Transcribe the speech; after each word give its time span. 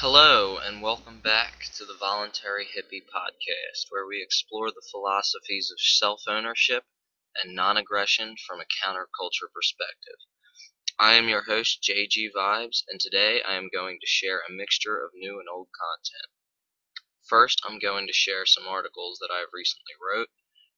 Hello, 0.00 0.56
and 0.56 0.80
welcome 0.80 1.20
back 1.20 1.60
to 1.76 1.84
the 1.84 1.94
Voluntary 2.00 2.64
Hippie 2.64 3.04
Podcast, 3.14 3.84
where 3.90 4.06
we 4.06 4.22
explore 4.22 4.70
the 4.70 4.86
philosophies 4.90 5.70
of 5.70 5.78
self 5.78 6.22
ownership 6.26 6.84
and 7.36 7.54
non 7.54 7.76
aggression 7.76 8.34
from 8.46 8.60
a 8.60 8.64
counterculture 8.82 9.52
perspective. 9.52 10.16
I 10.98 11.16
am 11.16 11.28
your 11.28 11.42
host, 11.42 11.82
JG 11.82 12.30
Vibes, 12.34 12.82
and 12.88 12.98
today 12.98 13.42
I 13.42 13.56
am 13.56 13.68
going 13.70 13.98
to 14.00 14.06
share 14.06 14.38
a 14.40 14.50
mixture 14.50 14.96
of 14.98 15.12
new 15.12 15.38
and 15.38 15.50
old 15.50 15.68
content. 15.68 16.32
First, 17.28 17.60
I'm 17.66 17.78
going 17.78 18.06
to 18.06 18.14
share 18.14 18.46
some 18.46 18.66
articles 18.66 19.18
that 19.18 19.30
I 19.30 19.40
have 19.40 19.52
recently 19.52 19.92
wrote 20.00 20.30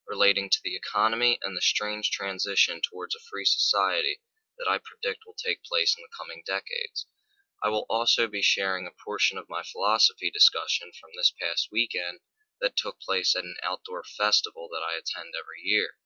relating 0.08 0.50
to 0.50 0.60
the 0.64 0.74
economy 0.74 1.38
and 1.42 1.56
the 1.56 1.62
strange 1.62 2.10
transition 2.10 2.80
towards 2.82 3.14
a 3.14 3.22
free 3.30 3.44
society 3.44 4.18
that 4.58 4.68
I 4.68 4.80
predict 4.82 5.20
will 5.24 5.36
take 5.38 5.62
place 5.62 5.94
in 5.96 6.02
the 6.02 6.16
coming 6.18 6.42
decades. 6.44 7.06
I 7.64 7.68
will 7.68 7.86
also 7.88 8.26
be 8.26 8.42
sharing 8.42 8.88
a 8.88 9.04
portion 9.04 9.38
of 9.38 9.48
my 9.48 9.62
philosophy 9.62 10.32
discussion 10.32 10.90
from 11.00 11.10
this 11.14 11.32
past 11.40 11.68
weekend 11.70 12.18
that 12.60 12.76
took 12.76 12.98
place 12.98 13.36
at 13.36 13.44
an 13.44 13.54
outdoor 13.62 14.02
festival 14.02 14.68
that 14.72 14.82
I 14.82 14.94
attend 14.94 15.34
every 15.38 15.60
year. 15.62 15.98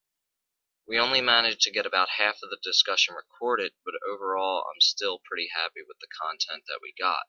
We 0.87 0.99
only 0.99 1.23
managed 1.23 1.63
to 1.63 1.71
get 1.71 1.87
about 1.87 2.21
half 2.21 2.43
of 2.43 2.51
the 2.51 2.59
discussion 2.63 3.15
recorded, 3.15 3.73
but 3.87 3.95
overall 4.07 4.67
I'm 4.71 4.83
still 4.83 5.23
pretty 5.25 5.49
happy 5.55 5.81
with 5.81 5.99
the 5.99 6.09
content 6.21 6.65
that 6.69 6.81
we 6.83 6.93
got. 6.93 7.25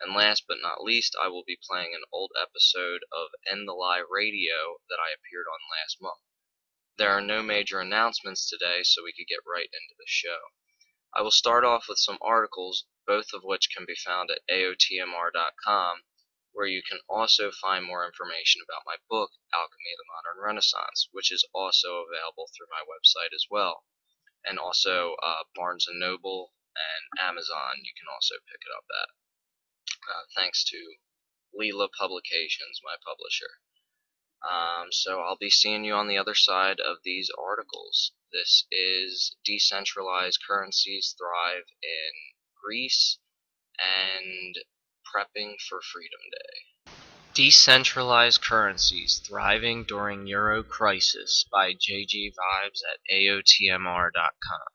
And 0.00 0.14
last 0.14 0.46
but 0.48 0.62
not 0.62 0.82
least, 0.82 1.14
I 1.20 1.28
will 1.28 1.44
be 1.44 1.60
playing 1.62 1.94
an 1.94 2.04
old 2.10 2.32
episode 2.40 3.04
of 3.12 3.28
End 3.46 3.68
the 3.68 3.74
Lie 3.74 4.02
Radio 4.08 4.78
that 4.88 4.98
I 4.98 5.12
appeared 5.12 5.46
on 5.46 5.60
last 5.70 6.00
month. 6.00 6.22
There 6.96 7.10
are 7.10 7.20
no 7.20 7.42
major 7.42 7.80
announcements 7.80 8.48
today, 8.48 8.82
so 8.82 9.04
we 9.04 9.12
could 9.12 9.28
get 9.28 9.44
right 9.46 9.68
into 9.70 9.94
the 9.98 10.06
show. 10.06 10.38
I 11.14 11.20
will 11.20 11.30
start 11.30 11.64
off 11.64 11.84
with 11.86 11.98
some 11.98 12.16
articles 12.22 12.86
both 13.06 13.32
of 13.32 13.42
which 13.42 13.70
can 13.74 13.84
be 13.86 13.94
found 13.94 14.30
at 14.30 14.46
aotmr.com, 14.50 16.02
where 16.52 16.66
you 16.66 16.82
can 16.82 17.00
also 17.08 17.50
find 17.50 17.84
more 17.84 18.06
information 18.06 18.60
about 18.62 18.86
my 18.86 18.96
book, 19.08 19.30
Alchemy 19.54 19.92
of 19.92 19.98
the 19.98 20.10
Modern 20.12 20.44
Renaissance, 20.44 21.08
which 21.10 21.32
is 21.32 21.44
also 21.54 22.04
available 22.04 22.50
through 22.52 22.68
my 22.70 22.82
website 22.84 23.34
as 23.34 23.46
well. 23.50 23.84
And 24.44 24.58
also 24.58 25.16
uh, 25.22 25.44
Barnes 25.54 25.86
& 25.88 25.92
Noble 25.92 26.52
and 26.76 27.28
Amazon, 27.28 27.82
you 27.84 27.92
can 27.96 28.08
also 28.12 28.36
pick 28.50 28.60
it 28.60 28.72
up 28.76 28.84
at. 28.90 29.08
Uh, 30.02 30.24
thanks 30.34 30.64
to 30.64 30.96
Leela 31.54 31.88
Publications, 31.92 32.80
my 32.82 32.96
publisher. 33.04 33.60
Um, 34.42 34.90
so 34.90 35.20
I'll 35.20 35.36
be 35.36 35.50
seeing 35.50 35.84
you 35.84 35.94
on 35.94 36.08
the 36.08 36.18
other 36.18 36.34
side 36.34 36.80
of 36.80 36.98
these 37.04 37.30
articles. 37.38 38.12
This 38.32 38.66
is 38.72 39.36
Decentralized 39.44 40.40
Currencies 40.46 41.14
Thrive 41.16 41.68
in 41.82 42.31
Greece, 42.62 43.18
and 43.78 44.54
prepping 45.12 45.56
for 45.68 45.80
Freedom 45.82 46.20
Day. 46.30 46.92
Decentralized 47.34 48.42
Currencies 48.42 49.18
Thriving 49.26 49.84
During 49.84 50.26
Euro 50.26 50.62
Crisis 50.62 51.44
by 51.50 51.72
JG 51.72 52.34
Vibes 52.34 52.80
at 52.92 53.00
AOTMR.com. 53.10 54.68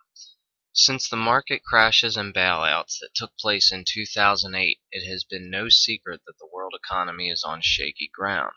Since 0.73 1.09
the 1.09 1.15
market 1.15 1.63
crashes 1.63 2.17
and 2.17 2.33
bailouts 2.33 2.99
that 2.99 3.15
took 3.15 3.37
place 3.37 3.71
in 3.71 3.85
2008, 3.87 4.79
it 4.91 5.09
has 5.09 5.23
been 5.23 5.49
no 5.49 5.69
secret 5.69 6.21
that 6.25 6.37
the 6.39 6.49
world 6.51 6.73
economy 6.75 7.29
is 7.29 7.43
on 7.43 7.61
shaky 7.61 8.09
ground. 8.13 8.55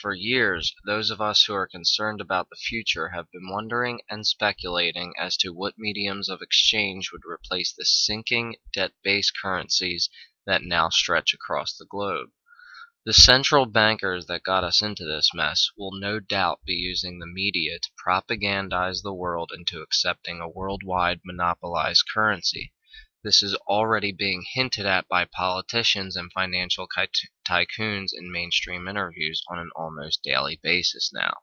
For 0.00 0.14
years, 0.14 0.76
those 0.84 1.10
of 1.10 1.20
us 1.20 1.42
who 1.42 1.54
are 1.54 1.66
concerned 1.66 2.20
about 2.20 2.50
the 2.50 2.56
future 2.56 3.08
have 3.08 3.28
been 3.32 3.48
wondering 3.48 4.00
and 4.08 4.24
speculating 4.24 5.12
as 5.18 5.36
to 5.38 5.52
what 5.52 5.76
mediums 5.76 6.28
of 6.28 6.40
exchange 6.40 7.10
would 7.10 7.24
replace 7.24 7.72
the 7.72 7.84
sinking, 7.84 8.58
debt-based 8.72 9.36
currencies 9.42 10.08
that 10.46 10.62
now 10.62 10.88
stretch 10.88 11.34
across 11.34 11.76
the 11.76 11.84
globe. 11.84 12.30
The 13.04 13.12
central 13.12 13.66
bankers 13.66 14.26
that 14.26 14.44
got 14.44 14.62
us 14.62 14.82
into 14.82 15.04
this 15.04 15.34
mess 15.34 15.68
will 15.76 15.98
no 15.98 16.20
doubt 16.20 16.60
be 16.64 16.74
using 16.74 17.18
the 17.18 17.26
media 17.26 17.80
to 17.80 17.90
propagandize 17.96 19.02
the 19.02 19.12
world 19.12 19.50
into 19.52 19.82
accepting 19.82 20.40
a 20.40 20.48
worldwide 20.48 21.22
monopolized 21.24 22.04
currency. 22.14 22.72
This 23.24 23.42
is 23.42 23.56
already 23.66 24.12
being 24.12 24.44
hinted 24.54 24.86
at 24.86 25.08
by 25.08 25.24
politicians 25.24 26.14
and 26.14 26.32
financial 26.32 26.86
tycoons 27.44 28.12
in 28.12 28.30
mainstream 28.30 28.86
interviews 28.86 29.42
on 29.48 29.58
an 29.58 29.70
almost 29.74 30.22
daily 30.22 30.60
basis 30.62 31.12
now. 31.12 31.38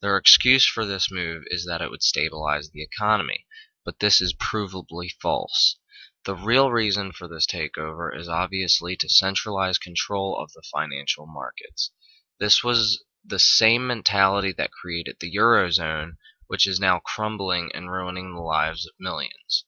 Their 0.00 0.16
excuse 0.16 0.66
for 0.66 0.86
this 0.86 1.10
move 1.10 1.44
is 1.48 1.66
that 1.66 1.82
it 1.82 1.90
would 1.90 2.02
stabilize 2.02 2.70
the 2.70 2.82
economy, 2.82 3.46
but 3.84 3.98
this 3.98 4.22
is 4.22 4.32
provably 4.32 5.10
false. 5.20 5.76
The 6.24 6.34
real 6.34 6.70
reason 6.70 7.12
for 7.12 7.28
this 7.28 7.46
takeover 7.46 8.18
is 8.18 8.26
obviously 8.26 8.96
to 8.96 9.08
centralize 9.10 9.76
control 9.76 10.38
of 10.40 10.50
the 10.52 10.62
financial 10.72 11.26
markets. 11.26 11.92
This 12.40 12.64
was 12.64 13.04
the 13.22 13.38
same 13.38 13.86
mentality 13.86 14.52
that 14.52 14.72
created 14.72 15.18
the 15.20 15.30
Eurozone, 15.30 16.16
which 16.46 16.66
is 16.66 16.80
now 16.80 17.00
crumbling 17.00 17.70
and 17.74 17.92
ruining 17.92 18.34
the 18.34 18.40
lives 18.40 18.86
of 18.86 18.94
millions. 18.98 19.66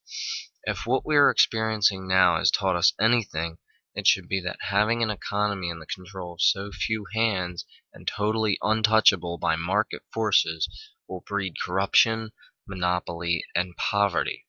If 0.71 0.85
what 0.85 1.07
we 1.07 1.17
are 1.17 1.31
experiencing 1.31 2.07
now 2.07 2.37
has 2.37 2.51
taught 2.51 2.77
us 2.77 2.93
anything, 3.01 3.57
it 3.95 4.07
should 4.07 4.29
be 4.29 4.39
that 4.43 4.59
having 4.61 5.03
an 5.03 5.09
economy 5.09 5.71
in 5.71 5.79
the 5.79 5.87
control 5.87 6.35
of 6.35 6.43
so 6.43 6.71
few 6.71 7.07
hands 7.15 7.65
and 7.95 8.07
totally 8.07 8.59
untouchable 8.61 9.39
by 9.39 9.57
market 9.57 10.03
forces 10.13 10.69
will 11.09 11.25
breed 11.27 11.55
corruption, 11.65 12.33
monopoly, 12.67 13.47
and 13.55 13.79
poverty. 13.79 14.45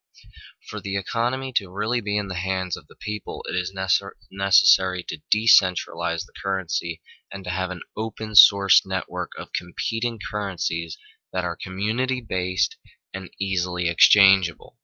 For 0.67 0.81
the 0.81 0.97
economy 0.97 1.53
to 1.53 1.71
really 1.71 2.01
be 2.01 2.17
in 2.17 2.27
the 2.27 2.35
hands 2.35 2.75
of 2.75 2.87
the 2.87 2.97
people, 2.97 3.45
it 3.47 3.55
is 3.55 3.73
necessary 4.29 5.03
to 5.03 5.21
decentralize 5.33 6.25
the 6.25 6.33
currency 6.43 7.01
and 7.31 7.45
to 7.45 7.49
have 7.49 7.71
an 7.71 7.79
open 7.95 8.35
source 8.35 8.85
network 8.85 9.31
of 9.37 9.53
competing 9.53 10.19
currencies 10.19 10.97
that 11.31 11.45
are 11.45 11.55
community 11.55 12.19
based 12.19 12.75
and 13.13 13.29
easily 13.39 13.87
exchangeable. 13.87 14.75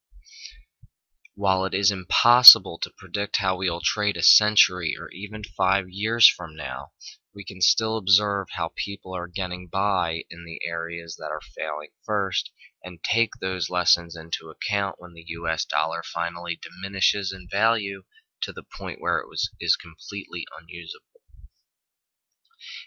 While 1.38 1.66
it 1.66 1.74
is 1.74 1.92
impossible 1.92 2.80
to 2.80 2.94
predict 2.98 3.36
how 3.36 3.58
we'll 3.58 3.82
trade 3.82 4.16
a 4.16 4.24
century 4.24 4.96
or 4.98 5.12
even 5.12 5.44
five 5.44 5.90
years 5.90 6.30
from 6.30 6.56
now, 6.56 6.94
we 7.34 7.44
can 7.44 7.60
still 7.60 7.98
observe 7.98 8.48
how 8.52 8.72
people 8.78 9.14
are 9.14 9.28
getting 9.28 9.68
by 9.68 10.24
in 10.30 10.46
the 10.46 10.62
areas 10.66 11.18
that 11.18 11.32
are 11.32 11.42
failing 11.42 11.90
first 12.06 12.54
and 12.82 13.04
take 13.04 13.32
those 13.42 13.70
lessons 13.70 14.16
into 14.16 14.50
account 14.50 14.96
when 14.98 15.12
the 15.12 15.26
US 15.28 15.66
dollar 15.66 16.04
finally 16.04 16.58
diminishes 16.62 17.34
in 17.34 17.50
value 17.52 18.06
to 18.40 18.54
the 18.54 18.64
point 18.64 19.02
where 19.02 19.20
it 19.20 19.28
was, 19.28 19.50
is 19.60 19.76
completely 19.76 20.46
unusable. 20.58 21.22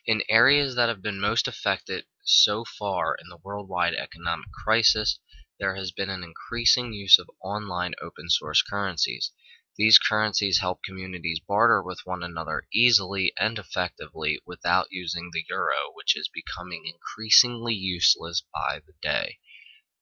In 0.06 0.22
areas 0.30 0.74
that 0.74 0.88
have 0.88 1.02
been 1.02 1.20
most 1.20 1.46
affected 1.46 2.06
so 2.24 2.64
far 2.64 3.14
in 3.14 3.28
the 3.28 3.36
worldwide 3.44 3.92
economic 3.92 4.50
crisis, 4.52 5.18
there 5.58 5.74
has 5.74 5.90
been 5.90 6.08
an 6.08 6.22
increasing 6.22 6.92
use 6.92 7.18
of 7.18 7.28
online 7.42 7.92
open 8.00 8.30
source 8.30 8.62
currencies. 8.62 9.32
These 9.76 9.98
currencies 9.98 10.60
help 10.60 10.84
communities 10.84 11.40
barter 11.40 11.82
with 11.82 12.00
one 12.04 12.22
another 12.22 12.68
easily 12.72 13.32
and 13.36 13.58
effectively 13.58 14.40
without 14.46 14.86
using 14.92 15.30
the 15.32 15.44
euro, 15.48 15.90
which 15.94 16.16
is 16.16 16.28
becoming 16.28 16.86
increasingly 16.86 17.74
useless 17.74 18.42
by 18.54 18.82
the 18.86 18.94
day. 19.02 19.40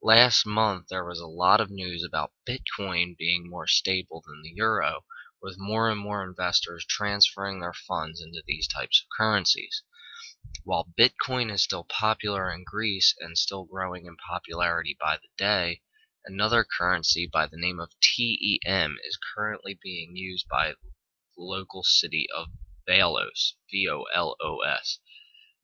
Last 0.02 0.44
month 0.44 0.88
there 0.88 1.06
was 1.06 1.20
a 1.20 1.26
lot 1.26 1.62
of 1.62 1.70
news 1.70 2.04
about 2.04 2.34
Bitcoin 2.46 3.16
being 3.16 3.48
more 3.48 3.66
stable 3.66 4.22
than 4.26 4.42
the 4.42 4.52
euro, 4.54 5.06
with 5.40 5.56
more 5.58 5.88
and 5.90 5.98
more 5.98 6.22
investors 6.22 6.84
transferring 6.84 7.60
their 7.60 7.72
funds 7.72 8.20
into 8.20 8.42
these 8.46 8.68
types 8.68 9.00
of 9.00 9.08
currencies. 9.16 9.82
While 10.62 10.86
Bitcoin 10.96 11.50
is 11.50 11.64
still 11.64 11.82
popular 11.82 12.52
in 12.52 12.62
Greece 12.62 13.16
and 13.18 13.36
still 13.36 13.64
growing 13.64 14.06
in 14.06 14.16
popularity 14.16 14.96
by 15.00 15.16
the 15.16 15.26
day, 15.36 15.82
another 16.24 16.62
currency 16.62 17.26
by 17.26 17.48
the 17.48 17.56
name 17.56 17.80
of 17.80 17.90
TEM 18.00 18.96
is 19.02 19.18
currently 19.34 19.76
being 19.82 20.14
used 20.14 20.46
by 20.46 20.74
the 20.74 20.78
local 21.36 21.82
city 21.82 22.28
of 22.32 22.46
Volos, 22.86 23.54
V-O-L-O-S. 23.72 25.00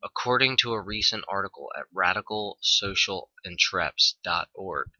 According 0.02 0.56
to 0.56 0.72
a 0.72 0.80
recent 0.82 1.24
article 1.28 1.70
at 1.78 1.84
radicalsocialentreps.org, 1.94 4.90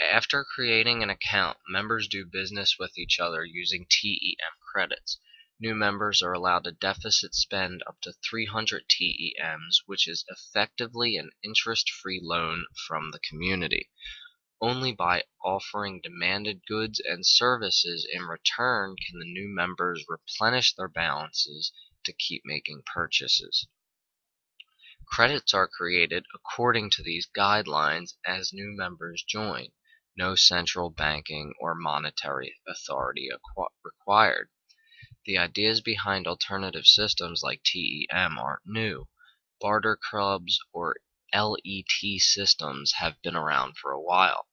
after 0.00 0.44
creating 0.44 1.02
an 1.02 1.10
account, 1.10 1.58
members 1.68 2.06
do 2.06 2.24
business 2.24 2.76
with 2.78 2.96
each 2.96 3.18
other 3.18 3.44
using 3.44 3.88
TEM 3.90 4.36
credits. 4.72 5.18
New 5.60 5.74
members 5.76 6.20
are 6.20 6.32
allowed 6.32 6.64
to 6.64 6.72
deficit 6.72 7.32
spend 7.32 7.80
up 7.86 8.00
to 8.00 8.12
300 8.28 8.88
TEMs, 8.88 9.82
which 9.86 10.08
is 10.08 10.24
effectively 10.28 11.16
an 11.16 11.30
interest-free 11.44 12.18
loan 12.20 12.66
from 12.88 13.12
the 13.12 13.20
community. 13.20 13.88
Only 14.60 14.90
by 14.92 15.22
offering 15.44 16.00
demanded 16.00 16.66
goods 16.66 16.98
and 16.98 17.24
services 17.24 18.04
in 18.12 18.22
return 18.22 18.96
can 18.96 19.20
the 19.20 19.24
new 19.24 19.48
members 19.48 20.04
replenish 20.08 20.74
their 20.74 20.88
balances 20.88 21.72
to 22.02 22.12
keep 22.12 22.42
making 22.44 22.82
purchases. 22.92 23.68
Credits 25.06 25.54
are 25.54 25.68
created 25.68 26.26
according 26.34 26.90
to 26.90 27.02
these 27.04 27.28
guidelines 27.28 28.14
as 28.26 28.52
new 28.52 28.74
members 28.76 29.22
join. 29.22 29.68
No 30.16 30.34
central 30.34 30.90
banking 30.90 31.54
or 31.60 31.76
monetary 31.76 32.56
authority 32.66 33.30
required. 33.84 34.50
The 35.26 35.38
ideas 35.38 35.80
behind 35.80 36.26
alternative 36.26 36.86
systems 36.86 37.42
like 37.42 37.62
TEM 37.64 38.38
aren't 38.38 38.66
new. 38.66 39.08
Barter 39.58 39.96
clubs 39.96 40.58
or 40.70 40.96
LET 41.32 41.88
systems 42.18 42.92
have 42.98 43.22
been 43.22 43.34
around 43.34 43.78
for 43.78 43.92
a 43.92 44.02
while. 44.02 44.48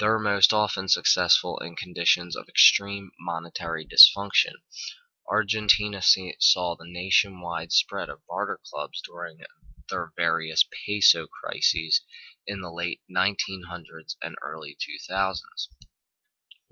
They're 0.00 0.18
most 0.18 0.52
often 0.52 0.88
successful 0.88 1.58
in 1.60 1.76
conditions 1.76 2.34
of 2.34 2.48
extreme 2.48 3.12
monetary 3.20 3.86
dysfunction. 3.86 4.54
Argentina 5.28 6.02
saw 6.02 6.74
the 6.74 6.88
nationwide 6.88 7.70
spread 7.70 8.08
of 8.08 8.26
barter 8.26 8.58
clubs 8.64 9.00
during 9.00 9.44
their 9.90 10.12
various 10.16 10.64
peso 10.84 11.28
crises 11.28 12.00
in 12.48 12.62
the 12.62 12.72
late 12.72 13.00
1900s 13.08 14.16
and 14.20 14.34
early 14.42 14.76
2000s. 14.76 15.68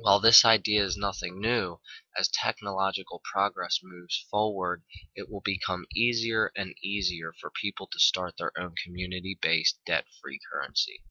While 0.05 0.19
this 0.19 0.45
idea 0.45 0.85
is 0.85 0.97
nothing 0.97 1.41
new, 1.41 1.79
as 2.19 2.29
technological 2.29 3.23
progress 3.25 3.79
moves 3.85 4.27
forward, 4.29 4.83
it 5.15 5.31
will 5.31 5.43
become 5.43 5.87
easier 5.95 6.51
and 6.57 6.75
easier 6.83 7.33
for 7.41 7.53
people 7.53 7.87
to 7.87 8.01
start 8.01 8.35
their 8.37 8.51
own 8.59 8.75
community-based 8.83 9.79
debt-free 9.87 10.41
currency. 10.51 11.05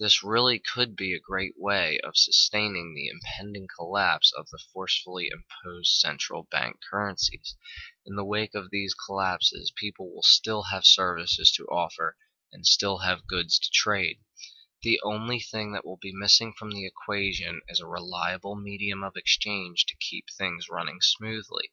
This 0.00 0.24
really 0.24 0.58
could 0.58 0.96
be 0.96 1.14
a 1.14 1.20
great 1.20 1.54
way 1.56 2.00
of 2.00 2.16
sustaining 2.16 2.92
the 2.92 3.06
impending 3.06 3.68
collapse 3.68 4.32
of 4.36 4.48
the 4.50 4.58
forcefully 4.72 5.30
imposed 5.30 5.92
central 5.92 6.48
bank 6.50 6.80
currencies. 6.90 7.56
In 8.04 8.16
the 8.16 8.24
wake 8.24 8.56
of 8.56 8.70
these 8.70 8.94
collapses, 8.94 9.72
people 9.76 10.12
will 10.12 10.24
still 10.24 10.64
have 10.72 10.84
services 10.84 11.52
to 11.52 11.66
offer 11.66 12.16
and 12.50 12.66
still 12.66 12.98
have 12.98 13.28
goods 13.28 13.60
to 13.60 13.70
trade. 13.72 14.18
The 14.84 15.00
only 15.02 15.40
thing 15.40 15.72
that 15.72 15.86
will 15.86 15.96
be 15.96 16.12
missing 16.12 16.52
from 16.52 16.70
the 16.70 16.84
equation 16.84 17.62
is 17.68 17.80
a 17.80 17.86
reliable 17.86 18.54
medium 18.54 19.02
of 19.02 19.16
exchange 19.16 19.86
to 19.86 19.96
keep 19.96 20.26
things 20.28 20.68
running 20.68 21.00
smoothly. 21.00 21.72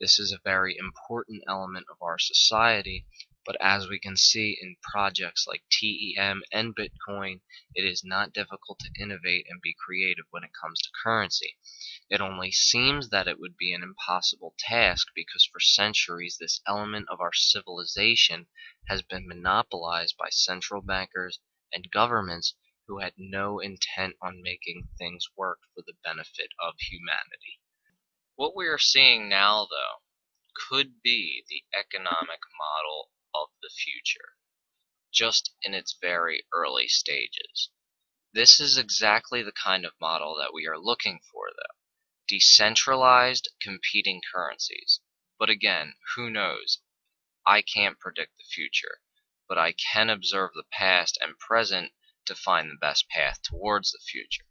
This 0.00 0.18
is 0.18 0.32
a 0.32 0.40
very 0.42 0.76
important 0.76 1.44
element 1.46 1.86
of 1.88 2.02
our 2.02 2.18
society, 2.18 3.06
but 3.46 3.56
as 3.60 3.86
we 3.86 4.00
can 4.00 4.16
see 4.16 4.58
in 4.60 4.74
projects 4.82 5.46
like 5.46 5.62
TEM 5.70 6.42
and 6.50 6.74
Bitcoin, 6.74 7.42
it 7.76 7.84
is 7.84 8.02
not 8.02 8.32
difficult 8.32 8.80
to 8.80 8.90
innovate 9.00 9.46
and 9.48 9.62
be 9.62 9.76
creative 9.78 10.24
when 10.30 10.42
it 10.42 10.50
comes 10.60 10.82
to 10.82 10.90
currency. 11.04 11.58
It 12.10 12.20
only 12.20 12.50
seems 12.50 13.10
that 13.10 13.28
it 13.28 13.38
would 13.38 13.56
be 13.56 13.72
an 13.72 13.84
impossible 13.84 14.56
task 14.58 15.06
because 15.14 15.44
for 15.44 15.60
centuries 15.60 16.38
this 16.40 16.60
element 16.66 17.06
of 17.08 17.20
our 17.20 17.32
civilization 17.32 18.48
has 18.88 19.02
been 19.02 19.28
monopolized 19.28 20.16
by 20.16 20.30
central 20.30 20.82
bankers 20.82 21.38
and 21.72 21.90
governments 21.90 22.54
who 22.86 22.98
had 22.98 23.14
no 23.16 23.58
intent 23.58 24.16
on 24.20 24.42
making 24.42 24.88
things 24.98 25.26
work 25.36 25.60
for 25.74 25.82
the 25.86 25.94
benefit 26.04 26.50
of 26.58 26.74
humanity. 26.78 27.60
What 28.34 28.54
we 28.54 28.66
are 28.66 28.78
seeing 28.78 29.28
now, 29.28 29.66
though, 29.70 30.02
could 30.68 31.00
be 31.00 31.44
the 31.48 31.64
economic 31.72 32.40
model 32.58 33.10
of 33.34 33.48
the 33.62 33.70
future, 33.70 34.36
just 35.12 35.54
in 35.62 35.72
its 35.74 35.96
very 36.00 36.44
early 36.52 36.88
stages. 36.88 37.70
This 38.32 38.60
is 38.60 38.76
exactly 38.76 39.42
the 39.42 39.52
kind 39.52 39.86
of 39.86 39.92
model 40.00 40.36
that 40.36 40.52
we 40.52 40.66
are 40.66 40.78
looking 40.78 41.20
for, 41.30 41.50
though. 41.50 41.76
Decentralized 42.28 43.48
competing 43.60 44.20
currencies. 44.34 45.00
But 45.38 45.50
again, 45.50 45.94
who 46.14 46.30
knows? 46.30 46.78
I 47.46 47.62
can't 47.62 47.98
predict 47.98 48.36
the 48.36 48.44
future 48.44 49.00
but 49.52 49.58
I 49.58 49.72
can 49.72 50.08
observe 50.08 50.52
the 50.54 50.64
past 50.72 51.18
and 51.20 51.38
present 51.38 51.92
to 52.24 52.34
find 52.34 52.70
the 52.70 52.78
best 52.80 53.06
path 53.10 53.42
towards 53.42 53.92
the 53.92 53.98
future. 53.98 54.46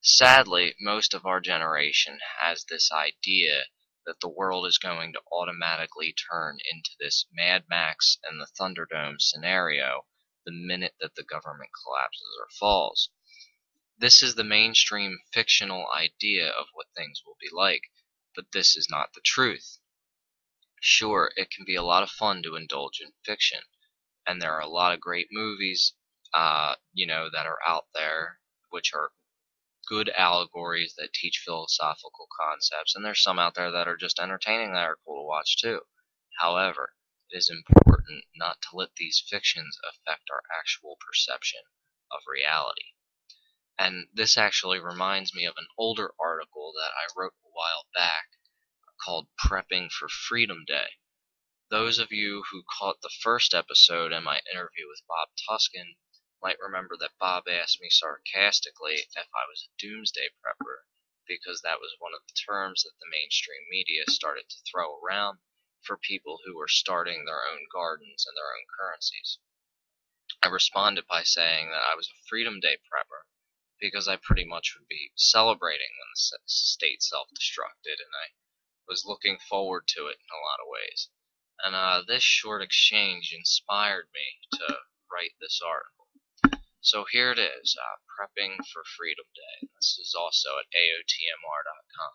Sadly, 0.00 0.74
most 0.80 1.14
of 1.14 1.24
our 1.24 1.40
generation 1.40 2.18
has 2.40 2.64
this 2.64 2.90
idea 2.90 3.66
that 4.06 4.18
the 4.18 4.28
world 4.28 4.66
is 4.66 4.76
going 4.76 5.12
to 5.12 5.22
automatically 5.30 6.12
turn 6.12 6.58
into 6.68 6.90
this 6.98 7.26
Mad 7.30 7.66
Max 7.68 8.18
and 8.24 8.40
the 8.40 8.48
Thunderdome 8.58 9.20
scenario 9.20 10.04
the 10.44 10.50
minute 10.50 10.96
that 10.98 11.14
the 11.14 11.22
government 11.22 11.70
collapses 11.84 12.36
or 12.40 12.48
falls. 12.58 13.10
This 13.98 14.20
is 14.20 14.34
the 14.34 14.42
mainstream 14.42 15.20
fictional 15.32 15.86
idea 15.94 16.50
of 16.50 16.66
what 16.72 16.88
things 16.96 17.22
will 17.24 17.36
be 17.40 17.50
like, 17.52 17.82
but 18.34 18.50
this 18.50 18.76
is 18.76 18.88
not 18.90 19.12
the 19.12 19.20
truth. 19.20 19.78
Sure, 20.80 21.32
it 21.36 21.52
can 21.52 21.64
be 21.64 21.76
a 21.76 21.84
lot 21.84 22.02
of 22.02 22.10
fun 22.10 22.42
to 22.42 22.56
indulge 22.56 23.00
in 23.00 23.12
fiction, 23.24 23.60
and 24.28 24.40
there 24.42 24.52
are 24.52 24.60
a 24.60 24.68
lot 24.68 24.92
of 24.92 25.00
great 25.00 25.28
movies, 25.32 25.94
uh, 26.34 26.74
you 26.92 27.06
know, 27.06 27.30
that 27.32 27.46
are 27.46 27.58
out 27.66 27.86
there 27.94 28.38
which 28.70 28.92
are 28.92 29.12
good 29.88 30.10
allegories 30.10 30.94
that 30.98 31.14
teach 31.14 31.42
philosophical 31.42 32.28
concepts, 32.38 32.94
and 32.94 33.02
there's 33.02 33.22
some 33.22 33.38
out 33.38 33.54
there 33.54 33.70
that 33.70 33.88
are 33.88 33.96
just 33.96 34.20
entertaining 34.20 34.74
that 34.74 34.84
are 34.84 34.98
cool 35.06 35.22
to 35.22 35.26
watch 35.26 35.56
too. 35.56 35.80
However, 36.40 36.94
it 37.30 37.38
is 37.38 37.48
important 37.48 38.24
not 38.36 38.60
to 38.62 38.76
let 38.76 38.94
these 38.96 39.24
fictions 39.26 39.78
affect 39.82 40.28
our 40.30 40.42
actual 40.58 40.98
perception 41.00 41.62
of 42.12 42.20
reality. 42.28 42.92
And 43.78 44.08
this 44.12 44.36
actually 44.36 44.78
reminds 44.78 45.34
me 45.34 45.46
of 45.46 45.54
an 45.56 45.68
older 45.78 46.12
article 46.20 46.72
that 46.74 46.92
I 46.92 47.08
wrote 47.16 47.34
a 47.44 47.48
while 47.50 47.86
back 47.94 48.26
called 49.02 49.28
Prepping 49.42 49.90
for 49.90 50.08
Freedom 50.08 50.64
Day. 50.66 50.98
Those 51.70 51.98
of 51.98 52.10
you 52.10 52.44
who 52.50 52.62
caught 52.62 53.02
the 53.02 53.12
first 53.20 53.52
episode 53.52 54.10
in 54.10 54.24
my 54.24 54.40
interview 54.50 54.88
with 54.88 55.06
Bob 55.06 55.28
Tuskin 55.36 55.98
might 56.40 56.58
remember 56.58 56.96
that 56.96 57.18
Bob 57.18 57.46
asked 57.46 57.78
me 57.78 57.90
sarcastically 57.90 59.06
if 59.14 59.28
I 59.34 59.44
was 59.46 59.68
a 59.68 59.76
doomsday 59.76 60.30
prepper, 60.42 60.84
because 61.26 61.60
that 61.60 61.78
was 61.78 61.94
one 61.98 62.14
of 62.14 62.22
the 62.26 62.32
terms 62.32 62.84
that 62.84 62.96
the 62.98 63.10
mainstream 63.10 63.68
media 63.68 64.04
started 64.08 64.48
to 64.48 64.62
throw 64.64 64.98
around 64.98 65.40
for 65.82 65.98
people 65.98 66.40
who 66.46 66.56
were 66.56 66.68
starting 66.68 67.26
their 67.26 67.46
own 67.46 67.66
gardens 67.70 68.24
and 68.26 68.34
their 68.34 68.56
own 68.56 68.64
currencies. 68.80 69.38
I 70.42 70.48
responded 70.48 71.06
by 71.06 71.22
saying 71.22 71.68
that 71.68 71.84
I 71.84 71.94
was 71.96 72.08
a 72.08 72.28
Freedom 72.30 72.60
Day 72.60 72.78
prepper 72.78 73.28
because 73.78 74.08
I 74.08 74.16
pretty 74.16 74.46
much 74.46 74.74
would 74.74 74.88
be 74.88 75.12
celebrating 75.16 75.90
when 75.98 76.08
the 76.14 76.40
state 76.46 77.02
self-destructed 77.02 78.00
and 78.00 78.14
I 78.16 78.32
was 78.88 79.04
looking 79.04 79.38
forward 79.38 79.86
to 79.88 80.06
it 80.06 80.16
in 80.16 80.30
a 80.32 80.40
lot 80.40 80.60
of 80.60 80.68
ways. 80.70 81.10
And 81.64 81.74
uh, 81.74 82.02
this 82.06 82.22
short 82.22 82.62
exchange 82.62 83.34
inspired 83.36 84.08
me 84.14 84.38
to 84.58 84.78
write 85.10 85.34
this 85.40 85.60
article. 85.60 86.06
So 86.80 87.04
here 87.10 87.32
it 87.32 87.38
is, 87.38 87.76
uh, 87.76 87.96
Prepping 88.14 88.56
for 88.72 88.84
Freedom 88.84 89.26
Day. 89.34 89.68
This 89.74 89.98
is 89.98 90.14
also 90.16 90.58
at 90.58 90.70
AOTMR.com. 90.72 92.12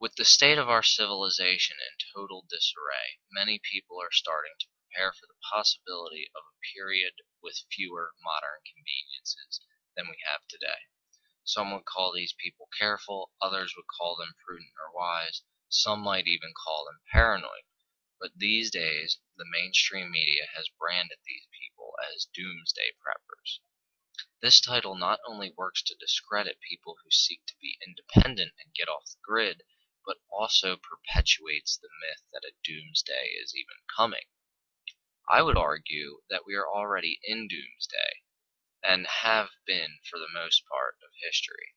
With 0.00 0.16
the 0.16 0.24
state 0.24 0.58
of 0.58 0.68
our 0.70 0.82
civilization 0.82 1.76
in 1.76 1.96
total 2.12 2.46
disarray, 2.48 3.20
many 3.30 3.60
people 3.60 4.00
are 4.00 4.10
starting 4.10 4.54
to 4.58 4.66
prepare 4.74 5.12
for 5.12 5.26
the 5.26 5.38
possibility 5.52 6.30
of 6.34 6.42
a 6.42 6.58
period 6.74 7.12
with 7.42 7.66
fewer 7.70 8.12
modern 8.24 8.60
conveniences 8.64 9.60
than 9.94 10.08
we 10.08 10.16
have 10.26 10.48
today. 10.48 10.88
Some 11.44 11.72
would 11.72 11.84
call 11.84 12.12
these 12.12 12.32
people 12.32 12.68
careful, 12.78 13.32
others 13.40 13.74
would 13.76 13.86
call 13.86 14.16
them 14.16 14.34
prudent 14.44 14.72
or 14.80 14.98
wise, 14.98 15.42
some 15.68 16.00
might 16.00 16.26
even 16.26 16.54
call 16.54 16.86
them 16.86 17.00
paranoid. 17.12 17.64
But 18.22 18.38
these 18.38 18.70
days, 18.70 19.18
the 19.36 19.44
mainstream 19.44 20.12
media 20.12 20.46
has 20.54 20.68
branded 20.68 21.18
these 21.26 21.48
people 21.58 21.96
as 22.14 22.28
doomsday 22.32 22.92
preppers. 22.92 23.58
This 24.40 24.60
title 24.60 24.94
not 24.94 25.18
only 25.26 25.50
works 25.50 25.82
to 25.82 25.96
discredit 25.96 26.60
people 26.60 26.98
who 27.02 27.10
seek 27.10 27.44
to 27.46 27.56
be 27.60 27.80
independent 27.84 28.54
and 28.60 28.72
get 28.74 28.88
off 28.88 29.06
the 29.06 29.18
grid, 29.24 29.64
but 30.06 30.18
also 30.30 30.76
perpetuates 30.76 31.76
the 31.76 31.88
myth 32.00 32.22
that 32.32 32.44
a 32.44 32.54
doomsday 32.62 33.30
is 33.30 33.56
even 33.56 33.78
coming. 33.96 34.26
I 35.28 35.42
would 35.42 35.56
argue 35.58 36.22
that 36.30 36.46
we 36.46 36.54
are 36.54 36.68
already 36.68 37.18
in 37.24 37.48
doomsday, 37.48 38.22
and 38.84 39.08
have 39.08 39.50
been 39.66 39.98
for 40.08 40.20
the 40.20 40.30
most 40.32 40.64
part 40.66 40.94
of 41.02 41.10
history. 41.20 41.74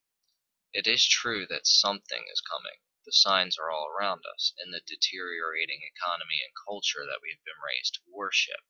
It 0.73 0.85
is 0.85 1.07
true 1.07 1.47
that 1.47 1.65
something 1.65 2.27
is 2.31 2.41
coming, 2.41 2.77
the 3.05 3.13
signs 3.13 3.57
are 3.57 3.69
all 3.69 3.87
around 3.87 4.23
us 4.33 4.51
in 4.57 4.71
the 4.71 4.81
deteriorating 4.81 5.81
economy 5.83 6.41
and 6.43 6.51
culture 6.67 7.05
that 7.05 7.21
we 7.21 7.29
have 7.29 7.43
been 7.45 7.61
raised 7.63 7.93
to 7.93 8.01
worship. 8.11 8.61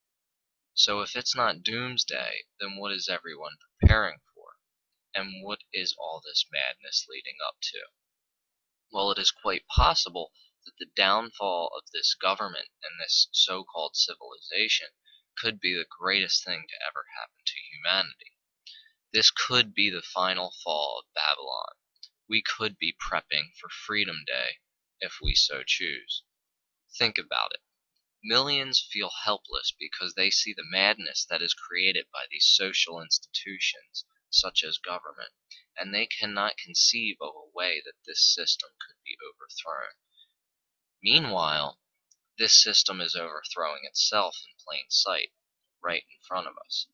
So 0.74 1.02
if 1.02 1.16
it's 1.16 1.34
not 1.34 1.64
doomsday, 1.64 2.44
then 2.60 2.76
what 2.76 2.92
is 2.92 3.08
everyone 3.08 3.58
preparing 3.80 4.20
for? 4.34 4.58
And 5.14 5.42
what 5.42 5.64
is 5.72 5.96
all 5.98 6.22
this 6.24 6.46
madness 6.52 7.08
leading 7.08 7.38
up 7.48 7.56
to? 7.62 7.88
Well, 8.92 9.10
it 9.12 9.18
is 9.18 9.32
quite 9.32 9.68
possible 9.68 10.34
that 10.66 10.76
the 10.78 10.92
downfall 10.96 11.72
of 11.78 11.90
this 11.92 12.14
government 12.14 12.70
and 12.84 13.00
this 13.00 13.30
so-called 13.32 13.96
civilization 13.96 14.90
could 15.38 15.62
be 15.62 15.74
the 15.74 15.88
greatest 16.00 16.44
thing 16.44 16.66
to 16.68 16.86
ever 16.86 17.06
happen 17.18 17.40
to 17.46 17.54
humanity. 17.72 18.36
This 19.14 19.32
could 19.32 19.74
be 19.74 19.90
the 19.90 20.02
final 20.02 20.54
fall 20.62 21.00
of 21.00 21.14
Babylon 21.14 21.76
we 22.28 22.42
could 22.42 22.78
be 22.78 22.92
prepping 22.92 23.56
for 23.60 23.70
Freedom 23.70 24.24
Day 24.26 24.60
if 25.00 25.20
we 25.22 25.36
so 25.36 25.64
choose. 25.64 26.24
Think 26.98 27.18
about 27.18 27.52
it. 27.54 27.62
Millions 28.24 28.80
feel 28.92 29.12
helpless 29.24 29.72
because 29.78 30.16
they 30.16 30.32
see 30.32 30.54
the 30.54 30.64
madness 30.64 31.26
that 31.30 31.44
is 31.44 31.54
created 31.54 32.08
by 32.12 32.26
these 32.32 32.48
social 32.48 33.00
institutions 33.00 34.06
such 34.32 34.64
as 34.64 34.80
government, 34.80 35.34
and 35.78 35.94
they 35.94 36.08
cannot 36.08 36.58
conceive 36.58 37.18
of 37.22 37.36
a 37.36 37.52
way 37.54 37.80
that 37.86 38.04
this 38.06 38.34
system 38.34 38.72
could 38.86 38.98
be 39.06 39.16
overthrown. 39.24 39.94
Meanwhile, 41.04 41.80
this 42.38 42.62
system 42.62 43.00
is 43.00 43.16
overthrowing 43.16 43.86
itself 43.86 44.38
in 44.48 44.56
plain 44.66 44.90
sight, 44.90 45.32
right 45.82 46.04
in 46.04 46.28
front 46.28 46.48
of 46.48 46.58
us. 46.66 46.88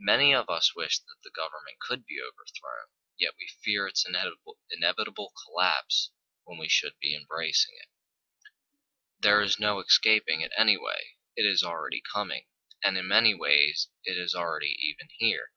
Many 0.00 0.34
of 0.34 0.48
us 0.48 0.74
wish 0.74 0.98
that 1.00 1.18
the 1.22 1.30
government 1.30 1.78
could 1.78 2.06
be 2.06 2.20
overthrown, 2.20 2.88
yet 3.18 3.34
we 3.38 3.48
fear 3.64 3.86
its 3.86 4.06
inevitable, 4.06 4.58
inevitable 4.70 5.32
collapse 5.44 6.10
when 6.44 6.58
we 6.58 6.68
should 6.68 6.98
be 7.00 7.14
embracing 7.14 7.74
it. 7.80 7.88
There 9.18 9.40
is 9.40 9.58
no 9.58 9.80
escaping 9.80 10.42
it 10.42 10.52
anyway, 10.56 11.16
it 11.34 11.46
is 11.46 11.62
already 11.62 12.02
coming, 12.12 12.46
and 12.82 12.98
in 12.98 13.08
many 13.08 13.34
ways 13.34 13.88
it 14.04 14.18
is 14.18 14.34
already 14.34 14.76
even 14.80 15.08
here. 15.18 15.52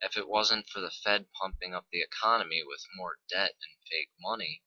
If 0.00 0.16
it 0.16 0.28
wasn't 0.28 0.68
for 0.68 0.80
the 0.80 0.90
Fed 0.90 1.32
pumping 1.32 1.74
up 1.74 1.88
the 1.90 2.00
economy 2.00 2.62
with 2.64 2.86
more 2.94 3.18
debt 3.28 3.56
and 3.60 3.76
fake 3.90 4.12
money, 4.18 4.62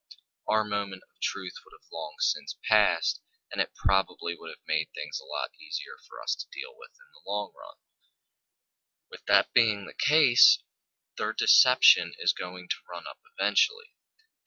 our 0.48 0.64
moment 0.64 1.04
of 1.04 1.22
truth 1.22 1.54
would 1.64 1.74
have 1.74 1.92
long 1.92 2.16
since 2.20 2.58
passed, 2.68 3.22
and 3.52 3.62
it 3.62 3.74
probably 3.76 4.36
would 4.36 4.50
have 4.50 4.68
made 4.68 4.90
things 4.94 5.20
a 5.20 5.26
lot 5.26 5.52
easier 5.60 5.98
for 6.08 6.22
us 6.22 6.36
to 6.36 6.48
deal 6.52 6.76
with 6.78 6.92
in 6.92 7.08
the 7.14 7.30
long 7.30 7.54
run. 7.58 7.78
With 9.10 9.26
that 9.26 9.54
being 9.54 9.86
the 9.86 9.94
case, 9.94 10.64
their 11.18 11.34
deception 11.34 12.14
is 12.20 12.34
going 12.34 12.68
to 12.70 12.76
run 12.90 13.04
up 13.06 13.20
eventually. 13.38 13.94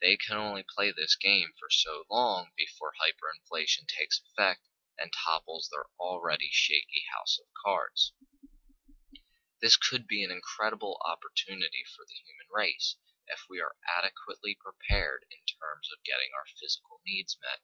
They 0.01 0.17
can 0.17 0.37
only 0.37 0.65
play 0.65 0.91
this 0.91 1.15
game 1.15 1.53
for 1.59 1.71
so 1.71 2.05
long 2.11 2.53
before 2.57 2.95
hyperinflation 3.01 3.87
takes 3.87 4.21
effect 4.21 4.67
and 4.99 5.13
topples 5.13 5.69
their 5.71 5.87
already 6.01 6.49
shaky 6.51 7.05
house 7.13 7.39
of 7.39 7.47
cards. 7.65 8.13
This 9.61 9.77
could 9.77 10.07
be 10.07 10.25
an 10.25 10.31
incredible 10.31 11.01
opportunity 11.05 11.85
for 11.85 12.05
the 12.07 12.15
human 12.15 12.49
race 12.51 12.97
if 13.27 13.45
we 13.49 13.61
are 13.61 13.77
adequately 13.87 14.55
prepared 14.55 15.25
in 15.31 15.41
terms 15.47 15.91
of 15.93 16.05
getting 16.05 16.33
our 16.35 16.47
physical 16.61 17.01
needs 17.07 17.39
met, 17.41 17.61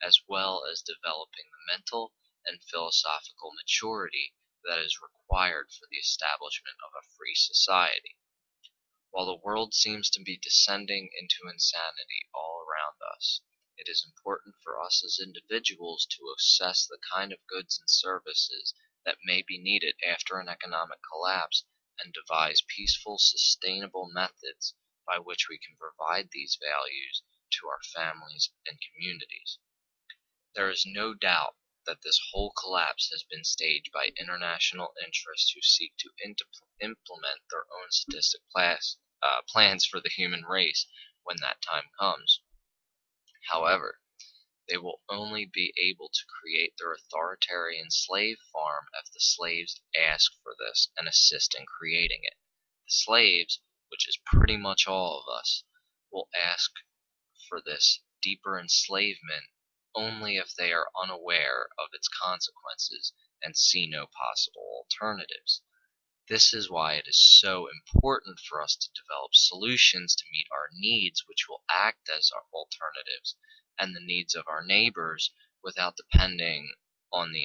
as 0.00 0.20
well 0.26 0.64
as 0.64 0.82
developing 0.82 1.50
the 1.50 1.72
mental 1.72 2.14
and 2.46 2.62
philosophical 2.64 3.52
maturity 3.52 4.34
that 4.64 4.78
is 4.78 5.00
required 5.02 5.70
for 5.70 5.86
the 5.90 5.98
establishment 5.98 6.76
of 6.84 6.92
a 6.94 7.08
free 7.16 7.34
society. 7.34 8.16
While 9.14 9.26
the 9.26 9.44
world 9.44 9.74
seems 9.74 10.08
to 10.08 10.22
be 10.22 10.38
descending 10.38 11.10
into 11.18 11.46
insanity 11.46 12.30
all 12.32 12.64
around 12.66 12.96
us, 13.14 13.42
it 13.76 13.86
is 13.86 14.02
important 14.06 14.54
for 14.62 14.80
us 14.80 15.04
as 15.04 15.20
individuals 15.22 16.06
to 16.12 16.34
assess 16.34 16.86
the 16.86 16.98
kind 17.12 17.30
of 17.30 17.46
goods 17.46 17.78
and 17.78 17.90
services 17.90 18.72
that 19.04 19.18
may 19.22 19.42
be 19.42 19.58
needed 19.58 19.96
after 20.02 20.40
an 20.40 20.48
economic 20.48 21.00
collapse 21.12 21.66
and 21.98 22.14
devise 22.14 22.62
peaceful, 22.62 23.18
sustainable 23.18 24.08
methods 24.10 24.74
by 25.06 25.18
which 25.18 25.46
we 25.46 25.58
can 25.58 25.76
provide 25.76 26.30
these 26.30 26.56
values 26.58 27.22
to 27.50 27.68
our 27.68 27.82
families 27.82 28.50
and 28.66 28.78
communities. 28.80 29.58
There 30.54 30.70
is 30.70 30.86
no 30.86 31.12
doubt 31.12 31.56
that 31.86 32.02
this 32.02 32.20
whole 32.30 32.52
collapse 32.52 33.08
has 33.10 33.24
been 33.24 33.44
staged 33.44 33.90
by 33.92 34.12
international 34.18 34.94
interests 35.04 35.50
who 35.50 35.60
seek 35.62 35.92
to 35.98 36.10
implement 36.80 37.40
their 37.50 37.64
own 37.72 37.90
sadistic 37.90 38.40
uh, 38.54 39.42
plans 39.48 39.84
for 39.84 40.00
the 40.00 40.08
human 40.08 40.44
race 40.44 40.86
when 41.24 41.36
that 41.40 41.60
time 41.62 41.90
comes. 41.98 42.40
However, 43.48 44.00
they 44.68 44.76
will 44.76 45.02
only 45.08 45.44
be 45.44 45.74
able 45.76 46.08
to 46.08 46.24
create 46.40 46.74
their 46.78 46.92
authoritarian 46.92 47.90
slave 47.90 48.38
farm 48.52 48.86
if 48.94 49.10
the 49.12 49.20
slaves 49.20 49.80
ask 49.96 50.32
for 50.42 50.54
this 50.58 50.88
and 50.96 51.08
assist 51.08 51.54
in 51.54 51.66
creating 51.66 52.20
it. 52.22 52.38
The 52.86 52.92
slaves, 52.92 53.60
which 53.88 54.06
is 54.06 54.18
pretty 54.24 54.56
much 54.56 54.86
all 54.86 55.20
of 55.20 55.28
us, 55.28 55.64
will 56.12 56.28
ask 56.34 56.70
for 57.48 57.60
this 57.60 58.00
deeper 58.22 58.58
enslavement 58.58 59.50
only 59.94 60.36
if 60.36 60.54
they 60.54 60.72
are 60.72 60.90
unaware 60.96 61.68
of 61.78 61.88
its 61.92 62.08
consequences 62.08 63.12
and 63.42 63.56
see 63.56 63.86
no 63.86 64.06
possible 64.06 64.62
alternatives. 64.84 65.62
This 66.28 66.54
is 66.54 66.70
why 66.70 66.94
it 66.94 67.08
is 67.08 67.20
so 67.20 67.66
important 67.68 68.38
for 68.40 68.62
us 68.62 68.76
to 68.76 68.90
develop 68.94 69.34
solutions 69.34 70.14
to 70.16 70.24
meet 70.30 70.46
our 70.52 70.70
needs 70.72 71.26
which 71.26 71.48
will 71.48 71.64
act 71.68 72.08
as 72.08 72.30
our 72.30 72.46
alternatives 72.52 73.36
and 73.78 73.94
the 73.94 74.00
needs 74.00 74.34
of 74.34 74.46
our 74.46 74.64
neighbors 74.64 75.32
without 75.62 75.96
depending 75.96 76.74
on 77.12 77.32
the 77.32 77.44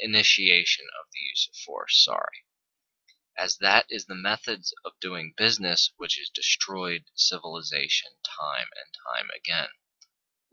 initiation 0.00 0.86
of 0.98 1.10
the 1.12 1.20
use 1.20 1.48
of 1.48 1.56
force. 1.56 2.02
Sorry. 2.02 2.44
As 3.36 3.58
that 3.58 3.86
is 3.90 4.06
the 4.06 4.14
methods 4.14 4.72
of 4.84 4.98
doing 5.00 5.34
business 5.36 5.92
which 5.96 6.14
has 6.16 6.30
destroyed 6.30 7.04
civilization 7.14 8.12
time 8.24 8.68
and 8.76 8.94
time 9.06 9.28
again. 9.36 9.68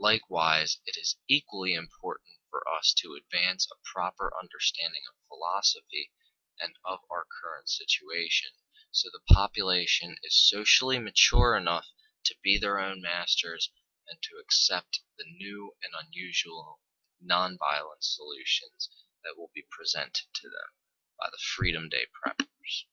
Likewise, 0.01 0.79
it 0.87 0.97
is 0.97 1.15
equally 1.27 1.75
important 1.75 2.39
for 2.49 2.67
us 2.67 2.91
to 2.91 3.13
advance 3.13 3.67
a 3.71 3.77
proper 3.93 4.33
understanding 4.41 5.03
of 5.07 5.27
philosophy 5.27 6.11
and 6.59 6.75
of 6.83 7.01
our 7.11 7.27
current 7.39 7.69
situation, 7.69 8.49
so 8.89 9.11
the 9.11 9.19
population 9.31 10.17
is 10.23 10.35
socially 10.35 10.97
mature 10.97 11.55
enough 11.55 11.85
to 12.23 12.35
be 12.41 12.57
their 12.57 12.79
own 12.79 12.99
masters 12.99 13.71
and 14.07 14.19
to 14.23 14.37
accept 14.41 15.01
the 15.19 15.23
new 15.23 15.75
and 15.83 15.93
unusual 15.93 16.81
nonviolent 17.23 18.01
solutions 18.01 18.89
that 19.23 19.37
will 19.37 19.51
be 19.53 19.67
presented 19.69 20.25
to 20.33 20.49
them 20.49 20.73
by 21.19 21.29
the 21.29 21.37
Freedom 21.37 21.87
Day 21.87 22.07
preppers. 22.07 22.85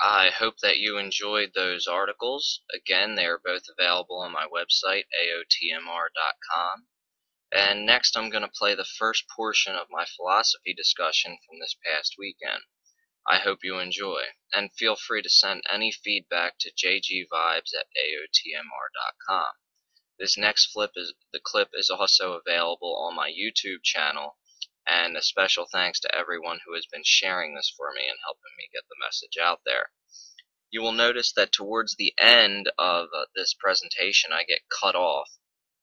I 0.00 0.30
hope 0.30 0.58
that 0.60 0.78
you 0.78 0.96
enjoyed 0.96 1.52
those 1.54 1.86
articles. 1.86 2.62
Again, 2.74 3.14
they 3.14 3.26
are 3.26 3.38
both 3.38 3.64
available 3.68 4.20
on 4.20 4.32
my 4.32 4.46
website, 4.46 5.04
aotmr.com. 5.14 6.86
And 7.52 7.84
next, 7.84 8.16
I'm 8.16 8.30
going 8.30 8.44
to 8.44 8.48
play 8.48 8.74
the 8.74 8.84
first 8.84 9.28
portion 9.28 9.76
of 9.76 9.90
my 9.90 10.06
philosophy 10.06 10.72
discussion 10.72 11.38
from 11.46 11.58
this 11.60 11.76
past 11.84 12.14
weekend. 12.18 12.62
I 13.28 13.38
hope 13.38 13.62
you 13.62 13.78
enjoy, 13.78 14.28
and 14.52 14.72
feel 14.72 14.96
free 14.96 15.22
to 15.22 15.28
send 15.28 15.62
any 15.68 15.92
feedback 15.92 16.58
to 16.60 16.72
jgvibes 16.72 17.74
at 17.74 17.86
aotmr.com. 17.96 19.52
This 20.18 20.36
next 20.38 20.72
flip 20.72 20.92
is 20.96 21.14
the 21.32 21.40
clip 21.40 21.70
is 21.74 21.90
also 21.90 22.32
available 22.32 22.96
on 22.96 23.14
my 23.14 23.30
YouTube 23.30 23.82
channel, 23.82 24.38
and 24.86 25.16
a 25.16 25.22
special 25.22 25.66
thanks 25.70 26.00
to 26.00 26.14
everyone 26.14 26.60
who 26.64 26.74
has 26.74 26.86
been 26.86 27.04
sharing 27.04 27.54
this 27.54 27.72
for 27.76 27.92
me 27.94 28.02
and 28.08 28.18
helping 28.24 28.52
me 28.58 28.68
get 28.72 28.84
the 28.88 29.00
message 29.00 29.38
out 29.40 29.60
there. 29.64 29.90
You 30.70 30.82
will 30.82 30.92
notice 30.92 31.32
that 31.34 31.52
towards 31.52 31.96
the 31.96 32.14
end 32.18 32.70
of 32.78 33.08
uh, 33.14 33.26
this 33.34 33.54
presentation 33.54 34.32
I 34.32 34.44
get 34.44 34.60
cut 34.68 34.94
off. 34.94 35.28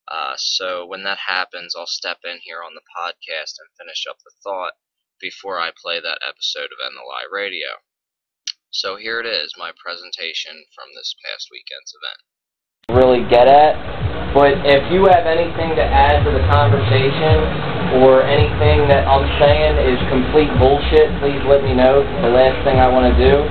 Uh, 0.08 0.34
so 0.38 0.86
when 0.86 1.04
that 1.04 1.20
happens, 1.28 1.76
I'll 1.76 1.86
step 1.86 2.20
in 2.24 2.40
here 2.44 2.64
on 2.64 2.74
the 2.74 2.82
podcast 2.98 3.60
and 3.60 3.70
finish 3.78 4.06
up 4.10 4.18
the 4.26 4.32
thought 4.44 4.74
before 5.20 5.60
I 5.60 5.72
play 5.76 6.00
that 6.00 6.20
episode 6.28 6.72
of 6.74 6.84
End 6.84 6.96
the 6.96 7.08
Lie 7.08 7.28
Radio. 7.30 7.84
So 8.72 8.96
here 8.96 9.20
it 9.20 9.26
is, 9.26 9.54
my 9.58 9.72
presentation 9.78 10.66
from 10.74 10.90
this 10.96 11.16
past 11.24 11.50
weekend's 11.52 11.94
event. 11.94 13.06
Really 13.06 13.30
get 13.30 13.48
at 13.48 14.10
but 14.34 14.62
if 14.62 14.86
you 14.94 15.10
have 15.10 15.26
anything 15.26 15.74
to 15.74 15.82
add 15.82 16.22
to 16.22 16.30
the 16.30 16.46
conversation 16.54 17.79
or 17.98 18.22
anything 18.22 18.86
that 18.86 19.10
I'm 19.10 19.26
saying 19.42 19.82
is 19.82 19.98
complete 20.14 20.54
bullshit, 20.62 21.10
please 21.18 21.42
let 21.50 21.66
me 21.66 21.74
know. 21.74 22.06
The 22.22 22.30
last 22.30 22.62
thing 22.62 22.78
I 22.78 22.86
want 22.86 23.10
to 23.10 23.18
do 23.18 23.46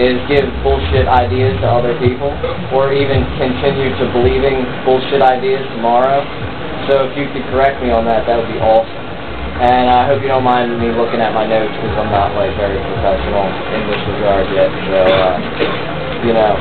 is 0.00 0.16
give 0.24 0.48
bullshit 0.64 1.04
ideas 1.04 1.60
to 1.60 1.68
other 1.68 1.92
people 2.00 2.32
or 2.72 2.96
even 2.96 3.28
continue 3.36 3.92
to 4.00 4.04
believing 4.16 4.64
bullshit 4.88 5.20
ideas 5.20 5.60
tomorrow. 5.76 6.24
So 6.88 7.06
if 7.06 7.12
you 7.14 7.28
could 7.30 7.44
correct 7.52 7.84
me 7.84 7.92
on 7.92 8.08
that, 8.08 8.24
that 8.24 8.40
would 8.40 8.48
be 8.48 8.58
awesome. 8.58 9.02
And 9.60 9.92
I 9.92 10.08
hope 10.08 10.24
you 10.24 10.32
don't 10.32 10.42
mind 10.42 10.80
me 10.80 10.88
looking 10.90 11.20
at 11.20 11.36
my 11.36 11.44
notes 11.44 11.76
because 11.76 11.94
I'm 11.94 12.10
not 12.10 12.34
like 12.34 12.56
very 12.56 12.80
professional 12.80 13.46
in 13.46 13.80
this 13.92 14.02
regard 14.08 14.48
yet. 14.50 14.72
So, 14.88 14.98
uh, 15.04 16.01
you 16.22 16.32
know. 16.32 16.54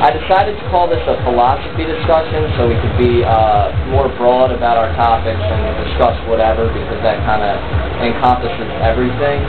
I 0.00 0.12
decided 0.12 0.56
to 0.56 0.64
call 0.72 0.88
this 0.88 1.00
a 1.04 1.16
philosophy 1.24 1.84
discussion 1.84 2.48
so 2.56 2.68
we 2.68 2.76
could 2.80 2.96
be 2.96 3.24
uh, 3.24 3.72
more 3.92 4.08
broad 4.16 4.52
about 4.52 4.80
our 4.80 4.92
topics 4.96 5.40
and 5.40 5.60
discuss 5.88 6.16
whatever 6.28 6.68
because 6.72 7.00
that 7.04 7.20
kind 7.28 7.44
of 7.44 7.56
encompasses 8.00 8.70
everything. 8.80 9.40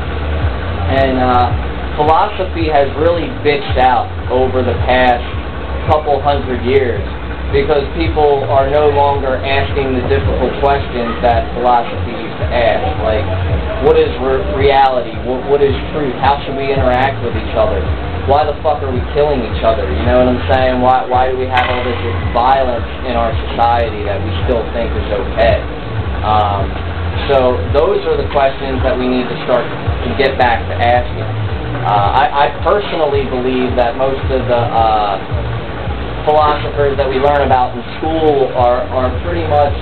And 0.91 1.20
uh, 1.20 1.96
philosophy 1.96 2.67
has 2.67 2.91
really 3.00 3.31
bitched 3.43 3.79
out 3.79 4.12
over 4.27 4.60
the 4.60 4.75
past 4.88 5.24
couple 5.88 6.20
hundred 6.22 6.63
years 6.67 7.03
because 7.51 7.84
people 8.00 8.48
are 8.48 8.72
no 8.72 8.88
longer 8.96 9.36
asking 9.43 9.91
the 10.00 10.03
difficult 10.08 10.55
questions 10.63 11.20
that 11.20 11.43
philosophy 11.60 12.15
used 12.15 12.39
to 12.39 12.48
ask, 12.48 12.84
like 13.03 13.27
what 13.84 14.00
is 14.00 14.10
re 14.24 14.39
reality, 14.55 15.12
what, 15.27 15.43
what 15.51 15.62
is 15.62 15.75
truth, 15.91 16.15
how 16.24 16.39
should 16.43 16.55
we 16.55 16.72
interact 16.72 17.20
with 17.20 17.36
each 17.36 17.55
other, 17.60 17.84
why 18.31 18.48
the 18.48 18.55
fuck 18.63 18.79
are 18.79 18.93
we 18.93 19.03
killing 19.12 19.43
each 19.43 19.63
other? 19.67 19.84
You 19.84 20.03
know 20.08 20.24
what 20.24 20.31
I'm 20.31 20.43
saying? 20.48 20.75
Why 20.79 21.03
why 21.03 21.27
do 21.27 21.36
we 21.36 21.51
have 21.51 21.67
all 21.67 21.84
this 21.84 22.00
violence 22.31 22.88
in 23.03 23.20
our 23.20 23.36
society 23.51 24.08
that 24.08 24.24
we 24.24 24.31
still 24.48 24.63
think 24.72 24.88
is 24.96 25.10
okay? 25.12 25.60
Um, 26.24 26.72
so 27.27 27.60
those 27.75 28.00
are 28.08 28.15
the 28.15 28.29
questions 28.31 28.79
that 28.88 28.96
we 28.96 29.12
need 29.12 29.27
to 29.27 29.38
start 29.43 29.67
to 29.67 30.10
get 30.15 30.39
back 30.39 30.63
to 30.72 30.74
asking. 30.79 31.27
Uh, 31.81 31.88
I, 32.13 32.25
I 32.29 32.46
personally 32.63 33.25
believe 33.25 33.75
that 33.75 33.98
most 33.98 34.22
of 34.29 34.46
the 34.48 34.62
uh, 34.70 35.17
philosophers 36.25 36.98
that 36.98 37.08
we 37.08 37.18
learn 37.18 37.46
about 37.46 37.75
in 37.75 37.82
school 37.98 38.50
are, 38.58 38.84
are 38.90 39.10
pretty 39.24 39.46
much 39.48 39.74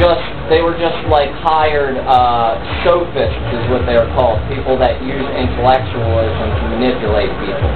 just, 0.00 0.24
they 0.48 0.64
were 0.64 0.74
just 0.78 0.96
like 1.12 1.28
hired 1.44 2.00
uh, 2.00 2.56
sophists 2.82 3.44
is 3.52 3.64
what 3.68 3.84
they 3.84 3.94
are 3.94 4.08
called, 4.16 4.40
people 4.48 4.78
that 4.80 4.98
use 5.04 5.26
intellectualism 5.36 6.48
to 6.58 6.64
manipulate 6.72 7.30
people. 7.44 7.70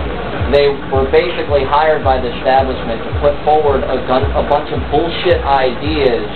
They 0.48 0.70
were 0.94 1.10
basically 1.10 1.66
hired 1.66 2.06
by 2.06 2.22
the 2.22 2.30
establishment 2.40 3.02
to 3.04 3.10
put 3.20 3.34
forward 3.44 3.82
a, 3.84 3.98
gun, 4.06 4.24
a 4.32 4.44
bunch 4.48 4.70
of 4.72 4.80
bullshit 4.88 5.42
ideas 5.42 6.30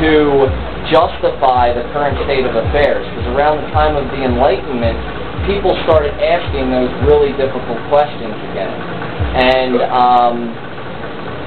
to 0.00 0.48
justify 0.90 1.72
the 1.72 1.84
current 1.92 2.16
state 2.24 2.44
of 2.44 2.56
affairs. 2.56 3.04
Because 3.04 3.28
around 3.36 3.62
the 3.62 3.70
time 3.70 3.94
of 3.96 4.08
the 4.10 4.20
Enlightenment, 4.24 4.98
people 5.46 5.76
started 5.84 6.12
asking 6.20 6.72
those 6.72 6.90
really 7.04 7.32
difficult 7.36 7.80
questions 7.92 8.34
again. 8.52 8.72
And 9.34 9.74
um, 9.92 10.36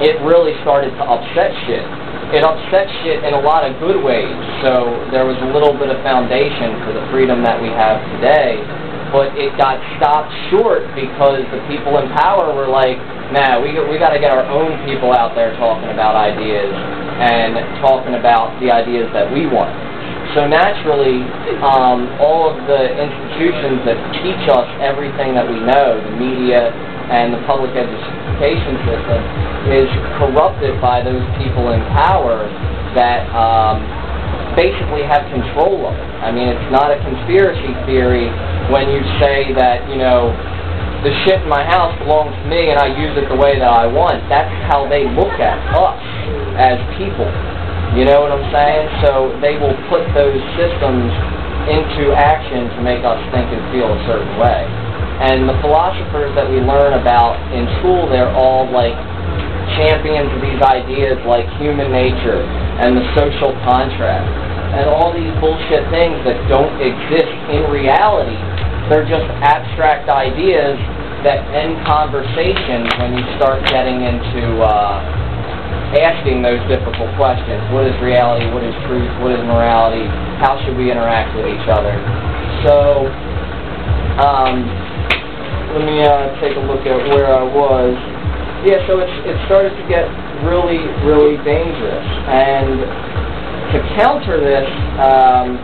it 0.02 0.18
really 0.22 0.54
started 0.62 0.94
to 0.94 1.04
upset 1.04 1.50
shit. 1.66 1.82
It 2.30 2.44
upset 2.44 2.86
shit 3.02 3.24
in 3.24 3.32
a 3.34 3.40
lot 3.40 3.64
of 3.64 3.80
good 3.80 3.98
ways. 4.04 4.36
So 4.62 4.94
there 5.10 5.24
was 5.24 5.38
a 5.40 5.48
little 5.50 5.72
bit 5.72 5.88
of 5.88 5.98
foundation 6.04 6.76
for 6.84 6.92
the 6.92 7.02
freedom 7.10 7.42
that 7.42 7.56
we 7.58 7.68
have 7.72 7.98
today. 8.18 8.60
But 9.08 9.32
it 9.40 9.56
got 9.56 9.80
stopped 9.96 10.28
short 10.52 10.84
because 10.92 11.40
the 11.48 11.64
people 11.64 11.96
in 11.96 12.12
power 12.12 12.52
were 12.52 12.68
like, 12.68 13.00
nah, 13.32 13.56
we, 13.56 13.72
we 13.88 13.96
got 13.96 14.12
to 14.12 14.20
get 14.20 14.28
our 14.28 14.44
own 14.44 14.76
people 14.84 15.16
out 15.16 15.32
there 15.32 15.56
talking 15.56 15.88
about 15.88 16.12
ideas 16.12 16.68
and 17.18 17.56
talking 17.80 18.14
about 18.20 18.60
the 18.60 18.68
ideas 18.68 19.08
that 19.16 19.32
we 19.32 19.48
want. 19.48 19.87
So 20.36 20.44
naturally, 20.44 21.24
um, 21.64 22.04
all 22.20 22.52
of 22.52 22.60
the 22.68 22.82
institutions 23.00 23.80
that 23.88 23.96
teach 24.20 24.44
us 24.52 24.68
everything 24.76 25.32
that 25.32 25.48
we 25.48 25.56
know, 25.56 25.96
the 25.96 26.14
media 26.20 26.68
and 27.08 27.32
the 27.32 27.40
public 27.48 27.72
education 27.72 28.76
system, 28.84 29.20
is 29.72 29.88
corrupted 30.20 30.76
by 30.84 31.00
those 31.00 31.24
people 31.40 31.72
in 31.72 31.80
power 31.96 32.44
that 32.92 33.24
um, 33.32 33.80
basically 34.52 35.00
have 35.08 35.24
control 35.32 35.88
of 35.88 35.96
it. 35.96 36.08
I 36.20 36.28
mean, 36.28 36.52
it's 36.52 36.70
not 36.70 36.92
a 36.92 37.00
conspiracy 37.00 37.72
theory 37.88 38.28
when 38.68 38.92
you 38.92 39.00
say 39.24 39.56
that, 39.56 39.88
you 39.88 39.96
know, 39.96 40.36
the 41.00 41.14
shit 41.24 41.40
in 41.40 41.48
my 41.48 41.64
house 41.64 41.96
belongs 42.04 42.36
to 42.36 42.46
me 42.52 42.68
and 42.68 42.78
I 42.78 42.92
use 42.92 43.16
it 43.16 43.32
the 43.32 43.38
way 43.38 43.56
that 43.56 43.70
I 43.70 43.86
want. 43.86 44.28
That's 44.28 44.50
how 44.68 44.84
they 44.84 45.08
look 45.08 45.40
at 45.40 45.56
us 45.72 46.02
as 46.60 46.76
people. 47.00 47.30
You 47.96 48.04
know 48.04 48.20
what 48.20 48.32
I'm 48.32 48.48
saying? 48.52 48.84
So 49.00 49.32
they 49.40 49.56
will 49.56 49.76
put 49.88 50.04
those 50.12 50.36
systems 50.60 51.08
into 51.68 52.12
action 52.12 52.68
to 52.76 52.78
make 52.84 53.04
us 53.04 53.20
think 53.32 53.48
and 53.48 53.60
feel 53.72 53.88
a 53.88 54.00
certain 54.04 54.36
way. 54.36 54.64
And 55.24 55.48
the 55.48 55.56
philosophers 55.60 56.32
that 56.36 56.48
we 56.48 56.60
learn 56.60 56.94
about 57.00 57.36
in 57.52 57.64
school, 57.80 58.08
they're 58.08 58.32
all 58.32 58.68
like 58.70 58.94
champions 59.76 60.32
of 60.32 60.40
these 60.40 60.62
ideas 60.64 61.20
like 61.28 61.44
human 61.60 61.92
nature 61.92 62.40
and 62.80 62.96
the 62.96 63.04
social 63.12 63.52
contract 63.66 64.24
and 64.78 64.88
all 64.88 65.12
these 65.12 65.32
bullshit 65.40 65.84
things 65.90 66.16
that 66.28 66.38
don't 66.48 66.72
exist 66.80 67.34
in 67.50 67.66
reality. 67.72 68.36
They're 68.88 69.08
just 69.08 69.26
abstract 69.44 70.08
ideas 70.08 70.76
that 71.26 71.42
end 71.50 71.82
conversations 71.84 72.86
when 73.00 73.18
you 73.18 73.24
start 73.36 73.64
getting 73.66 74.06
into 74.06 74.62
uh, 74.62 75.27
asking 75.96 76.44
those 76.44 76.60
difficult 76.68 77.08
questions. 77.16 77.64
What 77.72 77.88
is 77.88 77.96
reality? 78.04 78.44
What 78.52 78.60
is 78.60 78.76
truth? 78.84 79.08
What 79.24 79.32
is 79.32 79.40
morality? 79.48 80.04
How 80.36 80.60
should 80.64 80.76
we 80.76 80.92
interact 80.92 81.32
with 81.32 81.48
each 81.48 81.68
other? 81.68 81.96
So, 82.68 83.08
um, 84.20 84.68
let 85.72 85.82
me 85.88 86.04
uh, 86.04 86.36
take 86.44 86.56
a 86.56 86.64
look 86.68 86.84
at 86.84 86.96
where 87.08 87.32
I 87.32 87.40
was. 87.40 87.96
Yeah, 88.68 88.84
so 88.84 89.00
it's, 89.00 89.16
it 89.24 89.38
started 89.48 89.72
to 89.80 89.84
get 89.88 90.04
really, 90.44 90.82
really 91.08 91.40
dangerous. 91.40 92.08
And 92.28 92.84
to 93.72 93.78
counter 93.96 94.40
this, 94.44 94.68
um, 95.00 95.56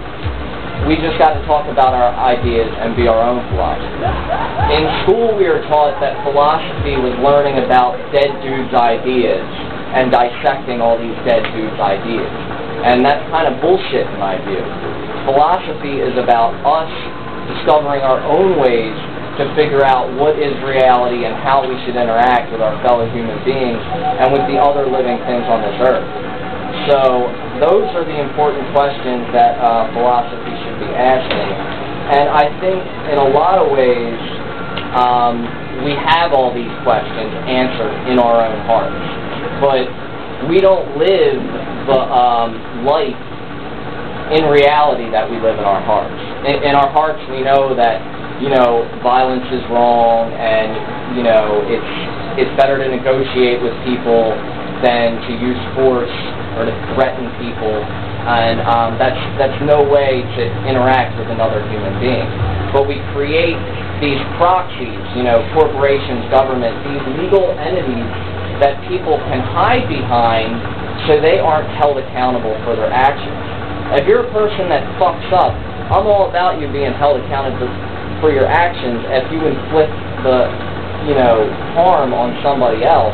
we 0.88 0.96
just 1.00 1.16
got 1.16 1.37
to 1.37 1.42
talk 1.44 1.68
about 1.68 1.92
our 1.92 2.12
ideas 2.16 2.68
and 2.80 2.96
be 2.96 3.08
our 3.08 3.20
own 3.20 3.40
philosophers. 3.52 4.04
In 4.72 4.84
school, 5.04 5.37
we 5.37 5.48
were 5.48 5.64
taught 5.68 6.00
that 6.00 6.16
philosophy 6.24 6.96
was 6.96 7.12
learning 7.20 7.64
about 7.64 7.96
dead 8.12 8.32
dudes' 8.40 8.72
ideas 8.72 9.44
and 9.94 10.11
dissecting 10.11 10.83
all 10.83 10.98
these 10.98 11.16
dead 11.22 11.46
dudes' 11.54 11.78
ideas. 11.78 12.30
And 12.83 13.00
that's 13.07 13.22
kind 13.30 13.46
of 13.46 13.62
bullshit 13.62 14.04
in 14.11 14.18
my 14.18 14.37
view. 14.42 14.61
Philosophy 15.24 16.02
is 16.02 16.18
about 16.18 16.52
us 16.66 16.90
discovering 17.54 18.02
our 18.02 18.20
own 18.26 18.61
ways 18.61 18.96
to 19.40 19.50
figure 19.59 19.83
out 19.83 20.11
what 20.14 20.38
is 20.38 20.54
reality 20.62 21.26
and 21.26 21.35
how 21.42 21.62
we 21.62 21.74
should 21.83 21.98
interact 21.98 22.52
with 22.54 22.62
our 22.62 22.78
fellow 22.87 23.07
human 23.11 23.38
beings 23.42 23.83
and 24.20 24.30
with 24.30 24.44
the 24.46 24.59
other 24.59 24.87
living 24.87 25.18
things 25.26 25.46
on 25.50 25.59
this 25.62 25.78
earth. 25.83 26.07
So 26.87 27.30
those 27.59 27.87
are 27.98 28.04
the 28.04 28.18
important 28.18 28.66
questions 28.74 29.26
that 29.35 29.59
uh, 29.59 29.90
philosophy 29.94 30.54
should 30.62 30.78
be 30.83 30.90
asking. 30.92 31.50
And 32.14 32.28
I 32.28 32.46
think 32.61 32.78
in 33.11 33.18
a 33.18 33.28
lot 33.33 33.59
of 33.59 33.72
ways, 33.72 34.18
um, 34.94 35.42
we 35.85 35.92
have 35.92 36.33
all 36.33 36.54
these 36.54 36.72
questions 36.87 37.30
answered 37.50 38.09
in 38.09 38.18
our 38.18 38.40
own 38.42 38.59
hearts 38.66 39.24
but 39.61 39.87
we 40.48 40.61
don't 40.61 40.96
live 40.98 41.40
the 41.87 42.00
um, 42.00 42.85
life 42.85 43.16
in 44.33 44.48
reality 44.48 45.11
that 45.12 45.28
we 45.28 45.37
live 45.37 45.59
in 45.59 45.64
our 45.64 45.83
hearts. 45.85 46.16
In, 46.48 46.64
in 46.64 46.74
our 46.74 46.88
hearts, 46.88 47.20
we 47.28 47.44
know 47.44 47.76
that 47.76 48.00
you 48.40 48.48
know 48.48 48.88
violence 49.02 49.44
is 49.52 49.62
wrong, 49.68 50.33
and 50.33 51.16
you 51.16 51.22
know 51.22 51.61
it's 51.68 52.23
it's 52.37 52.51
better 52.59 52.79
to 52.79 52.87
negotiate 52.90 53.62
with 53.62 53.75
people 53.87 54.35
than 54.83 55.23
to 55.25 55.33
use 55.38 55.61
force 55.79 56.12
or 56.59 56.66
to 56.66 56.75
threaten 56.94 57.31
people, 57.38 57.79
and 58.27 58.61
um, 58.66 58.99
that's 58.99 59.18
that's 59.38 59.57
no 59.62 59.83
way 59.83 60.23
to 60.37 60.42
interact 60.66 61.16
with 61.18 61.31
another 61.31 61.62
human 61.70 61.94
being. 62.03 62.27
But 62.75 62.90
we 62.90 62.99
create 63.14 63.59
these 64.03 64.18
proxies, 64.37 65.01
you 65.14 65.23
know, 65.23 65.47
corporations, 65.55 66.27
government, 66.31 66.75
these 66.83 67.05
legal 67.23 67.55
entities 67.57 68.11
that 68.59 68.79
people 68.90 69.18
can 69.31 69.40
hide 69.40 69.87
behind 69.87 70.59
so 71.07 71.18
they 71.20 71.38
aren't 71.38 71.70
held 71.75 71.99
accountable 71.99 72.55
for 72.66 72.75
their 72.77 72.90
actions. 72.90 73.35
If 73.92 74.09
you're 74.09 74.25
a 74.25 74.33
person 74.33 74.73
that 74.73 74.81
fucks 74.97 75.29
up, 75.37 75.53
I'm 75.92 76.09
all 76.09 76.33
about 76.33 76.57
you 76.57 76.73
being 76.73 76.97
held 76.97 77.20
accountable 77.20 77.68
for 78.25 78.33
your 78.33 78.49
actions 78.49 79.05
if 79.12 79.29
you 79.29 79.44
inflict 79.44 79.92
the, 80.25 80.49
you 81.05 81.12
know, 81.12 81.44
harm 81.77 82.16
on 82.16 82.33
somebody 82.40 82.81
else. 82.81 83.12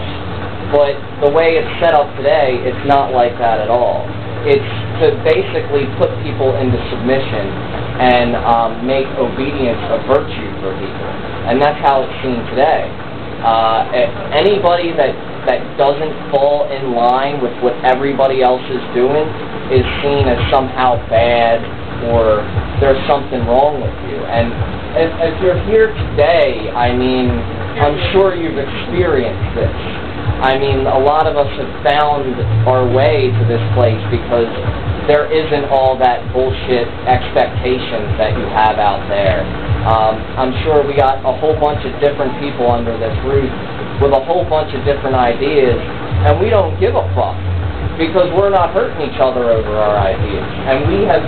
But 0.71 0.95
the 1.19 1.31
way 1.35 1.59
it's 1.59 1.67
set 1.83 1.99
up 1.99 2.07
today, 2.15 2.63
it's 2.63 2.87
not 2.87 3.11
like 3.11 3.35
that 3.43 3.59
at 3.59 3.67
all. 3.67 4.07
It's 4.47 4.71
to 5.03 5.19
basically 5.27 5.91
put 5.99 6.15
people 6.23 6.55
into 6.55 6.79
submission 6.95 7.51
and 7.99 8.39
um, 8.39 8.87
make 8.87 9.11
obedience 9.19 9.83
a 9.91 9.99
virtue 10.07 10.49
for 10.63 10.71
people. 10.79 11.11
And 11.51 11.59
that's 11.59 11.83
how 11.83 12.07
it's 12.07 12.15
seen 12.23 12.39
today. 12.55 12.87
Uh, 13.43 13.91
anybody 14.31 14.95
that 14.95 15.13
that 15.47 15.61
doesn't 15.79 16.13
fall 16.31 16.71
in 16.71 16.93
line 16.93 17.41
with 17.41 17.53
what 17.63 17.75
everybody 17.85 18.43
else 18.43 18.65
is 18.69 18.83
doing 18.93 19.25
is 19.73 19.87
seen 20.03 20.27
as 20.27 20.39
somehow 20.51 20.99
bad 21.09 21.63
or 22.11 22.43
there's 22.81 23.01
something 23.07 23.45
wrong 23.47 23.81
with 23.81 23.97
you. 24.09 24.19
And 24.25 24.51
if, 24.97 25.11
if 25.21 25.35
you're 25.43 25.61
here 25.69 25.93
today, 25.95 26.71
I 26.75 26.97
mean, 26.97 27.31
I'm 27.79 27.97
sure 28.13 28.35
you've 28.35 28.59
experienced 28.59 29.55
this. 29.55 30.10
I 30.39 30.57
mean, 30.57 30.87
a 30.87 31.01
lot 31.03 31.27
of 31.27 31.37
us 31.37 31.51
have 31.59 31.73
found 31.83 32.39
our 32.71 32.87
way 32.87 33.29
to 33.29 33.43
this 33.51 33.63
place 33.75 34.01
because 34.09 34.49
there 35.11 35.27
isn't 35.27 35.67
all 35.75 35.99
that 35.99 36.23
bullshit 36.33 36.87
expectations 37.11 38.15
that 38.15 38.39
you 38.39 38.47
have 38.55 38.79
out 38.79 39.03
there. 39.11 39.43
Um, 39.83 40.21
I'm 40.39 40.53
sure 40.63 40.87
we 40.87 40.95
got 40.95 41.25
a 41.25 41.35
whole 41.41 41.57
bunch 41.59 41.83
of 41.83 41.93
different 41.99 42.37
people 42.39 42.71
under 42.71 42.95
this 42.95 43.17
roof 43.27 43.51
with 43.99 44.13
a 44.13 44.23
whole 44.23 44.45
bunch 44.45 44.73
of 44.77 44.85
different 44.85 45.17
ideas, 45.17 45.77
and 46.25 46.39
we 46.39 46.49
don't 46.49 46.79
give 46.79 46.95
a 46.95 47.05
fuck 47.17 47.37
because 47.97 48.29
we're 48.33 48.53
not 48.53 48.73
hurting 48.73 49.01
each 49.09 49.21
other 49.21 49.51
over 49.53 49.77
our 49.77 49.97
ideas. 50.01 50.47
And 50.69 50.89
we 50.89 51.05
have 51.09 51.25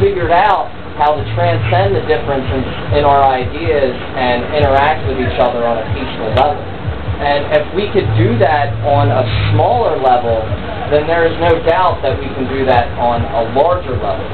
figured 0.00 0.32
out 0.32 0.68
how 1.00 1.16
to 1.16 1.24
transcend 1.32 1.96
the 1.96 2.04
differences 2.04 2.66
in 2.92 3.08
our 3.08 3.24
ideas 3.24 3.96
and 4.20 4.44
interact 4.52 5.06
with 5.08 5.16
each 5.16 5.38
other 5.40 5.64
on 5.64 5.80
a 5.80 5.86
peaceful 5.96 6.28
level. 6.36 6.79
And 7.20 7.52
if 7.52 7.68
we 7.76 7.92
could 7.92 8.08
do 8.16 8.40
that 8.40 8.72
on 8.88 9.12
a 9.12 9.22
smaller 9.52 10.00
level, 10.00 10.40
then 10.88 11.04
there 11.04 11.28
is 11.28 11.36
no 11.36 11.60
doubt 11.68 12.00
that 12.00 12.16
we 12.16 12.24
can 12.32 12.48
do 12.48 12.64
that 12.64 12.88
on 12.96 13.20
a 13.20 13.52
larger 13.52 13.92
level. 13.92 14.24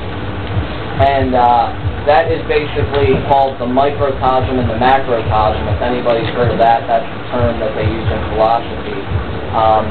And 1.02 1.34
uh, 1.34 1.74
that 2.06 2.30
is 2.30 2.40
basically 2.46 3.18
called 3.26 3.58
the 3.58 3.66
microcosm 3.66 4.62
and 4.62 4.70
the 4.70 4.78
macrocosm. 4.78 5.66
If 5.66 5.82
anybody's 5.82 6.30
heard 6.38 6.54
of 6.54 6.62
that, 6.62 6.86
that's 6.86 7.04
the 7.04 7.22
term 7.34 7.58
that 7.58 7.74
they 7.74 7.90
use 7.90 8.06
in 8.06 8.22
philosophy. 8.30 9.00
Um, 9.50 9.84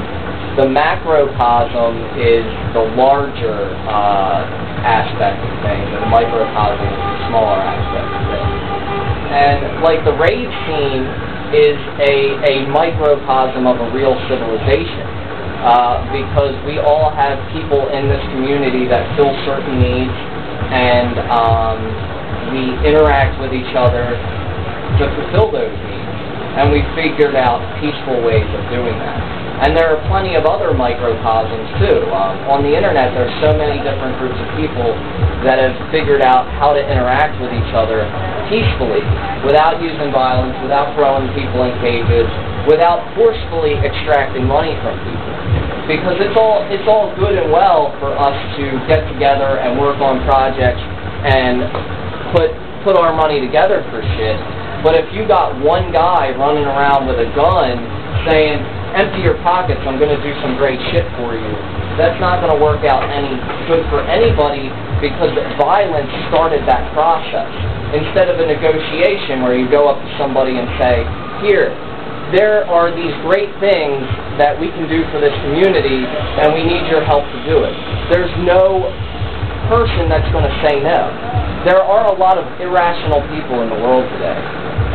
the 0.56 0.72
macrocosm 0.72 2.00
is 2.16 2.48
the 2.72 2.96
larger 2.96 3.76
uh, 3.92 4.48
aspect 4.88 5.44
of 5.44 5.52
things, 5.68 5.84
and 5.92 6.00
the 6.00 6.12
microcosm 6.16 6.80
is 6.80 6.96
the 6.96 7.20
smaller 7.28 7.60
aspect 7.60 8.08
of 8.08 8.24
things. 8.32 8.56
And 9.36 9.60
like 9.84 10.08
the 10.08 10.16
rave 10.16 10.48
scene 10.64 11.04
is 11.54 11.78
a, 12.02 12.40
a 12.46 12.56
microcosm 12.70 13.68
of 13.68 13.78
a 13.82 13.88
real 13.92 14.16
civilization. 14.30 15.26
Uh, 15.66 16.06
because 16.14 16.54
we 16.70 16.78
all 16.78 17.10
have 17.10 17.42
people 17.50 17.90
in 17.90 18.06
this 18.06 18.22
community 18.30 18.86
that 18.86 19.02
fill 19.18 19.34
certain 19.50 19.82
needs 19.82 20.14
and 20.70 21.18
um, 21.26 21.82
we 22.54 22.70
interact 22.86 23.42
with 23.42 23.50
each 23.50 23.74
other 23.74 24.14
to 25.02 25.04
fulfill 25.18 25.50
those 25.50 25.74
needs. 25.90 26.05
And 26.56 26.72
we 26.72 26.82
figured 26.96 27.36
out 27.36 27.60
peaceful 27.84 28.24
ways 28.24 28.48
of 28.56 28.64
doing 28.72 28.96
that. 29.00 29.46
And 29.56 29.72
there 29.72 29.88
are 29.88 30.00
plenty 30.12 30.36
of 30.36 30.44
other 30.44 30.76
microcosms 30.76 31.68
too. 31.80 32.04
Um, 32.12 32.36
on 32.52 32.60
the 32.60 32.76
internet, 32.76 33.16
there's 33.16 33.32
so 33.40 33.56
many 33.56 33.80
different 33.80 34.20
groups 34.20 34.36
of 34.36 34.48
people 34.60 34.92
that 35.48 35.64
have 35.64 35.76
figured 35.96 36.20
out 36.20 36.44
how 36.60 36.76
to 36.76 36.82
interact 36.84 37.40
with 37.40 37.56
each 37.56 37.72
other 37.72 38.04
peacefully, 38.52 39.00
without 39.48 39.80
using 39.80 40.12
violence, 40.12 40.60
without 40.60 40.92
throwing 41.00 41.32
people 41.32 41.64
in 41.64 41.72
cages, 41.80 42.28
without 42.68 43.00
forcefully 43.16 43.80
extracting 43.80 44.44
money 44.44 44.76
from 44.84 45.00
people. 45.08 45.34
Because 45.88 46.18
it's 46.20 46.36
all 46.36 46.66
it's 46.68 46.88
all 46.90 47.16
good 47.16 47.40
and 47.40 47.48
well 47.48 47.96
for 48.04 48.12
us 48.12 48.36
to 48.58 48.76
get 48.92 49.08
together 49.08 49.62
and 49.64 49.80
work 49.80 50.04
on 50.04 50.20
projects 50.28 50.82
and 51.24 51.64
put 52.36 52.52
put 52.84 53.00
our 53.00 53.16
money 53.16 53.40
together 53.40 53.86
for 53.88 54.02
shit. 54.20 54.38
But 54.86 54.94
if 54.94 55.10
you 55.10 55.26
got 55.26 55.58
one 55.58 55.90
guy 55.90 56.30
running 56.38 56.62
around 56.62 57.10
with 57.10 57.18
a 57.18 57.26
gun 57.34 57.74
saying, 58.30 58.62
empty 58.94 59.26
your 59.26 59.34
pockets, 59.42 59.82
I'm 59.82 59.98
going 59.98 60.14
to 60.14 60.22
do 60.22 60.30
some 60.46 60.62
great 60.62 60.78
shit 60.94 61.10
for 61.18 61.34
you. 61.34 61.52
That's 61.98 62.22
not 62.22 62.38
going 62.38 62.54
to 62.54 62.62
work 62.62 62.86
out 62.86 63.02
any 63.10 63.34
good 63.66 63.82
for 63.90 64.06
anybody 64.06 64.70
because 65.02 65.34
violence 65.58 66.14
started 66.30 66.70
that 66.70 66.86
process. 66.94 67.50
Instead 67.98 68.30
of 68.30 68.38
a 68.38 68.46
negotiation 68.46 69.42
where 69.42 69.58
you 69.58 69.66
go 69.66 69.90
up 69.90 69.98
to 69.98 70.10
somebody 70.22 70.54
and 70.54 70.70
say, 70.78 71.02
here, 71.42 71.74
there 72.30 72.70
are 72.70 72.94
these 72.94 73.14
great 73.26 73.50
things 73.58 74.06
that 74.38 74.54
we 74.54 74.70
can 74.70 74.86
do 74.86 75.02
for 75.10 75.18
this 75.18 75.34
community 75.50 76.06
and 76.06 76.54
we 76.54 76.62
need 76.62 76.86
your 76.94 77.02
help 77.02 77.26
to 77.26 77.40
do 77.50 77.66
it. 77.66 77.74
There's 78.14 78.32
no 78.46 78.86
person 79.68 80.10
that's 80.10 80.28
going 80.32 80.46
to 80.46 80.56
say 80.62 80.82
no. 80.82 81.10
There 81.66 81.82
are 81.82 82.14
a 82.14 82.16
lot 82.18 82.38
of 82.38 82.46
irrational 82.62 83.26
people 83.34 83.66
in 83.66 83.74
the 83.74 83.80
world 83.82 84.06
today, 84.18 84.38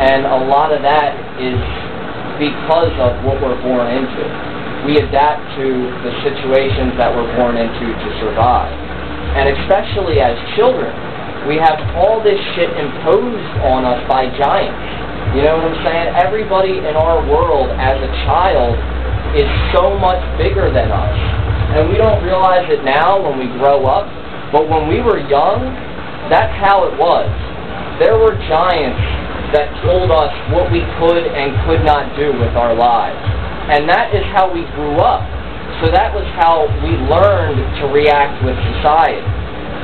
and 0.07 0.23
a 0.23 0.39
lot 0.47 0.71
of 0.71 0.81
that 0.81 1.15
is 1.35 1.59
because 2.39 2.95
of 2.97 3.21
what 3.27 3.37
we're 3.43 3.59
born 3.61 3.91
into. 3.91 4.23
We 4.87 4.97
adapt 4.97 5.45
to 5.61 5.67
the 6.01 6.13
situations 6.25 6.97
that 6.97 7.11
we're 7.13 7.29
born 7.37 7.59
into 7.59 7.85
to 7.85 8.09
survive. 8.23 8.71
And 9.37 9.51
especially 9.61 10.19
as 10.19 10.33
children, 10.57 10.89
we 11.47 11.57
have 11.57 11.77
all 11.95 12.23
this 12.23 12.39
shit 12.55 12.71
imposed 12.77 13.51
on 13.65 13.85
us 13.85 14.01
by 14.09 14.25
giants. 14.37 14.77
You 15.37 15.47
know 15.47 15.59
what 15.59 15.71
I'm 15.71 15.79
saying? 15.85 16.07
Everybody 16.17 16.81
in 16.81 16.95
our 16.97 17.21
world 17.23 17.69
as 17.77 17.97
a 18.01 18.11
child 18.25 18.75
is 19.37 19.47
so 19.71 19.95
much 19.97 20.19
bigger 20.37 20.67
than 20.73 20.91
us. 20.91 21.17
And 21.77 21.87
we 21.87 21.95
don't 21.95 22.19
realize 22.23 22.67
it 22.67 22.83
now 22.83 23.21
when 23.21 23.39
we 23.39 23.47
grow 23.57 23.85
up, 23.87 24.09
but 24.51 24.67
when 24.67 24.87
we 24.87 24.99
were 24.99 25.19
young, 25.31 25.71
that's 26.29 26.53
how 26.59 26.87
it 26.87 26.95
was. 26.99 27.31
There 27.99 28.19
were 28.19 28.35
giants 28.47 28.99
that 29.55 29.71
told 29.83 30.11
us 30.11 30.31
what 30.51 30.71
we 30.71 30.83
could 30.99 31.23
and 31.27 31.55
could 31.67 31.83
not 31.83 32.15
do 32.15 32.31
with 32.35 32.55
our 32.55 32.75
lives. 32.75 33.19
And 33.71 33.87
that 33.87 34.15
is 34.15 34.23
how 34.31 34.51
we 34.51 34.67
grew 34.75 34.99
up. 34.99 35.23
So 35.83 35.91
that 35.91 36.11
was 36.11 36.27
how 36.35 36.67
we 36.83 36.93
learned 37.07 37.59
to 37.79 37.91
react 37.91 38.43
with 38.43 38.55
society. 38.75 39.23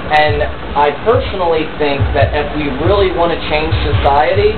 And 0.08 0.44
I 0.76 0.92
personally 1.04 1.68
think 1.80 2.00
that 2.16 2.32
if 2.32 2.48
we 2.56 2.72
really 2.84 3.12
want 3.12 3.36
to 3.36 3.40
change 3.52 3.76
society, 3.96 4.56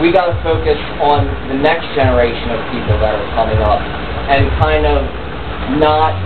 we 0.00 0.12
got 0.12 0.32
to 0.32 0.36
focus 0.44 0.76
on 1.00 1.28
the 1.52 1.58
next 1.60 1.88
generation 1.96 2.52
of 2.52 2.60
people 2.72 2.96
that 3.00 3.12
are 3.12 3.28
coming 3.36 3.60
up 3.60 3.80
and 4.28 4.48
kind 4.60 4.84
of 4.84 5.04
not 5.80 6.16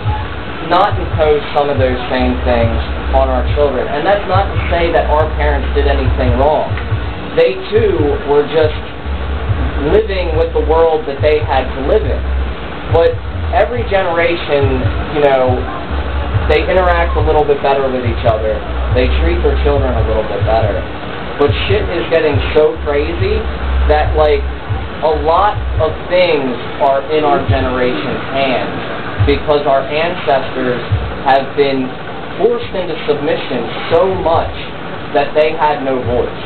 not 0.70 0.94
impose 0.94 1.42
some 1.52 1.66
of 1.68 1.82
those 1.82 1.98
same 2.08 2.38
things 2.46 2.78
on 3.12 3.26
our 3.26 3.42
children. 3.58 3.90
And 3.90 4.06
that's 4.06 4.24
not 4.30 4.46
to 4.46 4.58
say 4.70 4.94
that 4.94 5.10
our 5.10 5.26
parents 5.34 5.66
did 5.74 5.90
anything 5.90 6.38
wrong 6.38 6.70
they 7.38 7.54
too 7.70 8.18
were 8.26 8.42
just 8.50 8.80
living 9.94 10.34
with 10.34 10.50
the 10.50 10.64
world 10.66 11.06
that 11.06 11.22
they 11.22 11.38
had 11.38 11.62
to 11.78 11.80
live 11.86 12.02
in. 12.02 12.22
But 12.90 13.14
every 13.54 13.86
generation, 13.86 14.82
you 15.14 15.22
know, 15.22 15.54
they 16.50 16.66
interact 16.66 17.14
a 17.14 17.22
little 17.22 17.46
bit 17.46 17.62
better 17.62 17.86
with 17.86 18.02
each 18.02 18.24
other. 18.26 18.58
They 18.98 19.06
treat 19.22 19.38
their 19.46 19.54
children 19.62 19.94
a 19.94 20.04
little 20.10 20.26
bit 20.26 20.42
better. 20.42 20.82
But 21.38 21.54
shit 21.70 21.86
is 21.94 22.02
getting 22.10 22.34
so 22.52 22.74
crazy 22.82 23.38
that, 23.86 24.18
like, 24.18 24.42
a 25.00 25.14
lot 25.24 25.56
of 25.80 25.96
things 26.12 26.52
are 26.84 27.00
in 27.08 27.24
our 27.24 27.40
generation's 27.48 28.24
hands 28.36 29.24
because 29.24 29.64
our 29.64 29.80
ancestors 29.88 30.80
have 31.24 31.56
been 31.56 31.88
forced 32.36 32.72
into 32.76 32.92
submission 33.08 33.64
so 33.92 34.12
much 34.12 34.52
that 35.16 35.32
they 35.32 35.56
had 35.56 35.80
no 35.84 36.00
voice. 36.04 36.44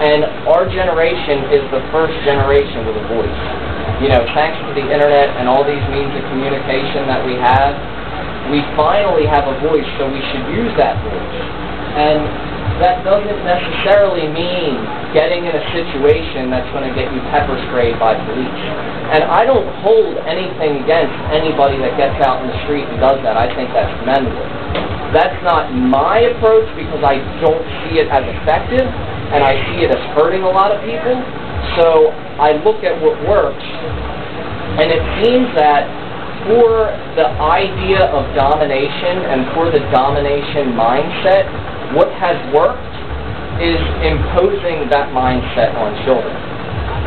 And 0.00 0.24
our 0.48 0.70
generation 0.70 1.50
is 1.50 1.66
the 1.74 1.82
first 1.90 2.14
generation 2.22 2.86
with 2.86 2.96
a 2.96 3.06
voice. 3.10 3.42
You 4.00 4.08
know, 4.08 4.22
thanks 4.38 4.56
to 4.64 4.72
the 4.72 4.86
internet 4.86 5.34
and 5.36 5.50
all 5.50 5.66
these 5.66 5.82
means 5.92 6.14
of 6.14 6.22
communication 6.32 7.04
that 7.10 7.20
we 7.26 7.36
have, 7.36 7.74
we 8.48 8.64
finally 8.78 9.28
have 9.28 9.44
a 9.50 9.56
voice, 9.60 9.86
so 10.00 10.08
we 10.08 10.22
should 10.32 10.46
use 10.56 10.72
that 10.80 10.96
voice. 11.04 11.38
And 12.00 12.22
that 12.80 13.04
doesn't 13.04 13.44
necessarily 13.44 14.24
mean 14.26 14.80
getting 15.12 15.44
in 15.44 15.52
a 15.52 15.64
situation 15.76 16.48
that's 16.48 16.68
going 16.72 16.88
to 16.88 16.94
get 16.96 17.12
you 17.12 17.20
pepper 17.28 17.54
sprayed 17.68 18.00
by 18.00 18.16
police. 18.16 18.64
And 19.12 19.24
I 19.28 19.44
don't 19.44 19.68
hold 19.84 20.16
anything 20.24 20.82
against 20.82 21.14
anybody 21.30 21.76
that 21.84 21.94
gets 22.00 22.16
out 22.24 22.40
in 22.40 22.48
the 22.48 22.58
street 22.64 22.88
and 22.88 22.96
does 22.98 23.20
that. 23.22 23.36
I 23.36 23.52
think 23.52 23.70
that's 23.76 23.92
commendable. 24.00 24.48
That's 25.12 25.36
not 25.42 25.74
my 25.74 26.24
approach 26.32 26.70
because 26.78 27.02
I 27.02 27.18
don't 27.42 27.62
see 27.84 28.00
it 28.00 28.08
as 28.08 28.22
effective 28.40 28.86
and 28.86 29.44
I 29.44 29.54
see 29.74 29.86
it 29.86 29.90
as 29.90 30.02
hurting 30.16 30.42
a 30.42 30.50
lot 30.50 30.74
of 30.74 30.82
people. 30.82 31.18
So 31.78 32.10
I 32.40 32.56
look 32.64 32.82
at 32.82 32.96
what 32.98 33.14
works, 33.28 33.62
and 33.62 34.90
it 34.90 35.02
seems 35.22 35.46
that 35.54 35.86
for 36.48 36.88
the 37.16 37.28
idea 37.40 38.08
of 38.12 38.24
domination 38.34 39.28
and 39.28 39.52
for 39.52 39.68
the 39.68 39.80
domination 39.92 40.72
mindset, 40.72 41.44
what 41.96 42.08
has 42.16 42.36
worked 42.54 42.80
is 43.60 43.76
imposing 44.00 44.88
that 44.88 45.12
mindset 45.12 45.76
on 45.76 45.92
children. 46.04 46.32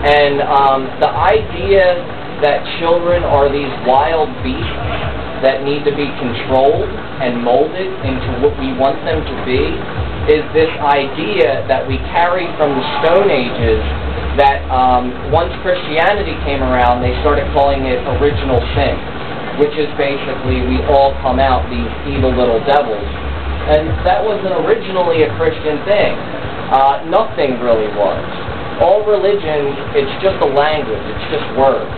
And 0.06 0.44
um, 0.44 0.82
the 1.00 1.10
idea 1.10 1.98
that 2.44 2.62
children 2.78 3.24
are 3.24 3.48
these 3.48 3.72
wild 3.88 4.28
beasts 4.44 5.24
that 5.42 5.64
need 5.64 5.84
to 5.88 5.96
be 5.96 6.08
controlled 6.20 6.92
and 7.24 7.40
molded 7.40 7.92
into 8.04 8.30
what 8.44 8.56
we 8.60 8.76
want 8.76 9.00
them 9.08 9.24
to 9.24 9.36
be 9.48 9.76
is 10.32 10.44
this 10.56 10.72
idea 10.80 11.68
that 11.68 11.84
we 11.84 12.00
carry 12.16 12.48
from 12.56 12.76
the 12.80 12.86
Stone 13.04 13.28
Ages 13.28 13.84
that 14.40 14.64
um, 14.72 15.12
once 15.32 15.52
Christianity 15.62 16.34
came 16.48 16.64
around, 16.64 17.04
they 17.04 17.14
started 17.22 17.46
calling 17.52 17.86
it 17.86 18.00
original 18.18 18.60
sin, 18.74 18.96
which 19.62 19.74
is 19.78 19.90
basically 20.00 20.66
we 20.66 20.82
all 20.90 21.14
come 21.22 21.38
out 21.38 21.66
these 21.70 21.92
evil 22.10 22.34
little 22.34 22.62
devils. 22.66 23.06
And 23.70 23.88
that 24.04 24.20
wasn't 24.20 24.54
originally 24.66 25.24
a 25.24 25.32
Christian 25.40 25.80
thing. 25.88 26.14
Uh, 26.74 27.06
nothing 27.08 27.62
really 27.62 27.88
was. 27.96 28.24
All 28.82 29.06
religions, 29.06 29.78
it's 29.94 30.12
just 30.20 30.36
a 30.42 30.50
language, 30.50 31.00
it's 31.00 31.28
just 31.30 31.46
words. 31.54 31.94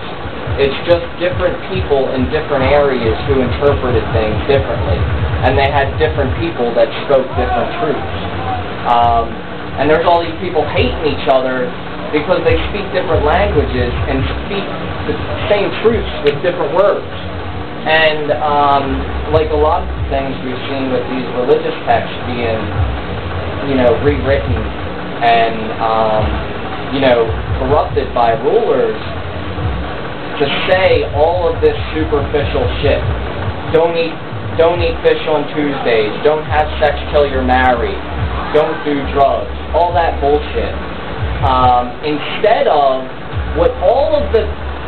It's 0.62 0.76
just 0.88 1.04
different 1.18 1.58
people 1.72 2.12
in 2.14 2.30
different 2.30 2.70
areas 2.70 3.16
who 3.28 3.42
interpreted 3.42 4.04
things 4.14 4.38
differently. 4.48 5.00
And 5.44 5.58
they 5.58 5.68
had 5.68 5.96
different 5.98 6.32
people 6.38 6.72
that 6.76 6.88
spoke 7.08 7.28
different 7.34 7.72
truths. 7.82 8.20
Um, 8.88 9.32
and 9.82 9.90
there's 9.90 10.06
all 10.06 10.24
these 10.24 10.38
people 10.40 10.64
hating 10.72 11.04
each 11.08 11.28
other 11.28 11.68
because 12.14 12.40
they 12.48 12.56
speak 12.72 12.86
different 12.96 13.26
languages 13.28 13.92
and 14.08 14.24
speak 14.46 14.64
the 15.10 15.16
same 15.52 15.68
truths 15.84 16.14
with 16.24 16.40
different 16.40 16.72
words. 16.72 17.25
And 17.86 18.34
um, 18.42 18.86
like 19.30 19.54
a 19.54 19.58
lot 19.58 19.86
of 19.86 19.90
things 20.10 20.34
we've 20.42 20.64
seen 20.74 20.90
with 20.90 21.06
these 21.06 21.28
religious 21.38 21.78
texts 21.86 22.18
being, 22.26 22.62
you 23.70 23.78
know, 23.78 23.94
rewritten 24.02 24.58
and, 25.22 25.58
um, 25.78 26.26
you 26.98 27.02
know, 27.02 27.30
corrupted 27.62 28.10
by 28.14 28.34
rulers, 28.42 28.98
to 30.42 30.46
say 30.68 31.06
all 31.14 31.46
of 31.46 31.62
this 31.62 31.78
superficial 31.94 32.66
shit. 32.82 33.00
Don't 33.70 33.94
eat, 33.94 34.18
don't 34.58 34.82
eat 34.82 34.98
fish 35.06 35.22
on 35.30 35.46
Tuesdays. 35.54 36.12
Don't 36.26 36.44
have 36.44 36.66
sex 36.82 36.98
till 37.14 37.30
you're 37.30 37.46
married. 37.46 38.02
Don't 38.52 38.76
do 38.82 38.98
drugs. 39.14 39.54
All 39.78 39.94
that 39.94 40.20
bullshit. 40.20 40.74
Um, 41.46 41.94
instead 42.02 42.66
of 42.66 43.06
what 43.62 43.72
all 43.84 44.16
of 44.18 44.32
the 44.34 44.44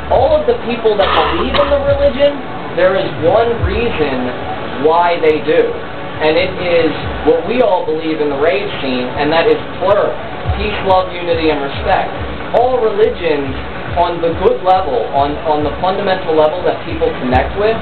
all 0.08 0.32
of 0.32 0.48
the 0.48 0.56
people 0.64 0.96
that 0.96 1.08
believe 1.12 1.52
in 1.52 1.68
the 1.68 1.84
religion, 1.84 2.32
there 2.78 2.94
is 2.94 3.10
one 3.26 3.50
reason 3.66 4.86
why 4.86 5.18
they 5.20 5.42
do. 5.42 5.74
And 6.18 6.34
it 6.38 6.54
is 6.62 6.94
what 7.30 7.46
we 7.50 7.62
all 7.62 7.86
believe 7.86 8.22
in 8.22 8.30
the 8.30 8.42
rave 8.42 8.70
scene, 8.82 9.06
and 9.18 9.30
that 9.34 9.46
is 9.46 9.58
PLUR. 9.82 10.14
peace, 10.58 10.78
love, 10.90 11.14
unity, 11.14 11.50
and 11.54 11.62
respect. 11.62 12.10
All 12.58 12.82
religions, 12.82 13.54
on 13.98 14.22
the 14.22 14.34
good 14.42 14.62
level, 14.66 15.10
on, 15.14 15.34
on 15.46 15.62
the 15.66 15.74
fundamental 15.82 16.34
level 16.38 16.62
that 16.66 16.82
people 16.90 17.10
connect 17.22 17.54
with, 17.58 17.78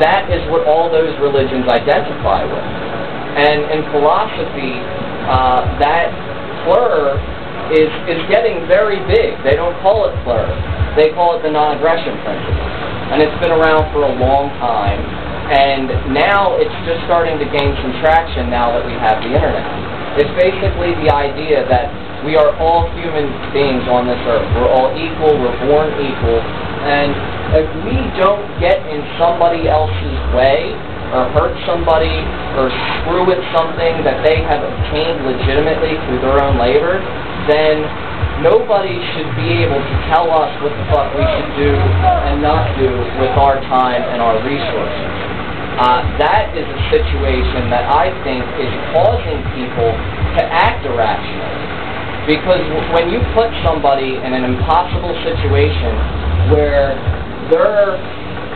that 0.00 0.28
is 0.32 0.44
what 0.50 0.66
all 0.68 0.92
those 0.92 1.12
religions 1.20 1.68
identify 1.68 2.44
with. 2.44 2.66
And 3.36 3.64
in 3.72 3.80
philosophy, 3.92 4.80
uh, 5.28 5.64
that 5.80 6.12
plur 6.64 7.16
is, 7.72 7.88
is 8.10 8.20
getting 8.28 8.66
very 8.68 9.00
big. 9.08 9.38
They 9.46 9.56
don't 9.56 9.76
call 9.80 10.08
it 10.10 10.14
plur. 10.24 10.44
They 10.96 11.14
call 11.16 11.38
it 11.38 11.42
the 11.42 11.50
non-aggression 11.50 12.20
principle. 12.20 12.68
And 13.14 13.22
it's 13.22 13.38
been 13.40 13.52
around 13.52 13.92
for 13.92 14.04
a 14.04 14.14
long 14.16 14.52
time. 14.60 15.00
And 15.48 16.16
now 16.16 16.56
it's 16.56 16.74
just 16.88 17.04
starting 17.04 17.36
to 17.36 17.46
gain 17.48 17.76
some 17.84 17.92
traction 18.00 18.48
now 18.48 18.72
that 18.72 18.84
we 18.84 18.96
have 18.96 19.20
the 19.20 19.32
internet. 19.32 19.64
It's 20.16 20.32
basically 20.40 20.96
the 21.04 21.12
idea 21.12 21.68
that 21.68 21.90
we 22.24 22.36
are 22.40 22.56
all 22.56 22.88
human 22.96 23.28
beings 23.52 23.84
on 23.90 24.08
this 24.08 24.20
earth. 24.24 24.48
We're 24.56 24.72
all 24.72 24.88
equal. 24.96 25.36
We're 25.36 25.58
born 25.68 25.92
equal. 26.00 26.40
And 26.84 27.12
if 27.52 27.68
we 27.84 27.96
don't 28.16 28.44
get 28.60 28.80
in 28.88 29.04
somebody 29.20 29.68
else's 29.68 30.18
way 30.32 30.72
or 31.12 31.28
hurt 31.36 31.54
somebody 31.68 32.24
or 32.56 32.72
screw 33.00 33.26
with 33.26 33.40
something 33.52 34.00
that 34.06 34.24
they 34.24 34.40
have 34.46 34.62
obtained 34.62 35.26
legitimately 35.26 35.98
through 36.08 36.20
their 36.24 36.40
own 36.40 36.56
labor, 36.56 37.02
then 37.50 37.84
nobody 38.40 38.96
should 39.12 39.28
be 39.36 39.62
able 39.62 39.78
to 39.78 39.96
tell 40.08 40.30
us 40.32 40.50
what 40.64 40.72
the 40.72 40.84
fuck 40.88 41.12
we 41.12 41.22
should 41.22 41.52
do 41.60 41.72
and 41.74 42.40
not 42.40 42.72
do 42.80 42.88
with 43.20 43.34
our 43.36 43.60
time 43.68 44.00
and 44.00 44.22
our 44.22 44.40
resources. 44.42 45.12
Uh, 45.74 46.06
that 46.22 46.54
is 46.54 46.62
a 46.62 46.80
situation 46.86 47.66
that 47.66 47.90
I 47.90 48.14
think 48.22 48.46
is 48.62 48.70
causing 48.94 49.42
people 49.58 49.90
to 50.38 50.42
act 50.46 50.86
irrationally. 50.86 51.66
Because 52.30 52.62
when 52.94 53.10
you 53.10 53.18
put 53.34 53.50
somebody 53.66 54.16
in 54.16 54.32
an 54.32 54.46
impossible 54.46 55.12
situation 55.26 55.92
where 56.54 56.94
they're 57.50 57.98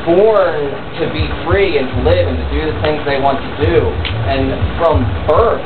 born 0.08 0.72
to 0.96 1.04
be 1.12 1.28
free 1.44 1.76
and 1.76 1.84
to 1.92 1.98
live 2.00 2.24
and 2.24 2.40
to 2.40 2.48
do 2.48 2.60
the 2.64 2.76
things 2.80 3.04
they 3.04 3.20
want 3.20 3.36
to 3.36 3.52
do, 3.60 3.84
and 4.24 4.56
from 4.80 5.04
birth 5.28 5.60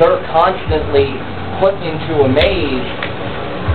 they're 0.00 0.22
constantly 0.32 1.12
put 1.60 1.74
into 1.84 2.24
a 2.24 2.28
maze, 2.30 2.88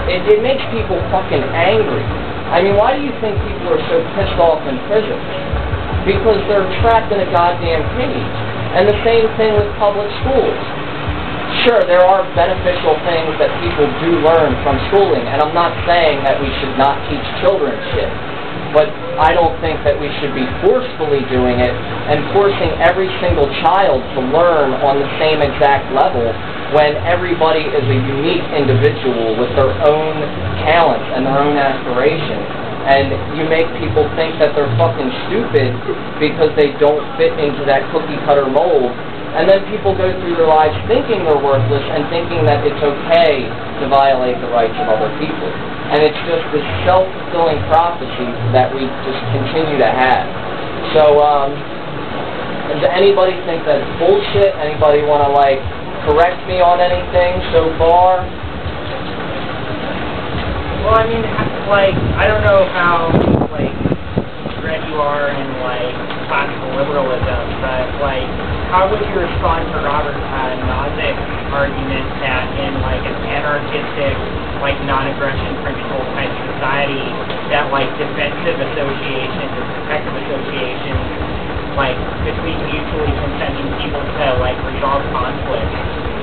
it, 0.10 0.24
it 0.26 0.40
makes 0.42 0.64
people 0.74 0.98
fucking 1.14 1.44
angry. 1.54 2.04
I 2.50 2.64
mean, 2.64 2.76
why 2.80 2.96
do 2.98 3.04
you 3.04 3.14
think 3.22 3.38
people 3.46 3.76
are 3.76 3.84
so 3.92 3.98
pissed 4.18 4.40
off 4.40 4.64
in 4.66 4.80
prison? 4.88 5.20
Because 6.08 6.40
they're 6.48 6.68
trapped 6.82 7.12
in 7.12 7.20
a 7.22 7.30
goddamn 7.30 7.84
cage. 8.00 8.38
And 8.74 8.90
the 8.90 8.98
same 9.06 9.30
thing 9.38 9.54
with 9.54 9.70
public 9.78 10.10
schools 10.26 10.64
sure, 11.62 11.86
there 11.86 12.02
are 12.02 12.26
beneficial 12.34 12.98
things 13.06 13.38
that 13.38 13.54
people 13.62 13.86
do 14.02 14.20
learn 14.26 14.58
from 14.66 14.82
schooling, 14.90 15.22
and 15.22 15.38
I'm 15.38 15.54
not 15.54 15.72
saying 15.86 16.26
that 16.26 16.42
we 16.42 16.50
should 16.60 16.76
not 16.82 16.98
teach 17.08 17.24
children 17.46 17.78
shit, 17.94 18.10
but 18.72 18.88
I 19.20 19.36
don't 19.36 19.60
think 19.60 19.84
that 19.84 20.00
we 20.00 20.08
should 20.22 20.32
be 20.32 20.48
forcefully 20.64 21.26
doing 21.28 21.60
it 21.60 21.74
and 22.10 22.24
forcing 22.32 22.72
every 22.80 23.12
single 23.20 23.52
child 23.60 24.02
to 24.16 24.20
learn 24.32 24.74
on 24.80 24.98
the 25.02 25.10
same 25.20 25.44
exact 25.44 25.92
level 25.92 26.32
when 26.74 26.98
everybody 27.06 27.68
is 27.68 27.86
a 27.86 28.00
unique 28.18 28.48
individual 28.56 29.38
with 29.38 29.52
their 29.54 29.74
own 29.86 30.14
talents 30.66 31.06
and 31.14 31.26
their 31.26 31.38
own 31.38 31.58
aspirations. 31.58 32.48
And 32.84 33.16
you 33.40 33.48
make 33.48 33.70
people 33.80 34.04
think 34.20 34.42
that 34.44 34.58
they're 34.58 34.72
fucking 34.76 35.08
stupid 35.30 35.72
because 36.20 36.52
they 36.60 36.76
don't 36.82 37.06
fit 37.16 37.32
into 37.40 37.64
that 37.64 37.88
cookie 37.94 38.20
cutter 38.28 38.50
mold 38.50 38.92
and 39.34 39.50
then 39.50 39.66
people 39.74 39.98
go 39.98 40.14
through 40.22 40.38
their 40.38 40.46
lives 40.46 40.78
thinking 40.86 41.26
they're 41.26 41.42
worthless 41.42 41.82
and 41.90 42.06
thinking 42.14 42.46
that 42.46 42.62
it's 42.62 42.78
okay 42.78 43.50
to 43.82 43.90
violate 43.90 44.38
the 44.38 44.50
rights 44.54 44.78
of 44.78 44.86
other 44.86 45.10
people. 45.18 45.50
And 45.90 46.06
it's 46.06 46.18
just 46.30 46.46
this 46.54 46.66
self-fulfilling 46.86 47.58
prophecy 47.70 48.30
that 48.54 48.70
we 48.70 48.86
just 49.02 49.22
continue 49.34 49.82
to 49.82 49.90
have. 49.90 50.30
So, 50.94 51.18
um, 51.18 51.58
does 52.70 52.86
anybody 52.94 53.34
think 53.50 53.66
that's 53.66 53.86
bullshit? 53.98 54.54
Anybody 54.62 55.02
want 55.02 55.26
to, 55.26 55.30
like, 55.34 55.58
correct 56.06 56.46
me 56.46 56.62
on 56.62 56.78
anything 56.78 57.42
so 57.50 57.74
far? 57.82 58.22
Well, 60.86 60.94
I 60.94 61.10
mean, 61.10 61.26
like, 61.74 61.98
I 62.22 62.30
don't 62.30 62.46
know 62.46 62.70
how, 62.70 63.10
like, 63.50 63.74
read 64.62 64.86
you 64.90 65.02
are 65.02 65.34
in, 65.34 65.48
like, 65.66 66.13
classical 66.28 66.76
liberalism, 66.76 67.60
but, 67.60 68.00
like, 68.02 68.30
how 68.74 68.90
would 68.90 69.06
you 69.06 69.14
respond 69.14 69.70
to 69.70 69.78
Robert 69.86 70.18
uh, 70.18 70.58
Nozick's 70.66 71.22
argument 71.54 72.10
that 72.26 72.50
in 72.58 72.82
like 72.82 73.06
an 73.06 73.14
anarchistic, 73.22 74.18
like 74.58 74.82
non-aggression 74.82 75.62
principle 75.62 76.02
type 76.18 76.34
society, 76.42 77.06
that 77.54 77.70
like 77.70 77.86
defensive 78.02 78.58
associations 78.58 79.54
or 79.54 79.66
protective 79.78 80.18
associations, 80.26 81.06
like 81.78 81.98
between 82.26 82.58
mutually 82.66 83.14
consenting 83.14 83.70
people 83.78 84.02
to 84.02 84.26
like 84.42 84.58
resolve 84.66 85.06
conflict. 85.14 85.70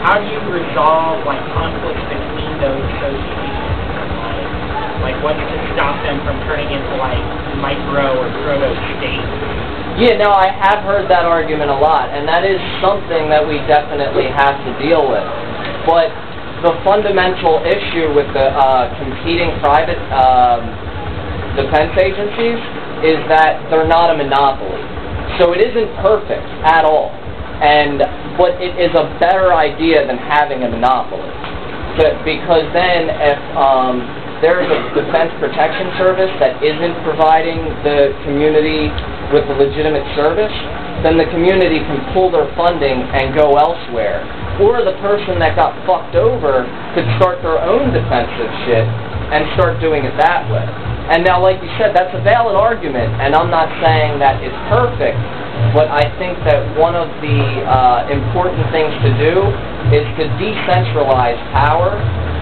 How 0.02 0.18
do 0.18 0.26
you 0.26 0.42
resolve 0.50 1.22
like 1.22 1.46
conflicts 1.54 2.02
between 2.10 2.58
those 2.58 2.82
associations? 2.98 3.78
Like, 4.18 4.50
like 5.06 5.16
what 5.22 5.38
to 5.38 5.56
stop 5.78 6.02
them 6.02 6.18
from 6.26 6.42
turning 6.50 6.74
into 6.74 6.98
like 6.98 7.22
micro 7.62 8.18
or 8.18 8.28
proto 8.42 8.74
states? 8.98 9.59
Yeah, 10.00 10.16
no, 10.16 10.32
I 10.32 10.48
have 10.48 10.80
heard 10.80 11.12
that 11.12 11.28
argument 11.28 11.68
a 11.68 11.76
lot, 11.76 12.08
and 12.08 12.24
that 12.24 12.40
is 12.40 12.56
something 12.80 13.28
that 13.28 13.44
we 13.44 13.60
definitely 13.68 14.32
have 14.32 14.56
to 14.64 14.72
deal 14.80 15.04
with. 15.04 15.20
But 15.84 16.08
the 16.64 16.72
fundamental 16.80 17.60
issue 17.68 18.08
with 18.16 18.24
the 18.32 18.48
uh, 18.48 18.88
competing 18.96 19.52
private 19.60 20.00
um, 20.08 20.64
defense 21.52 21.92
agencies 22.00 22.56
is 23.04 23.20
that 23.28 23.60
they're 23.68 23.84
not 23.84 24.08
a 24.08 24.16
monopoly. 24.16 24.80
So 25.36 25.52
it 25.52 25.60
isn't 25.60 25.92
perfect 26.00 26.48
at 26.64 26.88
all. 26.88 27.12
And 27.60 28.00
but 28.40 28.56
it 28.56 28.80
is 28.80 28.96
a 28.96 29.04
better 29.20 29.52
idea 29.52 30.08
than 30.08 30.16
having 30.16 30.64
a 30.64 30.70
monopoly. 30.72 31.28
But 32.00 32.24
because 32.24 32.64
then 32.72 33.12
if 33.20 33.40
um, 33.52 34.00
there's 34.40 34.64
a 34.64 34.80
defense 34.96 35.28
protection 35.36 35.92
service 36.00 36.32
that 36.40 36.64
isn't 36.64 36.96
providing 37.04 37.68
the 37.84 38.16
community 38.24 38.88
with 39.30 39.46
a 39.46 39.56
legitimate 39.56 40.04
service, 40.18 40.52
then 41.06 41.16
the 41.16 41.26
community 41.30 41.80
can 41.80 41.98
pull 42.12 42.30
their 42.30 42.50
funding 42.58 43.00
and 43.14 43.32
go 43.34 43.56
elsewhere. 43.56 44.26
Or 44.60 44.84
the 44.84 44.98
person 45.00 45.38
that 45.40 45.56
got 45.56 45.72
fucked 45.88 46.14
over 46.18 46.66
could 46.92 47.06
start 47.16 47.40
their 47.40 47.58
own 47.62 47.94
defensive 47.94 48.50
shit 48.66 48.84
and 49.30 49.46
start 49.54 49.80
doing 49.80 50.04
it 50.04 50.12
that 50.18 50.44
way. 50.50 50.66
And 51.10 51.24
now, 51.24 51.42
like 51.42 51.62
you 51.62 51.70
said, 51.78 51.90
that's 51.94 52.14
a 52.14 52.22
valid 52.22 52.54
argument, 52.54 53.10
and 53.18 53.34
I'm 53.34 53.50
not 53.50 53.66
saying 53.82 54.22
that 54.22 54.42
it's 54.42 54.54
perfect, 54.70 55.18
but 55.74 55.88
I 55.88 56.08
think 56.18 56.38
that 56.44 56.76
one 56.78 56.94
of 56.96 57.08
the 57.22 57.40
uh, 57.66 58.08
important 58.10 58.64
things 58.72 58.92
to 59.06 59.10
do 59.18 59.34
is 59.94 60.04
to 60.18 60.24
decentralize 60.40 61.38
power 61.52 61.98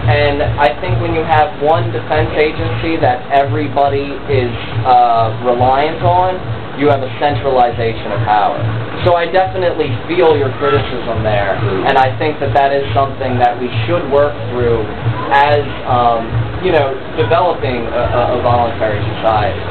and 0.09 0.41
I 0.41 0.73
think 0.81 0.97
when 1.05 1.13
you 1.13 1.21
have 1.21 1.61
one 1.61 1.91
defense 1.91 2.33
agency 2.33 2.97
that 2.97 3.29
everybody 3.29 4.09
is 4.31 4.49
uh, 4.81 5.37
reliant 5.45 6.01
on, 6.01 6.39
you 6.81 6.87
have 6.87 7.03
a 7.03 7.11
centralization 7.19 8.09
of 8.15 8.23
power. 8.25 8.57
So 9.05 9.13
I 9.13 9.29
definitely 9.29 9.91
feel 10.07 10.33
your 10.33 10.49
criticism 10.57 11.21
there, 11.21 11.59
and 11.59 11.99
I 11.99 12.15
think 12.17 12.39
that 12.39 12.55
that 12.55 12.71
is 12.73 12.87
something 12.95 13.37
that 13.37 13.59
we 13.59 13.69
should 13.85 14.07
work 14.09 14.33
through 14.49 14.81
as, 15.29 15.61
um, 15.85 16.25
you 16.65 16.71
know, 16.71 16.95
developing 17.13 17.85
a, 17.85 18.39
a 18.39 18.41
voluntary 18.41 19.03
society. 19.13 19.61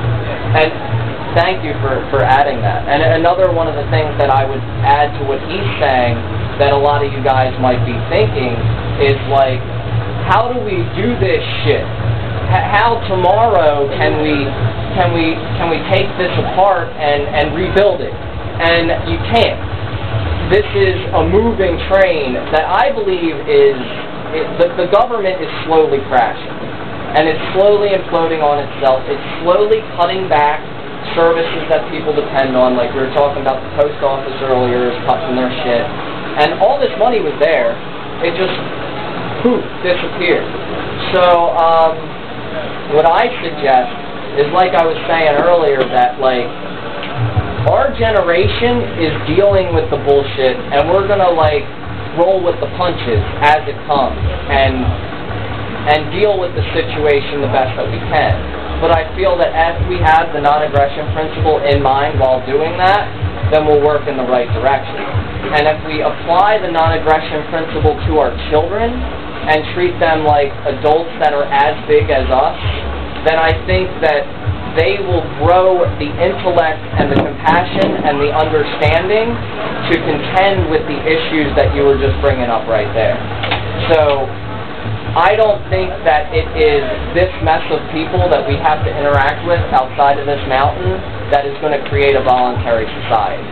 And 0.54 0.70
thank 1.38 1.62
you 1.62 1.70
for, 1.78 2.02
for 2.10 2.26
adding 2.26 2.58
that. 2.66 2.90
And 2.90 2.98
another 3.22 3.54
one 3.54 3.70
of 3.70 3.78
the 3.78 3.86
things 3.94 4.10
that 4.18 4.26
I 4.28 4.42
would 4.42 4.60
add 4.82 5.14
to 5.16 5.22
what 5.30 5.38
he's 5.46 5.70
saying 5.78 6.18
that 6.58 6.74
a 6.74 6.80
lot 6.80 7.06
of 7.06 7.14
you 7.14 7.22
guys 7.22 7.54
might 7.62 7.78
be 7.86 7.94
thinking 8.10 8.58
is 8.98 9.14
like, 9.30 9.62
how 10.26 10.50
do 10.50 10.58
we 10.58 10.82
do 10.98 11.14
this 11.22 11.40
shit? 11.62 11.86
how 12.48 12.96
tomorrow 13.12 13.84
can 14.00 14.24
we 14.24 14.48
can 14.96 15.12
we 15.12 15.36
can 15.60 15.68
we 15.68 15.76
take 15.92 16.08
this 16.16 16.32
apart 16.48 16.88
and 16.96 17.28
and 17.28 17.52
rebuild 17.52 18.00
it? 18.00 18.12
And 18.12 18.88
you 19.04 19.20
can't. 19.28 19.60
This 20.48 20.64
is 20.72 20.96
a 21.12 21.28
moving 21.28 21.76
train 21.92 22.40
that 22.56 22.64
I 22.64 22.88
believe 22.88 23.36
is 23.44 23.76
it, 24.32 24.48
the, 24.56 24.72
the 24.80 24.88
government 24.88 25.44
is 25.44 25.52
slowly 25.68 26.00
crashing, 26.08 26.56
and 27.20 27.28
it's 27.28 27.40
slowly 27.52 27.92
imploding 27.92 28.40
on 28.40 28.64
itself. 28.64 29.04
It's 29.04 29.28
slowly 29.44 29.84
cutting 30.00 30.28
back 30.28 30.64
services 31.14 31.62
that 31.68 31.86
people 31.92 32.12
depend 32.12 32.56
on, 32.56 32.76
like 32.76 32.92
we 32.92 33.00
were 33.00 33.14
talking 33.14 33.40
about 33.40 33.62
the 33.62 33.70
post 33.78 34.00
office 34.00 34.36
earlier, 34.44 34.90
is 34.90 34.98
cutting 35.04 35.36
their 35.36 35.52
shit, 35.64 35.84
and 36.40 36.60
all 36.60 36.80
this 36.80 36.92
money 36.98 37.20
was 37.20 37.36
there. 37.40 37.76
It 38.24 38.34
just 38.34 38.56
poof 39.44 39.62
disappeared. 39.84 40.48
So. 41.14 41.52
Um, 41.56 42.18
what 42.94 43.04
I 43.04 43.28
suggest 43.44 43.92
is 44.40 44.48
like 44.56 44.72
I 44.72 44.84
was 44.86 44.96
saying 45.04 45.36
earlier 45.44 45.84
that 45.92 46.16
like 46.20 46.48
our 47.68 47.92
generation 48.00 48.80
is 48.96 49.12
dealing 49.28 49.76
with 49.76 49.90
the 49.92 50.00
bullshit 50.08 50.56
and 50.56 50.88
we're 50.88 51.04
gonna 51.04 51.28
like 51.28 51.68
roll 52.16 52.40
with 52.40 52.56
the 52.64 52.70
punches 52.80 53.20
as 53.44 53.60
it 53.68 53.76
comes 53.84 54.16
and 54.48 54.88
and 55.92 56.08
deal 56.12 56.40
with 56.40 56.56
the 56.56 56.64
situation 56.72 57.44
the 57.44 57.52
best 57.52 57.76
that 57.76 57.88
we 57.92 58.00
can. 58.08 58.36
But 58.78 58.94
I 58.94 59.10
feel 59.18 59.34
that 59.42 59.50
as 59.54 59.74
we 59.90 59.98
have 59.98 60.30
the 60.30 60.40
non-aggression 60.40 61.10
principle 61.10 61.58
in 61.66 61.82
mind 61.82 62.22
while 62.22 62.38
doing 62.46 62.78
that, 62.78 63.10
then 63.50 63.66
we'll 63.66 63.82
work 63.82 64.06
in 64.06 64.16
the 64.16 64.28
right 64.28 64.46
direction. 64.54 65.02
And 65.50 65.66
if 65.66 65.78
we 65.82 66.02
apply 66.04 66.62
the 66.62 66.70
non-aggression 66.70 67.50
principle 67.50 67.98
to 68.06 68.22
our 68.22 68.30
children 68.50 68.92
and 68.92 69.64
treat 69.74 69.98
them 69.98 70.22
like 70.22 70.52
adults 70.68 71.10
that 71.18 71.34
are 71.34 71.48
as 71.48 71.74
big 71.88 72.06
as 72.12 72.28
us, 72.30 72.58
then 73.26 73.40
I 73.40 73.56
think 73.66 73.90
that 74.04 74.22
they 74.78 75.02
will 75.02 75.26
grow 75.42 75.82
the 75.98 76.10
intellect 76.22 76.78
and 77.00 77.10
the 77.10 77.18
compassion 77.18 77.98
and 78.06 78.20
the 78.22 78.30
understanding 78.30 79.34
to 79.90 79.94
contend 80.06 80.70
with 80.70 80.86
the 80.86 81.00
issues 81.02 81.50
that 81.56 81.74
you 81.74 81.82
were 81.82 81.98
just 81.98 82.14
bringing 82.20 82.46
up 82.46 82.68
right 82.68 82.92
there. 82.94 83.16
So 83.90 84.28
I 85.16 85.32
don't 85.36 85.64
think 85.72 85.88
that 86.04 86.28
it 86.36 86.44
is 86.52 86.84
this 87.16 87.32
mess 87.40 87.64
of 87.72 87.80
people 87.96 88.28
that 88.28 88.44
we 88.44 88.60
have 88.60 88.84
to 88.84 88.90
interact 88.92 89.46
with 89.48 89.60
outside 89.72 90.20
of 90.20 90.28
this 90.28 90.40
mountain 90.48 91.00
that 91.32 91.48
is 91.48 91.56
going 91.64 91.72
to 91.72 91.82
create 91.88 92.12
a 92.16 92.22
voluntary 92.22 92.84
society. 93.04 93.44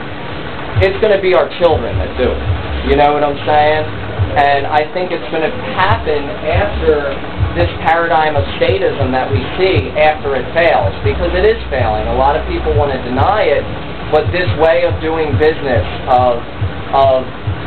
It's 0.84 1.00
going 1.00 1.16
to 1.16 1.22
be 1.22 1.32
our 1.32 1.48
children 1.56 1.96
that 1.96 2.12
do 2.20 2.28
it. 2.28 2.42
You 2.92 3.00
know 3.00 3.16
what 3.16 3.24
I'm 3.24 3.40
saying? 3.48 3.84
And 4.36 4.68
I 4.68 4.84
think 4.92 5.08
it's 5.08 5.24
going 5.32 5.48
to 5.48 5.54
happen 5.72 6.28
after 6.44 7.16
this 7.56 7.72
paradigm 7.88 8.36
of 8.36 8.44
statism 8.60 9.08
that 9.16 9.32
we 9.32 9.40
see 9.56 9.88
after 9.96 10.36
it 10.36 10.44
fails, 10.52 10.92
because 11.00 11.32
it 11.32 11.48
is 11.48 11.56
failing. 11.72 12.04
A 12.04 12.18
lot 12.20 12.36
of 12.36 12.44
people 12.44 12.76
want 12.76 12.92
to 12.92 13.00
deny 13.00 13.48
it, 13.48 13.64
but 14.10 14.30
this 14.30 14.48
way 14.58 14.84
of 14.86 14.94
doing 15.02 15.34
business, 15.38 15.84
of, 16.06 16.38
of 16.94 17.26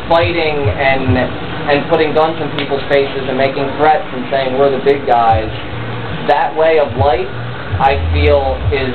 fighting 0.10 0.58
and 0.65 1.13
and 1.69 1.86
putting 1.86 2.17
guns 2.17 2.34
in 2.41 2.49
people's 2.58 2.82
faces 2.89 3.30
and 3.30 3.38
making 3.38 3.62
threats 3.78 4.08
and 4.10 4.25
saying 4.34 4.58
we're 4.58 4.73
the 4.73 4.82
big 4.82 5.06
guys, 5.06 5.45
that 6.25 6.49
way 6.58 6.82
of 6.82 6.89
life, 6.97 7.30
I 7.78 7.93
feel, 8.10 8.58
is 8.73 8.89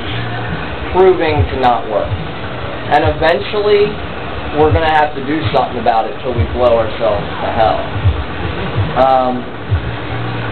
proving 0.91 1.39
to 1.39 1.55
not 1.63 1.87
work. 1.87 2.11
And 2.91 3.07
eventually, 3.07 3.87
we're 4.59 4.75
going 4.75 4.83
to 4.83 4.91
have 4.91 5.15
to 5.15 5.23
do 5.23 5.39
something 5.55 5.79
about 5.79 6.11
it 6.11 6.19
till 6.19 6.35
we 6.35 6.43
blow 6.51 6.75
ourselves 6.75 7.23
to 7.23 7.47
hell. 7.55 7.79
Um, 8.99 9.54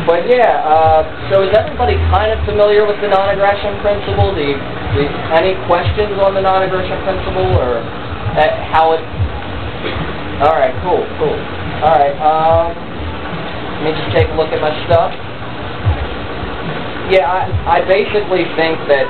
but 0.06 0.28
yeah, 0.28 0.64
uh, 0.64 1.02
so 1.32 1.44
is 1.48 1.52
everybody 1.56 1.96
kind 2.12 2.32
of 2.32 2.40
familiar 2.46 2.84
with 2.86 3.00
the 3.00 3.08
non-aggression 3.08 3.80
principle? 3.80 4.36
Do 4.36 4.42
you, 4.44 4.60
do 4.96 4.98
you, 5.06 5.10
any 5.32 5.56
questions 5.66 6.20
on 6.20 6.36
the 6.36 6.44
non-aggression 6.44 7.00
principle 7.08 7.56
or 7.56 7.80
uh, 7.80 8.44
how 8.72 8.92
it? 8.96 9.04
All 10.44 10.56
right, 10.56 10.76
cool, 10.84 11.04
cool. 11.20 11.38
Alright, 11.84 12.16
um, 12.20 12.76
let 13.84 13.92
me 13.92 13.92
just 13.96 14.12
take 14.12 14.28
a 14.28 14.36
look 14.36 14.52
at 14.52 14.60
my 14.60 14.72
stuff. 14.88 15.12
Yeah, 17.12 17.28
I, 17.28 17.80
I 17.80 17.88
basically 17.88 18.48
think 18.56 18.80
that 18.88 19.08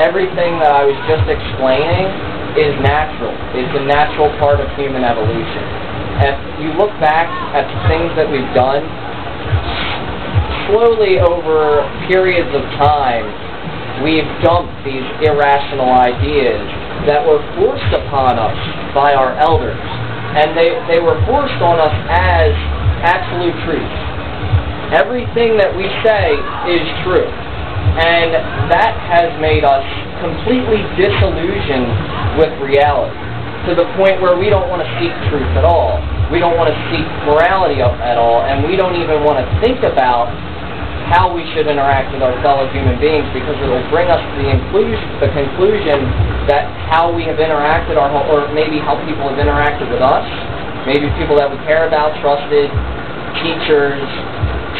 everything 0.00 0.60
that 0.60 0.72
I 0.72 0.84
was 0.84 0.96
just 1.08 1.24
explaining 1.28 2.08
is 2.56 2.72
natural. 2.80 3.32
It's 3.52 3.72
a 3.76 3.84
natural 3.84 4.32
part 4.40 4.60
of 4.60 4.68
human 4.76 5.04
evolution. 5.04 5.64
If 6.24 6.36
you 6.64 6.72
look 6.80 6.92
back 6.96 7.28
at 7.52 7.68
the 7.68 7.78
things 7.92 8.08
that 8.16 8.24
we've 8.24 8.48
done, 8.56 8.84
slowly 10.68 11.18
over 11.20 11.86
periods 12.08 12.50
of 12.54 12.62
time, 12.78 13.26
we've 14.04 14.28
dumped 14.42 14.74
these 14.84 15.06
irrational 15.24 15.90
ideas 15.90 16.62
that 17.06 17.22
were 17.24 17.40
forced 17.56 17.92
upon 17.94 18.38
us 18.38 18.58
by 18.94 19.14
our 19.14 19.38
elders 19.38 19.80
and 20.36 20.52
they, 20.52 20.76
they 20.84 21.00
were 21.00 21.16
forced 21.24 21.56
on 21.64 21.80
us 21.80 21.96
as 22.12 22.52
absolute 23.08 23.56
truth. 23.64 23.92
Everything 24.92 25.56
that 25.56 25.72
we 25.72 25.88
say 26.04 26.36
is 26.68 26.84
true. 27.08 27.24
And 27.96 28.36
that 28.68 28.92
has 29.08 29.32
made 29.40 29.64
us 29.64 29.80
completely 30.20 30.84
disillusioned 31.00 31.88
with 32.36 32.52
reality 32.60 33.16
to 33.64 33.72
the 33.72 33.88
point 33.96 34.20
where 34.20 34.36
we 34.36 34.52
don't 34.52 34.68
want 34.68 34.84
to 34.84 34.90
seek 35.00 35.10
truth 35.32 35.48
at 35.56 35.64
all. 35.64 35.96
We 36.28 36.36
don't 36.36 36.60
want 36.60 36.68
to 36.68 36.76
seek 36.92 37.08
morality 37.24 37.80
at 37.80 38.20
all, 38.20 38.44
and 38.44 38.68
we 38.68 38.76
don't 38.76 38.94
even 39.00 39.24
want 39.24 39.40
to 39.40 39.46
think 39.64 39.88
about 39.88 40.28
how 41.06 41.30
we 41.30 41.46
should 41.54 41.70
interact 41.70 42.10
with 42.10 42.18
our 42.18 42.34
fellow 42.42 42.66
human 42.74 42.98
beings 42.98 43.26
because 43.30 43.54
it 43.62 43.68
will 43.70 43.86
bring 43.94 44.10
us 44.10 44.18
to 44.18 44.32
the, 44.42 44.50
inclusion, 44.50 44.98
the 45.22 45.30
conclusion 45.30 46.02
that 46.50 46.66
how 46.90 47.14
we 47.14 47.22
have 47.22 47.38
interacted, 47.38 47.94
our, 47.94 48.10
or 48.26 48.50
maybe 48.50 48.82
how 48.82 48.98
people 49.06 49.30
have 49.30 49.38
interacted 49.38 49.86
with 49.86 50.02
us, 50.02 50.26
maybe 50.82 51.06
people 51.14 51.38
that 51.38 51.46
we 51.46 51.54
care 51.62 51.86
about, 51.86 52.10
trusted, 52.18 52.66
teachers, 53.38 54.02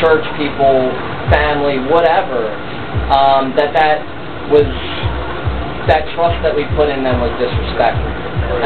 church 0.03 0.27
people, 0.35 0.91
family, 1.31 1.79
whatever, 1.87 2.51
um, 3.15 3.55
that 3.55 3.71
that 3.71 4.03
was 4.51 4.67
that 5.87 6.03
trust 6.19 6.35
that 6.43 6.51
we 6.51 6.67
put 6.75 6.91
in 6.91 7.07
them 7.07 7.23
was 7.23 7.31
disrespectful. 7.39 8.11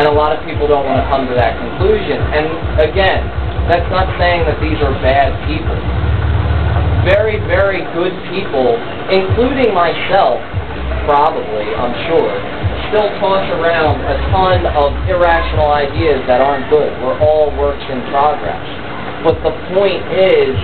And 0.01 0.09
a 0.09 0.13
lot 0.13 0.33
of 0.33 0.41
people 0.49 0.65
don't 0.65 0.89
want 0.89 1.05
to 1.05 1.07
come 1.13 1.29
to 1.29 1.37
that 1.37 1.61
conclusion. 1.61 2.17
And 2.17 2.81
again, 2.81 3.21
that's 3.69 3.85
not 3.93 4.09
saying 4.17 4.49
that 4.49 4.57
these 4.65 4.81
are 4.81 4.97
bad 5.05 5.37
people 5.45 5.77
very, 7.05 7.39
very 7.49 7.83
good 7.97 8.15
people, 8.33 8.77
including 9.09 9.73
myself, 9.73 10.41
probably, 11.05 11.67
I'm 11.75 11.95
sure, 12.09 12.33
still 12.91 13.09
toss 13.23 13.47
around 13.55 14.03
a 14.03 14.17
ton 14.35 14.67
of 14.67 14.91
irrational 15.07 15.71
ideas 15.71 16.21
that 16.27 16.43
aren't 16.43 16.69
good. 16.69 16.91
We're 17.03 17.19
all 17.23 17.55
works 17.55 17.83
in 17.87 18.03
progress. 18.11 18.63
But 19.23 19.39
the 19.47 19.55
point 19.71 20.03
is 20.11 20.57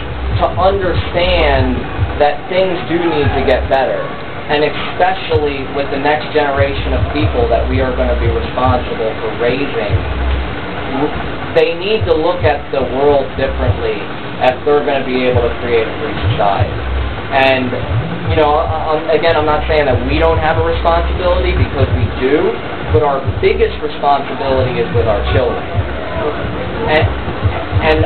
to 0.43 0.47
understand 0.59 1.77
that 2.19 2.41
things 2.49 2.77
do 2.89 2.99
need 2.99 3.29
to 3.37 3.43
get 3.47 3.69
better. 3.69 4.01
And 4.47 4.63
especially 4.63 5.67
with 5.75 5.91
the 5.91 5.99
next 5.99 6.31
generation 6.33 6.95
of 6.95 7.03
people 7.11 7.51
that 7.51 7.67
we 7.69 7.83
are 7.83 7.95
going 7.95 8.09
to 8.09 8.19
be 8.23 8.31
responsible 8.31 9.11
for 9.23 9.31
raising, 9.43 9.95
they 11.57 11.73
need 11.73 12.05
to 12.05 12.13
look 12.13 12.45
at 12.45 12.61
the 12.69 12.85
world 13.01 13.25
differently 13.41 13.97
if 14.45 14.55
they're 14.69 14.85
going 14.85 15.01
to 15.01 15.09
be 15.09 15.25
able 15.25 15.41
to 15.41 15.53
create 15.65 15.89
a 15.89 15.95
free 16.05 16.13
society. 16.31 16.69
And, 17.33 17.73
you 18.29 18.37
know, 18.37 18.61
again, 19.09 19.35
I'm 19.35 19.49
not 19.49 19.65
saying 19.65 19.89
that 19.89 19.97
we 20.05 20.21
don't 20.21 20.39
have 20.39 20.61
a 20.61 20.67
responsibility 20.69 21.57
because 21.57 21.89
we 21.97 22.05
do, 22.21 22.53
but 22.93 23.01
our 23.01 23.25
biggest 23.41 23.81
responsibility 23.81 24.85
is 24.85 24.89
with 24.93 25.09
our 25.09 25.25
children. 25.33 25.65
And, 26.93 27.05
and 27.89 27.99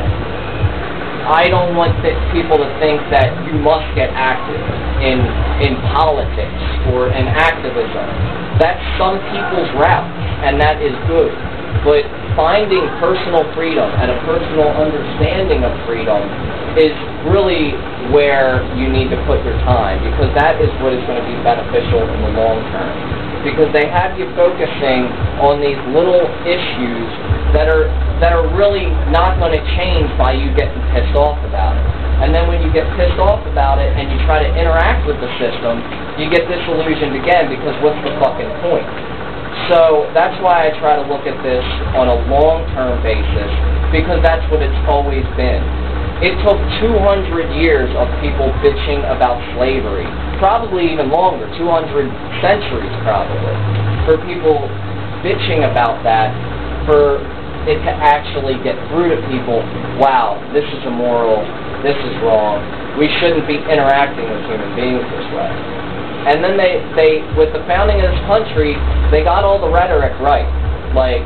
I 1.27 1.51
don't 1.51 1.75
want 1.75 1.99
people 2.31 2.57
to 2.57 2.71
think 2.79 3.03
that 3.11 3.35
you 3.51 3.59
must 3.59 3.87
get 3.99 4.15
active 4.15 4.63
in, 5.03 5.19
in 5.59 5.75
politics 5.91 6.63
or 6.95 7.11
in 7.11 7.27
activism. 7.27 8.07
That's 8.63 8.81
some 8.95 9.19
people's 9.35 9.71
route, 9.75 10.11
and 10.47 10.61
that 10.63 10.79
is 10.79 10.95
good. 11.11 11.35
But 11.87 12.05
finding 12.37 12.85
personal 13.01 13.47
freedom 13.57 13.89
and 13.89 14.13
a 14.13 14.19
personal 14.29 14.69
understanding 14.77 15.65
of 15.65 15.73
freedom 15.89 16.21
is 16.77 16.95
really 17.27 17.75
where 18.15 18.63
you 18.79 18.91
need 18.91 19.11
to 19.11 19.19
put 19.27 19.43
your 19.47 19.57
time 19.67 20.03
because 20.03 20.31
that 20.39 20.59
is 20.63 20.71
what 20.83 20.93
is 20.95 21.03
going 21.07 21.19
to 21.19 21.27
be 21.27 21.37
beneficial 21.43 22.03
in 22.05 22.19
the 22.27 22.33
long 22.37 22.61
term. 22.75 22.95
Because 23.41 23.73
they 23.73 23.89
have 23.89 24.21
you 24.21 24.29
focusing 24.37 25.09
on 25.41 25.65
these 25.65 25.81
little 25.97 26.29
issues 26.45 27.09
that 27.57 27.73
are 27.73 27.89
that 28.21 28.37
are 28.37 28.45
really 28.53 28.93
not 29.09 29.41
going 29.41 29.57
to 29.57 29.63
change 29.81 30.07
by 30.21 30.37
you 30.37 30.53
getting 30.53 30.77
pissed 30.93 31.17
off 31.17 31.41
about 31.49 31.73
it. 31.73 31.87
And 32.21 32.37
then 32.37 32.45
when 32.53 32.61
you 32.61 32.69
get 32.69 32.85
pissed 33.01 33.17
off 33.17 33.41
about 33.49 33.81
it 33.81 33.89
and 33.97 34.13
you 34.13 34.21
try 34.29 34.45
to 34.45 34.51
interact 34.53 35.09
with 35.09 35.17
the 35.25 35.31
system, 35.41 35.81
you 36.21 36.29
get 36.29 36.45
disillusioned 36.45 37.17
again 37.17 37.49
because 37.49 37.73
what's 37.81 37.97
the 38.05 38.13
fucking 38.21 38.53
point? 38.61 38.85
So 39.69 40.09
that's 40.17 40.35
why 40.43 40.67
I 40.67 40.75
try 40.81 40.97
to 40.97 41.05
look 41.05 41.29
at 41.29 41.37
this 41.45 41.65
on 41.99 42.09
a 42.09 42.19
long-term 42.33 43.03
basis, 43.05 43.53
because 43.93 44.23
that's 44.23 44.43
what 44.51 44.63
it's 44.63 44.81
always 44.89 45.27
been. 45.37 45.63
It 46.21 46.37
took 46.45 46.61
200 46.85 47.57
years 47.57 47.89
of 47.97 48.09
people 48.21 48.53
bitching 48.61 49.05
about 49.09 49.41
slavery, 49.57 50.05
probably 50.37 50.93
even 50.93 51.09
longer, 51.09 51.49
200 51.57 52.09
centuries 52.45 52.93
probably, 53.05 53.57
for 54.05 54.21
people 54.29 54.69
bitching 55.25 55.65
about 55.65 56.05
that, 56.05 56.29
for 56.85 57.21
it 57.65 57.81
to 57.85 57.93
actually 57.93 58.57
get 58.65 58.77
through 58.89 59.17
to 59.17 59.21
people, 59.29 59.61
wow, 60.01 60.37
this 60.53 60.65
is 60.65 60.81
immoral, 60.85 61.41
this 61.85 61.97
is 61.97 62.15
wrong, 62.25 62.61
we 63.01 63.09
shouldn't 63.21 63.49
be 63.49 63.57
interacting 63.57 64.29
with 64.29 64.45
human 64.45 64.73
beings 64.77 65.05
this 65.13 65.29
way. 65.33 65.53
And 66.29 66.45
then 66.45 66.61
they, 66.61 66.85
they, 66.97 67.25
with 67.33 67.53
the 67.57 67.65
founding 67.65 67.97
of 68.05 68.13
this 68.13 68.21
country, 68.29 68.77
they 69.09 69.25
got 69.25 69.45
all 69.45 69.57
the 69.57 69.71
rhetoric 69.73 70.13
right. 70.21 70.49
Like, 70.93 71.25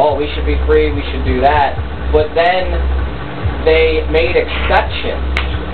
oh, 0.00 0.16
we 0.16 0.30
should 0.32 0.46
be 0.46 0.56
free, 0.64 0.88
we 0.92 1.04
should 1.12 1.24
do 1.28 1.40
that. 1.44 1.76
But 2.08 2.32
then 2.32 2.72
they 3.68 4.06
made 4.08 4.34
exceptions 4.40 5.20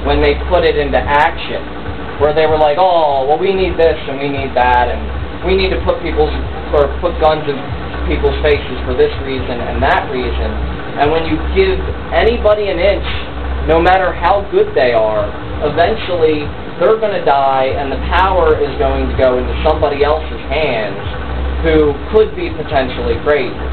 when 0.02 0.18
they 0.18 0.34
put 0.50 0.66
it 0.66 0.74
into 0.76 0.98
action, 0.98 1.62
where 2.18 2.34
they 2.34 2.46
were 2.46 2.58
like, 2.58 2.78
oh, 2.78 3.26
well, 3.26 3.38
we 3.38 3.54
need 3.54 3.78
this 3.78 3.98
and 4.10 4.18
we 4.18 4.28
need 4.28 4.54
that, 4.54 4.90
and 4.90 5.46
we 5.46 5.54
need 5.54 5.70
to 5.70 5.80
put 5.86 6.02
people's, 6.02 6.32
or 6.74 6.90
put 6.98 7.14
guns 7.22 7.46
in 7.46 7.58
people's 8.10 8.36
faces 8.42 8.78
for 8.86 8.94
this 8.94 9.14
reason 9.26 9.62
and 9.62 9.82
that 9.82 10.10
reason. 10.10 10.50
And 10.96 11.10
when 11.10 11.26
you 11.26 11.36
give 11.54 11.78
anybody 12.14 12.70
an 12.70 12.78
inch, 12.78 13.06
no 13.66 13.82
matter 13.82 14.14
how 14.14 14.46
good 14.50 14.74
they 14.74 14.94
are, 14.94 15.26
eventually 15.66 16.46
they're 16.78 17.00
going 17.02 17.14
to 17.18 17.24
die 17.24 17.74
and 17.74 17.90
the 17.90 17.98
power 18.06 18.54
is 18.54 18.70
going 18.78 19.10
to 19.10 19.16
go 19.18 19.38
into 19.38 19.52
somebody 19.66 20.04
else's 20.04 20.42
hands 20.46 21.02
who 21.66 21.90
could 22.14 22.30
be 22.38 22.46
potentially 22.54 23.18
crazy. 23.26 23.66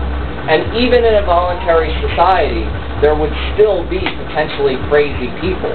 And 0.49 0.75
even 0.75 1.05
in 1.05 1.15
a 1.21 1.25
voluntary 1.25 1.93
society, 2.03 2.65
there 3.05 3.15
would 3.15 3.31
still 3.53 3.85
be 3.85 4.01
potentially 4.01 4.81
crazy 4.89 5.29
people. 5.39 5.71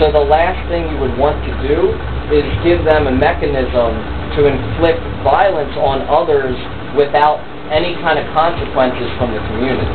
So 0.00 0.10
the 0.10 0.22
last 0.22 0.58
thing 0.72 0.88
you 0.88 0.98
would 0.98 1.18
want 1.18 1.38
to 1.44 1.52
do 1.66 1.92
is 2.32 2.46
give 2.64 2.88
them 2.88 3.06
a 3.06 3.14
mechanism 3.14 3.94
to 4.38 4.48
inflict 4.48 5.02
violence 5.22 5.74
on 5.76 6.08
others 6.08 6.56
without 6.96 7.42
any 7.68 7.94
kind 8.00 8.18
of 8.18 8.24
consequences 8.32 9.10
from 9.18 9.34
the 9.34 9.42
community. 9.50 9.92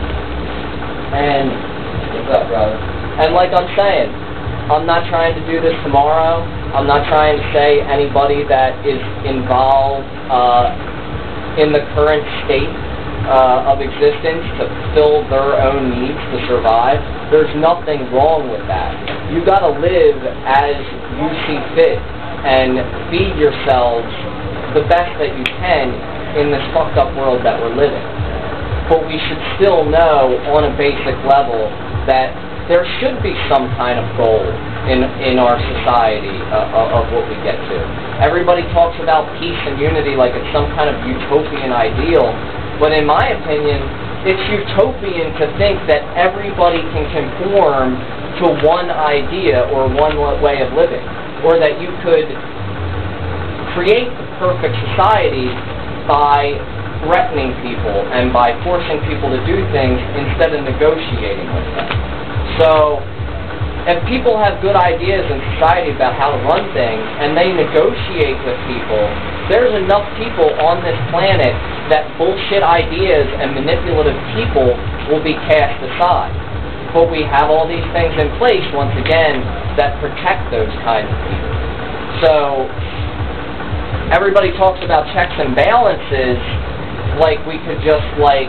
And 1.15 1.49
what's 2.13 2.37
up, 2.37 2.47
brother? 2.47 2.92
And 3.21 3.33
like 3.33 3.53
I'm 3.53 3.69
saying, 3.77 4.09
I'm 4.73 4.87
not 4.87 5.05
trying 5.09 5.35
to 5.35 5.43
do 5.45 5.61
this 5.61 5.75
tomorrow. 5.83 6.41
I'm 6.73 6.87
not 6.87 7.05
trying 7.11 7.37
to 7.37 7.45
say 7.53 7.81
anybody 7.83 8.41
that 8.49 8.73
is 8.87 8.97
involved 9.27 10.07
uh, 10.31 10.73
in 11.61 11.69
the 11.69 11.85
current 11.93 12.25
state 12.47 12.71
uh, 13.29 13.69
of 13.69 13.79
existence 13.79 14.43
to 14.57 14.65
fill 14.95 15.21
their 15.29 15.61
own 15.61 15.93
needs 15.93 16.19
to 16.33 16.37
survive. 16.49 16.97
There's 17.29 17.51
nothing 17.59 18.09
wrong 18.11 18.49
with 18.49 18.65
that. 18.65 18.97
You 19.31 19.45
got 19.45 19.61
to 19.61 19.71
live 19.77 20.19
as 20.47 20.79
you 21.21 21.27
see 21.45 21.59
fit 21.77 21.99
and 22.43 22.81
feed 23.13 23.37
yourselves 23.39 24.09
the 24.73 24.83
best 24.89 25.13
that 25.21 25.31
you 25.37 25.45
can 25.61 25.93
in 26.35 26.49
this 26.49 26.63
fucked 26.73 26.97
up 26.97 27.13
world 27.15 27.45
that 27.45 27.61
we're 27.61 27.77
living. 27.77 28.03
But 28.89 29.05
we 29.07 29.21
should 29.29 29.39
still 29.55 29.85
know 29.85 30.35
on 30.51 30.65
a 30.67 30.73
basic 30.75 31.15
level 31.23 31.69
that 32.09 32.35
there 32.71 32.87
should 32.99 33.19
be 33.19 33.35
some 33.51 33.67
kind 33.75 33.99
of 33.99 34.07
goal 34.15 34.43
in 34.87 35.03
in 35.19 35.35
our 35.39 35.59
society 35.59 36.35
uh, 36.51 36.97
of 36.99 37.11
what 37.11 37.27
we 37.27 37.35
get 37.43 37.59
to. 37.59 37.77
Everybody 38.23 38.63
talks 38.71 38.95
about 39.03 39.27
peace 39.39 39.59
and 39.67 39.79
unity 39.79 40.15
like 40.15 40.31
it's 40.31 40.47
some 40.55 40.71
kind 40.75 40.87
of 40.87 40.95
utopian 41.03 41.75
ideal, 41.75 42.31
but 42.79 42.95
in 42.95 43.03
my 43.03 43.35
opinion, 43.35 43.83
it's 44.23 44.43
utopian 44.47 45.35
to 45.39 45.45
think 45.59 45.83
that 45.91 46.07
everybody 46.15 46.79
can 46.95 47.03
conform 47.11 47.99
to 48.39 48.45
one 48.63 48.87
idea 48.89 49.67
or 49.75 49.91
one 49.91 50.15
way 50.39 50.63
of 50.63 50.71
living, 50.71 51.03
or 51.43 51.59
that 51.59 51.79
you 51.83 51.91
could 51.99 52.31
create 53.75 54.07
the 54.07 54.27
perfect 54.39 54.75
society 54.91 55.51
by 56.07 56.55
threatening 57.03 57.51
people 57.59 57.99
and 58.15 58.31
by 58.31 58.55
forcing 58.63 59.03
people 59.11 59.27
to 59.27 59.39
do 59.43 59.59
things 59.75 59.99
instead 60.15 60.55
of 60.55 60.63
negotiating 60.63 61.47
with 61.51 61.67
them. 61.75 62.22
So 62.61 63.01
if 63.89 63.99
people 64.07 64.39
have 64.39 64.63
good 64.63 64.79
ideas 64.79 65.27
in 65.27 65.43
society 65.57 65.91
about 65.91 66.15
how 66.15 66.31
to 66.31 66.39
run 66.47 66.63
things 66.71 67.03
and 67.19 67.35
they 67.35 67.51
negotiate 67.51 68.39
with 68.47 68.55
people, 68.69 69.03
there's 69.51 69.75
enough 69.75 70.07
people 70.15 70.47
on 70.63 70.79
this 70.79 70.95
planet 71.11 71.51
that 71.91 72.07
bullshit 72.15 72.63
ideas 72.63 73.27
and 73.27 73.51
manipulative 73.51 74.15
people 74.39 74.71
will 75.11 75.19
be 75.19 75.35
cast 75.51 75.75
aside. 75.83 76.31
But 76.95 77.11
we 77.11 77.27
have 77.27 77.51
all 77.51 77.67
these 77.67 77.83
things 77.91 78.15
in 78.15 78.31
place, 78.39 78.63
once 78.71 78.93
again, 78.95 79.43
that 79.75 79.99
protect 79.99 80.47
those 80.53 80.71
kinds 80.87 81.09
of 81.09 81.19
people. 81.27 81.53
So, 82.23 82.33
everybody 84.13 84.55
talks 84.55 84.79
about 84.85 85.09
checks 85.11 85.33
and 85.35 85.57
balances 85.57 86.39
like 87.19 87.41
we 87.43 87.59
could 87.67 87.81
just, 87.83 88.05
like, 88.21 88.47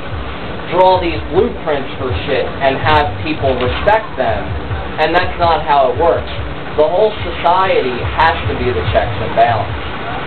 draw 0.73 1.01
these 1.01 1.21
blueprints 1.35 1.91
for 1.99 2.09
shit 2.25 2.47
and 2.65 2.79
have 2.79 3.11
people 3.27 3.53
respect 3.59 4.09
them 4.17 4.65
and 4.95 5.11
that's 5.11 5.35
not 5.43 5.67
how 5.67 5.91
it 5.91 5.99
works. 5.99 6.31
The 6.79 6.87
whole 6.87 7.11
society 7.27 7.99
has 8.15 8.39
to 8.47 8.55
be 8.55 8.71
the 8.71 8.83
checks 8.95 9.15
and 9.19 9.35
balance. 9.35 9.75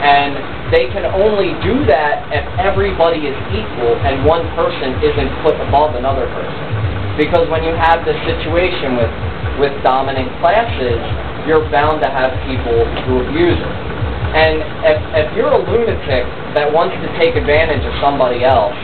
And 0.04 0.32
they 0.76 0.92
can 0.92 1.08
only 1.08 1.56
do 1.64 1.88
that 1.88 2.28
if 2.36 2.44
everybody 2.60 3.32
is 3.32 3.38
equal 3.56 3.96
and 4.04 4.28
one 4.28 4.44
person 4.60 5.00
isn't 5.00 5.32
put 5.40 5.56
above 5.64 5.96
another 5.96 6.28
person. 6.36 6.68
Because 7.16 7.48
when 7.48 7.64
you 7.64 7.72
have 7.80 8.04
this 8.04 8.20
situation 8.28 9.00
with, 9.00 9.12
with 9.64 9.74
dominant 9.88 10.28
classes, 10.44 11.00
you're 11.48 11.64
bound 11.72 12.04
to 12.04 12.12
have 12.12 12.36
people 12.44 12.84
who 13.08 13.24
abuse 13.24 13.56
it. 13.56 13.76
And 14.36 14.60
if, 14.84 15.00
if 15.16 15.28
you're 15.40 15.56
a 15.56 15.64
lunatic 15.64 16.28
that 16.60 16.68
wants 16.68 17.00
to 17.00 17.08
take 17.16 17.40
advantage 17.40 17.88
of 17.88 17.96
somebody 18.04 18.44
else, 18.44 18.76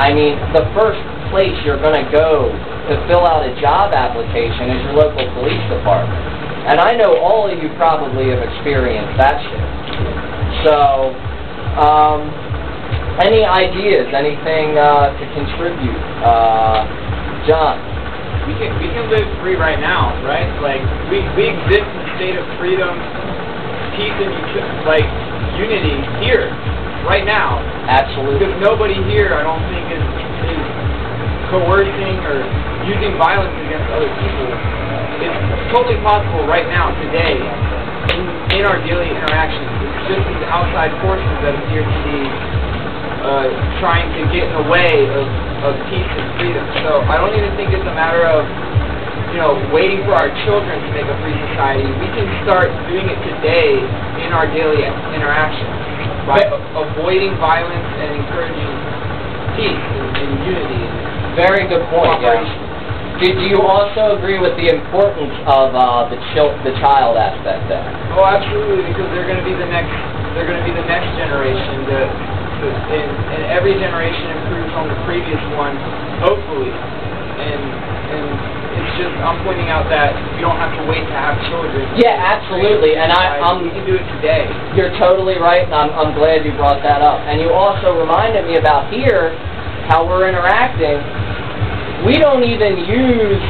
I 0.00 0.12
mean, 0.12 0.34
the 0.52 0.66
first 0.74 1.00
place 1.30 1.54
you're 1.64 1.80
going 1.80 1.98
to 1.98 2.08
go 2.10 2.50
to 2.50 2.94
fill 3.08 3.24
out 3.24 3.46
a 3.46 3.54
job 3.60 3.94
application 3.94 4.70
is 4.74 4.78
your 4.90 4.94
local 5.06 5.24
police 5.38 5.62
department. 5.70 6.18
And 6.68 6.80
I 6.80 6.96
know 6.96 7.20
all 7.20 7.44
of 7.44 7.56
you 7.60 7.68
probably 7.76 8.32
have 8.32 8.40
experienced 8.40 9.16
that 9.20 9.36
shit. 9.40 9.68
So, 10.64 11.12
um, 11.76 12.32
any 13.20 13.44
ideas, 13.44 14.10
anything 14.10 14.76
uh, 14.80 15.12
to 15.12 15.24
contribute? 15.36 16.00
Uh, 16.24 16.88
John? 17.46 17.76
We 18.48 18.52
can, 18.60 18.76
we 18.80 18.88
can 18.92 19.08
live 19.08 19.24
free 19.40 19.56
right 19.56 19.80
now, 19.80 20.12
right? 20.24 20.48
Like, 20.60 20.82
we, 21.08 21.24
we 21.36 21.48
exist 21.48 21.84
in 21.84 22.00
a 22.04 22.10
state 22.16 22.36
of 22.36 22.44
freedom, 22.60 22.92
peace, 23.96 24.14
and 24.18 24.30
like 24.86 25.06
unity 25.58 25.98
here, 26.22 26.50
right 27.06 27.24
now. 27.24 27.62
Absolutely. 27.86 28.40
Because 28.40 28.56
nobody 28.60 28.96
here, 29.08 29.36
I 29.36 29.42
don't 29.44 29.62
think, 29.70 29.84
is, 29.92 30.04
is 30.50 30.62
coercing 31.52 32.18
or 32.24 32.42
using 32.88 33.16
violence 33.20 33.54
against 33.64 33.88
other 33.92 34.10
people 34.20 34.48
is 35.20 35.34
totally 35.70 36.00
possible 36.02 36.44
right 36.44 36.66
now, 36.68 36.90
today, 37.00 37.38
in, 37.38 38.22
in 38.58 38.62
our 38.66 38.80
daily 38.82 39.08
interactions. 39.08 39.64
It's 39.64 40.16
just 40.16 40.22
these 40.26 40.44
outside 40.50 40.92
forces 41.00 41.34
that 41.44 41.54
appear 41.54 41.84
to 41.86 41.98
be 42.04 42.20
uh, 43.24 43.48
trying 43.80 44.10
to 44.12 44.20
get 44.28 44.50
in 44.50 44.54
the 44.58 44.68
way 44.68 45.08
of, 45.08 45.24
of 45.64 45.72
peace 45.88 46.04
and 46.04 46.28
freedom. 46.36 46.64
So 46.84 47.00
I 47.08 47.16
don't 47.16 47.32
even 47.32 47.56
think 47.56 47.72
it's 47.72 47.88
a 47.88 47.96
matter 47.96 48.26
of 48.26 48.44
you 49.34 49.42
know, 49.42 49.58
waiting 49.74 50.06
for 50.06 50.14
our 50.14 50.30
children 50.46 50.78
to 50.78 50.90
make 50.94 51.10
a 51.10 51.16
free 51.18 51.34
society. 51.50 51.82
We 51.98 52.06
can 52.14 52.22
start 52.46 52.70
doing 52.86 53.10
it 53.10 53.18
today 53.18 53.82
in 54.22 54.30
our 54.30 54.46
daily 54.46 54.86
interactions 54.86 55.74
by 56.22 56.38
avoiding 56.78 57.34
violence 57.42 57.82
and 57.98 58.14
encouraging 58.14 58.70
peace 59.58 59.74
and, 59.74 60.06
and 60.22 60.30
unity. 60.46 60.86
Very 61.34 61.66
good 61.66 61.82
point, 61.90 62.22
yeah. 62.22 62.46
Do, 63.18 63.26
do 63.26 63.42
you 63.42 63.58
also 63.66 64.14
agree 64.14 64.38
with 64.38 64.54
the 64.54 64.70
importance 64.70 65.34
of 65.50 65.74
uh, 65.74 66.06
the 66.14 66.18
chil- 66.30 66.54
the 66.62 66.70
child 66.78 67.18
aspect 67.18 67.66
there? 67.66 67.82
Oh, 68.14 68.22
absolutely, 68.22 68.86
because 68.86 69.10
they're 69.10 69.26
going 69.26 69.42
to 69.42 69.46
be 69.46 69.58
the 69.58 69.66
next 69.66 69.90
they're 70.38 70.46
going 70.46 70.62
to 70.62 70.66
be 70.66 70.74
the 70.74 70.86
next 70.86 71.10
generation. 71.18 71.90
The, 71.90 72.06
the 72.62 72.70
and, 72.70 73.10
and 73.34 73.42
every 73.50 73.74
generation 73.82 74.30
improves 74.30 74.74
on 74.78 74.86
the 74.86 74.98
previous 75.10 75.42
one, 75.58 75.74
hopefully. 76.22 76.70
And 76.70 77.62
and 78.14 78.53
just 78.96 79.14
I'm 79.22 79.42
pointing 79.42 79.68
out 79.68 79.90
that 79.90 80.14
you 80.38 80.42
don't 80.42 80.58
have 80.58 80.74
to 80.78 80.84
wait 80.86 81.04
to 81.06 81.16
have 81.16 81.38
children. 81.50 81.84
Yeah, 81.98 82.14
absolutely, 82.14 82.96
and 82.96 83.10
I 83.10 83.38
I'm 83.38 83.60
um, 83.60 83.64
you 83.64 83.70
can 83.70 83.84
do 83.86 83.94
it 83.98 84.06
today. 84.18 84.46
You're 84.74 84.94
totally 84.98 85.36
right, 85.36 85.64
and 85.64 85.74
I'm 85.74 85.90
I'm 85.94 86.12
glad 86.14 86.46
you 86.46 86.52
brought 86.54 86.82
that 86.82 87.02
up. 87.02 87.20
And 87.26 87.40
you 87.40 87.50
also 87.50 87.98
reminded 87.98 88.46
me 88.46 88.56
about 88.56 88.92
here 88.92 89.36
how 89.90 90.08
we're 90.08 90.28
interacting 90.28 91.02
we 92.04 92.20
don't 92.20 92.44
even 92.44 92.84
use 92.84 93.44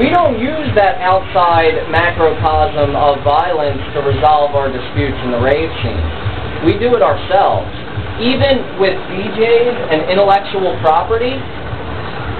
we 0.00 0.08
don't 0.08 0.40
use 0.40 0.70
that 0.72 0.96
outside 1.04 1.74
macrocosm 1.92 2.96
of 2.96 3.20
violence 3.26 3.82
to 3.92 4.00
resolve 4.00 4.54
our 4.56 4.72
disputes 4.72 5.18
in 5.26 5.34
the 5.34 5.40
rave 5.42 5.68
scene. 5.82 6.04
We 6.64 6.78
do 6.78 6.94
it 6.94 7.02
ourselves. 7.02 7.68
Even 8.22 8.62
with 8.78 8.94
DJs 9.10 9.74
and 9.90 10.06
intellectual 10.08 10.78
property, 10.80 11.34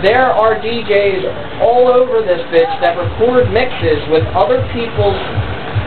there 0.02 0.30
are 0.30 0.54
DJs 0.62 1.60
all 1.62 1.88
over 1.88 2.22
this 2.22 2.38
bitch 2.54 2.70
that 2.80 2.94
record 2.94 3.50
mixes 3.50 3.98
with 4.10 4.22
other 4.30 4.62
people's 4.70 5.18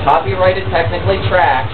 copyrighted 0.04 0.68
technically 0.68 1.22
tracks 1.32 1.72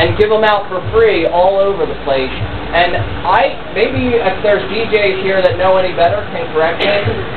and 0.00 0.16
give 0.16 0.30
them 0.30 0.46
out 0.46 0.70
for 0.70 0.78
free 0.94 1.26
all 1.26 1.58
over 1.58 1.84
the 1.84 1.98
place. 2.06 2.30
And 2.70 2.94
I, 3.26 3.58
maybe 3.74 4.14
if 4.16 4.36
there's 4.46 4.62
DJs 4.70 5.26
here 5.26 5.42
that 5.42 5.58
know 5.58 5.76
any 5.76 5.92
better 5.92 6.22
can 6.30 6.46
correct 6.54 6.78
me, 6.80 6.88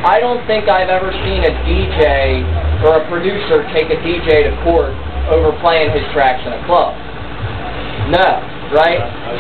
I 0.05 0.21
don't 0.21 0.45
think 0.45 0.69
I've 0.69 0.93
ever 0.93 1.09
seen 1.26 1.41
a 1.43 1.53
DJ 1.65 2.45
or 2.86 3.01
a 3.01 3.03
producer 3.09 3.65
take 3.74 3.89
a 3.89 3.97
DJ 4.05 4.45
to 4.47 4.53
court 4.63 4.93
over 5.34 5.51
playing 5.59 5.91
his 5.91 6.05
tracks 6.13 6.45
in 6.45 6.53
a 6.53 6.61
club. 6.69 6.93
No, 8.13 8.52
right? 8.74 8.99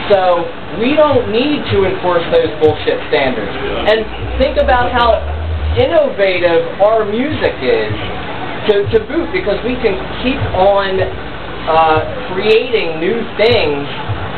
So 0.09 0.45
we 0.79 0.95
don't 0.95 1.29
need 1.33 1.65
to 1.73 1.85
enforce 1.89 2.23
those 2.31 2.53
bullshit 2.61 3.01
standards. 3.09 3.51
And 3.89 4.05
think 4.37 4.61
about 4.61 4.93
how 4.93 5.19
innovative 5.75 6.79
our 6.79 7.03
music 7.03 7.57
is 7.59 7.93
to, 8.69 8.87
to 8.93 8.97
boot 9.09 9.33
because 9.33 9.57
we 9.65 9.75
can 9.81 9.97
keep 10.21 10.39
on 10.55 11.01
uh, 11.67 12.31
creating 12.31 13.01
new 13.01 13.19
things 13.35 13.83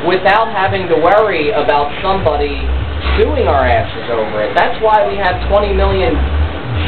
without 0.08 0.50
having 0.54 0.88
to 0.88 0.96
worry 0.96 1.52
about 1.52 1.92
somebody 2.02 2.64
suing 3.18 3.48
our 3.48 3.66
asses 3.66 4.08
over 4.10 4.44
it. 4.44 4.56
That's 4.56 4.78
why 4.82 5.08
we 5.08 5.18
have 5.18 5.38
20 5.50 5.74
million 5.74 6.16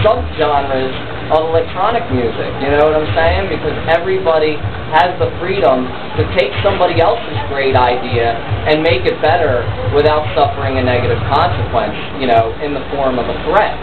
subgenres 0.01 1.16
of 1.32 1.51
electronic 1.51 2.07
music. 2.11 2.49
You 2.63 2.71
know 2.71 2.88
what 2.88 2.95
I'm 2.95 3.11
saying? 3.15 3.51
Because 3.51 3.75
everybody 3.91 4.55
has 4.95 5.11
the 5.19 5.28
freedom 5.39 5.88
to 6.15 6.23
take 6.39 6.55
somebody 6.63 7.03
else's 7.03 7.39
great 7.51 7.75
idea 7.75 8.36
and 8.67 8.80
make 8.80 9.03
it 9.03 9.19
better 9.19 9.67
without 9.91 10.23
suffering 10.36 10.80
a 10.80 10.84
negative 10.84 11.19
consequence, 11.28 11.97
you 12.19 12.28
know, 12.28 12.55
in 12.63 12.71
the 12.71 12.84
form 12.95 13.19
of 13.19 13.28
a 13.28 13.38
threat. 13.47 13.75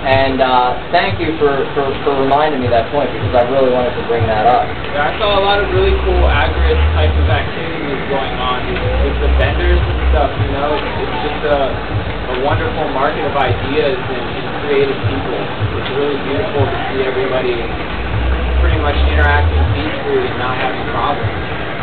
And 0.00 0.40
uh, 0.40 0.80
thank 0.96 1.20
you 1.20 1.36
for, 1.36 1.52
for, 1.76 1.84
for 2.08 2.16
reminding 2.24 2.64
me 2.64 2.72
that 2.72 2.88
point 2.88 3.12
because 3.12 3.36
I 3.36 3.44
really 3.52 3.68
wanted 3.68 3.92
to 4.00 4.04
bring 4.08 4.24
that 4.24 4.48
up. 4.48 4.64
Yeah, 4.96 5.12
I 5.12 5.20
saw 5.20 5.36
a 5.36 5.42
lot 5.44 5.60
of 5.60 5.68
really 5.76 5.92
cool 6.08 6.24
agorist 6.24 6.80
type 6.96 7.12
of 7.12 7.28
activities 7.28 8.00
going 8.08 8.32
on 8.40 8.64
with 9.04 9.16
the 9.20 9.28
vendors 9.36 9.76
and 9.76 10.00
stuff. 10.08 10.32
You 10.40 10.50
know, 10.56 10.72
it's, 10.72 11.18
just 11.20 11.40
a, 11.44 11.99
a 12.30 12.38
wonderful 12.46 12.86
market 12.94 13.26
of 13.26 13.34
ideas 13.34 13.98
and, 13.98 14.24
and 14.38 14.46
creative 14.62 15.00
people. 15.10 15.38
It's 15.82 15.92
really 15.98 16.18
beautiful 16.30 16.62
to 16.62 16.76
see 16.90 17.02
everybody 17.02 17.58
pretty 18.62 18.78
much 18.78 18.94
interacting 19.10 19.62
peacefully 19.74 20.30
and 20.30 20.38
not 20.38 20.54
having 20.54 20.84
problems. 20.94 21.34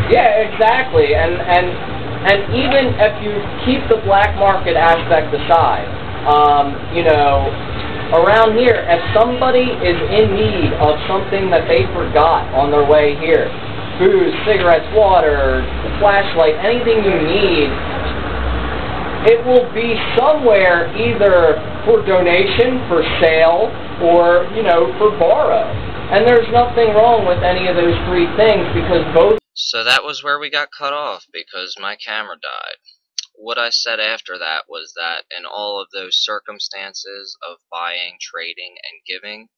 Yeah, 0.08 0.48
exactly. 0.48 1.16
And 1.16 1.36
and 1.36 1.68
and 2.28 2.40
even 2.56 2.96
if 2.96 3.14
you 3.20 3.34
keep 3.68 3.84
the 3.92 4.00
black 4.08 4.36
market 4.40 4.80
aspect 4.80 5.36
aside, 5.36 5.88
um, 6.24 6.76
you 6.96 7.04
know, 7.04 7.52
around 8.16 8.56
here, 8.56 8.88
if 8.88 9.02
somebody 9.12 9.68
is 9.84 10.00
in 10.16 10.32
need 10.32 10.72
of 10.80 10.96
something 11.12 11.52
that 11.52 11.68
they 11.68 11.84
forgot 11.92 12.48
on 12.56 12.72
their 12.72 12.88
way 12.88 13.20
here, 13.20 13.52
food, 14.00 14.32
cigarettes, 14.48 14.88
water, 14.96 15.64
flashlight, 16.00 16.56
anything 16.64 17.04
you 17.04 17.18
need, 17.20 17.68
it 19.26 19.42
will 19.46 19.66
be 19.74 19.98
somewhere 20.18 20.94
either 20.94 21.58
for 21.86 22.06
donation, 22.06 22.84
for 22.88 23.02
sale, 23.22 23.74
or, 24.04 24.46
you 24.54 24.62
know, 24.62 24.94
for 25.00 25.18
borrow. 25.18 25.66
And 26.14 26.28
there's 26.28 26.48
nothing 26.52 26.94
wrong 26.94 27.26
with 27.26 27.44
any 27.44 27.68
of 27.68 27.76
those 27.76 27.98
three 28.06 28.28
things 28.38 28.68
because 28.78 29.04
both. 29.14 29.40
So 29.54 29.84
that 29.84 30.04
was 30.04 30.24
where 30.24 30.40
we 30.40 30.50
got 30.50 30.70
cut 30.78 30.94
off 30.94 31.26
because 31.32 31.76
my 31.80 31.96
camera 31.96 32.38
died 32.42 32.78
what 33.40 33.60
I 33.60 33.70
said 33.70 34.00
after 34.00 34.36
that 34.40 34.68
was 34.68 34.94
that 34.96 35.26
in 35.30 35.46
all 35.46 35.80
of 35.80 35.92
those 35.92 36.18
circumstances 36.18 37.38
of 37.48 37.60
buying, 37.70 38.18
trading, 38.20 38.78
and 38.84 39.04
giving, 39.06 39.50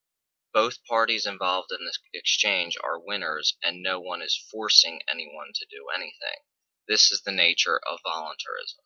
both 0.54 0.84
parties 0.84 1.26
involved 1.26 1.72
in 1.72 1.86
this 1.86 1.98
exchange 2.14 2.78
are 2.84 3.00
winners 3.00 3.56
and 3.64 3.82
no 3.82 4.02
one 4.02 4.22
is 4.22 4.46
forcing 4.52 5.02
anyone 5.10 5.54
to 5.56 5.66
do 5.66 5.88
anything. 5.96 6.44
This 6.90 7.10
is 7.10 7.22
the 7.22 7.32
nature 7.32 7.80
of 7.90 8.00
voluntarism. 8.04 8.84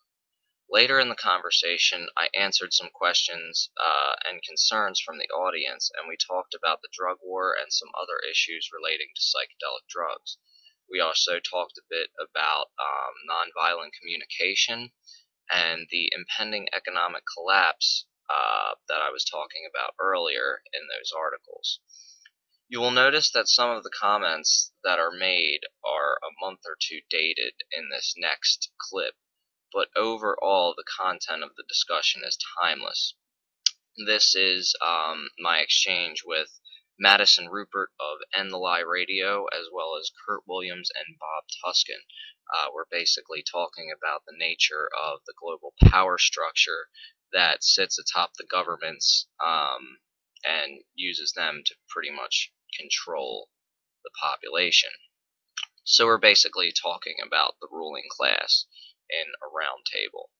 Later 0.74 0.98
in 0.98 1.08
the 1.08 1.14
conversation, 1.14 2.08
I 2.16 2.30
answered 2.34 2.72
some 2.72 2.90
questions 2.90 3.70
uh, 3.80 4.16
and 4.24 4.42
concerns 4.42 4.98
from 4.98 5.18
the 5.18 5.30
audience, 5.30 5.88
and 5.94 6.08
we 6.08 6.16
talked 6.16 6.52
about 6.52 6.82
the 6.82 6.88
drug 6.92 7.18
war 7.22 7.54
and 7.54 7.72
some 7.72 7.90
other 7.94 8.18
issues 8.28 8.70
relating 8.72 9.06
to 9.14 9.22
psychedelic 9.22 9.86
drugs. 9.88 10.36
We 10.90 10.98
also 10.98 11.38
talked 11.38 11.78
a 11.78 11.86
bit 11.88 12.10
about 12.18 12.72
um, 12.76 13.14
nonviolent 13.30 13.92
communication 13.92 14.90
and 15.48 15.86
the 15.92 16.10
impending 16.12 16.66
economic 16.74 17.22
collapse 17.32 18.06
uh, 18.28 18.74
that 18.88 19.00
I 19.00 19.10
was 19.10 19.24
talking 19.24 19.62
about 19.70 19.94
earlier 20.00 20.60
in 20.72 20.88
those 20.88 21.12
articles. 21.16 21.78
You 22.66 22.80
will 22.80 22.90
notice 22.90 23.30
that 23.30 23.46
some 23.46 23.70
of 23.70 23.84
the 23.84 23.94
comments 23.96 24.72
that 24.82 24.98
are 24.98 25.12
made 25.12 25.60
are 25.84 26.18
a 26.18 26.34
month 26.44 26.62
or 26.66 26.76
two 26.80 26.98
dated 27.08 27.54
in 27.70 27.90
this 27.90 28.14
next 28.16 28.72
clip, 28.90 29.14
but 29.74 29.88
overall 29.96 30.72
the 30.76 30.84
content 30.84 31.42
of 31.42 31.50
the 31.56 31.64
discussion 31.68 32.22
is 32.24 32.38
timeless. 32.62 33.14
This 34.06 34.36
is 34.36 34.72
um, 34.80 35.30
my 35.40 35.58
exchange 35.58 36.22
with 36.24 36.60
Madison 36.96 37.48
Ruppert 37.48 37.88
of 37.98 38.18
End 38.32 38.52
the 38.52 38.56
Lie 38.56 38.84
Radio, 38.86 39.46
as 39.46 39.66
well 39.72 39.96
as 40.00 40.12
Kurt 40.24 40.42
Williams 40.46 40.90
and 40.94 41.18
Bob 41.18 41.44
Tuskin. 41.58 42.02
Uh, 42.54 42.68
we're 42.72 42.86
basically 42.88 43.42
talking 43.42 43.90
about 43.90 44.22
the 44.26 44.36
nature 44.36 44.88
of 44.96 45.20
the 45.26 45.34
global 45.40 45.74
power 45.82 46.18
structure 46.18 46.88
that 47.32 47.64
sits 47.64 47.98
atop 47.98 48.34
the 48.38 48.46
governments 48.48 49.26
um, 49.44 49.98
and 50.44 50.82
uses 50.94 51.32
them 51.32 51.62
to 51.66 51.74
pretty 51.88 52.10
much 52.10 52.52
control 52.78 53.48
the 54.04 54.10
population. 54.22 54.90
So 55.82 56.06
we're 56.06 56.18
basically 56.18 56.72
talking 56.72 57.16
about 57.26 57.56
the 57.60 57.68
ruling 57.72 58.06
class 58.08 58.66
in 59.10 59.32
a 59.42 59.48
round 59.48 59.86
table. 59.86 60.30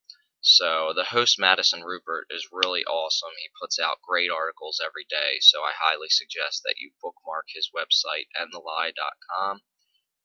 So 0.40 0.92
the 0.92 1.04
host 1.04 1.38
Madison 1.38 1.82
Ruppert 1.82 2.24
is 2.28 2.52
really 2.52 2.84
awesome. 2.84 3.32
He 3.40 3.48
puts 3.58 3.78
out 3.78 4.02
great 4.02 4.30
articles 4.30 4.78
every 4.78 5.06
day, 5.08 5.38
so 5.40 5.62
I 5.62 5.72
highly 5.72 6.10
suggest 6.10 6.62
that 6.64 6.76
you 6.76 6.92
bookmark 7.00 7.46
his 7.48 7.70
website 7.74 8.28
endthelie.com. 8.38 9.62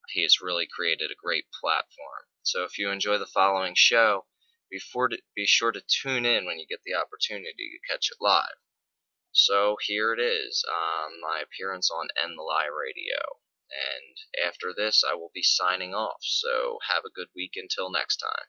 He 0.10 0.24
has 0.24 0.42
really 0.42 0.68
created 0.68 1.10
a 1.10 1.16
great 1.16 1.46
platform. 1.52 2.26
So 2.44 2.66
if 2.66 2.78
you 2.78 2.90
enjoy 2.90 3.18
the 3.18 3.28
following 3.28 3.76
show, 3.76 4.28
be, 4.70 4.80
to, 4.80 5.22
be 5.36 5.46
sure 5.46 5.72
to 5.72 5.82
tune 5.82 6.26
in 6.26 6.46
when 6.46 6.60
you 6.60 6.68
get 6.68 6.84
the 6.84 6.96
opportunity 6.96 7.54
to 7.72 7.92
catch 7.92 8.12
it 8.12 8.18
live. 8.20 8.58
So 9.32 9.78
here 9.80 10.12
it 10.12 10.20
is, 10.20 10.66
um, 10.68 11.22
my 11.22 11.40
appearance 11.40 11.90
on 11.90 12.10
End 12.18 12.38
the 12.38 12.44
Lie 12.44 12.66
Radio. 12.66 13.40
And 13.72 14.46
after 14.48 14.74
this, 14.76 15.04
I 15.04 15.14
will 15.14 15.32
be 15.34 15.44
signing 15.44 15.94
off. 15.94 16.22
So 16.22 16.80
have 16.94 17.06
a 17.06 17.10
good 17.14 17.30
week 17.36 17.54
until 17.56 17.92
next 17.92 18.18
time. 18.18 18.48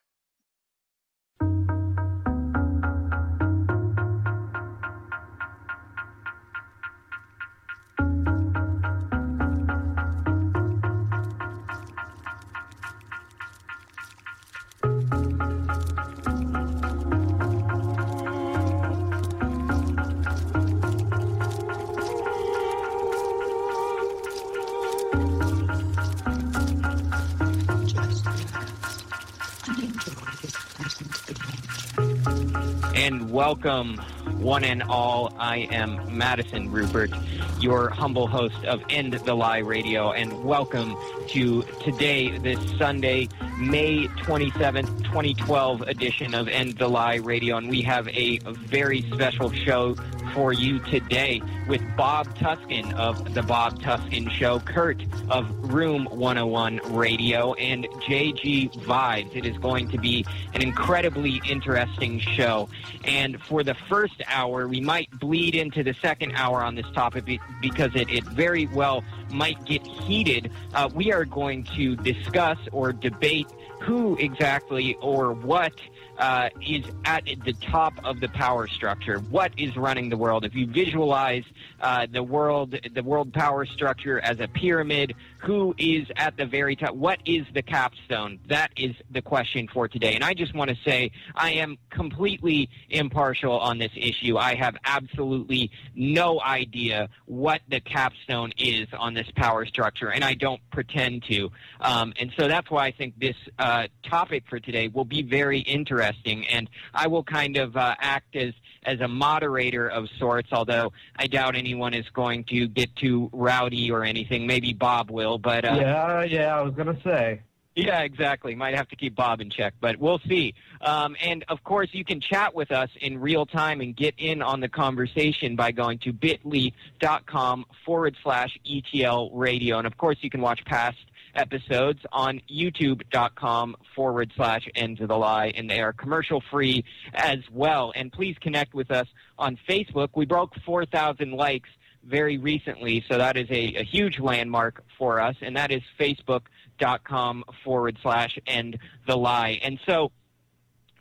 Welcome, 33.01 33.97
one 34.37 34.63
and 34.63 34.83
all. 34.83 35.33
I 35.39 35.67
am 35.71 36.15
Madison 36.15 36.69
Ruppert, 36.69 37.11
your 37.59 37.89
humble 37.89 38.27
host 38.27 38.63
of 38.65 38.83
End 38.89 39.13
the 39.13 39.33
Lie 39.33 39.57
Radio, 39.57 40.11
and 40.11 40.43
welcome 40.43 40.95
to 41.29 41.63
today, 41.83 42.37
this 42.37 42.59
Sunday, 42.77 43.27
May 43.61 44.07
27th, 44.07 45.03
2012 45.03 45.81
edition 45.83 46.33
of 46.33 46.47
End 46.47 46.79
the 46.79 46.87
Lie 46.87 47.17
Radio. 47.17 47.57
And 47.57 47.69
we 47.69 47.83
have 47.83 48.07
a 48.07 48.39
very 48.39 49.03
special 49.13 49.51
show 49.51 49.95
for 50.33 50.51
you 50.51 50.79
today 50.79 51.41
with 51.67 51.81
Bob 51.95 52.35
Tuskin 52.37 52.91
of 52.93 53.35
The 53.35 53.43
Bob 53.43 53.79
Tuskin 53.81 54.31
Show, 54.31 54.61
Kurt 54.61 55.03
of 55.29 55.47
Room 55.71 56.05
101 56.05 56.79
Radio, 56.91 57.53
and 57.53 57.85
JG 58.07 58.73
Vibes. 58.83 59.35
It 59.35 59.45
is 59.45 59.57
going 59.57 59.89
to 59.89 59.97
be 59.99 60.25
an 60.53 60.63
incredibly 60.63 61.39
interesting 61.47 62.19
show. 62.19 62.67
And 63.03 63.41
for 63.43 63.63
the 63.63 63.75
first 63.89 64.23
hour, 64.27 64.67
we 64.67 64.81
might 64.81 65.11
bleed 65.19 65.53
into 65.53 65.83
the 65.83 65.93
second 66.01 66.33
hour 66.35 66.63
on 66.63 66.75
this 66.75 66.89
topic 66.93 67.39
because 67.61 67.91
it, 67.93 68.09
it 68.09 68.23
very 68.23 68.65
well 68.67 69.03
might 69.31 69.63
get 69.65 69.85
heated. 69.85 70.51
Uh, 70.73 70.89
we 70.93 71.11
are 71.11 71.25
going 71.25 71.63
to 71.75 71.95
discuss 71.97 72.57
or 72.71 72.93
debate 72.93 73.47
who 73.79 74.15
exactly 74.17 74.95
or 75.01 75.33
what 75.33 75.73
uh, 76.21 76.49
is 76.61 76.85
at 77.03 77.25
the 77.43 77.53
top 77.53 77.93
of 78.03 78.19
the 78.19 78.29
power 78.29 78.67
structure. 78.67 79.17
What 79.31 79.51
is 79.57 79.75
running 79.75 80.09
the 80.09 80.17
world? 80.17 80.45
If 80.45 80.53
you 80.53 80.67
visualize 80.67 81.43
uh, 81.81 82.05
the 82.11 82.21
world, 82.21 82.77
the 82.93 83.01
world 83.01 83.33
power 83.33 83.65
structure 83.65 84.19
as 84.19 84.39
a 84.39 84.47
pyramid, 84.47 85.15
who 85.39 85.73
is 85.79 86.07
at 86.17 86.37
the 86.37 86.45
very 86.45 86.75
top? 86.75 86.93
What 86.93 87.19
is 87.25 87.47
the 87.55 87.63
capstone? 87.63 88.37
That 88.47 88.69
is 88.77 88.95
the 89.09 89.23
question 89.23 89.67
for 89.73 89.87
today. 89.87 90.13
And 90.13 90.23
I 90.23 90.35
just 90.35 90.53
want 90.53 90.69
to 90.69 90.77
say 90.85 91.11
I 91.33 91.53
am 91.53 91.79
completely 91.89 92.69
impartial 92.91 93.59
on 93.59 93.79
this 93.79 93.91
issue. 93.95 94.37
I 94.37 94.53
have 94.53 94.77
absolutely 94.85 95.71
no 95.95 96.39
idea 96.39 97.09
what 97.25 97.61
the 97.67 97.79
capstone 97.79 98.51
is 98.59 98.87
on 98.95 99.15
this 99.15 99.27
power 99.35 99.65
structure, 99.65 100.11
and 100.11 100.23
I 100.23 100.35
don't 100.35 100.61
pretend 100.69 101.23
to. 101.23 101.51
Um, 101.79 102.13
and 102.19 102.31
so 102.37 102.47
that's 102.47 102.69
why 102.69 102.85
I 102.85 102.91
think 102.91 103.19
this 103.19 103.35
uh, 103.57 103.87
topic 104.03 104.43
for 104.47 104.59
today 104.59 104.87
will 104.87 105.05
be 105.05 105.23
very 105.23 105.61
interesting 105.61 106.10
And 106.25 106.69
I 106.93 107.07
will 107.07 107.23
kind 107.23 107.57
of 107.57 107.75
uh, 107.75 107.95
act 107.99 108.35
as 108.35 108.53
as 108.83 108.99
a 108.99 109.07
moderator 109.07 109.87
of 109.87 110.09
sorts, 110.17 110.49
although 110.51 110.91
I 111.15 111.27
doubt 111.27 111.55
anyone 111.55 111.93
is 111.93 112.09
going 112.09 112.45
to 112.45 112.67
get 112.67 112.95
too 112.95 113.29
rowdy 113.31 113.91
or 113.91 114.03
anything. 114.03 114.47
Maybe 114.47 114.73
Bob 114.73 115.11
will, 115.11 115.37
but 115.37 115.65
uh, 115.65 115.77
yeah, 115.79 116.23
yeah, 116.23 116.57
I 116.57 116.61
was 116.61 116.73
gonna 116.73 116.99
say. 117.03 117.41
Yeah, 117.75 118.01
exactly. 118.01 118.53
Might 118.53 118.75
have 118.75 118.89
to 118.89 118.97
keep 118.97 119.15
Bob 119.15 119.39
in 119.39 119.49
check, 119.49 119.73
but 119.79 119.95
we'll 119.95 120.19
see. 120.27 120.55
Um, 120.81 121.15
and 121.23 121.45
of 121.47 121.63
course, 121.63 121.89
you 121.93 122.03
can 122.03 122.19
chat 122.19 122.53
with 122.53 122.69
us 122.69 122.89
in 122.99 123.21
real 123.21 123.45
time 123.45 123.79
and 123.79 123.95
get 123.95 124.13
in 124.17 124.41
on 124.41 124.59
the 124.59 124.67
conversation 124.67 125.55
by 125.55 125.71
going 125.71 125.99
to 125.99 126.11
bit.ly.com 126.11 127.65
forward 127.85 128.17
slash 128.21 128.59
ETL 128.69 129.31
radio. 129.31 129.77
And 129.77 129.87
of 129.87 129.97
course, 129.97 130.17
you 130.19 130.29
can 130.29 130.41
watch 130.41 130.65
past 130.65 130.97
episodes 131.35 131.99
on 132.11 132.41
youtube.com 132.51 133.75
forward 133.95 134.31
slash 134.35 134.67
end 134.75 134.97
to 134.97 135.07
the 135.07 135.17
lie, 135.17 135.53
and 135.55 135.69
they 135.69 135.79
are 135.81 135.93
commercial 135.93 136.41
free 136.51 136.83
as 137.13 137.39
well. 137.51 137.91
And 137.95 138.11
please 138.11 138.35
connect 138.39 138.73
with 138.73 138.91
us 138.91 139.07
on 139.37 139.57
Facebook. 139.67 140.09
We 140.15 140.25
broke 140.25 140.53
4,000 140.65 141.31
likes 141.31 141.69
very 142.03 142.37
recently, 142.37 143.03
so 143.07 143.17
that 143.17 143.37
is 143.37 143.47
a, 143.49 143.75
a 143.75 143.83
huge 143.83 144.19
landmark 144.19 144.83
for 144.97 145.19
us, 145.19 145.35
and 145.41 145.55
that 145.55 145.71
is 145.71 145.81
facebook.com 145.99 147.43
forward 147.63 147.97
slash 148.01 148.39
end 148.47 148.77
the 149.07 149.15
lie. 149.15 149.59
And 149.63 149.79
so 149.85 150.11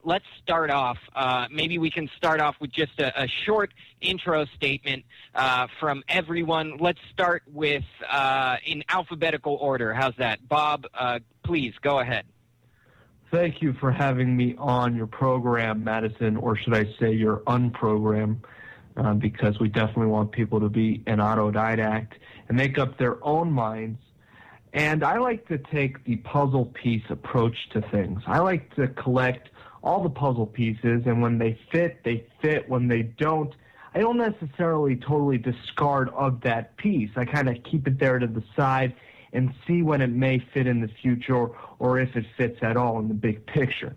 let's 0.05 0.25
start 0.43 0.71
off. 0.71 0.99
Uh, 1.15 1.47
maybe 1.51 1.79
we 1.79 1.91
can 1.91 2.09
start 2.17 2.41
off 2.41 2.57
with 2.61 2.73
just 2.73 2.99
a, 2.99 3.23
a 3.23 3.29
short 3.45 3.73
intro 4.01 4.45
statement 4.57 5.05
uh, 5.35 5.67
from 5.79 6.03
everyone. 6.09 6.79
Let's 6.79 7.01
start 7.13 7.43
with 7.47 7.85
uh, 8.11 8.57
in 8.65 8.85
alphabetical 8.89 9.57
order. 9.57 9.93
How's 9.93 10.17
that? 10.19 10.47
Bob, 10.49 10.87
uh, 10.95 11.21
please 11.45 11.75
go 11.83 12.01
ahead. 12.01 12.25
Thank 13.31 13.63
you 13.63 13.75
for 13.75 13.93
having 13.93 14.37
me 14.37 14.57
on 14.59 14.97
your 14.97 15.07
program, 15.07 15.85
Madison, 15.85 16.37
or 16.37 16.57
should 16.57 16.75
I 16.75 16.93
say 16.99 17.13
your 17.13 17.39
unprogram, 17.47 18.39
uh, 18.97 19.15
because 19.15 19.61
we 19.61 19.69
definitely 19.69 20.09
want 20.09 20.33
people 20.33 20.59
to 20.59 20.69
be 20.69 21.03
an 21.07 21.19
autodidact 21.19 22.13
and 22.49 22.57
make 22.57 22.77
up 22.77 22.99
their 22.99 23.25
own 23.25 23.53
minds. 23.53 24.01
And 24.73 25.05
I 25.05 25.19
like 25.19 25.47
to 25.49 25.59
take 25.59 26.05
the 26.05 26.17
puzzle 26.17 26.67
piece 26.67 27.05
approach 27.09 27.57
to 27.73 27.83
things. 27.91 28.21
I 28.27 28.39
like 28.39 28.75
to 28.77 28.89
collect 28.89 29.49
all 29.83 30.03
the 30.03 30.11
puzzle 30.11 30.47
pieces, 30.47 31.03
and 31.07 31.23
when 31.23 31.39
they 31.39 31.59
fit, 31.73 32.03
they 32.05 32.27
fit. 32.43 32.69
When 32.69 32.89
they 32.89 33.03
don't, 33.03 33.55
I 33.95 34.01
don't 34.01 34.19
necessarily 34.19 34.97
totally 34.97 35.39
discard 35.39 36.11
of 36.11 36.43
that 36.43 36.77
piece. 36.77 37.11
I 37.17 37.25
kind 37.25 37.49
of 37.49 37.63
keep 37.65 37.87
it 37.87 37.99
there 37.99 38.19
to 38.19 38.27
the 38.27 38.45
side 38.55 38.95
and 39.33 39.55
see 39.67 39.83
when 39.83 40.01
it 40.01 40.11
may 40.11 40.39
fit 40.39 40.67
in 40.67 40.81
the 40.81 40.89
future 40.89 41.51
or, 41.79 41.99
if 41.99 42.15
it 42.17 42.27
fits 42.37 42.59
at 42.63 42.77
all 42.77 42.99
in 42.99 43.09
the 43.09 43.15
big 43.15 43.47
picture. 43.47 43.97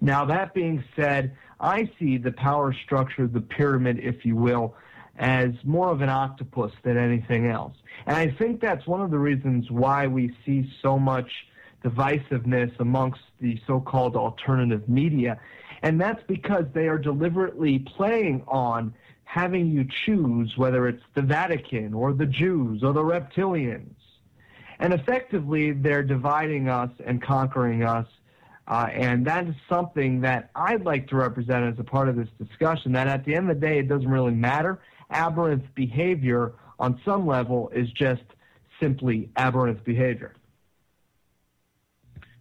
Now, 0.00 0.24
that 0.26 0.54
being 0.54 0.84
said, 0.96 1.36
I 1.60 1.88
see 1.98 2.18
the 2.18 2.32
power 2.32 2.74
structure, 2.84 3.26
the 3.26 3.40
pyramid, 3.40 4.00
if 4.00 4.24
you 4.24 4.34
will, 4.36 4.74
as 5.16 5.50
more 5.62 5.90
of 5.90 6.00
an 6.00 6.08
octopus 6.08 6.72
than 6.82 6.96
anything 6.96 7.46
else. 7.46 7.74
And 8.06 8.16
I 8.16 8.30
think 8.30 8.60
that's 8.60 8.86
one 8.86 9.00
of 9.00 9.10
the 9.10 9.18
reasons 9.18 9.70
why 9.70 10.08
we 10.08 10.34
see 10.44 10.70
so 10.82 10.98
much 10.98 11.30
divisiveness 11.84 12.78
amongst 12.80 13.20
the 13.42 13.60
so-called 13.66 14.16
alternative 14.16 14.88
media. 14.88 15.38
And 15.82 16.00
that's 16.00 16.22
because 16.26 16.64
they 16.72 16.88
are 16.88 16.96
deliberately 16.96 17.80
playing 17.80 18.44
on 18.48 18.94
having 19.24 19.70
you 19.70 19.86
choose 20.04 20.56
whether 20.56 20.88
it's 20.88 21.02
the 21.14 21.22
Vatican 21.22 21.92
or 21.92 22.12
the 22.12 22.26
Jews 22.26 22.82
or 22.82 22.92
the 22.92 23.02
reptilians. 23.02 23.94
And 24.78 24.92
effectively, 24.92 25.72
they're 25.72 26.02
dividing 26.02 26.68
us 26.68 26.90
and 27.04 27.20
conquering 27.22 27.82
us. 27.82 28.06
Uh, 28.68 28.88
and 28.92 29.26
that 29.26 29.46
is 29.46 29.54
something 29.68 30.20
that 30.20 30.50
I'd 30.54 30.84
like 30.84 31.08
to 31.08 31.16
represent 31.16 31.64
as 31.64 31.78
a 31.78 31.84
part 31.84 32.08
of 32.08 32.16
this 32.16 32.28
discussion, 32.38 32.92
that 32.92 33.08
at 33.08 33.24
the 33.24 33.34
end 33.34 33.50
of 33.50 33.60
the 33.60 33.66
day, 33.66 33.78
it 33.78 33.88
doesn't 33.88 34.08
really 34.08 34.32
matter. 34.32 34.80
Aberrant 35.10 35.74
behavior 35.74 36.52
on 36.78 37.00
some 37.04 37.26
level 37.26 37.70
is 37.70 37.90
just 37.90 38.22
simply 38.80 39.30
aberrant 39.36 39.82
behavior. 39.84 40.34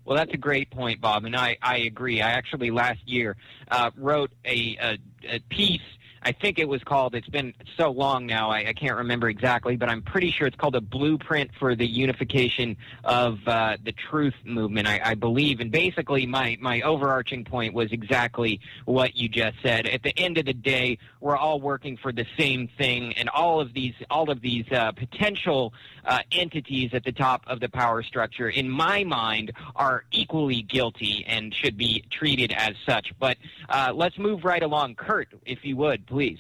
Well, 0.06 0.18
that's 0.18 0.34
a 0.34 0.38
great 0.38 0.70
point, 0.72 1.00
Bob, 1.00 1.26
and 1.26 1.36
I, 1.36 1.58
I 1.62 1.78
agree. 1.78 2.22
I 2.22 2.32
actually 2.32 2.72
last 2.72 3.08
year 3.08 3.38
uh, 3.70 3.92
wrote 3.96 4.32
a, 4.46 4.78
a, 4.82 4.98
a 5.30 5.40
piece 5.50 5.80
I 6.24 6.32
think 6.32 6.60
it 6.60 6.68
was 6.68 6.84
called, 6.84 7.16
it's 7.16 7.30
been 7.30 7.54
so 7.78 7.90
long 7.90 8.28
now, 8.28 8.52
I, 8.52 8.68
I, 8.68 8.74
can't 8.74 8.96
remember 8.96 9.28
exactly, 9.28 9.76
but 9.76 9.90
I'm 9.90 10.04
pretty 10.04 10.30
sure 10.30 10.46
it's 10.46 10.56
called 10.56 10.76
a 10.76 10.82
blueprint 10.82 11.50
for 11.58 11.76
the 11.76 11.88
unification 11.88 12.78
of 13.04 13.40
uh, 13.48 13.78
the 13.84 13.92
truth 13.92 14.36
movement, 14.44 14.88
I, 14.88 15.02
I, 15.04 15.16
believe. 15.16 15.62
And 15.62 15.72
basically, 15.72 16.28
my, 16.28 16.58
my 16.62 16.82
overarching 16.82 17.44
point 17.44 17.74
was 17.74 17.92
exactly 17.92 18.60
what 18.86 19.16
you 19.16 19.30
just 19.30 19.58
said. 19.64 19.88
At 19.88 20.04
the 20.04 20.18
end 20.20 20.38
of 20.38 20.46
the 20.46 20.54
day, 20.54 21.00
we're 21.22 21.38
all 21.38 21.60
working 21.60 21.98
for 21.98 22.12
the 22.12 22.26
same 22.38 22.68
thing, 22.78 23.14
and 23.14 23.28
all 23.30 23.60
of 23.60 23.74
these, 23.74 23.96
all 24.12 24.30
of 24.30 24.42
these 24.42 24.66
uh, 24.72 24.92
potential 24.92 25.74
uh, 26.06 26.20
entities 26.32 26.92
at 26.94 27.04
the 27.04 27.12
top 27.12 27.44
of 27.48 27.60
the 27.60 27.70
power 27.70 28.04
structure, 28.04 28.50
in 28.50 28.70
my 28.70 29.04
mind, 29.04 29.52
are 29.76 30.04
equally 30.12 30.62
guilty 30.62 31.26
and 31.28 31.54
should 31.54 31.78
be 31.78 32.04
treated 32.12 32.52
as 32.52 32.76
such. 32.86 33.12
But 33.20 33.38
uh, 33.70 33.92
let's 33.96 34.20
move 34.20 34.44
right 34.44 34.62
along. 34.62 34.96
Kurt, 34.96 35.30
if 35.46 35.66
you 35.66 35.78
would 35.78 36.11
please. 36.12 36.40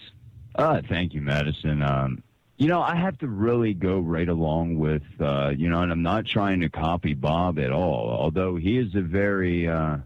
Uh, 0.53 0.82
thank 0.88 1.13
you, 1.13 1.22
Madison. 1.22 1.82
Um, 1.82 2.22
you 2.57 2.67
know, 2.67 2.82
I 2.82 2.95
have 2.95 3.17
to 3.19 3.28
really 3.28 3.74
go 3.74 3.99
right 3.99 4.28
along 4.28 4.78
with, 4.78 5.01
uh, 5.19 5.53
you 5.57 5.69
know, 5.69 5.82
and 5.82 5.91
I'm 5.91 6.03
not 6.03 6.26
trying 6.26 6.59
to 6.59 6.69
copy 6.69 7.15
Bob 7.15 7.57
at 7.57 7.72
all, 7.72 8.09
although 8.11 8.57
he 8.57 8.78
is 8.78 8.93
a 8.93 9.01
very, 9.01 9.67
uh, 9.67 9.97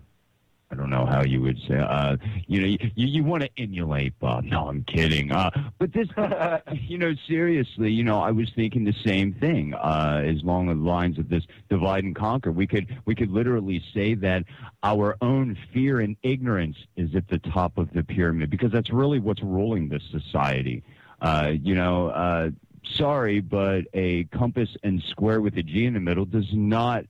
I 0.72 0.76
don't 0.76 0.90
know 0.90 1.06
how 1.06 1.24
you 1.24 1.42
would 1.42 1.60
say, 1.68 1.78
uh, 1.78 2.18
you 2.48 2.60
know, 2.60 2.68
you, 2.68 2.78
you 2.96 3.24
want 3.24 3.44
to 3.44 3.50
emulate 3.58 4.18
Bob. 4.20 4.46
No, 4.46 4.68
I'm 4.68 4.84
kidding. 4.84 5.32
Uh, 5.32 5.52
but 5.78 5.94
this, 5.94 6.08
you 6.74 6.98
know, 6.98 7.14
seriously, 7.28 7.92
you 7.92 8.04
know, 8.04 8.20
I 8.20 8.32
was 8.32 8.50
thinking 8.56 8.84
the 8.84 8.96
same 9.06 9.34
thing, 9.34 9.76
uh, 9.76 10.24
as 10.26 10.44
long 10.44 10.70
as 10.70 10.78
the 10.78 10.84
lines 10.84 11.20
of 11.20 11.30
this 11.30 11.44
divide 11.70 12.04
and 12.04 12.16
conquer. 12.16 12.52
We 12.52 12.66
could, 12.66 13.00
we 13.06 13.14
could 13.14 13.30
literally 13.30 13.84
say 13.94 14.16
that 14.16 14.46
our 14.82 15.18
own 15.22 15.56
fear 15.72 16.00
and 16.00 16.18
ignorance 16.24 16.78
is 16.96 17.16
at 17.16 17.28
the 17.28 17.40
top 17.40 17.78
of 17.78 17.94
the 17.94 18.04
pyramid 18.04 18.50
because 18.50 18.72
that's 18.72 18.90
really 18.90 19.20
what's 19.20 19.44
ruling 19.44 19.90
this 19.90 20.04
society. 20.12 20.84
Uh, 21.22 21.54
you 21.62 21.76
know, 21.76 22.08
uh, 22.08 22.50
sorry, 22.84 23.40
but 23.40 23.86
a 23.94 24.24
compass 24.26 24.70
and 24.84 25.02
square 25.10 25.42
with 25.42 25.58
a 25.58 25.64
G 25.64 25.86
in 25.86 25.94
the 25.94 26.00
middle 26.00 26.26
does 26.26 26.50
not 26.54 27.06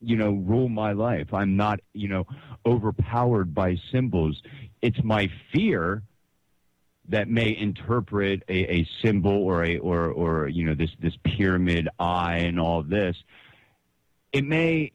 you 0.00 0.16
know, 0.16 0.32
rule 0.32 0.68
my 0.68 0.92
life. 0.92 1.32
I'm 1.32 1.56
not, 1.56 1.80
you 1.92 2.08
know, 2.08 2.26
overpowered 2.64 3.54
by 3.54 3.76
symbols. 3.92 4.42
It's 4.82 5.02
my 5.02 5.30
fear 5.52 6.02
that 7.08 7.28
may 7.28 7.56
interpret 7.56 8.42
a, 8.48 8.76
a 8.76 8.88
symbol 9.02 9.32
or 9.32 9.64
a 9.64 9.78
or 9.78 10.10
or 10.10 10.48
you 10.48 10.64
know 10.64 10.74
this 10.74 10.90
this 11.00 11.16
pyramid 11.24 11.88
eye 11.98 12.38
and 12.38 12.58
all 12.58 12.82
this. 12.82 13.16
It 14.32 14.44
may 14.44 14.92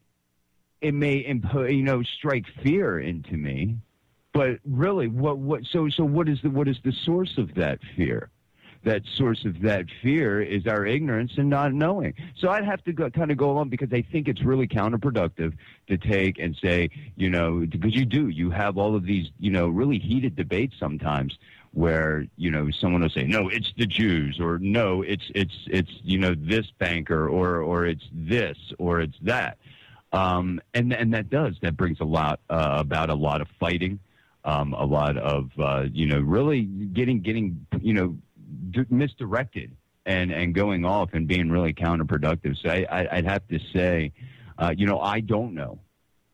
it 0.81 0.93
may 0.93 1.23
impo- 1.23 1.75
you 1.75 1.83
know 1.83 2.03
strike 2.03 2.45
fear 2.63 2.99
into 2.99 3.37
me, 3.37 3.77
but 4.33 4.59
really, 4.65 5.07
what 5.07 5.37
what 5.37 5.63
so 5.65 5.89
so 5.89 6.03
what 6.03 6.29
is 6.29 6.41
the 6.41 6.49
what 6.49 6.67
is 6.67 6.77
the 6.83 6.93
source 7.05 7.37
of 7.37 7.53
that 7.55 7.79
fear? 7.95 8.29
That 8.85 9.03
source 9.15 9.43
of 9.45 9.61
that 9.61 9.85
fear 10.01 10.41
is 10.41 10.65
our 10.67 10.85
ignorance 10.85 11.33
and 11.37 11.49
not 11.49 11.73
knowing. 11.73 12.13
So 12.37 12.49
I'd 12.49 12.63
have 12.63 12.83
to 12.85 12.93
go, 12.93 13.09
kind 13.09 13.31
of 13.31 13.37
go 13.37 13.51
along 13.51 13.69
because 13.69 13.91
I 13.91 14.03
think 14.03 14.27
it's 14.27 14.41
really 14.41 14.67
counterproductive 14.67 15.53
to 15.87 15.97
take 15.97 16.39
and 16.39 16.55
say, 16.55 16.89
you 17.15 17.29
know, 17.29 17.65
because 17.67 17.95
you 17.95 18.05
do, 18.05 18.29
you 18.29 18.51
have 18.51 18.77
all 18.77 18.95
of 18.95 19.03
these, 19.05 19.29
you 19.39 19.51
know, 19.51 19.67
really 19.67 19.99
heated 19.99 20.35
debates 20.35 20.75
sometimes 20.79 21.37
where 21.71 22.25
you 22.37 22.49
know 22.49 22.71
someone 22.71 23.01
will 23.01 23.09
say 23.09 23.23
no 23.23 23.49
it's 23.49 23.73
the 23.77 23.85
Jews 23.85 24.39
or 24.39 24.57
no 24.59 25.01
it's 25.01 25.29
it's 25.35 25.53
it's 25.67 25.91
you 26.03 26.17
know 26.17 26.33
this 26.33 26.65
banker 26.79 27.27
or 27.27 27.57
or 27.57 27.85
it's 27.85 28.05
this 28.13 28.57
or 28.79 29.01
it's 29.01 29.17
that 29.23 29.57
um, 30.13 30.61
and 30.73 30.93
and 30.93 31.13
that 31.13 31.29
does 31.29 31.57
that 31.61 31.75
brings 31.75 31.99
a 31.99 32.05
lot 32.05 32.39
uh, 32.49 32.77
about 32.79 33.09
a 33.09 33.13
lot 33.13 33.41
of 33.41 33.49
fighting 33.59 33.99
um, 34.45 34.73
a 34.73 34.85
lot 34.85 35.17
of 35.17 35.51
uh, 35.59 35.83
you 35.91 36.05
know 36.05 36.19
really 36.21 36.61
getting 36.61 37.19
getting 37.19 37.65
you 37.81 37.93
know 37.93 38.17
misdirected 38.89 39.75
and 40.05 40.31
and 40.31 40.53
going 40.53 40.85
off 40.85 41.09
and 41.13 41.27
being 41.27 41.49
really 41.49 41.73
counterproductive. 41.73 42.61
So 42.61 42.69
I, 42.69 43.15
would 43.15 43.25
have 43.25 43.47
to 43.47 43.59
say, 43.73 44.13
uh, 44.57 44.73
you 44.75 44.85
know, 44.85 44.99
I 44.99 45.19
don't 45.19 45.53
know 45.53 45.79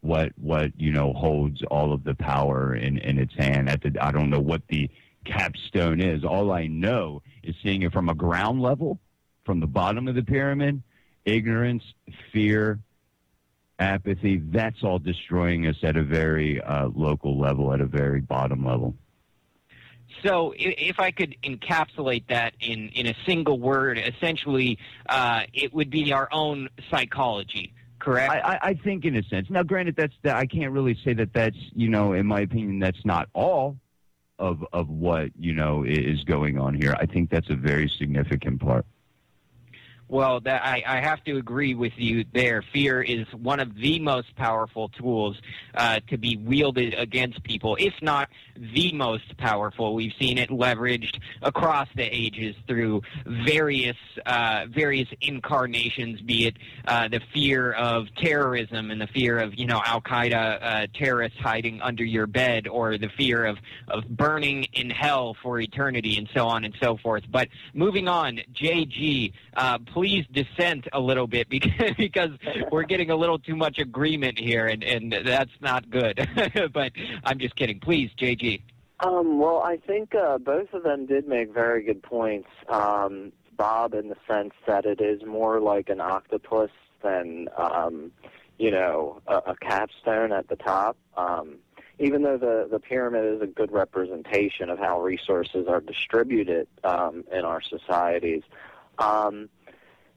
what 0.02 0.32
what 0.38 0.72
you 0.78 0.92
know 0.92 1.14
holds 1.14 1.62
all 1.64 1.94
of 1.94 2.04
the 2.04 2.16
power 2.16 2.76
in 2.76 2.98
in 2.98 3.18
its 3.18 3.34
hand. 3.36 3.70
At 3.70 3.82
the 3.82 3.96
I 4.02 4.12
don't 4.12 4.30
know 4.30 4.40
what 4.40 4.64
the 4.68 4.90
capstone 5.26 6.02
is. 6.02 6.24
All 6.24 6.52
I 6.52 6.68
know 6.68 7.22
is 7.44 7.56
seeing 7.64 7.84
it 7.84 7.94
from 7.94 8.10
a 8.10 8.16
ground 8.16 8.62
level, 8.62 9.00
from 9.46 9.60
the 9.60 9.68
bottom 9.68 10.08
of 10.08 10.16
the 10.16 10.24
pyramid, 10.24 10.82
ignorance, 11.26 11.84
fear, 12.34 12.80
apathy. 13.80 14.38
That's 14.38 14.84
all 14.84 15.00
destroying 15.00 15.68
us 15.68 15.78
at 15.84 15.96
a 15.96 16.04
very 16.04 16.62
uh, 16.62 16.90
local 16.94 17.40
level, 17.40 17.74
at 17.74 17.82
a 17.82 17.86
very 17.86 18.22
bottom 18.22 18.66
level. 18.66 18.96
So, 20.24 20.54
if 20.58 21.00
I 21.00 21.12
could 21.12 21.36
encapsulate 21.44 22.28
that 22.28 22.54
in, 22.60 22.90
in 22.90 23.08
a 23.08 23.16
single 23.26 23.60
word, 23.60 23.98
essentially, 23.98 24.78
uh, 25.10 25.44
it 25.54 25.74
would 25.74 25.90
be 25.90 26.14
our 26.14 26.30
own 26.32 26.70
psychology. 26.90 27.74
Correct. 28.00 28.32
I, 28.32 28.60
I 28.62 28.74
think, 28.74 29.06
in 29.06 29.16
a 29.16 29.24
sense. 29.24 29.50
Now, 29.50 29.64
granted, 29.64 29.96
that's 29.96 30.16
that 30.24 30.36
I 30.36 30.48
can't 30.48 30.72
really 30.72 30.98
say 31.04 31.14
that 31.14 31.34
that's 31.34 31.58
you 31.76 31.88
know, 31.88 32.14
in 32.14 32.26
my 32.26 32.42
opinion, 32.42 32.80
that's 32.80 33.06
not 33.06 33.30
all 33.34 33.78
of 34.40 34.66
of 34.74 34.90
what 34.90 35.30
you 35.40 35.54
know 35.54 35.84
is 35.84 36.24
going 36.24 36.58
on 36.58 36.74
here. 36.74 36.96
I 37.00 37.06
think 37.06 37.30
that's 37.30 37.50
a 37.50 37.56
very 37.56 37.88
significant 37.88 38.60
part. 38.60 38.86
Well, 40.12 40.42
that, 40.42 40.62
I, 40.62 40.84
I 40.86 41.00
have 41.00 41.24
to 41.24 41.38
agree 41.38 41.74
with 41.74 41.94
you 41.96 42.26
there. 42.34 42.62
Fear 42.74 43.02
is 43.04 43.26
one 43.34 43.62
of 43.62 43.74
the 43.76 43.98
most 43.98 44.36
powerful 44.36 44.90
tools 44.90 45.40
uh, 45.74 46.02
to 46.10 46.18
be 46.18 46.36
wielded 46.36 46.96
against 46.96 47.42
people, 47.46 47.78
if 47.80 47.94
not 48.02 48.28
the 48.58 48.92
most 48.92 49.38
powerful. 49.38 49.94
We've 49.94 50.12
seen 50.20 50.38
it 50.38 50.50
leveraged 50.50 51.18
across 51.42 51.88
the 51.96 52.04
ages 52.04 52.58
through 52.68 53.04
various 53.26 53.96
uh, 54.26 54.66
various 54.70 55.08
incarnations, 55.22 56.20
be 56.20 56.48
it 56.48 56.58
uh, 56.86 57.08
the 57.08 57.22
fear 57.34 57.72
of 57.72 58.14
terrorism 58.18 58.92
and 58.92 59.00
the 59.00 59.08
fear 59.08 59.40
of 59.40 59.58
you 59.58 59.66
know 59.66 59.82
Al 59.86 60.02
Qaeda 60.02 60.60
uh, 60.62 60.88
terrorists 60.94 61.40
hiding 61.40 61.82
under 61.82 62.04
your 62.04 62.28
bed, 62.28 62.68
or 62.68 62.98
the 62.98 63.10
fear 63.16 63.46
of 63.46 63.58
of 63.88 64.06
burning 64.10 64.66
in 64.74 64.90
hell 64.90 65.38
for 65.42 65.58
eternity, 65.62 66.18
and 66.18 66.28
so 66.36 66.50
on 66.50 66.66
and 66.66 66.76
so 66.82 66.98
forth. 66.98 67.24
But 67.32 67.48
moving 67.74 68.10
on, 68.10 68.42
JG, 68.54 69.32
uh, 69.56 69.78
please 70.02 70.26
dissent 70.32 70.88
a 70.94 71.00
little 71.00 71.28
bit 71.28 71.48
because 71.50 71.92
because 71.96 72.32
we're 72.72 72.82
getting 72.82 73.12
a 73.12 73.16
little 73.16 73.38
too 73.38 73.56
much 73.56 73.78
agreement 73.78 74.40
here, 74.40 74.66
and 74.66 74.84
and 74.84 75.14
that's 75.24 75.52
not 75.62 75.88
good. 75.92 76.28
but 76.74 76.92
I'm 77.24 77.38
just 77.38 77.56
kidding. 77.56 77.80
Please, 77.80 78.10
JG. 78.18 78.62
Um, 79.02 79.38
well, 79.38 79.62
I 79.62 79.78
think 79.78 80.16
uh, 80.16 80.40
both 80.40 80.74
of 80.74 80.82
them 80.82 81.06
did 81.06 81.28
make 81.28 81.54
very 81.54 81.84
good 81.84 82.02
points. 82.02 82.50
Um, 82.68 83.32
Bob, 83.56 83.94
in 83.94 84.10
the 84.10 84.16
sense 84.28 84.54
that 84.66 84.86
it 84.86 85.02
is 85.02 85.24
more 85.24 85.60
like 85.60 85.90
an 85.90 86.02
octopus 86.02 86.72
than, 87.04 87.48
um, 87.58 88.12
you 88.58 88.72
know, 88.72 89.22
a, 89.28 89.52
a 89.52 89.56
capstone 89.56 90.32
at 90.32 90.48
the 90.48 90.56
top. 90.56 90.98
Um, 91.16 91.58
even 92.00 92.24
though 92.24 92.38
the, 92.38 92.68
the 92.72 92.80
pyramid 92.80 93.36
is 93.36 93.42
a 93.42 93.48
good 93.48 93.72
representation 93.72 94.72
of 94.72 94.80
how 94.80 95.00
resources 95.02 95.68
are 95.68 95.82
distributed 95.82 96.68
um, 96.84 97.24
in 97.32 97.46
our 97.46 97.62
societies. 97.62 98.42
Um, 98.98 99.50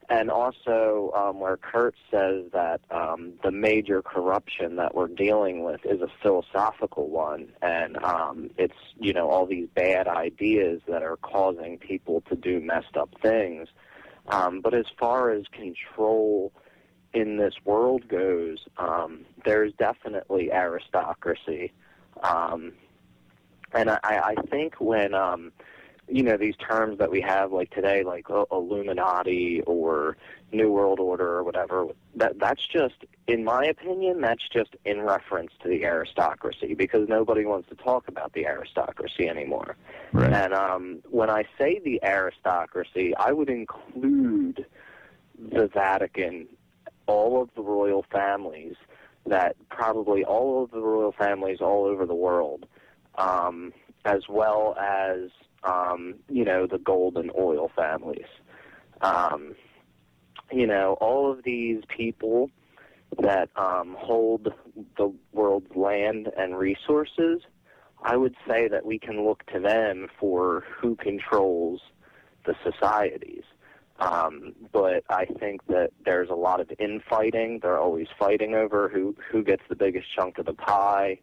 and 0.08 0.30
also 0.30 1.12
um, 1.16 1.40
where 1.40 1.56
Kurt 1.56 1.94
says 2.10 2.44
that 2.52 2.80
um, 2.90 3.32
the 3.42 3.50
major 3.50 4.02
corruption 4.02 4.76
that 4.76 4.94
we're 4.94 5.08
dealing 5.08 5.62
with 5.62 5.84
is 5.84 6.00
a 6.00 6.08
philosophical 6.22 7.08
one, 7.08 7.48
and 7.62 7.96
um, 8.04 8.50
it's 8.58 8.76
you 8.98 9.12
know 9.12 9.30
all 9.30 9.46
these 9.46 9.68
bad 9.74 10.06
ideas 10.06 10.80
that 10.88 11.02
are 11.02 11.16
causing 11.16 11.78
people 11.78 12.20
to 12.22 12.36
do 12.36 12.60
messed 12.60 12.96
up 12.96 13.10
things. 13.22 13.68
Um, 14.28 14.60
but 14.60 14.74
as 14.74 14.86
far 14.98 15.30
as 15.30 15.44
control 15.52 16.52
in 17.12 17.36
this 17.36 17.54
world 17.64 18.08
goes, 18.08 18.58
um, 18.78 19.24
there's 19.44 19.72
definitely 19.74 20.50
aristocracy, 20.52 21.72
um, 22.22 22.72
and 23.72 23.90
I, 23.90 23.98
I 24.02 24.34
think 24.50 24.74
when 24.80 25.14
um, 25.14 25.52
you 26.08 26.22
know 26.22 26.36
these 26.36 26.56
terms 26.56 26.98
that 26.98 27.10
we 27.10 27.20
have 27.20 27.52
like 27.52 27.70
today 27.70 28.02
like 28.02 28.28
uh, 28.30 28.44
illuminati 28.52 29.62
or 29.66 30.16
new 30.52 30.70
world 30.70 31.00
order 31.00 31.26
or 31.26 31.42
whatever 31.42 31.86
that 32.14 32.38
that's 32.38 32.66
just 32.66 32.94
in 33.26 33.42
my 33.42 33.64
opinion 33.64 34.20
that's 34.20 34.46
just 34.48 34.76
in 34.84 35.00
reference 35.00 35.50
to 35.62 35.68
the 35.68 35.84
aristocracy 35.84 36.74
because 36.74 37.08
nobody 37.08 37.44
wants 37.44 37.68
to 37.68 37.74
talk 37.76 38.06
about 38.08 38.32
the 38.34 38.46
aristocracy 38.46 39.28
anymore 39.28 39.76
Right. 40.12 40.32
and 40.32 40.52
um 40.52 40.98
when 41.10 41.30
i 41.30 41.44
say 41.58 41.80
the 41.84 42.00
aristocracy 42.04 43.14
i 43.16 43.32
would 43.32 43.48
include 43.48 44.66
the 45.38 45.66
vatican 45.68 46.46
all 47.06 47.40
of 47.42 47.48
the 47.56 47.62
royal 47.62 48.04
families 48.12 48.76
that 49.26 49.56
probably 49.70 50.22
all 50.24 50.62
of 50.62 50.70
the 50.70 50.80
royal 50.80 51.12
families 51.12 51.60
all 51.60 51.86
over 51.86 52.04
the 52.04 52.14
world 52.14 52.66
um 53.16 53.72
as 54.04 54.28
well 54.28 54.76
as 54.78 55.30
um, 55.64 56.14
you 56.28 56.44
know, 56.44 56.66
the 56.66 56.78
gold 56.78 57.16
and 57.16 57.30
oil 57.36 57.70
families. 57.74 58.26
Um, 59.00 59.54
you 60.52 60.66
know, 60.66 60.96
all 61.00 61.30
of 61.30 61.42
these 61.44 61.82
people 61.88 62.50
that 63.20 63.48
um, 63.56 63.96
hold 63.98 64.52
the 64.96 65.12
world's 65.32 65.74
land 65.74 66.28
and 66.36 66.56
resources, 66.56 67.40
I 68.02 68.16
would 68.16 68.34
say 68.46 68.68
that 68.68 68.84
we 68.84 68.98
can 68.98 69.24
look 69.24 69.44
to 69.46 69.60
them 69.60 70.08
for 70.18 70.64
who 70.80 70.96
controls 70.96 71.80
the 72.44 72.54
societies. 72.62 73.44
Um, 74.00 74.54
but 74.72 75.04
I 75.08 75.24
think 75.24 75.64
that 75.68 75.90
there's 76.04 76.28
a 76.28 76.34
lot 76.34 76.60
of 76.60 76.70
infighting. 76.78 77.60
They're 77.62 77.78
always 77.78 78.08
fighting 78.18 78.54
over 78.54 78.88
who 78.88 79.14
who 79.30 79.44
gets 79.44 79.62
the 79.68 79.76
biggest 79.76 80.06
chunk 80.14 80.38
of 80.38 80.46
the 80.46 80.52
pie, 80.52 81.20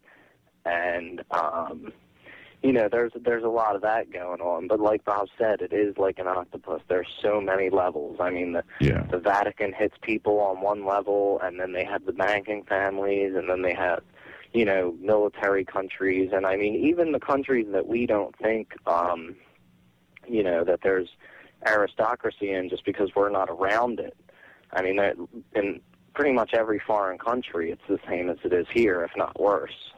and 0.66 1.22
um, 1.32 1.92
you 2.64 2.72
know, 2.72 2.88
there's 2.92 3.12
there's 3.16 3.44
a 3.44 3.50
lot 3.50 3.76
of 3.76 3.82
that 3.82 4.12
going 4.12 4.40
on. 4.42 4.68
But 4.68 4.80
like 4.80 5.04
Bob 5.04 5.28
said, 5.38 5.62
it 5.62 5.74
is 5.74 5.98
like 5.98 6.20
an 6.20 6.28
octopus. 6.28 6.82
There's 6.88 7.08
so 7.22 7.42
many 7.42 7.70
levels. 7.70 8.18
I 8.20 8.30
mean, 8.30 8.54
the 8.54 8.64
Yeah. 8.80 9.04
the 9.10 9.18
Vatican 9.18 9.74
hits 9.74 9.96
people 10.02 10.40
on 10.40 10.62
one 10.62 10.86
level, 10.86 11.40
and 11.42 11.60
then 11.60 11.74
they 11.74 11.84
have 11.84 12.06
the 12.06 12.14
banking 12.14 12.64
families, 12.64 13.34
and 13.36 13.50
then 13.50 13.64
they 13.64 13.74
have, 13.74 14.04
you 14.54 14.66
know, 14.66 14.96
military 15.00 15.66
countries, 15.66 16.30
and 16.34 16.46
I 16.46 16.56
mean, 16.56 16.76
even 16.76 17.12
the 17.14 17.20
countries 17.20 17.68
that 17.72 17.88
we 17.88 18.06
don't 18.06 18.36
think, 18.38 18.74
um, 18.86 19.36
you 20.28 20.44
know, 20.44 20.64
that 20.64 20.82
there's 20.84 21.10
aristocracy 21.66 22.52
in, 22.52 22.70
just 22.70 22.86
because 22.86 23.10
we're 23.16 23.30
not 23.30 23.50
around 23.50 24.00
it. 24.00 24.16
I 24.74 24.82
mean, 24.84 25.00
in 25.56 25.82
pretty 26.14 26.32
much 26.32 26.54
every 26.54 26.80
foreign 26.80 27.18
country, 27.18 27.72
it's 27.72 27.82
the 27.88 28.00
same 28.08 28.30
as 28.30 28.38
it 28.44 28.54
is 28.54 28.68
here, 28.72 29.04
if 29.04 29.12
not 29.18 29.40
worse. 29.40 29.94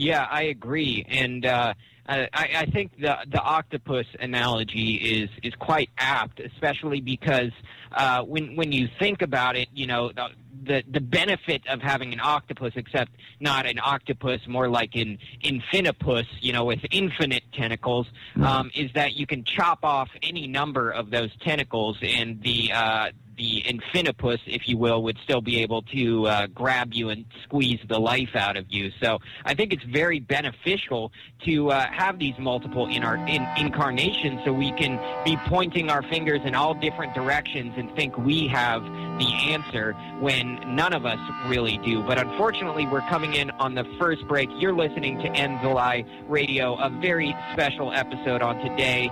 Yeah, 0.00 0.26
I 0.30 0.44
agree, 0.44 1.04
and 1.10 1.44
uh, 1.44 1.74
I, 2.08 2.28
I 2.32 2.66
think 2.72 2.98
the 2.98 3.18
the 3.30 3.38
octopus 3.38 4.06
analogy 4.18 4.94
is 4.94 5.28
is 5.42 5.54
quite 5.56 5.90
apt, 5.98 6.40
especially 6.40 7.02
because 7.02 7.50
uh, 7.92 8.22
when 8.22 8.56
when 8.56 8.72
you 8.72 8.88
think 8.98 9.20
about 9.20 9.56
it, 9.56 9.68
you 9.74 9.86
know 9.86 10.10
the, 10.10 10.28
the 10.62 10.82
the 10.90 11.02
benefit 11.02 11.66
of 11.68 11.82
having 11.82 12.14
an 12.14 12.20
octopus, 12.20 12.72
except 12.76 13.12
not 13.40 13.66
an 13.66 13.78
octopus, 13.78 14.40
more 14.48 14.70
like 14.70 14.94
an 14.94 15.18
infinipus, 15.44 16.24
you 16.40 16.54
know, 16.54 16.64
with 16.64 16.80
infinite 16.90 17.44
tentacles, 17.52 18.06
um, 18.42 18.70
is 18.74 18.90
that 18.94 19.12
you 19.16 19.26
can 19.26 19.44
chop 19.44 19.80
off 19.84 20.08
any 20.22 20.46
number 20.46 20.90
of 20.90 21.10
those 21.10 21.30
tentacles, 21.42 21.98
and 22.02 22.42
the 22.42 22.72
uh, 22.72 23.10
the 23.40 23.62
infinipus, 23.62 24.38
if 24.46 24.68
you 24.68 24.76
will, 24.76 25.02
would 25.02 25.16
still 25.24 25.40
be 25.40 25.62
able 25.62 25.80
to 25.80 26.26
uh, 26.26 26.46
grab 26.48 26.92
you 26.92 27.08
and 27.08 27.24
squeeze 27.42 27.80
the 27.88 27.98
life 27.98 28.36
out 28.36 28.58
of 28.58 28.66
you. 28.68 28.90
So 29.02 29.18
I 29.46 29.54
think 29.54 29.72
it's 29.72 29.82
very 29.84 30.20
beneficial 30.20 31.10
to 31.46 31.70
uh, 31.70 31.86
have 31.90 32.18
these 32.18 32.34
multiple 32.38 32.86
in 32.86 33.02
our 33.02 33.16
in, 33.16 33.46
incarnations, 33.56 34.42
so 34.44 34.52
we 34.52 34.72
can 34.72 35.00
be 35.24 35.38
pointing 35.46 35.88
our 35.88 36.02
fingers 36.02 36.40
in 36.44 36.54
all 36.54 36.74
different 36.74 37.14
directions 37.14 37.72
and 37.78 37.90
think 37.96 38.16
we 38.18 38.46
have 38.48 38.82
the 38.84 39.32
answer 39.48 39.94
when 40.20 40.76
none 40.76 40.92
of 40.92 41.06
us 41.06 41.18
really 41.46 41.78
do. 41.78 42.02
But 42.02 42.18
unfortunately, 42.18 42.86
we're 42.86 43.08
coming 43.08 43.32
in 43.32 43.50
on 43.52 43.74
the 43.74 43.84
first 43.98 44.26
break. 44.28 44.50
You're 44.58 44.74
listening 44.74 45.16
to 45.18 45.30
the 45.30 46.04
Radio, 46.28 46.74
a 46.74 46.90
very 46.90 47.34
special 47.52 47.90
episode 47.92 48.42
on 48.42 48.58
today, 48.58 49.10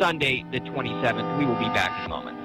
Sunday 0.00 0.44
the 0.50 0.58
27th. 0.58 1.38
We 1.38 1.46
will 1.46 1.58
be 1.58 1.66
back 1.66 2.00
in 2.00 2.06
a 2.06 2.08
moment. 2.08 2.39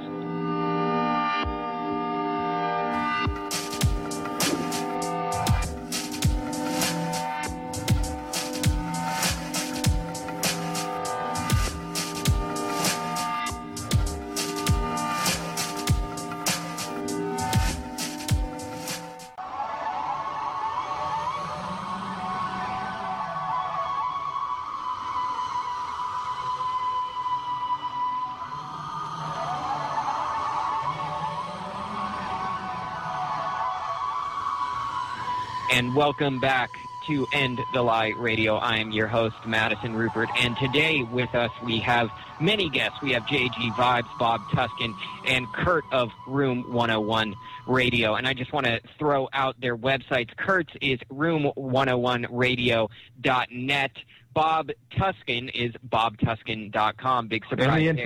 Welcome 35.96 36.40
back 36.42 36.70
to 37.08 37.26
End 37.32 37.62
the 37.74 37.82
Lie 37.82 38.12
Radio. 38.18 38.58
I 38.58 38.76
am 38.80 38.92
your 38.92 39.08
host, 39.08 39.38
Madison 39.46 39.96
Ruppert, 39.96 40.28
and 40.38 40.58
today 40.58 41.04
with 41.04 41.34
us 41.34 41.52
we 41.64 41.80
have 41.80 42.10
many 42.42 42.68
guests. 42.70 43.02
We 43.02 43.14
have 43.14 43.24
JG 43.24 43.72
Vibes, 43.76 44.10
Bob 44.20 44.42
Tuskin, 44.52 44.94
and 45.26 45.48
Kurt 45.54 45.86
of 45.94 46.12
Room 46.28 46.66
101 46.74 47.34
Radio. 47.68 48.16
And 48.16 48.28
I 48.28 48.34
just 48.34 48.52
want 48.52 48.66
to 48.66 48.82
throw 49.00 49.30
out 49.32 49.56
their 49.62 49.78
websites. 49.78 50.36
Kurt's 50.36 50.74
is 50.82 51.00
room101radio.net. 51.12 53.92
Bob 54.34 54.72
Tuskin 54.92 55.50
is 55.54 55.72
bobtuskin.com. 55.88 57.28
Big 57.30 57.46
surprise 57.46 57.88
And 57.88 57.98
the. 58.00 58.04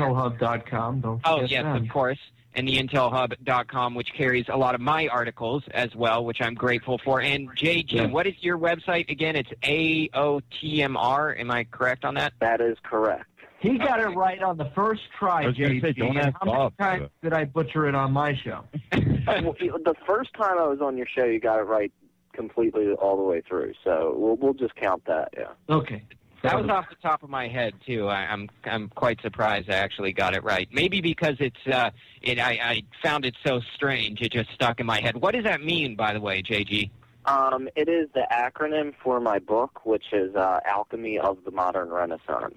Don't 1.02 1.22
Oh, 1.26 1.42
yes, 1.42 1.64
them. 1.64 1.76
of 1.78 1.90
course. 1.90 2.20
And 2.56 2.68
the 2.68 2.78
intelhub.com, 2.78 3.93
which 3.93 4.12
carries 4.18 4.45
a 4.50 4.58
lot 4.58 4.74
of 4.76 4.82
my 4.82 5.08
articles 5.08 5.64
as 5.72 5.95
well, 5.95 6.26
which 6.26 6.41
I'm 6.41 6.56
grateful 6.56 6.97
for. 6.97 7.22
And 7.22 7.50
JG, 7.56 7.91
Yeah. 7.93 8.06
what 8.08 8.26
is 8.28 8.34
your 8.41 8.58
website 8.58 9.10
again? 9.10 9.36
It's 9.36 9.52
AOTMR. 9.62 11.39
Am 11.39 11.52
I 11.52 11.64
correct 11.66 12.06
on 12.06 12.16
that? 12.16 12.34
That 12.39 12.60
is 12.62 12.78
correct. 12.84 13.26
He 13.60 13.78
got 13.78 14.00
it 14.00 14.08
right 14.16 14.41
on 14.41 14.58
the 14.58 14.70
first 14.74 15.02
try, 15.18 15.43
I 15.43 15.47
was 15.47 15.58
gonna 15.58 15.70
JG. 15.76 15.82
say, 15.82 15.91
don't 15.93 16.10
and 16.10 16.20
ask 16.20 16.34
how 16.39 16.45
many 16.45 16.58
Bob. 16.58 16.78
times 16.78 17.10
did 17.22 17.34
I 17.34 17.43
butcher 17.45 17.88
it 17.88 17.95
on 17.95 18.14
my 18.14 18.34
show? 18.36 18.64
well, 18.93 19.54
the 19.60 19.95
first 20.08 20.34
time 20.34 20.58
I 20.58 20.66
was 20.66 20.80
on 20.82 20.95
your 20.97 21.08
show, 21.08 21.26
you 21.26 21.39
got 21.39 21.60
it 21.60 21.64
right 21.64 21.91
completely 22.34 22.93
all 22.93 23.18
the 23.18 23.24
way 23.24 23.41
through. 23.41 23.74
So 23.84 24.14
we'll 24.18 24.38
we'll 24.38 24.54
just 24.54 24.76
count 24.76 25.04
that. 25.06 25.34
Yeah. 25.38 25.50
Okay. 25.70 26.04
That 26.42 26.60
was 26.60 26.70
off 26.70 26.90
the 26.90 26.96
top 26.96 27.24
of 27.24 27.30
my 27.30 27.48
head 27.48 27.74
too. 27.86 28.08
I, 28.08 28.26
I'm 28.26 28.50
I'm 28.64 28.88
quite 28.90 29.22
surprised 29.22 29.70
I 29.70 29.76
actually 29.76 30.14
got 30.14 30.34
it 30.34 30.44
right. 30.44 30.70
Maybe 30.72 31.02
because 31.02 31.36
it's 31.40 31.68
uh 31.72 31.90
it 32.22 32.40
I, 32.40 32.52
I 32.52 32.84
found 33.04 33.26
it 33.26 33.36
so 33.46 33.60
strange 33.76 34.22
it 34.22 34.32
just 34.32 34.52
stuck 34.54 34.80
in 34.80 34.86
my 34.86 35.02
head. 35.02 35.18
What 35.18 35.36
does 35.36 35.44
that 35.44 35.62
mean, 35.62 35.96
by 35.96 36.14
the 36.14 36.22
way, 36.22 36.42
JG? 36.42 36.90
Um, 37.26 37.68
it 37.76 37.90
is 37.90 38.10
the 38.14 38.26
acronym 38.32 38.94
for 39.04 39.20
my 39.20 39.40
book, 39.40 39.86
which 39.86 40.06
is 40.14 40.34
uh, 40.36 40.62
Alchemy 40.66 41.20
of 41.20 41.38
the 41.46 41.52
Modern 41.52 41.90
Renaissance. 41.90 42.56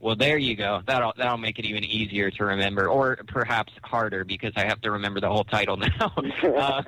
Well, 0.00 0.16
there 0.16 0.38
you 0.38 0.56
go. 0.56 0.80
That'll 0.86 1.12
that'll 1.16 1.38
make 1.38 1.58
it 1.58 1.64
even 1.64 1.84
easier 1.84 2.30
to 2.30 2.44
remember, 2.44 2.88
or 2.88 3.18
perhaps 3.28 3.72
harder 3.84 4.24
because 4.24 4.52
I 4.56 4.64
have 4.64 4.80
to 4.80 4.90
remember 4.90 5.20
the 5.20 5.28
whole 5.28 5.44
title 5.44 5.76
now. 6.00 6.12
uh, 6.56 6.82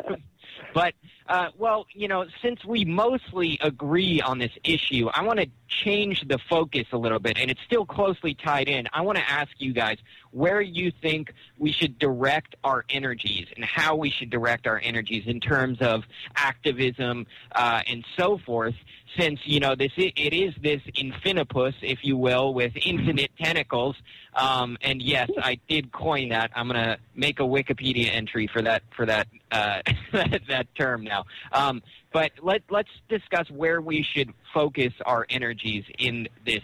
but 0.73 0.95
uh, 1.27 1.49
well, 1.57 1.87
you 1.93 2.07
know, 2.07 2.27
since 2.43 2.65
we 2.65 2.85
mostly 2.85 3.59
agree 3.63 4.21
on 4.21 4.39
this 4.39 4.53
issue, 4.63 5.09
I 5.15 5.23
want 5.23 5.41
to 5.41 5.47
change 5.69 6.23
the 6.29 6.39
focus 6.39 6.87
a 6.93 6.99
little 6.99 7.19
bit, 7.19 7.39
and 7.39 7.51
it's 7.51 7.63
still 7.63 7.87
closely 7.87 8.35
tied 8.35 8.69
in. 8.69 8.87
I 8.93 9.01
want 9.01 9.17
to 9.17 9.25
ask 9.31 9.51
you 9.59 9.73
guys 9.73 9.97
where 10.35 10.61
you 10.61 10.93
think 11.01 11.33
we 11.59 11.71
should 11.71 11.97
direct 11.99 12.57
our 12.65 12.85
energies 12.91 13.47
and 13.55 13.65
how 13.65 13.95
we 13.95 14.11
should 14.11 14.31
direct 14.31 14.67
our 14.67 14.81
energies 14.83 15.23
in 15.27 15.41
terms 15.41 15.81
of 15.81 16.03
activism 16.35 17.25
uh, 17.55 17.81
and 17.87 18.05
so 18.17 18.39
forth. 18.39 18.75
Since 19.17 19.41
you 19.45 19.61
know 19.61 19.77
this, 19.77 19.93
it 19.97 20.33
is 20.35 20.53
this 20.61 20.83
infinipus, 20.97 21.75
if 21.83 22.01
you 22.03 22.17
will, 22.17 22.53
with 22.53 22.73
infinite 22.85 23.31
tentacles. 23.41 23.95
Um, 24.35 24.77
and 24.83 25.01
yes, 25.01 25.31
I 25.41 25.61
did 25.69 25.93
coin 25.93 26.31
that. 26.31 26.51
I'm 26.57 26.67
gonna 26.67 26.99
make 27.15 27.39
a 27.39 27.45
Wikipedia 27.45 28.13
entry 28.13 28.49
for 28.49 28.61
that 28.63 28.83
for 28.97 29.07
that 29.07 29.29
uh, 29.53 29.83
that 30.49 30.67
term 30.75 31.05
now. 31.05 31.27
Um, 31.53 31.81
but 32.13 32.33
let 32.43 32.63
let's 32.71 32.91
discuss 33.09 33.49
where 33.53 33.81
we 33.81 34.03
should 34.03 34.33
focus 34.53 34.93
our 35.07 35.27
energies 35.31 35.85
in 35.99 36.29
this 36.45 36.63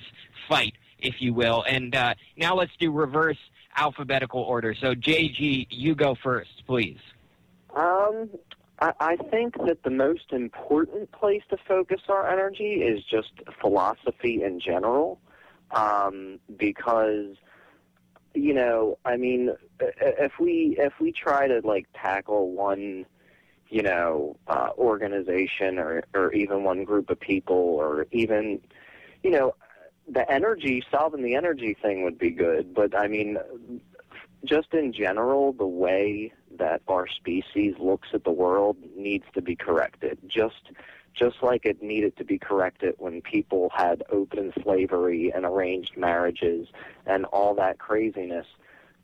fight, 0.49 0.75
if 0.99 1.21
you 1.21 1.33
will. 1.33 1.63
And 1.69 1.95
uh, 1.95 2.15
now 2.37 2.57
let's 2.57 2.73
do 2.81 2.91
reverse 2.91 3.39
alphabetical 3.77 4.41
order. 4.41 4.75
So 4.75 4.95
JG, 4.95 5.67
you 5.71 5.95
go 5.95 6.15
first, 6.15 6.65
please. 6.67 6.99
Um, 7.75 8.31
I, 8.81 8.93
I 9.01 9.17
think 9.17 9.57
that 9.67 9.83
the 9.85 9.91
most 9.91 10.33
important 10.33 11.13
place 11.13 11.43
to 11.51 11.57
focus 11.69 12.01
our 12.09 12.29
energy 12.29 12.83
is 12.83 13.05
just 13.05 13.33
philosophy 13.61 14.43
in 14.43 14.61
general, 14.61 15.21
um, 15.71 16.39
because 16.57 17.37
you 18.35 18.55
know, 18.55 18.97
I 19.05 19.17
mean, 19.17 19.51
if 19.81 20.33
we 20.39 20.77
if 20.79 20.93
we 21.01 21.13
try 21.13 21.49
to 21.49 21.61
like 21.65 21.87
tackle 21.95 22.51
one, 22.53 23.07
you 23.69 23.83
know, 23.83 24.37
uh, 24.47 24.71
organization 24.79 25.79
or 25.79 26.05
or 26.15 26.33
even 26.33 26.63
one 26.63 26.85
group 26.85 27.11
of 27.11 27.19
people 27.19 27.57
or 27.57 28.07
even, 28.13 28.61
you 29.23 29.31
know, 29.31 29.55
the 30.13 30.31
energy 30.31 30.83
solving 30.91 31.23
the 31.23 31.35
energy 31.35 31.75
thing 31.81 32.03
would 32.05 32.19
be 32.19 32.31
good, 32.31 32.75
but 32.75 32.97
I 32.97 33.07
mean, 33.07 33.39
just 34.45 34.73
in 34.75 34.93
general, 34.93 35.53
the 35.53 35.67
way 35.67 36.33
that 36.59 36.83
our 36.89 37.07
species 37.07 37.75
looks 37.79 38.09
at 38.13 38.25
the 38.25 38.33
world 38.33 38.77
needs 38.97 39.25
to 39.35 39.43
be 39.43 39.55
corrected. 39.55 40.19
Just 40.27 40.71
just 41.13 41.43
like 41.43 41.67
it 41.67 41.83
needed 41.83 42.17
to 42.17 42.25
be 42.25 42.39
corrected 42.39 42.95
when 42.99 43.21
people 43.21 43.71
had 43.75 44.03
open 44.11 44.53
slavery 44.63 45.33
and 45.35 45.45
arranged 45.45 45.97
marriages 45.97 46.69
and 47.05 47.25
all 47.27 47.55
that 47.55 47.79
craziness. 47.79 48.47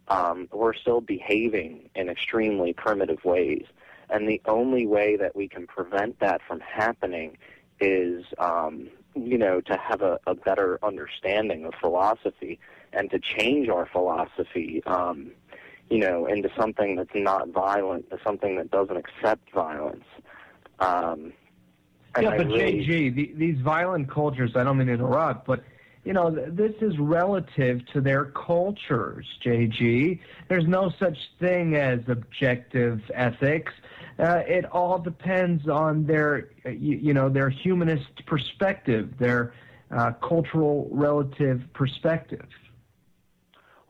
Um, 0.07 0.49
we're 0.53 0.75
still 0.75 1.01
behaving 1.01 1.91
in 1.97 2.09
extremely 2.09 2.73
primitive 2.73 3.25
ways. 3.25 3.65
And 4.09 4.29
the 4.29 4.41
only 4.47 4.87
way 4.87 5.17
that 5.17 5.35
we 5.35 5.49
can 5.49 5.67
prevent 5.67 6.21
that 6.21 6.41
from 6.47 6.61
happening 6.61 7.39
is, 7.81 8.25
um, 8.39 8.89
you 9.17 9.39
know, 9.39 9.61
to 9.63 9.77
have 9.77 10.03
a, 10.03 10.19
a 10.27 10.35
better 10.35 10.79
understanding 10.83 11.65
of 11.65 11.75
philosophy 11.81 12.59
and 12.93 13.11
to 13.11 13.19
change 13.19 13.69
our 13.69 13.87
philosophy, 13.87 14.83
um, 14.87 15.31
you 15.91 15.99
know, 15.99 16.27
into 16.27 16.51
something 16.57 16.97
that's 16.97 17.15
not 17.15 17.49
violent, 17.49 18.09
to 18.11 18.19
something 18.25 18.57
that 18.57 18.71
doesn't 18.71 18.97
accept 18.97 19.51
violence. 19.53 20.05
Um, 20.81 21.33
yeah, 22.21 22.37
but 22.37 22.47
really- 22.47 22.85
JG, 22.87 23.15
the, 23.15 23.33
these 23.37 23.61
violent 23.61 24.11
cultures, 24.11 24.53
I 24.57 24.65
don't 24.65 24.79
mean 24.79 24.89
to 24.89 24.95
interrupt, 24.95 25.47
but 25.47 25.63
you 26.05 26.13
know, 26.13 26.31
th- 26.31 26.49
this 26.53 26.73
is 26.81 26.97
relative 26.99 27.85
to 27.93 28.01
their 28.01 28.27
cultures, 28.27 29.27
JG. 29.45 30.21
There's 30.49 30.67
no 30.67 30.93
such 31.01 31.19
thing 31.41 31.75
as 31.75 31.99
objective 32.07 33.01
ethics. 33.13 33.73
Uh, 34.19 34.43
it 34.47 34.65
all 34.67 34.99
depends 34.99 35.69
on 35.69 36.07
their, 36.07 36.49
uh, 36.65 36.71
you, 36.71 36.97
you 36.97 37.15
know, 37.15 37.29
their 37.29 37.51
humanist 37.51 38.25
perspective, 38.27 39.13
their 39.19 39.53
uh, 39.91 40.13
cultural 40.13 40.89
relative 40.91 41.63
perspective. 41.75 42.47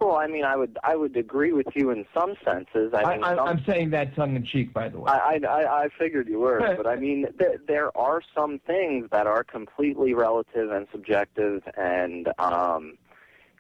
Well, 0.01 0.16
I 0.16 0.27
mean, 0.27 0.45
I 0.45 0.57
would 0.57 0.77
I 0.85 0.95
would 0.95 1.16
agree 1.16 1.53
with 1.53 1.68
you 1.74 1.91
in 1.91 2.05
some 2.12 2.35
senses. 2.45 2.93
I 2.95 3.14
mean, 3.14 3.24
I, 3.24 3.35
I'm 3.37 3.64
saying 3.64 3.91
that 3.91 4.14
tongue 4.14 4.37
in 4.37 4.45
cheek, 4.45 4.74
by 4.74 4.91
the 4.91 5.01
way. 5.01 5.11
I, 5.11 5.41
I, 5.49 5.85
I 5.85 5.89
figured 5.99 6.29
you 6.29 6.41
were, 6.41 6.74
but 6.77 6.87
I 6.87 6.97
mean, 7.01 7.27
th- 7.39 7.61
there 7.66 7.97
are 7.97 8.20
some 8.35 8.59
things 8.66 9.09
that 9.11 9.27
are 9.27 9.43
completely 9.43 10.12
relative 10.12 10.70
and 10.70 10.87
subjective, 10.93 11.62
and 11.79 12.29
um, 12.39 12.99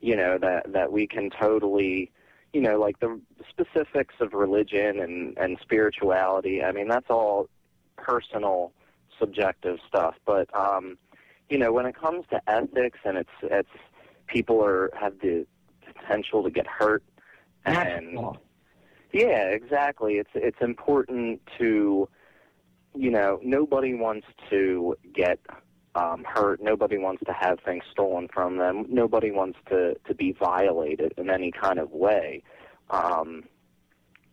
you 0.02 0.14
know 0.14 0.36
that 0.36 0.72
that 0.74 0.92
we 0.92 1.06
can 1.06 1.30
totally, 1.30 2.10
you 2.52 2.60
know, 2.60 2.78
like 2.78 2.98
the 3.00 3.20
specifics 3.48 4.14
of 4.20 4.32
religion 4.32 5.00
and 5.00 5.36
and 5.38 5.58
spirituality. 5.60 6.62
I 6.62 6.72
mean, 6.72 6.88
that's 6.88 7.10
all 7.10 7.48
personal, 7.96 8.72
subjective 9.18 9.78
stuff. 9.86 10.14
But 10.24 10.48
um, 10.54 10.98
you 11.48 11.58
know, 11.58 11.72
when 11.72 11.86
it 11.86 11.94
comes 11.94 12.24
to 12.30 12.40
ethics 12.48 12.98
and 13.04 13.18
it's 13.18 13.30
it's 13.42 13.68
people 14.26 14.64
are 14.64 14.90
have 14.98 15.18
the 15.20 15.46
potential 15.84 16.42
to 16.42 16.50
get 16.50 16.66
hurt 16.66 17.02
and 17.66 18.18
yeah, 19.12 19.48
exactly. 19.48 20.14
It's 20.14 20.30
it's 20.34 20.60
important 20.60 21.40
to, 21.58 22.08
you 22.94 23.10
know, 23.10 23.40
nobody 23.42 23.94
wants 23.94 24.26
to 24.50 24.96
get 25.14 25.38
um, 25.96 26.24
hurt. 26.24 26.62
Nobody 26.62 26.98
wants 26.98 27.22
to 27.26 27.32
have 27.32 27.58
things 27.64 27.82
stolen 27.90 28.28
from 28.32 28.58
them. 28.58 28.84
Nobody 28.88 29.30
wants 29.30 29.58
to 29.68 29.94
to 30.06 30.14
be 30.14 30.32
violated 30.32 31.14
in 31.16 31.30
any 31.30 31.50
kind 31.50 31.78
of 31.78 31.90
way. 31.90 32.42
Um, 32.90 33.44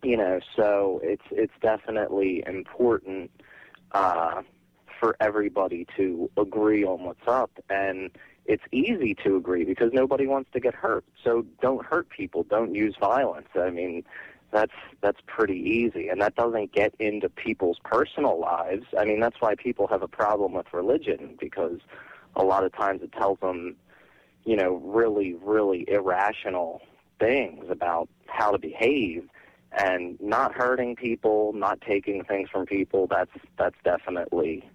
you 0.03 0.17
know, 0.17 0.39
so 0.55 0.99
it's 1.03 1.23
it's 1.31 1.53
definitely 1.61 2.43
important 2.45 3.31
uh, 3.93 4.41
for 4.99 5.15
everybody 5.19 5.87
to 5.97 6.29
agree 6.37 6.83
on 6.83 7.03
what's 7.03 7.27
up 7.27 7.51
and 7.69 8.11
it's 8.45 8.63
easy 8.71 9.15
to 9.23 9.37
agree 9.37 9.63
because 9.63 9.91
nobody 9.93 10.27
wants 10.27 10.49
to 10.51 10.59
get 10.59 10.75
hurt. 10.75 11.05
So 11.23 11.45
don't 11.61 11.85
hurt 11.85 12.09
people. 12.09 12.43
Don't 12.43 12.75
use 12.75 12.95
violence. 12.99 13.47
I 13.55 13.69
mean, 13.69 14.03
that's 14.53 14.71
that's 15.01 15.19
pretty 15.25 15.57
easy, 15.57 16.07
and 16.07 16.21
that 16.21 16.35
doesn't 16.35 16.71
get 16.71 16.93
into 16.99 17.27
people's 17.29 17.79
personal 17.83 18.39
lives. 18.39 18.85
I 18.97 19.05
mean, 19.05 19.19
that's 19.19 19.41
why 19.41 19.55
people 19.55 19.87
have 19.87 20.01
a 20.01 20.07
problem 20.07 20.53
with 20.53 20.67
religion 20.73 21.35
because 21.39 21.79
a 22.35 22.43
lot 22.43 22.63
of 22.63 22.71
times 22.73 23.01
it 23.01 23.11
tells 23.11 23.39
them, 23.39 23.75
you 24.45 24.55
know, 24.55 24.75
really, 24.75 25.33
really 25.33 25.85
irrational 25.89 26.81
things 27.19 27.65
about 27.69 28.07
how 28.27 28.51
to 28.51 28.57
behave, 28.57 29.27
and 29.77 30.19
not 30.21 30.53
hurting 30.53 30.95
people, 30.95 31.51
not 31.53 31.81
taking 31.81 32.23
things 32.23 32.49
from 32.49 32.65
people. 32.65 33.07
That's 33.07 33.31
that's 33.57 33.77
definitely, 33.83 34.69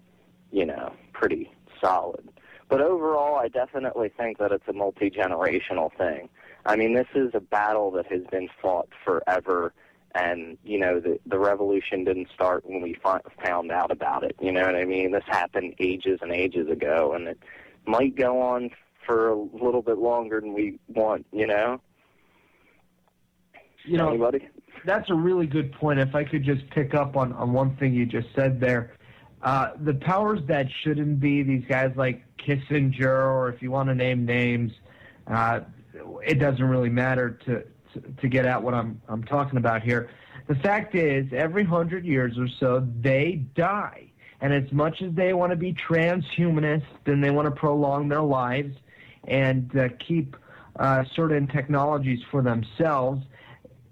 you 0.51 0.65
know, 0.65 0.93
pretty 1.13 1.51
solid. 1.81 2.29
But 2.67 2.81
overall, 2.81 3.35
I 3.37 3.47
definitely 3.47 4.09
think 4.09 4.37
that 4.37 4.51
it's 4.51 4.67
a 4.67 4.73
multi 4.73 5.09
generational 5.09 5.91
thing. 5.97 6.29
I 6.69 6.75
mean, 6.75 6.93
this 6.93 7.07
is 7.15 7.31
a 7.33 7.39
battle 7.39 7.89
that 7.91 8.05
has 8.11 8.21
been 8.29 8.47
fought 8.61 8.89
forever, 9.03 9.73
and 10.13 10.55
you 10.63 10.77
know, 10.77 10.99
the 10.99 11.19
the 11.25 11.39
revolution 11.39 12.03
didn't 12.03 12.27
start 12.31 12.63
when 12.63 12.79
we 12.81 12.93
fi- 12.93 13.21
found 13.43 13.71
out 13.71 13.89
about 13.89 14.23
it. 14.23 14.35
You 14.39 14.51
know 14.51 14.67
what 14.67 14.75
I 14.75 14.85
mean? 14.85 15.11
This 15.11 15.23
happened 15.25 15.73
ages 15.79 16.19
and 16.21 16.31
ages 16.31 16.69
ago, 16.69 17.13
and 17.13 17.27
it 17.27 17.39
might 17.87 18.15
go 18.15 18.39
on 18.39 18.69
for 19.03 19.29
a 19.29 19.35
little 19.35 19.81
bit 19.81 19.97
longer 19.97 20.39
than 20.39 20.53
we 20.53 20.77
want. 20.89 21.25
You 21.33 21.47
know? 21.47 21.81
You 23.85 23.97
know, 23.97 24.09
Anybody? 24.09 24.47
that's 24.85 25.09
a 25.09 25.15
really 25.15 25.47
good 25.47 25.71
point. 25.71 25.99
If 25.99 26.13
I 26.13 26.23
could 26.23 26.43
just 26.43 26.69
pick 26.69 26.93
up 26.93 27.17
on, 27.17 27.33
on 27.33 27.51
one 27.51 27.75
thing 27.77 27.95
you 27.95 28.05
just 28.05 28.27
said 28.35 28.59
there. 28.59 28.93
Uh, 29.41 29.71
the 29.83 29.95
powers 29.95 30.41
that 30.47 30.67
shouldn't 30.83 31.19
be, 31.19 31.41
these 31.41 31.63
guys 31.67 31.91
like 31.95 32.23
Kissinger, 32.37 33.07
or 33.07 33.49
if 33.49 33.59
you 33.59 33.71
want 33.71 33.89
to 33.89 33.95
name 33.95 34.23
names, 34.25 34.73
uh, 35.27 35.61
it 36.25 36.39
doesn't 36.39 36.63
really 36.63 36.89
matter 36.89 37.31
to, 37.45 37.63
to, 37.93 38.01
to 38.21 38.27
get 38.27 38.45
at 38.45 38.61
what 38.61 38.73
I'm, 38.73 39.01
I'm 39.07 39.23
talking 39.23 39.57
about 39.57 39.81
here. 39.83 40.09
The 40.47 40.55
fact 40.55 40.95
is, 40.95 41.31
every 41.31 41.63
hundred 41.63 42.05
years 42.05 42.37
or 42.37 42.47
so, 42.47 42.87
they 43.01 43.45
die. 43.55 44.11
And 44.41 44.53
as 44.53 44.71
much 44.71 45.01
as 45.01 45.13
they 45.13 45.33
want 45.33 45.51
to 45.51 45.55
be 45.55 45.73
transhumanist 45.73 46.85
and 47.05 47.23
they 47.23 47.29
want 47.29 47.45
to 47.45 47.51
prolong 47.51 48.07
their 48.07 48.21
lives 48.21 48.75
and 49.27 49.75
uh, 49.77 49.89
keep 49.99 50.35
uh, 50.77 51.03
certain 51.13 51.45
technologies 51.47 52.21
for 52.31 52.41
themselves, 52.41 53.23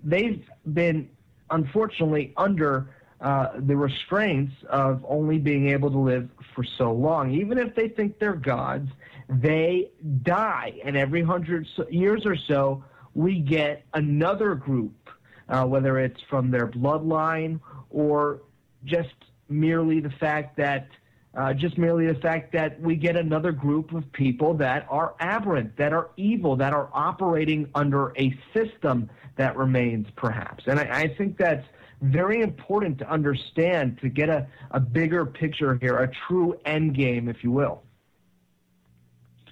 they've 0.03 0.43
been 0.73 1.09
unfortunately 1.49 2.33
under 2.37 2.89
uh, 3.19 3.49
the 3.57 3.75
restraints 3.75 4.53
of 4.69 5.03
only 5.07 5.37
being 5.37 5.69
able 5.69 5.89
to 5.91 5.97
live 5.97 6.29
for 6.53 6.63
so 6.63 6.91
long. 6.91 7.31
Even 7.31 7.57
if 7.57 7.75
they 7.75 7.89
think 7.89 8.19
they're 8.19 8.33
gods, 8.33 8.89
they 9.29 9.91
die. 10.23 10.79
And 10.83 10.95
every 10.95 11.21
hundred 11.21 11.67
years 11.89 12.25
or 12.25 12.35
so, 12.35 12.83
we 13.13 13.39
get 13.39 13.83
another 13.93 14.55
group, 14.55 15.09
uh, 15.49 15.65
whether 15.65 15.99
it's 15.99 16.21
from 16.29 16.51
their 16.51 16.67
bloodline 16.67 17.59
or 17.89 18.41
just 18.85 19.15
merely 19.49 19.99
the 19.99 20.11
fact 20.11 20.57
that 20.57 20.87
uh, 21.35 21.53
just 21.53 21.77
merely 21.77 22.07
the 22.07 22.19
fact 22.19 22.51
that 22.51 22.79
we 22.81 22.95
get 22.95 23.15
another 23.15 23.51
group 23.51 23.93
of 23.93 24.11
people 24.11 24.55
that 24.55 24.87
are 24.89 25.13
aberrant, 25.19 25.77
that 25.77 25.93
are 25.93 26.09
evil, 26.17 26.55
that 26.55 26.73
are 26.73 26.89
operating 26.93 27.69
under 27.75 28.11
a 28.17 28.35
system 28.55 29.07
that 29.35 29.55
remains, 29.55 30.07
perhaps. 30.15 30.63
And 30.65 30.79
I, 30.79 31.01
I 31.01 31.15
think 31.15 31.37
that's 31.37 31.65
very 32.01 32.41
important 32.41 32.97
to 32.99 33.09
understand 33.09 33.99
to 34.01 34.09
get 34.09 34.29
a, 34.29 34.47
a 34.71 34.79
bigger 34.79 35.25
picture 35.25 35.75
here, 35.75 35.97
a 35.97 36.11
true 36.27 36.57
end 36.65 36.95
game, 36.95 37.27
if 37.27 37.43
you 37.43 37.51
will. 37.51 37.83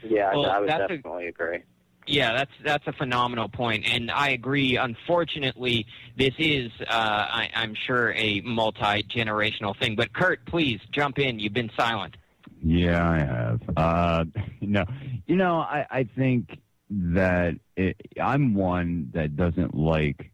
Yeah, 0.09 0.33
Well, 0.33 0.49
I 0.49 0.59
would 0.59 0.69
that's 0.69 0.91
a- 0.91 0.97
definitely 0.97 1.27
agree. 1.27 1.59
Yeah, 2.07 2.33
that's 2.33 2.51
that's 2.63 2.85
a 2.85 2.93
phenomenal 2.93 3.49
point, 3.49 3.83
and 3.91 4.11
I 4.11 4.29
agree. 4.29 4.77
Unfortunately, 4.77 5.87
this 6.15 6.35
is, 6.37 6.71
uh, 6.81 6.83
I, 6.91 7.49
I'm 7.55 7.73
sure, 7.73 8.13
a 8.13 8.41
multi 8.41 9.01
generational 9.03 9.75
thing. 9.79 9.95
But 9.95 10.13
Kurt, 10.13 10.45
please 10.45 10.79
jump 10.91 11.17
in. 11.17 11.39
You've 11.39 11.53
been 11.53 11.71
silent. 11.75 12.15
Yeah, 12.61 13.09
I 13.09 13.17
have. 13.17 13.61
Uh, 13.75 14.25
no, 14.61 14.85
you 15.25 15.35
know, 15.35 15.57
I, 15.57 15.87
I 15.89 16.03
think 16.03 16.59
that 16.91 17.55
it, 17.75 17.99
I'm 18.21 18.53
one 18.53 19.09
that 19.15 19.35
doesn't 19.35 19.73
like 19.75 20.29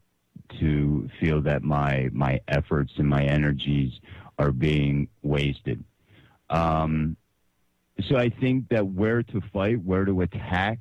to 0.60 1.08
feel 1.20 1.40
that 1.40 1.62
my 1.62 2.10
my 2.12 2.40
efforts 2.48 2.92
and 2.98 3.08
my 3.08 3.24
energies 3.24 3.98
are 4.38 4.52
being 4.52 5.08
wasted. 5.22 5.82
Um, 6.50 7.16
so 8.08 8.16
I 8.16 8.28
think 8.28 8.68
that 8.68 8.86
where 8.86 9.22
to 9.22 9.40
fight, 9.52 9.82
where 9.84 10.04
to 10.04 10.20
attack. 10.22 10.80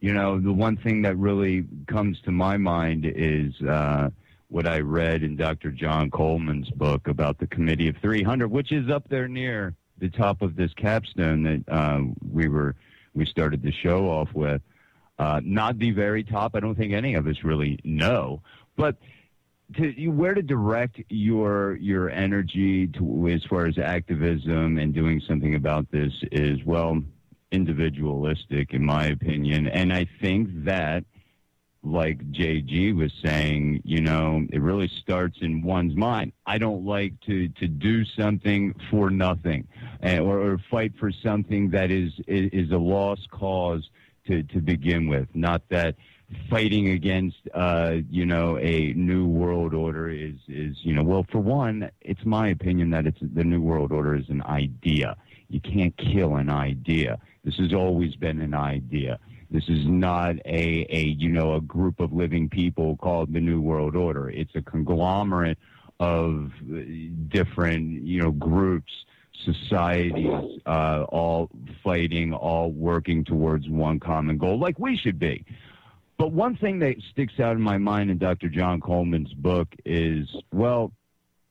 You 0.00 0.12
know, 0.12 0.38
the 0.38 0.52
one 0.52 0.76
thing 0.76 1.02
that 1.02 1.16
really 1.16 1.64
comes 1.86 2.20
to 2.22 2.30
my 2.30 2.56
mind 2.56 3.06
is 3.06 3.54
uh, 3.62 4.10
what 4.48 4.66
I 4.66 4.80
read 4.80 5.22
in 5.22 5.36
Dr. 5.36 5.70
John 5.70 6.10
Coleman's 6.10 6.70
book 6.70 7.08
about 7.08 7.38
the 7.38 7.46
Committee 7.46 7.88
of 7.88 7.96
300, 8.02 8.48
which 8.48 8.70
is 8.70 8.90
up 8.90 9.08
there 9.08 9.28
near 9.28 9.74
the 9.98 10.10
top 10.10 10.42
of 10.42 10.56
this 10.56 10.72
capstone 10.74 11.42
that 11.44 11.64
uh, 11.68 12.02
we 12.30 12.48
were 12.48 12.76
we 13.14 13.24
started 13.24 13.62
the 13.62 13.72
show 13.72 14.08
off 14.08 14.28
with. 14.34 14.60
Uh, 15.18 15.40
not 15.44 15.78
the 15.78 15.92
very 15.92 16.24
top. 16.24 16.56
I 16.56 16.60
don't 16.60 16.74
think 16.74 16.92
any 16.92 17.14
of 17.14 17.26
us 17.26 17.44
really 17.44 17.78
know, 17.84 18.42
but 18.76 18.96
to 19.74 20.08
where 20.08 20.34
to 20.34 20.42
direct 20.42 21.00
your 21.08 21.76
your 21.76 22.10
energy 22.10 22.86
to 22.88 23.28
as 23.28 23.42
far 23.44 23.66
as 23.66 23.78
activism 23.78 24.78
and 24.78 24.92
doing 24.92 25.20
something 25.26 25.54
about 25.54 25.90
this 25.90 26.12
is 26.30 26.62
well 26.64 27.02
individualistic 27.50 28.74
in 28.74 28.84
my 28.84 29.06
opinion, 29.06 29.68
and 29.68 29.92
I 29.92 30.06
think 30.20 30.64
that 30.64 31.04
like 31.84 32.18
JG 32.32 32.96
was 32.96 33.12
saying, 33.22 33.82
you 33.84 34.00
know, 34.00 34.46
it 34.50 34.60
really 34.60 34.88
starts 34.88 35.38
in 35.42 35.62
one's 35.62 35.94
mind. 35.94 36.32
I 36.46 36.58
don't 36.58 36.84
like 36.84 37.12
to, 37.26 37.48
to 37.48 37.68
do 37.68 38.04
something 38.04 38.74
for 38.90 39.10
nothing 39.10 39.68
eh, 40.02 40.18
or, 40.18 40.38
or 40.40 40.58
fight 40.70 40.92
for 40.98 41.12
something 41.12 41.70
that 41.70 41.90
is, 41.90 42.12
is 42.26 42.70
a 42.70 42.78
lost 42.78 43.30
cause 43.30 43.88
to, 44.26 44.42
to 44.44 44.60
begin 44.60 45.08
with. 45.08 45.28
Not 45.34 45.62
that 45.68 45.96
fighting 46.48 46.88
against, 46.88 47.36
uh, 47.54 47.96
you 48.10 48.26
know, 48.26 48.58
a 48.58 48.92
new 48.94 49.26
world 49.26 49.74
order 49.74 50.08
is, 50.08 50.34
is, 50.48 50.76
you 50.82 50.94
know, 50.94 51.02
well, 51.02 51.26
for 51.30 51.38
one, 51.38 51.90
it's 52.00 52.24
my 52.24 52.48
opinion 52.48 52.90
that 52.90 53.06
it's 53.06 53.18
the 53.20 53.44
new 53.44 53.60
world 53.60 53.92
order 53.92 54.14
is 54.14 54.28
an 54.28 54.42
idea. 54.42 55.16
You 55.48 55.60
can't 55.60 55.96
kill 55.96 56.36
an 56.36 56.50
idea. 56.50 57.18
This 57.44 57.56
has 57.56 57.72
always 57.72 58.14
been 58.16 58.40
an 58.40 58.54
idea. 58.54 59.18
This 59.50 59.68
is 59.68 59.86
not 59.86 60.36
a, 60.46 60.86
a 60.88 61.14
you 61.16 61.28
know 61.28 61.54
a 61.54 61.60
group 61.60 62.00
of 62.00 62.12
living 62.12 62.48
people 62.48 62.96
called 62.96 63.32
the 63.32 63.40
New 63.40 63.60
World 63.60 63.94
Order. 63.94 64.30
It's 64.30 64.54
a 64.56 64.62
conglomerate 64.62 65.58
of 66.00 66.50
uh, 66.72 66.80
different 67.28 68.02
you 68.02 68.20
know 68.22 68.32
groups, 68.32 68.92
societies, 69.44 70.60
uh, 70.66 71.04
all 71.08 71.50
fighting, 71.84 72.32
all 72.32 72.72
working 72.72 73.24
towards 73.24 73.68
one 73.68 74.00
common 74.00 74.38
goal, 74.38 74.58
like 74.58 74.78
we 74.78 74.96
should 74.96 75.18
be. 75.20 75.44
But 76.24 76.32
one 76.32 76.56
thing 76.56 76.78
that 76.78 76.96
sticks 77.10 77.38
out 77.38 77.54
in 77.54 77.60
my 77.60 77.76
mind 77.76 78.10
in 78.10 78.16
Dr. 78.16 78.48
John 78.48 78.80
Coleman's 78.80 79.34
book 79.34 79.68
is 79.84 80.34
well, 80.54 80.90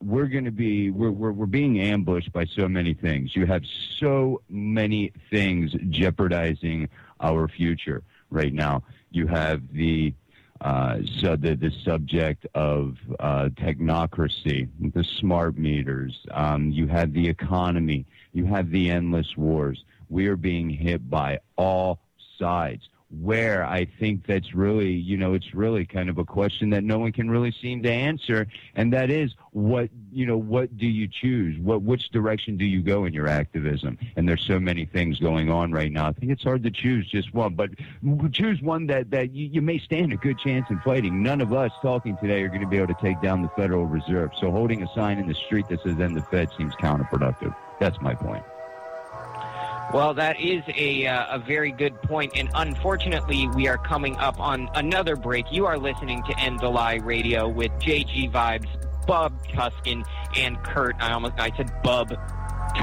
we're 0.02 0.26
going 0.26 0.46
to 0.46 0.52
be 0.52 0.90
we're, 0.90 1.12
we're 1.12 1.32
we're 1.32 1.46
being 1.46 1.80
ambushed 1.80 2.34
by 2.34 2.46
so 2.46 2.68
many 2.68 2.96
things. 2.96 3.36
You 3.36 3.46
have 3.46 3.62
so 4.00 4.42
many 4.50 5.14
things 5.30 5.76
jeopardizing 5.92 6.90
our 7.22 7.48
future 7.48 8.02
right 8.32 8.52
now. 8.52 8.82
You 9.12 9.28
have 9.28 9.62
the 9.72 10.16
uh, 10.60 11.02
so 11.20 11.36
the 11.36 11.54
the 11.54 11.72
subject 11.86 12.48
of 12.56 12.98
uh, 13.20 13.50
technocracy, 13.50 14.70
the 14.80 15.04
smart 15.04 15.56
meters. 15.56 16.18
Um, 16.32 16.72
you 16.72 16.88
have 16.88 17.14
the 17.14 17.28
economy. 17.28 18.08
You 18.32 18.46
have 18.46 18.72
the 18.72 18.90
endless 18.90 19.38
wars. 19.38 19.86
We 20.10 20.26
are 20.30 20.36
being 20.36 20.72
hit 20.72 21.12
by 21.12 21.42
all 21.58 22.00
sides 22.40 22.90
where 23.22 23.66
I 23.66 23.86
think 24.00 24.26
that's 24.26 24.54
really, 24.54 24.92
you 24.92 25.18
know, 25.18 25.34
it's 25.34 25.54
really 25.54 25.86
kind 25.86 26.10
of 26.10 26.18
a 26.18 26.26
question 26.26 26.70
that 26.72 26.84
no 26.84 27.00
one 27.00 27.12
can 27.12 27.30
really 27.30 27.52
seem 27.62 27.84
to 27.84 27.92
answer, 27.92 28.48
and 28.76 28.92
that 28.94 29.10
is 29.10 29.34
what, 29.52 29.90
you 30.12 30.26
know, 30.26 30.38
what 30.38 30.78
do 30.78 30.88
you 30.88 31.08
choose? 31.08 31.60
What, 31.60 31.84
which 31.84 32.10
direction 32.10 32.58
do 32.58 32.66
you 32.66 32.82
go 32.82 33.06
in 33.06 33.14
your 33.14 33.28
activism? 33.28 33.98
And 34.16 34.28
there's 34.28 34.44
so 34.44 34.60
many 34.60 34.86
things 34.86 35.20
going 35.20 35.52
on 35.52 35.72
right 35.72 35.92
now. 35.92 36.08
I 36.08 36.14
think 36.14 36.32
it's 36.32 36.44
hard 36.44 36.64
to 36.64 36.72
choose 36.72 37.08
just 37.08 37.34
one, 37.34 37.56
but 37.56 37.70
choose 38.32 38.62
one 38.62 38.88
that 38.88 39.12
that 39.12 39.34
you, 39.34 39.48
you 39.48 39.62
may 39.62 39.78
stand 39.78 40.12
a 40.14 40.18
good 40.18 40.40
chance 40.40 40.70
in 40.70 40.80
fighting. 40.80 41.22
None 41.22 41.42
of 41.42 41.54
us 41.54 41.72
talking 41.82 42.18
today 42.18 42.42
are 42.42 42.50
going 42.50 42.62
to 42.62 42.68
be 42.68 42.78
able 42.78 42.94
to 42.94 43.02
take 43.02 43.22
down 43.22 43.42
the 43.42 43.50
Federal 43.50 43.86
Reserve. 43.86 44.32
So 44.40 44.52
holding 44.52 44.82
a 44.82 44.88
sign 44.96 45.20
in 45.20 45.28
the 45.28 45.36
street 45.36 45.68
that 45.70 45.82
says 45.84 46.00
"End 46.00 46.18
the 46.18 46.24
Fed" 46.24 46.50
seems 46.58 46.76
counterproductive. 46.76 47.56
That's 47.80 48.00
my 48.02 48.16
point. 48.16 48.44
Well, 49.92 50.14
that 50.16 50.40
is 50.40 50.64
a, 50.76 51.06
uh, 51.06 51.36
a 51.36 51.40
very 51.40 51.72
good 51.72 52.02
point, 52.04 52.34
and 52.36 52.50
unfortunately, 52.56 53.48
we 53.50 53.68
are 53.68 53.78
coming 53.78 54.16
up 54.18 54.40
on 54.40 54.70
another 54.76 55.16
break. 55.16 55.52
You 55.52 55.66
are 55.66 55.78
listening 55.78 56.24
to 56.24 56.40
End 56.40 56.60
the 56.60 56.70
Lie 56.70 56.96
Radio 56.96 57.48
with 57.48 57.72
JG 57.74 58.32
Vibes, 58.32 58.68
Bub 59.06 59.34
Tuskin, 59.48 60.04
and 60.36 60.58
Kurt. 60.64 60.96
I 61.00 61.14
almost 61.14 61.36
I 61.38 61.56
said 61.56 61.72
Bub 61.84 62.10
Tu- 62.10 62.16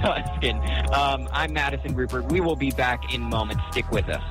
Tuskin. 0.00 0.90
Um, 0.90 1.28
I'm 1.32 1.52
Madison 1.52 1.94
Ruppert. 1.94 2.30
We 2.32 2.40
will 2.40 2.56
be 2.56 2.70
back 2.70 3.12
in 3.12 3.20
moments. 3.22 3.62
Stick 3.70 3.90
with 3.90 4.08
us. 4.08 4.22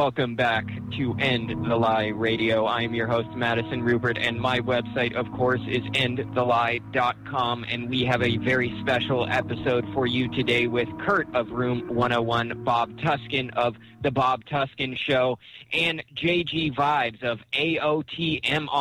Welcome 0.00 0.34
back 0.34 0.64
to 0.96 1.14
End 1.18 1.50
the 1.50 1.76
Lie 1.76 2.06
Radio. 2.06 2.64
I 2.64 2.80
am 2.80 2.94
your 2.94 3.06
host, 3.06 3.28
Madison 3.36 3.82
Ruppert, 3.82 4.16
and 4.18 4.40
my 4.40 4.60
website, 4.60 5.14
of 5.14 5.30
course, 5.32 5.60
is 5.68 5.82
endthelie.com. 5.90 7.66
And 7.68 7.90
we 7.90 8.06
have 8.06 8.22
a 8.22 8.38
very 8.38 8.74
special 8.80 9.28
episode 9.28 9.84
for 9.92 10.06
you 10.06 10.28
today 10.28 10.68
with 10.68 10.88
Kurt 11.00 11.28
of 11.34 11.50
Room 11.50 11.86
101, 11.94 12.64
Bob 12.64 12.96
Tuskin 12.96 13.52
of 13.56 13.76
The 14.00 14.10
Bob 14.10 14.46
Tuskin 14.46 14.96
Show, 14.96 15.38
and 15.74 16.02
JG 16.16 16.74
Vibes 16.74 17.22
of 17.22 17.40
AOTMR.com. 17.52 18.72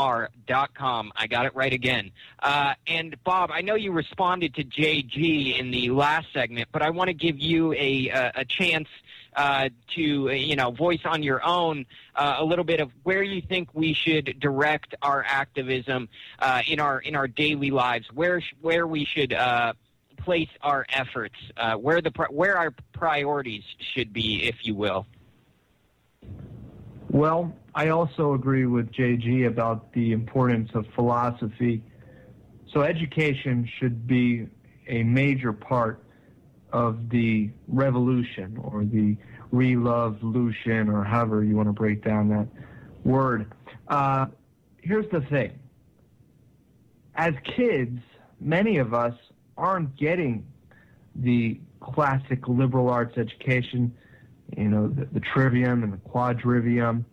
I 1.18 1.28
got 1.28 1.46
it 1.46 1.54
right 1.54 1.74
again. 1.74 2.12
Uh, 2.42 2.76
and 2.88 3.22
Bob, 3.26 3.52
I 3.52 3.60
know 3.60 3.76
you 3.76 3.92
responded 3.92 4.56
to 4.56 4.64
JG 4.64 5.60
in 5.60 5.70
the 5.72 5.90
last 5.90 6.28
segment, 6.34 6.70
but 6.72 6.82
I 6.82 6.90
want 6.92 7.10
to 7.10 7.14
give 7.14 7.38
you 7.38 7.74
a, 7.74 8.08
a, 8.08 8.32
a 8.36 8.46
chance 8.46 8.88
uh, 9.40 9.70
to 9.96 10.30
uh, 10.30 10.34
you 10.34 10.58
know 10.58 10.70
voice 10.70 11.00
on 11.06 11.24
your 11.24 11.42
own 11.46 11.86
uh, 12.14 12.36
a 12.40 12.44
little 12.44 12.66
bit 12.66 12.82
of 12.82 12.92
where 13.04 13.24
you 13.24 13.42
think 13.42 13.70
we 13.74 13.94
should 13.94 14.38
direct 14.38 14.94
our 15.02 15.24
activism 15.26 16.10
uh, 16.40 16.62
in 16.68 16.82
our 16.82 17.00
in 17.00 17.16
our 17.16 17.28
daily 17.28 17.72
lives, 17.72 18.06
where 18.14 18.42
where 18.62 18.86
we 18.86 19.06
should 19.06 19.32
uh, 19.32 19.72
place 20.18 20.50
our 20.62 20.86
efforts, 20.90 21.36
where 21.78 22.02
the 22.02 22.12
where 22.30 22.58
our 22.58 22.74
priorities 22.92 23.64
should 23.94 24.12
be, 24.12 24.44
if 24.44 24.66
you 24.66 24.76
will. 24.76 25.08
Well, 27.10 27.56
I 27.74 27.88
also 27.90 28.34
agree 28.34 28.66
with 28.66 28.92
JG 28.92 29.48
about 29.48 29.94
the 29.94 30.12
importance 30.12 30.70
of 30.74 30.86
philosophy. 30.96 31.82
So 32.74 32.82
education 32.82 33.68
should 33.80 34.06
be 34.06 34.48
a 34.88 35.04
major 35.04 35.54
part 35.54 36.04
of 36.72 37.10
the 37.10 37.50
revolution 37.68 38.60
or 38.62 38.84
the 38.84 39.18
revolution 39.52 40.90
or 40.90 41.04
however 41.04 41.44
you 41.44 41.56
want 41.56 41.68
to 41.68 41.74
break 41.74 42.04
down 42.04 42.30
that 42.30 42.48
word. 43.04 43.52
Uh, 43.88 44.28
here's 44.82 45.10
the 45.12 45.22
thing. 45.22 45.58
As 47.16 47.34
kids, 47.44 48.00
many 48.40 48.78
of 48.78 48.94
us 48.94 49.16
aren't 49.58 49.96
getting 49.98 50.46
the 51.16 51.60
classic 51.80 52.48
liberal 52.48 52.90
arts 52.90 53.18
education, 53.18 53.94
you 54.58 54.70
know, 54.70 54.88
the, 54.88 55.06
the 55.06 55.20
trivium 55.20 55.84
and 55.84 55.94
the 55.94 55.98
quadrivium. 55.98 57.04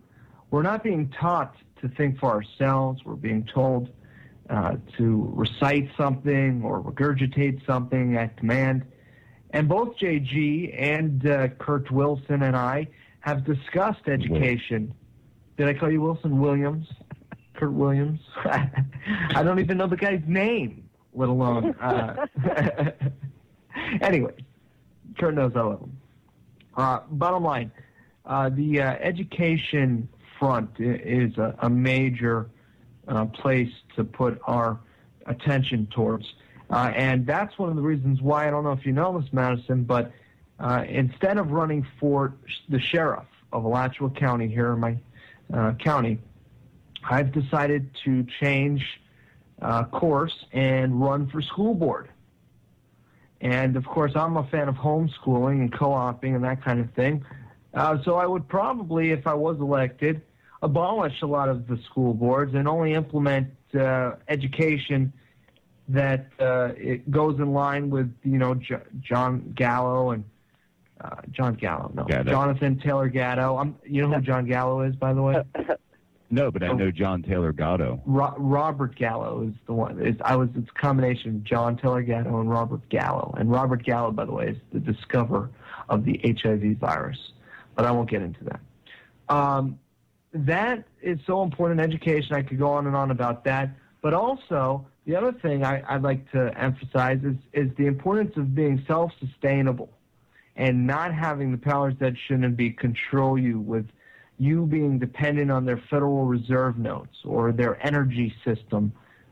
We're 0.51 0.63
not 0.63 0.83
being 0.83 1.09
taught 1.09 1.55
to 1.81 1.89
think 1.89 2.19
for 2.19 2.31
ourselves. 2.31 3.01
We're 3.03 3.15
being 3.15 3.47
told 3.53 3.89
uh, 4.49 4.77
to 4.97 5.31
recite 5.35 5.89
something 5.97 6.61
or 6.63 6.81
regurgitate 6.81 7.65
something 7.65 8.15
at 8.15 8.37
command. 8.37 8.85
And 9.51 9.67
both 9.67 9.97
JG 9.97 10.75
and 10.77 11.25
uh, 11.27 11.47
Kurt 11.59 11.89
Wilson 11.91 12.43
and 12.43 12.55
I 12.55 12.87
have 13.21 13.45
discussed 13.45 14.07
education. 14.07 14.93
Did 15.57 15.67
I 15.67 15.73
call 15.73 15.91
you 15.91 16.01
Wilson 16.01 16.39
Williams? 16.39 16.87
Kurt 17.55 17.73
Williams? 17.73 18.19
I 18.45 19.43
don't 19.43 19.59
even 19.59 19.77
know 19.77 19.87
the 19.87 19.97
guy's 19.97 20.21
name, 20.27 20.89
let 21.13 21.29
alone. 21.29 21.75
Uh, 21.81 22.27
anyway, 24.01 24.33
Kurt 25.17 25.33
knows 25.33 25.53
I 25.55 25.61
love 25.61 25.81
him. 25.81 25.97
Uh, 26.75 26.99
bottom 27.09 27.43
line, 27.43 27.71
uh, 28.25 28.49
the 28.49 28.81
uh, 28.81 28.91
education 28.99 30.07
front 30.37 30.69
is 30.79 31.35
a, 31.37 31.55
a 31.63 31.69
major 31.69 32.49
uh, 33.07 33.25
place 33.25 33.71
to 33.95 34.03
put 34.03 34.39
our 34.45 34.79
attention 35.25 35.87
towards. 35.87 36.25
Uh, 36.69 36.91
and 36.95 37.25
that's 37.25 37.57
one 37.57 37.69
of 37.69 37.75
the 37.75 37.81
reasons 37.81 38.21
why, 38.21 38.47
I 38.47 38.51
don't 38.51 38.63
know 38.63 38.73
if 38.73 38.85
you 38.85 38.91
know 38.91 39.19
this, 39.19 39.31
Madison, 39.31 39.83
but 39.83 40.11
uh, 40.59 40.83
instead 40.87 41.37
of 41.37 41.51
running 41.51 41.87
for 41.99 42.33
the 42.67 42.79
sheriff 42.79 43.25
of 43.53 43.63
Alachua 43.63 44.09
County 44.09 44.47
here 44.47 44.73
in 44.73 44.79
my 44.79 44.97
uh, 45.53 45.73
county, 45.73 46.19
I've 47.09 47.31
decided 47.31 47.89
to 48.03 48.25
change 48.41 48.85
uh, 49.61 49.85
course 49.85 50.45
and 50.51 50.99
run 50.99 51.29
for 51.29 51.41
school 51.41 51.73
board. 51.73 52.09
And 53.39 53.75
of 53.77 53.85
course, 53.85 54.11
I'm 54.15 54.35
a 54.35 54.43
fan 54.47 54.67
of 54.67 54.75
homeschooling 54.75 55.61
and 55.61 55.71
co-oping 55.71 56.35
and 56.35 56.43
that 56.43 56.63
kind 56.63 56.79
of 56.79 56.91
thing. 56.93 57.23
Uh, 57.73 58.01
so 58.03 58.15
I 58.15 58.25
would 58.25 58.47
probably, 58.47 59.11
if 59.11 59.27
I 59.27 59.35
was 59.35 59.59
elected, 59.59 60.21
abolish 60.61 61.21
a 61.21 61.27
lot 61.27 61.47
of 61.47 61.67
the 61.67 61.77
school 61.83 62.13
boards 62.13 62.55
and 62.55 62.67
only 62.67 62.93
implement 62.93 63.53
uh, 63.75 64.13
education 64.27 65.13
that 65.89 66.27
uh, 66.39 66.73
it 66.75 67.09
goes 67.09 67.39
in 67.39 67.53
line 67.53 67.89
with 67.89 68.13
you 68.23 68.37
know 68.37 68.55
J- 68.55 68.83
John 68.99 69.53
Gallo 69.55 70.11
and 70.11 70.23
uh, 71.01 71.21
John 71.31 71.53
Gallo, 71.55 71.91
no, 71.93 72.03
Gatto. 72.03 72.31
Jonathan 72.31 72.79
Taylor 72.79 73.07
Gatto. 73.07 73.57
I'm, 73.57 73.77
you 73.83 74.01
know 74.01 74.15
who 74.15 74.21
John 74.21 74.45
Gallo 74.45 74.81
is, 74.81 74.95
by 74.95 75.13
the 75.13 75.21
way. 75.21 75.43
No, 76.29 76.51
but 76.51 76.61
I 76.61 76.73
know 76.73 76.91
John 76.91 77.23
Taylor 77.23 77.53
Gatto. 77.53 78.01
Ro- 78.05 78.35
Robert 78.37 78.95
Gallo 78.97 79.47
is 79.47 79.53
the 79.65 79.71
one. 79.71 79.97
It's, 80.05 80.19
I 80.25 80.35
was. 80.35 80.49
It's 80.55 80.69
a 80.69 80.79
combination 80.79 81.35
of 81.37 81.43
John 81.45 81.77
Taylor 81.77 82.01
Gatto 82.01 82.41
and 82.41 82.49
Robert 82.49 82.87
Gallo. 82.89 83.33
And 83.37 83.49
Robert 83.49 83.85
Gallo, 83.85 84.11
by 84.11 84.25
the 84.25 84.33
way, 84.33 84.49
is 84.49 84.57
the 84.73 84.79
discoverer 84.81 85.49
of 85.87 86.03
the 86.03 86.19
HIV 86.25 86.79
virus. 86.79 87.17
But 87.75 87.85
I 87.85 87.91
won't 87.91 88.09
get 88.09 88.21
into 88.21 88.43
that. 88.43 88.59
Um, 89.33 89.79
that 90.33 90.83
is 91.01 91.17
so 91.25 91.43
important 91.43 91.79
in 91.79 91.85
education. 91.85 92.35
I 92.35 92.41
could 92.41 92.59
go 92.59 92.71
on 92.71 92.87
and 92.87 92.95
on 92.95 93.11
about 93.11 93.45
that. 93.45 93.69
But 94.01 94.13
also, 94.13 94.85
the 95.07 95.15
other 95.15 95.31
thing 95.31 95.63
I, 95.63 95.81
I'd 95.87 96.03
like 96.03 96.29
to 96.33 96.51
emphasize 96.59 97.19
is, 97.23 97.37
is 97.53 97.71
the 97.77 97.85
importance 97.85 98.35
of 98.35 98.53
being 98.53 98.83
self-sustainable 98.85 99.89
and 100.57 100.85
not 100.85 101.13
having 101.13 101.51
the 101.53 101.57
powers 101.57 101.93
that 101.99 102.13
shouldn't 102.27 102.57
be 102.57 102.71
control 102.71 103.39
you 103.39 103.57
with 103.57 103.87
you 104.37 104.65
being 104.65 104.99
dependent 104.99 105.49
on 105.49 105.65
their 105.65 105.81
Federal 105.89 106.25
Reserve 106.25 106.77
notes 106.77 107.15
or 107.23 107.53
their 107.53 107.83
energy 107.85 108.35
system. 108.43 108.91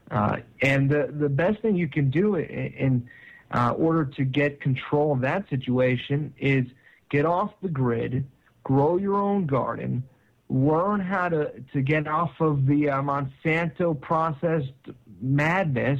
Uh, 0.09 0.37
and 0.61 0.89
the, 0.89 1.13
the 1.19 1.27
best 1.27 1.61
thing 1.61 1.75
you 1.75 1.89
can 1.89 2.09
do 2.09 2.35
in, 2.35 2.45
in 2.45 3.09
uh, 3.51 3.71
order 3.71 4.05
to 4.05 4.23
get 4.23 4.61
control 4.61 5.11
of 5.11 5.19
that 5.21 5.47
situation 5.49 6.33
is 6.39 6.65
get 7.09 7.25
off 7.25 7.51
the 7.61 7.67
grid, 7.69 8.25
grow 8.63 8.95
your 8.95 9.15
own 9.15 9.45
garden, 9.45 10.03
learn 10.49 10.99
how 10.99 11.29
to, 11.29 11.51
to 11.73 11.81
get 11.81 12.07
off 12.07 12.31
of 12.39 12.65
the 12.65 12.89
uh, 12.89 13.01
Monsanto 13.01 13.99
processed 13.99 14.71
madness, 15.21 15.99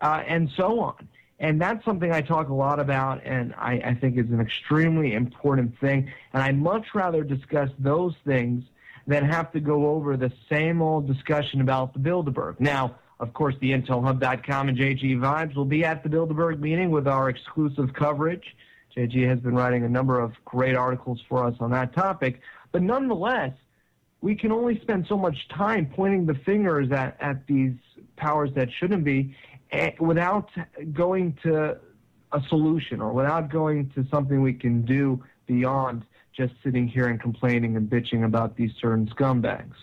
uh, 0.00 0.22
and 0.26 0.50
so 0.56 0.80
on. 0.80 1.08
And 1.38 1.60
that's 1.60 1.84
something 1.84 2.12
I 2.12 2.20
talk 2.20 2.48
a 2.48 2.54
lot 2.54 2.78
about, 2.78 3.24
and 3.24 3.52
I, 3.54 3.72
I 3.84 3.94
think 3.94 4.16
is 4.16 4.30
an 4.30 4.40
extremely 4.40 5.14
important 5.14 5.78
thing. 5.80 6.12
And 6.32 6.42
I'd 6.42 6.56
much 6.56 6.94
rather 6.94 7.24
discuss 7.24 7.68
those 7.80 8.14
things 8.24 8.64
than 9.08 9.24
have 9.24 9.50
to 9.52 9.60
go 9.60 9.88
over 9.88 10.16
the 10.16 10.32
same 10.48 10.80
old 10.80 11.08
discussion 11.08 11.60
about 11.60 11.94
the 11.94 11.98
Bilderberg. 11.98 12.60
Now, 12.60 12.94
of 13.18 13.34
course, 13.34 13.56
the 13.60 13.72
IntelHub.com 13.72 14.68
and 14.68 14.78
JG 14.78 15.18
Vibes 15.18 15.56
will 15.56 15.64
be 15.64 15.84
at 15.84 16.04
the 16.04 16.08
Bilderberg 16.08 16.60
meeting 16.60 16.90
with 16.90 17.08
our 17.08 17.28
exclusive 17.28 17.92
coverage. 17.92 18.54
JG 18.96 19.26
has 19.28 19.40
been 19.40 19.54
writing 19.54 19.84
a 19.84 19.88
number 19.88 20.20
of 20.20 20.32
great 20.44 20.76
articles 20.76 21.20
for 21.28 21.44
us 21.44 21.54
on 21.58 21.70
that 21.72 21.92
topic. 21.94 22.40
But 22.70 22.82
nonetheless, 22.82 23.52
we 24.22 24.36
can 24.36 24.52
only 24.52 24.80
spend 24.80 25.04
so 25.08 25.18
much 25.18 25.36
time 25.48 25.90
pointing 25.94 26.24
the 26.24 26.34
fingers 26.46 26.90
at, 26.92 27.16
at 27.20 27.46
these 27.46 27.74
powers 28.16 28.50
that 28.54 28.68
shouldn't 28.78 29.04
be 29.04 29.36
eh, 29.72 29.90
without 29.98 30.48
going 30.92 31.36
to 31.42 31.76
a 32.32 32.40
solution 32.48 33.00
or 33.00 33.12
without 33.12 33.50
going 33.50 33.90
to 33.90 34.06
something 34.10 34.40
we 34.40 34.54
can 34.54 34.82
do 34.82 35.22
beyond 35.46 36.04
just 36.34 36.54
sitting 36.64 36.88
here 36.88 37.08
and 37.08 37.20
complaining 37.20 37.76
and 37.76 37.90
bitching 37.90 38.24
about 38.24 38.56
these 38.56 38.70
certain 38.80 39.06
scumbags. 39.08 39.74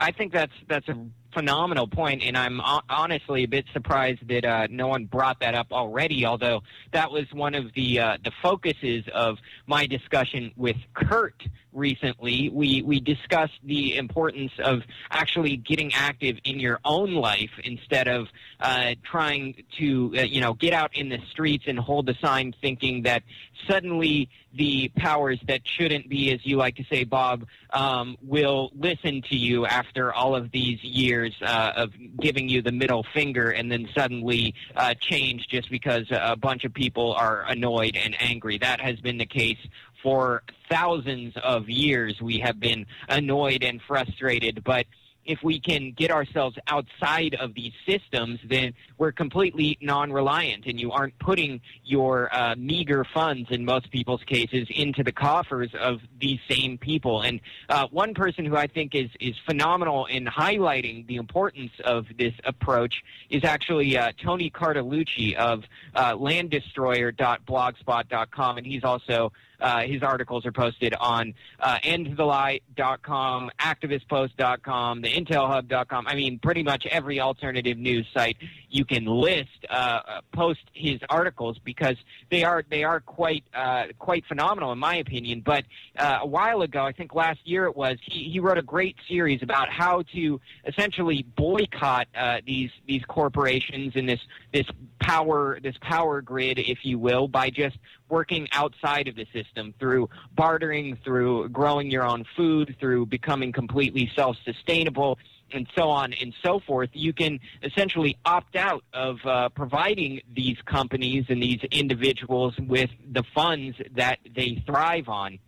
I 0.00 0.10
think 0.10 0.32
that's 0.32 0.52
that's 0.66 0.88
a 0.88 0.96
phenomenal 1.34 1.86
point, 1.86 2.22
and 2.22 2.36
I'm 2.36 2.58
ho- 2.58 2.82
honestly 2.88 3.44
a 3.44 3.48
bit 3.48 3.66
surprised 3.72 4.26
that 4.28 4.44
uh, 4.44 4.66
no 4.70 4.88
one 4.88 5.04
brought 5.04 5.40
that 5.40 5.54
up 5.54 5.72
already. 5.72 6.24
Although 6.24 6.62
that 6.92 7.10
was 7.10 7.26
one 7.32 7.54
of 7.54 7.72
the 7.74 8.00
uh, 8.00 8.18
the 8.24 8.32
focuses 8.42 9.04
of 9.12 9.38
my 9.66 9.86
discussion 9.86 10.52
with 10.56 10.76
Kurt 10.94 11.42
recently. 11.74 12.48
We 12.48 12.82
we 12.82 13.00
discussed 13.00 13.58
the 13.64 13.96
importance 13.96 14.52
of 14.58 14.82
actually 15.10 15.56
getting 15.56 15.92
active 15.92 16.38
in 16.44 16.60
your 16.60 16.80
own 16.84 17.14
life 17.14 17.50
instead 17.64 18.08
of 18.08 18.28
uh, 18.60 18.94
trying 19.02 19.64
to 19.78 20.14
uh, 20.16 20.22
you 20.22 20.40
know 20.40 20.54
get 20.54 20.72
out 20.72 20.96
in 20.96 21.08
the 21.08 21.18
streets 21.30 21.64
and 21.66 21.78
hold 21.78 22.06
the 22.06 22.14
sign, 22.22 22.54
thinking 22.62 23.02
that 23.02 23.22
suddenly 23.68 24.30
the 24.56 24.88
powers 24.96 25.40
that 25.48 25.62
shouldn't 25.64 26.08
be, 26.08 26.32
as 26.32 26.44
you 26.44 26.56
like 26.56 26.76
to 26.76 26.84
say, 26.84 27.04
Bob, 27.04 27.46
um, 27.70 28.16
will 28.22 28.70
listen 28.74 29.22
to 29.22 29.36
you 29.36 29.66
after 29.66 30.12
all 30.12 30.34
of 30.34 30.50
these 30.52 30.82
years 30.82 31.34
uh, 31.42 31.72
of 31.76 31.92
giving 32.20 32.48
you 32.48 32.62
the 32.62 32.72
middle 32.72 33.04
finger 33.14 33.50
and 33.50 33.70
then 33.70 33.88
suddenly 33.94 34.54
uh, 34.76 34.94
change 35.00 35.48
just 35.48 35.70
because 35.70 36.06
a 36.10 36.36
bunch 36.36 36.64
of 36.64 36.72
people 36.72 37.12
are 37.14 37.44
annoyed 37.48 37.96
and 37.96 38.16
angry. 38.20 38.58
That 38.58 38.80
has 38.80 39.00
been 39.00 39.18
the 39.18 39.26
case 39.26 39.58
for 40.02 40.42
thousands 40.70 41.34
of 41.42 41.68
years. 41.68 42.20
We 42.20 42.38
have 42.40 42.60
been 42.60 42.86
annoyed 43.08 43.64
and 43.64 43.80
frustrated, 43.82 44.62
but 44.62 44.86
if 45.24 45.42
we 45.42 45.58
can 45.60 45.92
get 45.92 46.10
ourselves 46.10 46.58
outside 46.68 47.34
of 47.34 47.54
these 47.54 47.72
systems, 47.86 48.40
then 48.44 48.74
we're 48.98 49.12
completely 49.12 49.78
non-reliant, 49.80 50.66
and 50.66 50.78
you 50.80 50.92
aren't 50.92 51.18
putting 51.18 51.60
your 51.84 52.34
uh, 52.34 52.54
meager 52.56 53.04
funds, 53.04 53.50
in 53.50 53.64
most 53.64 53.90
people's 53.90 54.22
cases, 54.24 54.68
into 54.70 55.02
the 55.02 55.12
coffers 55.12 55.70
of 55.78 56.00
these 56.20 56.40
same 56.48 56.76
people. 56.78 57.22
And 57.22 57.40
uh, 57.68 57.86
one 57.90 58.14
person 58.14 58.44
who 58.44 58.56
I 58.56 58.66
think 58.66 58.94
is 58.94 59.10
is 59.20 59.34
phenomenal 59.46 60.06
in 60.06 60.26
highlighting 60.26 61.06
the 61.06 61.16
importance 61.16 61.72
of 61.84 62.06
this 62.18 62.34
approach 62.44 63.02
is 63.30 63.44
actually 63.44 63.96
uh, 63.96 64.12
Tony 64.22 64.50
Cartalucci 64.50 65.34
of 65.34 65.64
uh, 65.94 66.14
LandDestroyer.blogspot.com, 66.14 68.58
and 68.58 68.66
he's 68.66 68.84
also 68.84 69.32
uh, 69.60 69.82
his 69.82 70.02
articles 70.02 70.46
are 70.46 70.52
posted 70.52 70.94
on 71.00 71.34
uh, 71.60 71.78
endthelie.com, 71.84 73.50
activistpost.com, 73.60 75.02
the 75.02 75.08
intelhub.com. 75.08 76.06
I 76.06 76.14
mean, 76.14 76.38
pretty 76.38 76.62
much 76.62 76.86
every 76.86 77.20
alternative 77.20 77.78
news 77.78 78.06
site 78.12 78.36
you 78.68 78.84
can 78.84 79.04
list 79.04 79.48
uh, 79.70 80.20
post 80.32 80.60
his 80.72 80.98
articles 81.08 81.58
because 81.64 81.96
they 82.30 82.42
are 82.42 82.64
they 82.68 82.82
are 82.82 83.00
quite 83.00 83.44
uh, 83.54 83.84
quite 83.98 84.24
phenomenal 84.26 84.72
in 84.72 84.78
my 84.78 84.96
opinion. 84.96 85.42
But 85.44 85.64
uh, 85.96 86.18
a 86.22 86.26
while 86.26 86.62
ago, 86.62 86.82
I 86.82 86.92
think 86.92 87.14
last 87.14 87.40
year 87.44 87.66
it 87.66 87.76
was, 87.76 87.98
he, 88.02 88.30
he 88.30 88.40
wrote 88.40 88.58
a 88.58 88.62
great 88.62 88.96
series 89.08 89.42
about 89.42 89.70
how 89.70 90.02
to 90.14 90.40
essentially 90.66 91.24
boycott 91.36 92.08
uh, 92.16 92.40
these 92.44 92.70
these 92.86 93.04
corporations 93.06 93.92
and 93.94 94.08
this 94.08 94.20
this 94.52 94.66
power 95.00 95.58
this 95.62 95.76
power 95.80 96.20
grid, 96.20 96.58
if 96.58 96.78
you 96.82 96.98
will, 96.98 97.28
by 97.28 97.50
just 97.50 97.76
working 98.08 98.48
outside 98.52 99.08
of 99.08 99.16
the 99.16 99.26
system 99.32 99.74
through 99.78 100.08
bartering, 100.34 100.96
through 101.04 101.48
growing 101.48 101.90
your 101.90 102.04
own 102.04 102.24
food, 102.36 102.76
through 102.78 103.06
becoming 103.06 103.52
completely 103.52 104.10
self-sustainable 104.14 105.18
and 105.52 105.66
so 105.76 105.88
on 105.88 106.12
and 106.14 106.34
so 106.42 106.60
forth, 106.60 106.90
you 106.92 107.12
can 107.12 107.38
essentially 107.62 108.18
opt 108.24 108.56
out 108.56 108.84
of 108.92 109.24
uh, 109.24 109.48
providing 109.50 110.20
these 110.34 110.56
companies 110.64 111.26
and 111.28 111.42
these 111.42 111.60
individuals 111.70 112.54
with 112.58 112.90
the 113.12 113.22
funds 113.34 113.76
that 113.94 114.18
they 114.34 114.62
thrive 114.66 115.08
on. 115.08 115.38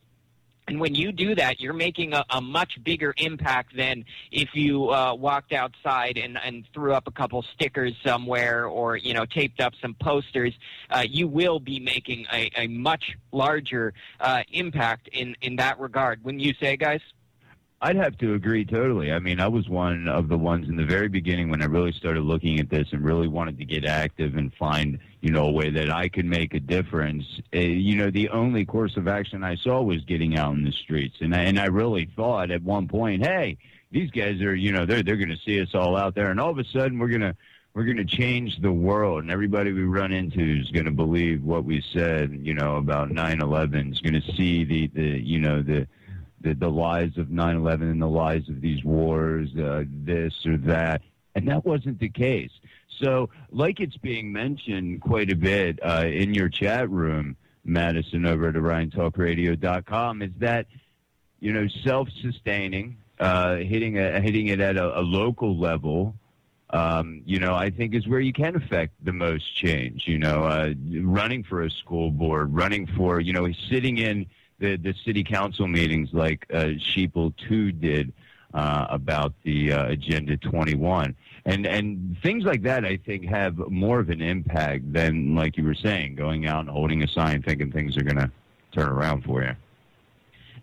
And 0.69 0.81
when 0.81 0.95
you 0.95 1.13
do 1.13 1.35
that, 1.37 1.61
you're 1.61 1.73
making 1.73 2.13
a, 2.13 2.25
a 2.31 2.41
much 2.41 2.83
bigger 2.83 3.15
impact 3.19 3.77
than 3.77 4.05
if 4.33 4.49
you 4.55 4.91
uh, 4.91 5.15
walked 5.15 5.53
outside 5.53 6.19
and, 6.19 6.39
and 6.43 6.65
threw 6.75 6.93
up 6.93 7.07
a 7.07 7.13
couple 7.13 7.45
stickers 7.55 7.93
somewhere 8.05 8.67
or 8.67 8.97
you 8.97 9.15
know 9.15 9.25
taped 9.25 9.61
up 9.61 9.75
some 9.81 9.95
posters. 9.95 10.55
Uh, 10.91 11.05
you 11.09 11.29
will 11.29 11.61
be 11.61 11.79
making 11.79 12.27
a, 12.33 12.51
a 12.57 12.67
much 12.67 13.17
larger 13.33 13.95
uh, 14.21 14.43
impact 14.53 15.09
in, 15.13 15.37
in 15.41 15.57
that 15.57 15.79
regard. 15.79 16.25
Wouldn't 16.25 16.43
you 16.43 16.55
say, 16.61 16.77
guys? 16.77 17.01
I'd 17.83 17.97
have 17.97 18.17
to 18.19 18.33
agree 18.33 18.65
totally. 18.65 19.13
I 19.13 19.19
mean, 19.19 19.39
I 19.39 19.49
was 19.49 19.69
one 19.69 20.09
of 20.09 20.29
the 20.29 20.39
ones 20.39 20.69
in 20.69 20.77
the 20.77 20.85
very 20.85 21.09
beginning 21.09 21.51
when 21.51 21.61
I 21.61 21.67
really 21.67 21.93
started 21.93 22.23
looking 22.23 22.59
at 22.59 22.71
this 22.71 22.89
and 22.93 23.05
really 23.05 23.29
wanted 23.29 23.59
to 23.59 23.67
get 23.67 23.85
active 23.85 24.37
and 24.37 24.53
find, 24.55 24.99
you 25.21 25.31
know, 25.31 25.45
a 25.45 25.53
way 25.53 25.69
that 25.71 25.91
I 25.91 26.09
could 26.09 26.25
make 26.25 26.55
a 26.55 26.61
difference. 26.61 27.25
Uh, 27.55 27.59
you 27.59 27.97
know, 27.97 28.11
the 28.11 28.31
only 28.31 28.65
course 28.65 28.97
of 28.97 29.09
action 29.09 29.45
I 29.45 29.57
saw 29.57 29.83
was 29.83 30.03
getting 30.05 30.39
out 30.39 30.55
in 30.55 30.65
the 30.65 30.73
streets, 30.73 31.17
and 31.21 31.35
I, 31.35 31.41
and 31.41 31.59
I 31.59 31.67
really 31.67 32.09
thought 32.17 32.51
at 32.51 32.63
one 32.63 32.89
point, 32.89 33.27
hey, 33.27 33.59
these 33.91 34.11
guys 34.11 34.41
are, 34.41 34.55
you 34.55 34.73
know, 34.73 34.87
they're 34.87 35.03
they're 35.03 35.17
going 35.17 35.29
to 35.29 35.39
see 35.45 35.61
us 35.61 35.75
all 35.75 35.97
out 35.97 36.15
there, 36.15 36.31
and 36.31 36.41
all 36.41 36.51
of 36.51 36.59
a 36.59 36.65
sudden 36.65 36.99
we're 36.99 37.09
gonna 37.09 37.37
we're 37.75 37.85
going 37.85 37.99
to 37.99 38.07
change 38.07 38.59
the 38.63 38.73
world, 38.73 39.21
and 39.23 39.31
everybody 39.31 39.71
we 39.71 39.83
run 39.83 40.11
into 40.11 40.63
is 40.63 40.71
going 40.71 40.87
to 40.87 40.91
believe 40.91 41.45
what 41.45 41.67
we 41.67 41.85
said, 41.93 42.41
you 42.43 42.55
know, 42.55 42.77
about 42.77 43.11
9/11. 43.11 43.93
Is 43.93 44.01
going 44.01 44.19
to 44.21 44.33
see 44.33 44.65
the 44.65 44.87
the 44.87 45.21
you 45.21 45.39
know 45.39 45.61
the 45.61 45.87
the, 46.47 46.55
the 46.55 46.71
lies 46.71 47.17
of 47.17 47.27
9/11 47.27 47.83
and 47.83 48.01
the 48.01 48.07
lies 48.07 48.49
of 48.49 48.61
these 48.61 48.85
wars, 48.85 49.55
uh, 49.57 49.85
this 49.89 50.47
or 50.47 50.57
that, 50.59 51.03
and 51.35 51.49
that 51.49 51.65
wasn't 51.65 51.99
the 51.99 52.09
case. 52.09 52.53
So, 53.01 53.31
like 53.51 53.81
it's 53.81 53.97
being 53.97 54.33
mentioned 54.33 55.01
quite 55.01 55.31
a 55.31 55.37
bit 55.37 55.81
uh, 55.83 56.07
in 56.07 56.35
your 56.35 56.49
chat 56.49 56.89
room, 56.89 57.37
Madison, 57.65 58.25
over 58.25 58.49
at 58.49 58.55
OrionTalkRadio.com, 58.55 60.23
is 60.23 60.31
that 60.39 60.67
you 61.41 61.53
know 61.53 61.67
self-sustaining, 61.85 62.97
uh, 63.19 63.57
hitting 63.57 63.95
hitting 63.95 64.47
it 64.47 64.61
at 64.61 64.77
a, 64.77 65.01
a 65.01 65.03
local 65.03 65.59
level. 65.59 66.15
Um, 66.71 67.23
you 67.25 67.39
know, 67.39 67.55
I 67.55 67.71
think 67.71 67.95
is 67.95 68.09
where 68.09 68.19
you 68.19 68.33
can 68.33 68.57
affect 68.57 68.93
the 69.05 69.13
most 69.13 69.55
change. 69.55 70.07
You 70.07 70.19
know, 70.19 70.45
uh, 70.45 70.75
running 71.03 71.43
for 71.45 71.63
a 71.63 71.71
school 71.71 72.11
board, 72.11 72.55
running 72.55 72.87
for, 72.87 73.21
you 73.21 73.33
know, 73.33 73.51
sitting 73.71 73.99
in 73.99 74.27
the, 74.59 74.77
the 74.77 74.95
city 75.05 75.23
council 75.25 75.67
meetings 75.67 76.11
like 76.13 76.47
uh, 76.53 76.77
Sheeple 76.79 77.35
2 77.49 77.73
did 77.73 78.13
uh, 78.55 78.87
about 78.89 79.35
the 79.43 79.73
uh, 79.73 79.87
Agenda 79.89 80.37
21. 80.37 81.15
And, 81.45 81.67
and 81.67 82.17
things 82.23 82.45
like 82.45 82.63
that, 82.63 82.85
I 82.85 82.97
think, 82.97 83.27
have 83.27 83.59
more 83.71 84.01
of 84.01 84.09
an 84.11 84.23
impact 84.23 84.93
than, 84.93 85.35
like 85.35 85.57
you 85.57 85.65
were 85.65 85.75
saying, 85.75 86.17
going 86.17 86.47
out 86.47 86.61
and 86.61 86.71
holding 86.71 87.03
a 87.03 87.09
sign 87.09 87.43
thinking 87.43 87.71
things 87.71 87.97
are 87.97 88.03
going 88.03 88.17
to 88.17 88.31
turn 88.73 88.89
around 88.89 89.25
for 89.25 89.43
you. 89.43 89.55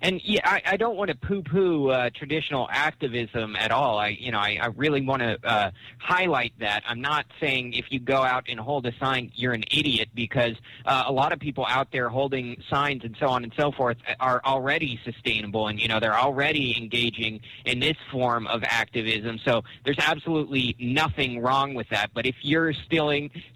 And 0.04 0.20
yeah, 0.26 0.42
I, 0.44 0.62
I 0.66 0.78
don't 0.78 0.98
want 0.98 1.12
to 1.12 1.16
poo-poo 1.16 1.88
uh, 1.88 2.10
traditional 2.14 2.68
activism 2.70 3.56
at 3.56 3.72
all. 3.72 3.98
I, 3.98 4.10
you 4.10 4.34
know, 4.34 4.38
I, 4.38 4.60
I 4.62 4.66
really 4.68 5.02
want 5.02 5.22
to 5.22 5.40
uh, 5.46 5.72
highlight 5.98 6.52
that. 6.60 6.84
I'm 6.86 7.00
not 7.00 7.26
saying 7.40 7.72
if 7.72 7.86
you 7.90 8.02
go 8.02 8.22
out 8.22 8.44
and 8.50 8.60
hold 8.60 8.86
a 8.86 8.92
sign, 9.00 9.32
you're 9.34 9.54
an 9.54 9.64
idiot, 9.72 10.10
because 10.14 10.56
uh, 10.86 11.06
a 11.08 11.12
lot 11.12 11.32
of 11.32 11.40
people 11.40 11.66
out 11.70 11.88
there 11.94 12.10
holding 12.10 12.62
signs 12.70 13.06
and 13.06 13.16
so 13.18 13.28
on 13.28 13.46
and 13.46 13.54
so 13.56 13.72
forth 13.72 13.96
are 14.20 14.42
already 14.44 15.00
sustainable, 15.06 15.70
and 15.70 15.82
you 15.82 15.88
know 15.88 16.02
they're 16.02 16.20
already 16.20 16.78
engaging 16.78 17.40
in 17.64 17.80
this 17.80 17.96
form 18.12 18.46
of 18.48 18.62
activism. 18.66 19.40
So 19.46 19.64
there's 19.86 20.00
absolutely 20.00 20.76
nothing 20.80 21.42
wrong 21.42 21.76
with 21.76 21.88
that. 21.90 22.12
But 22.14 22.26
if 22.26 22.36
you're 22.42 22.74
still 22.74 23.10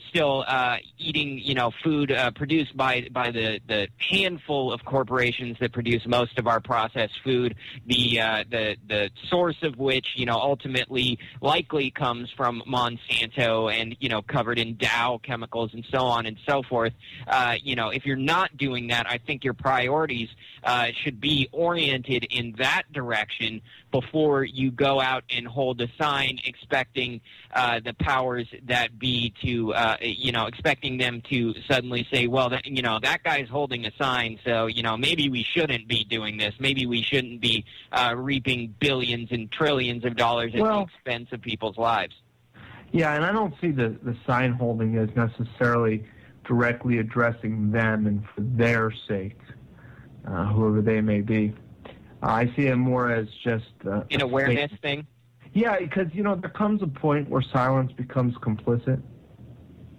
still 0.10 0.46
uh, 0.48 0.78
eating, 0.98 1.40
you 1.40 1.56
know, 1.56 1.72
food 1.84 2.12
uh, 2.12 2.32
produced 2.32 2.78
by 2.78 3.10
by 3.12 3.32
the 3.32 3.60
the 3.68 3.90
handful 3.98 4.72
of 4.72 4.86
corporations 4.86 5.58
that 5.60 5.74
produce 5.74 6.08
most 6.08 6.37
of 6.38 6.48
our 6.48 6.60
processed 6.60 7.20
food, 7.24 7.56
the 7.86 8.20
uh, 8.20 8.44
the 8.50 8.78
the 8.88 9.10
source 9.30 9.58
of 9.64 9.78
which 9.78 10.08
you 10.16 10.26
know 10.26 10.38
ultimately 10.38 11.20
likely 11.42 11.92
comes 11.92 12.30
from 12.32 12.62
Monsanto 12.68 13.72
and 13.72 13.96
you 14.00 14.10
know 14.10 14.22
covered 14.22 14.60
in 14.60 14.76
Dow 14.78 15.20
chemicals 15.24 15.74
and 15.74 15.86
so 15.92 16.00
on 16.00 16.26
and 16.26 16.38
so 16.48 16.64
forth. 16.64 16.94
Uh, 17.28 17.56
you 17.62 17.76
know, 17.76 17.90
if 17.90 18.06
you're 18.06 18.16
not 18.16 18.56
doing 18.58 18.88
that, 18.88 19.08
I 19.10 19.18
think 19.18 19.44
your 19.44 19.54
priorities 19.54 20.30
uh, 20.64 20.88
should 21.04 21.20
be 21.20 21.50
oriented 21.52 22.26
in 22.26 22.56
that 22.58 22.84
direction 22.92 23.62
before 23.92 24.44
you 24.44 24.72
go 24.72 25.00
out 25.00 25.24
and 25.30 25.48
hold 25.48 25.82
a 25.82 25.88
sign 25.98 26.40
expecting 26.46 27.22
uh, 27.54 27.80
the 27.80 27.94
powers 27.94 28.48
that 28.66 29.00
be 29.00 29.34
to, 29.42 29.74
uh, 29.74 29.98
you 30.02 30.32
know, 30.32 30.46
expecting 30.46 30.98
them 30.98 31.22
to 31.30 31.54
suddenly 31.68 32.08
say, 32.12 32.28
well, 32.28 32.50
that, 32.50 32.66
you 32.66 32.82
know, 32.82 33.00
that 33.02 33.24
guy's 33.24 33.48
holding 33.48 33.86
a 33.86 33.92
sign, 33.98 34.40
so, 34.46 34.68
you 34.68 34.84
know, 34.84 34.98
maybe 34.98 35.30
we 35.30 35.44
shouldn't 35.44 35.88
be 35.88 36.04
doing 36.04 36.38
this. 36.38 36.54
Maybe 36.60 36.86
we 36.86 37.02
shouldn't 37.02 37.40
be 37.42 37.66
uh, 37.92 38.14
reaping 38.18 38.76
billions 38.80 39.30
and 39.32 39.52
trillions 39.52 40.04
of 40.06 40.16
dollars 40.16 40.54
at 40.54 40.62
Well- 40.62 40.86
the 40.86 40.94
expense 40.94 41.30
of 41.32 41.42
people's 41.42 41.78
lives. 41.78 42.16
Yeah, 42.92 43.16
and 43.16 43.26
I 43.26 43.34
don't 43.34 43.54
see 43.60 43.72
the, 43.72 43.98
the 44.02 44.16
sign 44.26 44.54
holding 44.54 44.98
as 44.98 45.10
necessarily 45.16 46.06
directly 46.46 47.00
addressing 47.00 47.72
them 47.72 48.08
and 48.08 48.24
for 48.34 48.42
their 48.42 48.92
sake, 49.08 49.38
uh, 50.26 50.46
whoever 50.46 50.82
they 50.82 51.02
may 51.02 51.20
be. 51.22 51.54
Uh, 52.24 52.28
I 52.28 52.54
see 52.56 52.68
it 52.68 52.76
more 52.76 53.12
as 53.12 53.28
just 53.44 53.66
uh, 53.90 54.04
An 54.12 54.22
awareness 54.22 54.72
state- 54.72 54.82
thing. 54.82 55.08
Yeah, 55.54 55.80
because 55.80 56.08
you 56.14 56.24
know 56.24 56.36
there 56.36 56.50
comes 56.50 56.82
a 56.84 56.88
point 56.88 57.30
where 57.30 57.42
silence 57.42 57.92
becomes 57.92 58.36
complicit. 58.38 59.02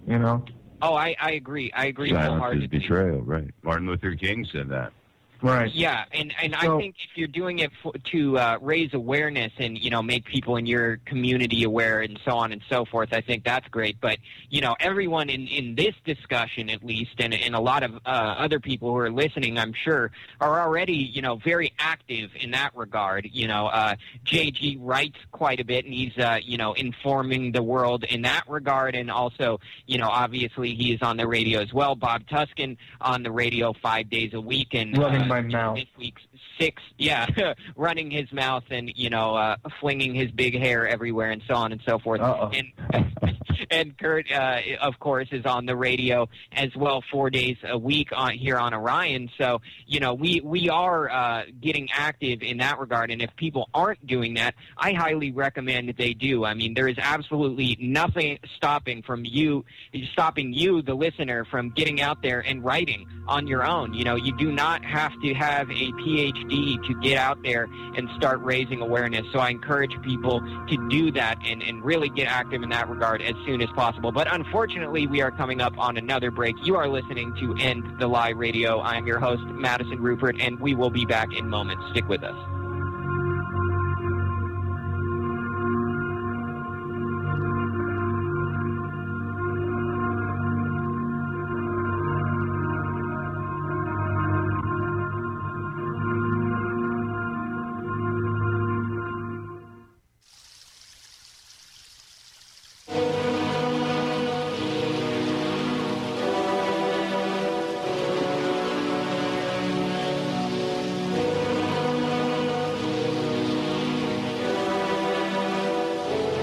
You 0.06 0.18
know. 0.18 0.44
Oh, 0.80 0.94
I, 0.94 1.16
I 1.20 1.32
agree. 1.32 1.72
I 1.72 1.86
agree 1.86 2.10
Silence 2.10 2.62
is 2.62 2.68
betrayal, 2.68 3.22
right? 3.22 3.50
Martin 3.62 3.86
Luther 3.88 4.14
King 4.14 4.46
said 4.52 4.68
that. 4.68 4.92
Right. 5.40 5.72
Yeah, 5.72 6.04
and 6.12 6.34
and 6.42 6.54
I 6.56 6.76
think 6.78 6.96
if 6.98 7.16
you're 7.16 7.28
doing 7.28 7.60
it 7.60 7.70
for, 7.80 7.92
to 7.92 8.38
uh, 8.38 8.58
raise 8.60 8.92
awareness 8.92 9.52
and 9.58 9.78
you 9.78 9.88
know 9.88 10.02
make 10.02 10.24
people 10.24 10.56
in 10.56 10.66
your 10.66 10.96
community 11.04 11.62
aware 11.62 12.00
and 12.00 12.18
so 12.24 12.32
on 12.32 12.50
and 12.50 12.60
so 12.68 12.84
forth, 12.84 13.10
I 13.12 13.20
think 13.20 13.44
that's 13.44 13.68
great. 13.68 14.00
But 14.00 14.18
you 14.50 14.60
know, 14.60 14.74
everyone 14.80 15.30
in 15.30 15.46
in 15.46 15.76
this 15.76 15.94
discussion, 16.04 16.68
at 16.68 16.84
least, 16.84 17.12
and 17.18 17.32
and 17.32 17.54
a 17.54 17.60
lot 17.60 17.84
of 17.84 17.94
uh, 18.04 18.08
other 18.08 18.58
people 18.58 18.88
who 18.88 18.96
are 18.96 19.12
listening, 19.12 19.58
I'm 19.58 19.72
sure, 19.72 20.10
are 20.40 20.60
already 20.60 20.96
you 20.96 21.22
know 21.22 21.36
very 21.36 21.72
active 21.78 22.30
in 22.40 22.50
that 22.50 22.74
regard. 22.74 23.28
You 23.32 23.46
know, 23.46 23.68
uh, 23.68 23.94
JG 24.26 24.78
writes 24.80 25.18
quite 25.30 25.60
a 25.60 25.64
bit, 25.64 25.84
and 25.84 25.94
he's 25.94 26.18
uh, 26.18 26.40
you 26.42 26.56
know 26.56 26.72
informing 26.72 27.52
the 27.52 27.62
world 27.62 28.02
in 28.02 28.22
that 28.22 28.42
regard, 28.48 28.96
and 28.96 29.08
also 29.08 29.60
you 29.86 29.98
know 29.98 30.08
obviously 30.08 30.74
he 30.74 30.92
is 30.92 31.00
on 31.00 31.16
the 31.16 31.28
radio 31.28 31.60
as 31.60 31.72
well. 31.72 31.94
Bob 31.94 32.26
Tuskin 32.26 32.76
on 33.00 33.22
the 33.22 33.30
radio 33.30 33.72
five 33.72 34.10
days 34.10 34.34
a 34.34 34.40
week, 34.40 34.74
and 34.74 34.98
Running 34.98 35.22
uh, 35.22 35.27
my 35.28 35.40
mouth. 35.40 35.76
this 35.76 35.86
week's 35.96 36.22
six, 36.58 36.82
yeah, 36.98 37.26
running 37.76 38.10
his 38.10 38.30
mouth 38.32 38.64
and 38.70 38.92
you 38.96 39.10
know 39.10 39.34
uh, 39.36 39.56
flinging 39.80 40.14
his 40.14 40.30
big 40.30 40.58
hair 40.58 40.86
everywhere 40.88 41.30
and 41.30 41.42
so 41.46 41.54
on 41.54 41.72
and 41.72 41.80
so 41.86 41.98
forth. 41.98 42.20
Uh-oh. 42.20 42.50
And 42.52 42.68
and 43.70 43.96
Kurt, 43.98 44.30
uh, 44.30 44.60
of 44.80 44.98
course, 44.98 45.28
is 45.32 45.44
on 45.46 45.66
the 45.66 45.76
radio 45.76 46.28
as 46.52 46.74
well, 46.76 47.02
four 47.10 47.30
days 47.30 47.56
a 47.64 47.78
week 47.78 48.08
on 48.14 48.32
here 48.32 48.56
on 48.56 48.74
Orion. 48.74 49.30
So 49.38 49.60
you 49.86 50.00
know 50.00 50.14
we 50.14 50.40
we 50.40 50.68
are 50.68 51.10
uh, 51.10 51.42
getting 51.60 51.88
active 51.92 52.42
in 52.42 52.58
that 52.58 52.78
regard. 52.78 53.10
And 53.10 53.22
if 53.22 53.34
people 53.36 53.68
aren't 53.74 54.06
doing 54.06 54.34
that, 54.34 54.54
I 54.76 54.92
highly 54.92 55.32
recommend 55.32 55.88
that 55.88 55.96
they 55.96 56.14
do. 56.14 56.44
I 56.44 56.54
mean, 56.54 56.74
there 56.74 56.88
is 56.88 56.98
absolutely 56.98 57.76
nothing 57.80 58.38
stopping 58.56 59.02
from 59.02 59.24
you 59.24 59.64
stopping 60.12 60.52
you, 60.52 60.82
the 60.82 60.94
listener, 60.94 61.44
from 61.44 61.70
getting 61.70 62.00
out 62.00 62.22
there 62.22 62.40
and 62.40 62.64
writing 62.64 63.06
on 63.26 63.46
your 63.46 63.64
own. 63.64 63.94
You 63.94 64.04
know, 64.04 64.16
you 64.16 64.36
do 64.36 64.52
not 64.52 64.84
have 64.84 65.12
to 65.22 65.34
have 65.34 65.70
a 65.70 65.92
PhD 65.92 66.84
to 66.86 67.00
get 67.00 67.18
out 67.18 67.42
there 67.42 67.68
and 67.96 68.08
start 68.16 68.40
raising 68.40 68.80
awareness. 68.80 69.26
So 69.32 69.38
I 69.38 69.50
encourage 69.50 69.92
people 70.02 70.40
to 70.40 70.88
do 70.88 71.12
that 71.12 71.38
and, 71.44 71.62
and 71.62 71.84
really 71.84 72.08
get 72.08 72.28
active 72.28 72.62
in 72.62 72.68
that 72.70 72.88
regard 72.88 73.22
as 73.22 73.34
soon 73.46 73.57
as 73.62 73.70
possible. 73.70 74.12
But 74.12 74.32
unfortunately, 74.32 75.06
we 75.06 75.20
are 75.20 75.30
coming 75.30 75.60
up 75.60 75.78
on 75.78 75.96
another 75.96 76.30
break. 76.30 76.56
You 76.64 76.76
are 76.76 76.88
listening 76.88 77.34
to 77.36 77.54
End 77.56 77.98
the 77.98 78.06
Lie 78.06 78.30
Radio. 78.30 78.80
I'm 78.80 79.06
your 79.06 79.18
host, 79.18 79.42
Madison 79.44 79.98
Ruppert, 79.98 80.40
and 80.40 80.58
we 80.60 80.74
will 80.74 80.90
be 80.90 81.04
back 81.04 81.32
in 81.32 81.48
moments. 81.48 81.84
Stick 81.90 82.08
with 82.08 82.22
us. 82.22 82.57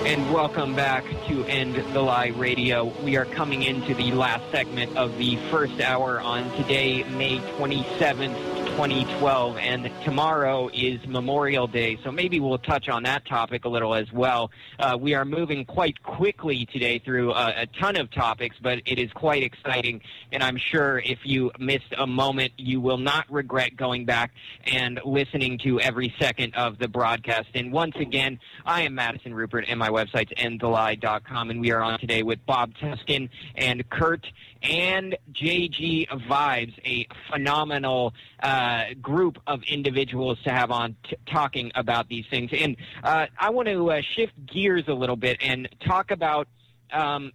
And 0.06 0.32
welcome 0.32 0.76
back 0.76 1.03
to 1.27 1.44
End 1.45 1.73
the 1.73 1.99
Lie 1.99 2.27
Radio. 2.27 2.94
We 3.03 3.18
are 3.18 3.26
coming 3.26 3.64
into 3.64 3.95
the 3.95 4.11
last 4.11 4.52
segment 4.52 4.95
of 4.95 5.18
the 5.18 5.36
first 5.49 5.82
hour 5.82 6.22
on 6.22 6.52
today, 6.57 7.03
May 7.06 7.40
27th, 7.40 8.55
2012, 8.76 9.57
and 9.57 9.89
tomorrow 10.03 10.69
is 10.73 10.99
Memorial 11.07 11.65
Day, 11.65 11.97
so 12.03 12.11
maybe 12.11 12.41
we'll 12.41 12.57
touch 12.57 12.89
on 12.89 13.03
that 13.03 13.26
topic 13.26 13.64
a 13.64 13.69
little 13.69 13.95
as 13.95 14.11
well. 14.11 14.52
Uh, 14.77 14.97
we 14.99 15.14
are 15.14 15.23
moving 15.23 15.64
quite 15.64 16.03
quickly 16.03 16.65
today 16.65 16.99
through 16.99 17.31
a, 17.31 17.61
a, 17.61 17.68
ton 17.80 17.95
of 17.95 18.11
topics, 18.11 18.57
but 18.61 18.81
it 18.85 18.99
is 18.99 19.10
quite 19.14 19.43
exciting, 19.43 20.02
and 20.34 20.43
I'm 20.43 20.57
sure 20.57 20.99
if 20.99 21.19
you 21.23 21.53
missed 21.57 21.93
a 21.97 22.06
moment, 22.06 22.52
you 22.57 22.81
will 22.81 22.97
not 22.97 23.31
regret 23.31 23.77
going 23.77 24.03
back 24.03 24.34
and 24.65 24.99
listening 25.06 25.57
to 25.60 25.80
every 25.80 26.14
second 26.19 26.53
of 26.56 26.77
the 26.77 26.89
broadcast. 26.89 27.47
And 27.53 27.72
once 27.72 27.95
again, 27.95 28.39
I 28.65 28.81
am 28.81 28.95
Madison 28.95 29.31
Ruppert, 29.31 29.68
and 29.69 29.80
my 29.80 29.88
website's 29.88 30.34
endthelie.com, 30.34 31.49
and 31.49 31.61
we 31.61 31.72
are 31.72 31.81
on 31.81 31.97
today 31.97 32.23
with 32.23 32.45
Bob 32.45 32.73
Tuskin 32.73 33.30
and 33.56 33.89
Kurt 33.89 34.27
and 34.69 35.17
JG 35.31 36.07
Vibes, 36.27 36.73
a 36.85 37.07
phenomenal 37.31 38.13
uh, 38.41 38.85
group 39.01 39.39
of 39.47 39.63
individuals 39.63 40.41
to 40.43 40.51
have 40.51 40.71
on 40.71 40.95
talking 41.25 41.71
about 41.75 42.09
these 42.09 42.25
things. 42.29 42.51
And 42.53 42.77
uh, 43.03 43.27
I 43.39 43.49
want 43.49 43.67
to 43.67 43.91
uh, 43.91 44.01
shift 44.01 44.33
gears 44.45 44.85
a 44.87 44.93
little 44.93 45.15
bit 45.15 45.37
and 45.41 45.69
talk 45.85 46.11
about. 46.11 46.47
Um, 46.91 47.31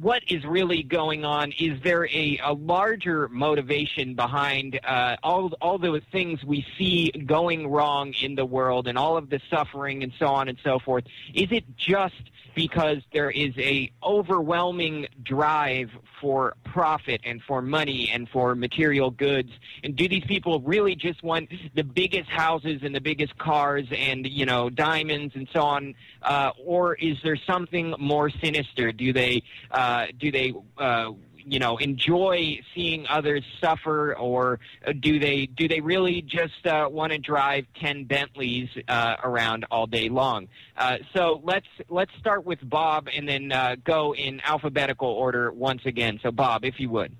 what 0.00 0.22
is 0.28 0.44
really 0.44 0.82
going 0.82 1.24
on? 1.24 1.52
Is 1.52 1.80
there 1.82 2.06
a, 2.08 2.40
a 2.42 2.52
larger 2.52 3.28
motivation 3.28 4.14
behind 4.14 4.80
uh, 4.84 5.16
all 5.22 5.52
all 5.60 5.78
the 5.78 6.02
things 6.10 6.42
we 6.44 6.66
see 6.76 7.10
going 7.10 7.68
wrong 7.68 8.12
in 8.20 8.34
the 8.34 8.44
world 8.44 8.88
and 8.88 8.98
all 8.98 9.16
of 9.16 9.30
the 9.30 9.40
suffering 9.48 10.02
and 10.02 10.12
so 10.18 10.26
on 10.26 10.48
and 10.48 10.58
so 10.64 10.78
forth? 10.78 11.04
Is 11.32 11.52
it 11.52 11.76
just 11.76 12.14
because 12.54 12.98
there 13.12 13.30
is 13.30 13.52
a 13.58 13.90
overwhelming 14.02 15.06
drive 15.22 15.90
for 16.20 16.56
profit 16.64 17.20
and 17.24 17.42
for 17.42 17.60
money 17.60 18.10
and 18.12 18.28
for 18.28 18.54
material 18.54 19.10
goods. 19.10 19.50
And 19.82 19.96
do 19.96 20.08
these 20.08 20.24
people 20.24 20.60
really 20.60 20.94
just 20.94 21.22
want 21.22 21.50
the 21.74 21.84
biggest 21.84 22.30
houses 22.30 22.80
and 22.82 22.94
the 22.94 23.00
biggest 23.00 23.36
cars 23.38 23.86
and 23.96 24.26
you 24.26 24.46
know 24.46 24.70
diamonds 24.70 25.34
and 25.34 25.48
so 25.52 25.60
on? 25.60 25.94
Uh, 26.22 26.50
or 26.64 26.94
is 26.94 27.16
there 27.22 27.36
something 27.36 27.94
more 27.98 28.30
sinister? 28.30 28.92
Do 28.92 29.12
they 29.12 29.42
uh, 29.70 30.06
do 30.18 30.30
they 30.30 30.54
uh, 30.78 31.12
you 31.46 31.58
know 31.58 31.76
enjoy 31.78 32.60
seeing 32.74 33.06
others 33.08 33.44
suffer, 33.60 34.16
or 34.16 34.58
do 35.00 35.18
they 35.18 35.46
do 35.46 35.68
they 35.68 35.80
really 35.80 36.22
just 36.22 36.66
uh, 36.66 36.88
want 36.90 37.12
to 37.12 37.18
drive 37.18 37.66
ten 37.80 38.04
Bentleys 38.04 38.68
uh, 38.88 39.16
around 39.22 39.64
all 39.70 39.86
day 39.86 40.08
long? 40.08 40.48
Uh, 40.76 40.98
so 41.14 41.40
let's 41.44 41.66
let's 41.88 42.12
start 42.18 42.44
with 42.44 42.58
Bob 42.68 43.08
and 43.14 43.28
then 43.28 43.52
uh, 43.52 43.76
go 43.84 44.14
in 44.14 44.40
alphabetical 44.44 45.08
order 45.08 45.52
once 45.52 45.82
again. 45.86 46.18
So 46.22 46.30
Bob, 46.30 46.64
if 46.64 46.80
you 46.80 46.90
would. 46.90 47.14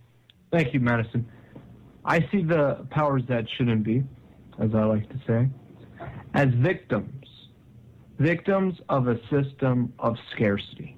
Thank 0.50 0.72
you, 0.72 0.80
Madison. 0.80 1.26
I 2.04 2.20
see 2.30 2.42
the 2.42 2.86
powers 2.90 3.22
that 3.28 3.46
shouldn't 3.56 3.82
be, 3.82 4.04
as 4.58 4.74
I 4.74 4.84
like 4.84 5.08
to 5.08 5.20
say, 5.26 5.48
as 6.34 6.48
victims, 6.54 7.26
victims 8.18 8.78
of 8.88 9.08
a 9.08 9.18
system 9.28 9.92
of 9.98 10.16
scarcity. 10.32 10.96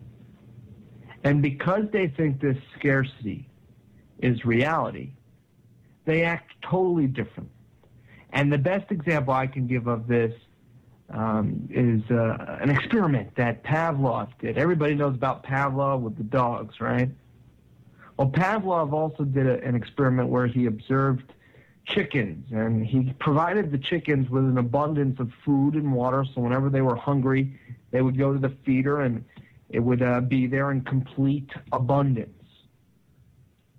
And 1.27 1.43
because 1.43 1.87
they 1.93 2.07
think 2.07 2.41
this 2.41 2.57
scarcity 2.79 3.49
is 4.21 4.45
reality, 4.45 5.11
they 6.05 6.23
act 6.23 6.53
totally 6.63 7.09
different. 7.09 7.51
And 8.33 8.53
the 8.53 8.59
best 8.59 8.93
example 8.93 9.35
I 9.35 9.49
can 9.49 9.67
give 9.67 9.89
of 9.89 10.07
this 10.07 10.33
um, 11.11 11.69
is 11.69 12.09
uh, 12.13 12.59
an 12.61 12.71
experiment 12.71 13.35
that 13.35 13.65
Pavlov 13.65 14.29
did. 14.39 14.57
Everybody 14.57 14.95
knows 14.95 15.17
about 15.17 15.43
Pavlov 15.43 16.01
with 16.01 16.17
the 16.17 16.23
dogs, 16.23 16.81
right? 16.81 17.11
Well, 18.17 18.31
Pavlov 18.31 18.93
also 18.93 19.25
did 19.25 19.49
a, 19.49 19.61
an 19.65 19.75
experiment 19.75 20.29
where 20.29 20.47
he 20.47 20.67
observed 20.67 21.33
chickens 21.87 22.53
and 22.53 22.87
he 22.87 23.13
provided 23.19 23.73
the 23.73 23.79
chickens 23.79 24.31
with 24.31 24.45
an 24.45 24.59
abundance 24.59 25.19
of 25.19 25.33
food 25.45 25.75
and 25.75 25.93
water 25.93 26.25
so 26.37 26.41
whenever 26.41 26.71
they 26.71 26.83
were 26.83 26.95
hungry, 26.95 27.59
they 27.91 28.01
would 28.01 28.17
go 28.17 28.33
to 28.33 28.39
the 28.39 28.55
feeder 28.65 29.01
and 29.01 29.25
it 29.71 29.81
would 29.81 30.03
uh, 30.03 30.21
be 30.21 30.47
there 30.47 30.71
in 30.71 30.83
complete 30.83 31.51
abundance. 31.73 32.31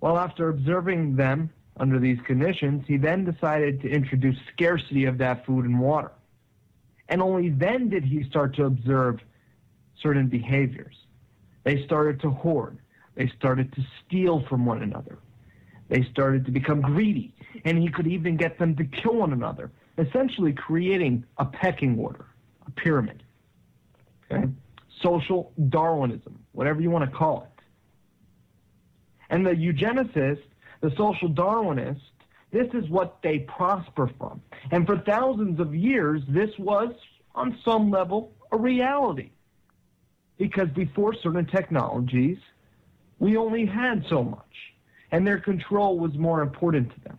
Well, 0.00 0.16
after 0.16 0.48
observing 0.48 1.16
them 1.16 1.50
under 1.76 1.98
these 1.98 2.18
conditions, 2.26 2.84
he 2.86 2.96
then 2.96 3.24
decided 3.24 3.80
to 3.82 3.88
introduce 3.88 4.36
scarcity 4.52 5.06
of 5.06 5.18
that 5.18 5.44
food 5.46 5.64
and 5.64 5.80
water. 5.80 6.12
And 7.08 7.22
only 7.22 7.50
then 7.50 7.88
did 7.88 8.04
he 8.04 8.22
start 8.24 8.54
to 8.56 8.64
observe 8.64 9.20
certain 10.00 10.28
behaviors. 10.28 10.94
They 11.64 11.84
started 11.84 12.20
to 12.20 12.30
hoard. 12.30 12.78
They 13.14 13.28
started 13.36 13.72
to 13.72 13.82
steal 14.04 14.44
from 14.48 14.64
one 14.64 14.82
another. 14.82 15.18
They 15.88 16.02
started 16.04 16.44
to 16.44 16.52
become 16.52 16.80
greedy. 16.80 17.34
And 17.64 17.78
he 17.78 17.88
could 17.88 18.06
even 18.06 18.36
get 18.36 18.58
them 18.58 18.76
to 18.76 18.84
kill 18.84 19.16
one 19.16 19.32
another, 19.32 19.72
essentially 19.96 20.52
creating 20.52 21.24
a 21.38 21.44
pecking 21.44 21.98
order, 21.98 22.26
a 22.66 22.70
pyramid. 22.70 23.22
Okay? 24.30 24.48
Social 25.02 25.52
Darwinism, 25.68 26.38
whatever 26.52 26.80
you 26.80 26.90
want 26.90 27.10
to 27.10 27.16
call 27.16 27.42
it. 27.42 27.62
And 29.30 29.46
the 29.46 29.50
eugenicist, 29.50 30.42
the 30.80 30.90
social 30.96 31.28
Darwinist, 31.28 32.00
this 32.50 32.68
is 32.72 32.88
what 32.88 33.18
they 33.22 33.40
prosper 33.40 34.10
from. 34.18 34.40
And 34.70 34.86
for 34.86 34.98
thousands 34.98 35.60
of 35.60 35.74
years, 35.74 36.22
this 36.28 36.50
was, 36.58 36.94
on 37.34 37.58
some 37.64 37.90
level, 37.90 38.32
a 38.52 38.56
reality. 38.56 39.30
Because 40.38 40.68
before 40.70 41.14
certain 41.14 41.46
technologies, 41.46 42.38
we 43.18 43.36
only 43.36 43.66
had 43.66 44.04
so 44.08 44.22
much, 44.22 44.74
and 45.10 45.26
their 45.26 45.40
control 45.40 45.98
was 45.98 46.14
more 46.14 46.40
important 46.40 46.92
to 46.94 47.00
them. 47.00 47.18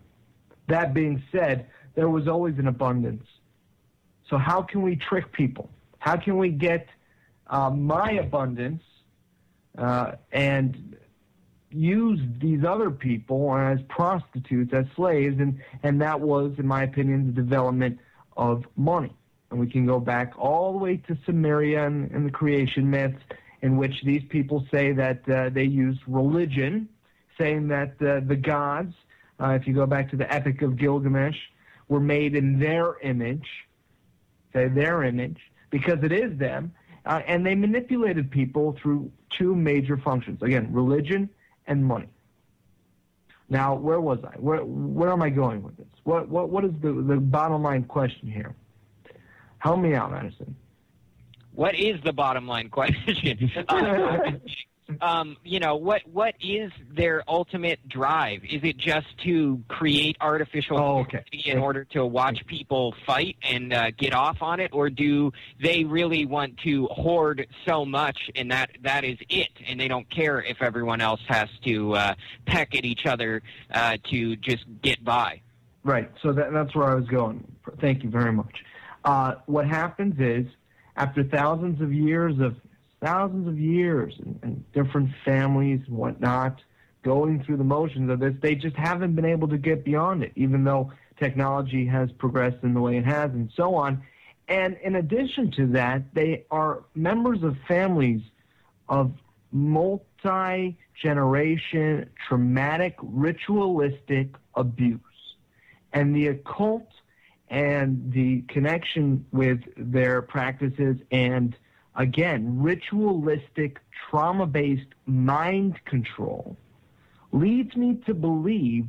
That 0.68 0.94
being 0.94 1.22
said, 1.30 1.66
there 1.94 2.08
was 2.08 2.26
always 2.26 2.58
an 2.58 2.66
abundance. 2.66 3.26
So, 4.28 4.38
how 4.38 4.62
can 4.62 4.82
we 4.82 4.96
trick 4.96 5.30
people? 5.32 5.70
How 5.98 6.16
can 6.16 6.38
we 6.38 6.48
get 6.50 6.86
uh, 7.50 7.70
my 7.70 8.12
abundance 8.12 8.82
uh, 9.76 10.12
and 10.32 10.96
use 11.70 12.20
these 12.40 12.64
other 12.64 12.90
people 12.90 13.54
as 13.56 13.78
prostitutes, 13.88 14.72
as 14.72 14.86
slaves, 14.96 15.38
and, 15.38 15.60
and 15.82 16.00
that 16.00 16.20
was, 16.20 16.52
in 16.58 16.66
my 16.66 16.82
opinion, 16.84 17.26
the 17.26 17.32
development 17.32 17.98
of 18.36 18.64
money. 18.76 19.14
And 19.50 19.60
we 19.60 19.68
can 19.68 19.86
go 19.86 20.00
back 20.00 20.32
all 20.38 20.72
the 20.72 20.78
way 20.78 20.96
to 21.08 21.14
Sumeria 21.26 21.86
and, 21.86 22.10
and 22.12 22.26
the 22.26 22.30
creation 22.30 22.88
myths, 22.88 23.22
in 23.62 23.76
which 23.76 23.94
these 24.04 24.22
people 24.30 24.66
say 24.70 24.92
that 24.92 25.28
uh, 25.28 25.50
they 25.50 25.64
used 25.64 26.00
religion, 26.06 26.88
saying 27.38 27.68
that 27.68 27.92
uh, 28.00 28.20
the 28.26 28.36
gods, 28.36 28.94
uh, 29.40 29.50
if 29.50 29.66
you 29.66 29.74
go 29.74 29.86
back 29.86 30.10
to 30.10 30.16
the 30.16 30.32
Epic 30.32 30.62
of 30.62 30.76
Gilgamesh, 30.76 31.36
were 31.88 32.00
made 32.00 32.34
in 32.34 32.58
their 32.58 32.98
image, 33.00 33.46
say 34.52 34.68
their 34.68 35.02
image, 35.02 35.38
because 35.70 35.98
it 36.02 36.12
is 36.12 36.36
them, 36.38 36.72
uh, 37.06 37.22
and 37.26 37.44
they 37.44 37.54
manipulated 37.54 38.30
people 38.30 38.76
through 38.80 39.10
two 39.36 39.54
major 39.54 39.96
functions 39.96 40.42
again, 40.42 40.72
religion 40.72 41.28
and 41.66 41.84
money. 41.84 42.08
Now, 43.48 43.74
where 43.74 44.00
was 44.00 44.18
I? 44.24 44.36
Where, 44.38 44.64
where 44.64 45.10
am 45.10 45.22
I 45.22 45.30
going 45.30 45.62
with 45.62 45.76
this? 45.76 45.86
What, 46.04 46.28
what, 46.28 46.50
what 46.50 46.64
is 46.64 46.70
the, 46.80 46.92
the 46.92 47.16
bottom 47.16 47.62
line 47.62 47.84
question 47.84 48.30
here? 48.30 48.54
Help 49.58 49.80
me 49.80 49.94
out, 49.94 50.12
Madison. 50.12 50.54
What 51.52 51.74
is 51.74 52.00
the 52.04 52.12
bottom 52.12 52.46
line 52.46 52.68
question? 52.68 53.50
uh, 53.68 54.30
um, 55.00 55.36
you 55.44 55.60
know, 55.60 55.76
what 55.76 56.02
what 56.06 56.34
is 56.40 56.70
their 56.90 57.22
ultimate 57.28 57.86
drive? 57.88 58.44
Is 58.44 58.62
it 58.62 58.76
just 58.76 59.06
to 59.24 59.62
create 59.68 60.16
artificial 60.20 60.78
oh, 60.78 60.98
okay. 61.00 61.24
in 61.44 61.58
order 61.58 61.84
to 61.92 62.04
watch 62.04 62.46
people 62.46 62.94
fight 63.06 63.36
and 63.42 63.72
uh, 63.72 63.90
get 63.92 64.14
off 64.14 64.42
on 64.42 64.60
it, 64.60 64.72
or 64.72 64.90
do 64.90 65.32
they 65.62 65.84
really 65.84 66.26
want 66.26 66.58
to 66.58 66.86
hoard 66.86 67.46
so 67.66 67.84
much 67.84 68.30
and 68.34 68.50
that 68.50 68.70
that 68.82 69.04
is 69.04 69.18
it, 69.28 69.50
and 69.66 69.78
they 69.78 69.88
don't 69.88 70.08
care 70.10 70.42
if 70.42 70.62
everyone 70.62 71.00
else 71.00 71.20
has 71.28 71.48
to 71.64 71.94
uh, 71.94 72.14
peck 72.46 72.74
at 72.74 72.84
each 72.84 73.06
other 73.06 73.42
uh, 73.72 73.96
to 74.10 74.36
just 74.36 74.64
get 74.82 75.04
by? 75.04 75.40
Right. 75.82 76.10
So 76.22 76.32
that, 76.32 76.52
that's 76.52 76.74
where 76.74 76.90
I 76.90 76.94
was 76.94 77.06
going. 77.06 77.46
Thank 77.80 78.02
you 78.02 78.10
very 78.10 78.32
much. 78.32 78.64
Uh, 79.04 79.36
what 79.46 79.66
happens 79.66 80.14
is, 80.18 80.46
after 80.96 81.24
thousands 81.24 81.80
of 81.80 81.92
years 81.92 82.38
of 82.40 82.56
thousands 83.00 83.48
of 83.48 83.58
years 83.58 84.14
and, 84.18 84.38
and 84.42 84.72
different 84.72 85.10
families 85.24 85.80
and 85.86 85.96
whatnot 85.96 86.60
going 87.02 87.42
through 87.42 87.56
the 87.56 87.64
motions 87.64 88.10
of 88.10 88.20
this, 88.20 88.34
they 88.42 88.54
just 88.54 88.76
haven't 88.76 89.14
been 89.14 89.24
able 89.24 89.48
to 89.48 89.58
get 89.58 89.84
beyond 89.84 90.22
it, 90.22 90.32
even 90.36 90.64
though 90.64 90.92
technology 91.18 91.86
has 91.86 92.10
progressed 92.12 92.58
in 92.62 92.74
the 92.74 92.80
way 92.80 92.96
it 92.96 93.04
has 93.04 93.30
and 93.30 93.50
so 93.56 93.74
on. 93.74 94.02
And 94.48 94.76
in 94.82 94.96
addition 94.96 95.50
to 95.52 95.66
that, 95.68 96.02
they 96.14 96.44
are 96.50 96.84
members 96.94 97.42
of 97.42 97.56
families 97.68 98.22
of 98.88 99.12
multi 99.52 100.76
generation 101.00 102.10
traumatic 102.28 102.96
ritualistic 103.00 104.34
abuse. 104.54 105.00
And 105.92 106.14
the 106.14 106.28
occult 106.28 106.88
and 107.48 108.12
the 108.12 108.42
connection 108.42 109.24
with 109.32 109.60
their 109.76 110.22
practices 110.22 110.96
and 111.10 111.56
again, 111.96 112.60
ritualistic, 112.60 113.78
trauma 114.08 114.46
based 114.46 114.88
mind 115.06 115.78
control 115.84 116.56
leads 117.32 117.76
me 117.76 118.00
to 118.06 118.14
believe 118.14 118.88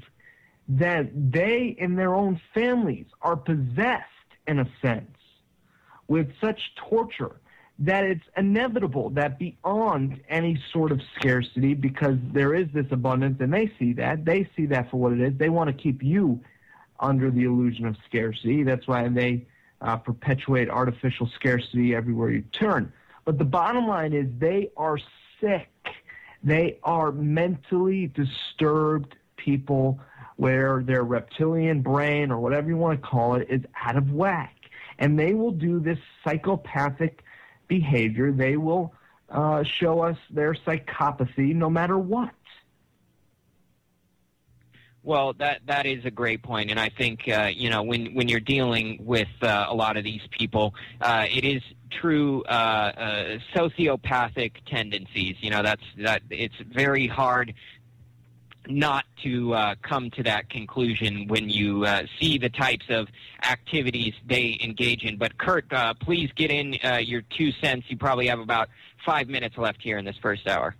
that 0.67 1.09
they 1.31 1.75
and 1.79 1.97
their 1.97 2.13
own 2.13 2.39
families 2.53 3.05
are 3.21 3.35
possessed, 3.35 4.05
in 4.47 4.59
a 4.59 4.69
sense, 4.81 5.17
with 6.07 6.27
such 6.39 6.59
torture 6.75 7.35
that 7.79 8.03
it's 8.03 8.23
inevitable 8.37 9.09
that 9.09 9.39
beyond 9.39 10.21
any 10.29 10.61
sort 10.71 10.91
of 10.91 11.01
scarcity, 11.15 11.73
because 11.73 12.17
there 12.31 12.53
is 12.53 12.67
this 12.73 12.85
abundance 12.91 13.37
and 13.39 13.51
they 13.53 13.71
see 13.79 13.91
that, 13.93 14.23
they 14.23 14.47
see 14.55 14.67
that 14.67 14.89
for 14.91 14.97
what 14.97 15.13
it 15.13 15.19
is, 15.19 15.33
they 15.37 15.49
want 15.49 15.67
to 15.67 15.73
keep 15.73 16.03
you 16.03 16.39
under 16.99 17.31
the 17.31 17.43
illusion 17.43 17.85
of 17.85 17.95
scarcity. 18.07 18.63
That's 18.63 18.87
why 18.87 19.07
they 19.07 19.47
uh, 19.81 19.97
perpetuate 19.97 20.69
artificial 20.69 21.29
scarcity 21.35 21.95
everywhere 21.95 22.31
you 22.31 22.43
turn. 22.51 22.91
But 23.25 23.37
the 23.37 23.45
bottom 23.45 23.87
line 23.87 24.13
is 24.13 24.27
they 24.39 24.71
are 24.77 24.97
sick. 25.39 25.69
They 26.43 26.79
are 26.83 27.11
mentally 27.11 28.07
disturbed 28.07 29.15
people 29.37 29.99
where 30.37 30.81
their 30.83 31.03
reptilian 31.03 31.81
brain 31.81 32.31
or 32.31 32.39
whatever 32.39 32.69
you 32.69 32.77
want 32.77 33.01
to 33.01 33.07
call 33.07 33.35
it 33.35 33.47
is 33.49 33.61
out 33.83 33.95
of 33.95 34.11
whack. 34.11 34.55
And 34.97 35.17
they 35.17 35.33
will 35.33 35.51
do 35.51 35.79
this 35.79 35.99
psychopathic 36.23 37.23
behavior. 37.67 38.31
They 38.31 38.57
will 38.57 38.93
uh, 39.29 39.63
show 39.63 40.01
us 40.01 40.17
their 40.29 40.53
psychopathy 40.53 41.55
no 41.55 41.69
matter 41.69 41.97
what. 41.97 42.31
Well, 45.03 45.33
that 45.39 45.61
that 45.65 45.87
is 45.87 46.05
a 46.05 46.11
great 46.11 46.43
point, 46.43 46.69
and 46.69 46.79
I 46.79 46.89
think 46.89 47.27
uh, 47.27 47.49
you 47.51 47.71
know 47.71 47.81
when 47.81 48.13
when 48.13 48.27
you're 48.27 48.39
dealing 48.39 48.99
with 49.03 49.29
uh, 49.41 49.65
a 49.67 49.73
lot 49.73 49.97
of 49.97 50.03
these 50.03 50.21
people, 50.29 50.75
uh, 51.01 51.25
it 51.27 51.43
is 51.43 51.63
true 51.89 52.43
uh, 52.43 52.51
uh, 52.51 53.37
sociopathic 53.55 54.51
tendencies. 54.67 55.37
You 55.39 55.49
know, 55.49 55.63
that's 55.63 55.83
that 55.97 56.21
it's 56.29 56.55
very 56.71 57.07
hard 57.07 57.55
not 58.67 59.05
to 59.23 59.53
uh, 59.53 59.75
come 59.81 60.11
to 60.11 60.23
that 60.23 60.49
conclusion 60.49 61.27
when 61.27 61.49
you 61.49 61.83
uh, 61.85 62.03
see 62.19 62.37
the 62.37 62.49
types 62.49 62.85
of 62.89 63.07
activities 63.43 64.13
they 64.27 64.57
engage 64.63 65.03
in. 65.03 65.17
But 65.17 65.37
Kurt, 65.37 65.71
uh, 65.73 65.93
please 65.95 66.29
get 66.35 66.51
in 66.51 66.77
uh, 66.83 66.97
your 66.97 67.21
two 67.21 67.51
cents. 67.53 67.87
You 67.89 67.97
probably 67.97 68.27
have 68.27 68.39
about 68.39 68.69
five 69.05 69.27
minutes 69.27 69.57
left 69.57 69.81
here 69.81 69.97
in 69.97 70.05
this 70.05 70.17
first 70.21 70.47
hour. 70.47 70.75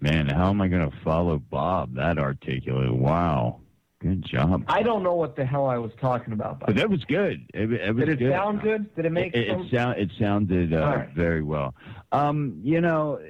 Man, 0.00 0.28
how 0.28 0.48
am 0.48 0.60
I 0.60 0.68
going 0.68 0.90
to 0.90 0.96
follow 1.04 1.38
Bob? 1.38 1.94
That 1.94 2.18
articulate. 2.18 2.94
Wow. 2.94 3.60
Good 4.00 4.24
job. 4.24 4.64
I 4.66 4.82
don't 4.82 5.02
know 5.02 5.14
what 5.14 5.36
the 5.36 5.44
hell 5.44 5.66
I 5.66 5.76
was 5.76 5.92
talking 6.00 6.32
about. 6.32 6.60
But 6.60 6.74
that 6.76 6.88
was 6.88 7.04
good. 7.04 7.46
It, 7.52 7.70
it 7.70 7.94
was 7.94 8.06
Did 8.06 8.14
it 8.14 8.18
good. 8.18 8.32
sound 8.32 8.62
good? 8.62 8.94
Did 8.96 9.04
it 9.04 9.12
make 9.12 9.36
it, 9.36 9.50
some... 9.50 9.66
it, 9.66 9.70
sound, 9.70 9.98
it 9.98 10.10
sounded 10.18 10.72
uh, 10.72 10.78
right. 10.78 11.08
very 11.14 11.42
well. 11.42 11.74
Um, 12.10 12.58
you 12.62 12.80
know, 12.80 13.20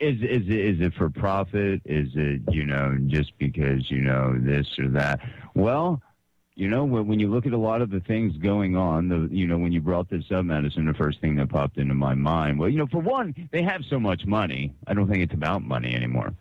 is 0.00 0.16
is 0.16 0.46
it, 0.48 0.50
is 0.50 0.80
it 0.80 0.92
for 0.94 1.08
profit? 1.08 1.80
Is 1.86 2.08
it 2.14 2.42
you 2.50 2.66
know 2.66 2.98
just 3.06 3.32
because 3.38 3.90
you 3.90 4.02
know 4.02 4.36
this 4.38 4.66
or 4.78 4.88
that? 4.88 5.20
Well, 5.54 6.02
you 6.56 6.68
know 6.68 6.84
when 6.84 7.18
you 7.18 7.28
look 7.28 7.46
at 7.46 7.52
a 7.52 7.58
lot 7.58 7.82
of 7.82 7.90
the 7.90 8.00
things 8.00 8.36
going 8.36 8.76
on, 8.76 9.08
the 9.08 9.28
you 9.34 9.46
know 9.46 9.58
when 9.58 9.72
you 9.72 9.80
brought 9.80 10.08
this 10.08 10.24
up, 10.30 10.44
Madison, 10.44 10.86
the 10.86 10.94
first 10.94 11.20
thing 11.20 11.34
that 11.36 11.48
popped 11.48 11.78
into 11.78 11.94
my 11.94 12.14
mind, 12.14 12.58
well, 12.58 12.68
you 12.68 12.78
know, 12.78 12.86
for 12.86 13.00
one, 13.00 13.34
they 13.50 13.62
have 13.62 13.82
so 13.90 13.98
much 13.98 14.24
money. 14.24 14.72
I 14.86 14.94
don't 14.94 15.08
think 15.08 15.22
it's 15.22 15.34
about 15.34 15.62
money 15.62 15.94
anymore. 15.94 16.32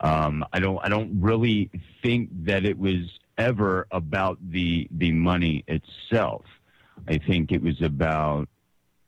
Um, 0.00 0.44
I 0.52 0.58
don't 0.58 0.78
I 0.84 0.88
don't 0.88 1.20
really 1.20 1.70
think 2.02 2.30
that 2.44 2.64
it 2.64 2.78
was 2.78 3.18
ever 3.36 3.86
about 3.92 4.38
the 4.50 4.88
the 4.90 5.12
money 5.12 5.64
itself. 5.68 6.44
I 7.06 7.18
think 7.18 7.52
it 7.52 7.62
was 7.62 7.80
about 7.80 8.48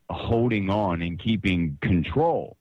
holding 0.08 0.70
on 0.70 1.02
and 1.02 1.18
keeping 1.18 1.76
control. 1.80 2.56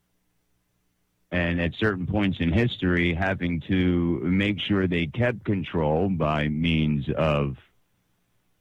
And 1.32 1.60
at 1.60 1.74
certain 1.78 2.06
points 2.06 2.38
in 2.40 2.52
history, 2.52 3.14
having 3.14 3.60
to 3.68 4.20
make 4.22 4.58
sure 4.58 4.88
they 4.88 5.06
kept 5.06 5.44
control 5.44 6.08
by 6.08 6.48
means 6.48 7.08
of 7.16 7.56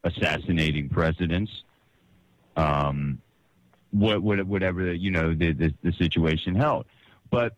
assassinating 0.04 0.90
presidents, 0.90 1.52
um, 2.56 3.20
what, 3.92 4.22
what, 4.22 4.46
whatever 4.46 4.94
you 4.94 5.10
know 5.10 5.34
the, 5.34 5.52
the 5.54 5.74
the 5.82 5.92
situation 5.94 6.54
held. 6.54 6.86
But 7.32 7.56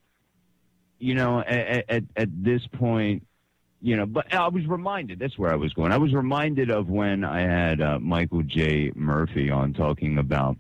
you 0.98 1.16
know, 1.16 1.42
at, 1.42 1.90
at 1.90 2.04
at 2.16 2.44
this 2.44 2.66
point, 2.68 3.26
you 3.82 3.98
know, 3.98 4.06
but 4.06 4.34
I 4.34 4.48
was 4.48 4.66
reminded. 4.68 5.20
That's 5.20 5.38
where 5.38 5.52
I 5.52 5.56
was 5.56 5.74
going. 5.74 5.92
I 5.92 5.98
was 5.98 6.14
reminded 6.14 6.70
of 6.70 6.88
when 6.88 7.24
I 7.24 7.42
had 7.42 7.82
uh, 7.82 8.00
Michael 8.00 8.44
J. 8.44 8.92
Murphy 8.96 9.50
on 9.50 9.74
talking 9.74 10.20
about 10.20 10.58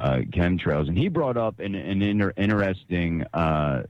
chemtrails, 0.00 0.88
and 0.88 0.96
he 0.96 1.08
brought 1.08 1.36
up 1.36 1.60
an, 1.60 1.74
an 1.74 2.02
inter- 2.02 2.32
interesting 2.36 3.24
uh, 3.34 3.82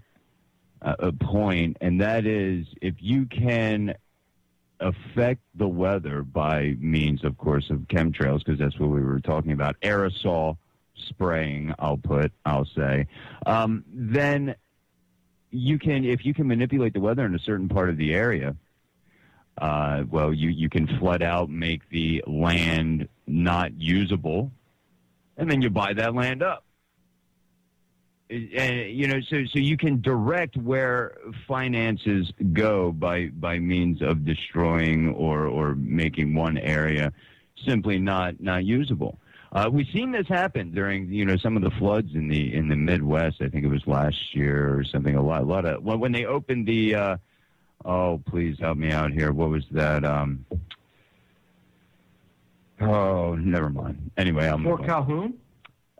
a 0.82 1.12
point, 1.12 1.76
and 1.80 2.00
that 2.00 2.26
is 2.26 2.66
if 2.80 2.94
you 2.98 3.26
can 3.26 3.94
affect 4.80 5.42
the 5.54 5.68
weather 5.68 6.22
by 6.22 6.74
means, 6.78 7.22
of 7.22 7.36
course, 7.36 7.68
of 7.70 7.80
chemtrails, 7.88 8.38
because 8.38 8.58
that's 8.58 8.78
what 8.78 8.88
we 8.88 9.02
were 9.02 9.20
talking 9.20 9.52
about, 9.52 9.78
aerosol 9.82 10.56
spraying. 11.08 11.74
I'll 11.78 11.98
put, 11.98 12.32
I'll 12.46 12.64
say, 12.64 13.06
um, 13.46 13.84
then 13.92 14.54
you 15.50 15.78
can, 15.78 16.04
if 16.04 16.24
you 16.24 16.32
can 16.32 16.46
manipulate 16.46 16.94
the 16.94 17.00
weather 17.00 17.26
in 17.26 17.34
a 17.34 17.38
certain 17.38 17.68
part 17.68 17.90
of 17.90 17.96
the 17.96 18.14
area. 18.14 18.56
Uh, 19.58 20.04
well, 20.08 20.32
you, 20.32 20.48
you 20.48 20.70
can 20.70 20.86
flood 20.98 21.20
out, 21.20 21.50
make 21.50 21.86
the 21.90 22.24
land 22.26 23.06
not 23.26 23.78
usable, 23.78 24.50
and 25.36 25.50
then 25.50 25.62
you 25.62 25.70
buy 25.70 25.92
that 25.94 26.14
land 26.14 26.42
up. 26.42 26.64
And, 28.30 28.90
you 28.90 29.08
know, 29.08 29.20
so 29.28 29.38
so 29.52 29.58
you 29.58 29.76
can 29.76 30.00
direct 30.00 30.56
where 30.56 31.16
finances 31.48 32.32
go 32.52 32.92
by 32.92 33.28
by 33.28 33.58
means 33.58 34.02
of 34.02 34.24
destroying 34.24 35.08
or 35.14 35.46
or 35.46 35.74
making 35.74 36.34
one 36.34 36.56
area 36.56 37.12
simply 37.66 37.98
not 37.98 38.40
not 38.40 38.64
usable. 38.64 39.18
Uh, 39.52 39.68
we've 39.72 39.88
seen 39.92 40.12
this 40.12 40.28
happen 40.28 40.70
during 40.70 41.12
you 41.12 41.24
know 41.24 41.36
some 41.36 41.56
of 41.56 41.62
the 41.62 41.70
floods 41.72 42.14
in 42.14 42.28
the 42.28 42.54
in 42.54 42.68
the 42.68 42.76
Midwest. 42.76 43.38
I 43.40 43.48
think 43.48 43.64
it 43.64 43.68
was 43.68 43.84
last 43.86 44.32
year 44.32 44.78
or 44.78 44.84
something. 44.84 45.16
A 45.16 45.22
lot 45.22 45.42
a 45.42 45.44
lot 45.44 45.64
of 45.64 45.82
when 45.82 45.98
when 45.98 46.12
they 46.12 46.24
opened 46.24 46.66
the. 46.68 46.94
Uh, 46.94 47.16
oh, 47.84 48.22
please 48.26 48.56
help 48.60 48.78
me 48.78 48.92
out 48.92 49.10
here. 49.10 49.32
What 49.32 49.50
was 49.50 49.64
that? 49.72 50.04
Um, 50.04 50.44
oh, 52.80 53.34
never 53.34 53.70
mind. 53.70 54.10
Anyway, 54.16 54.46
I'm. 54.46 54.64
Fort 54.64 54.84
Calhoun? 54.84 55.34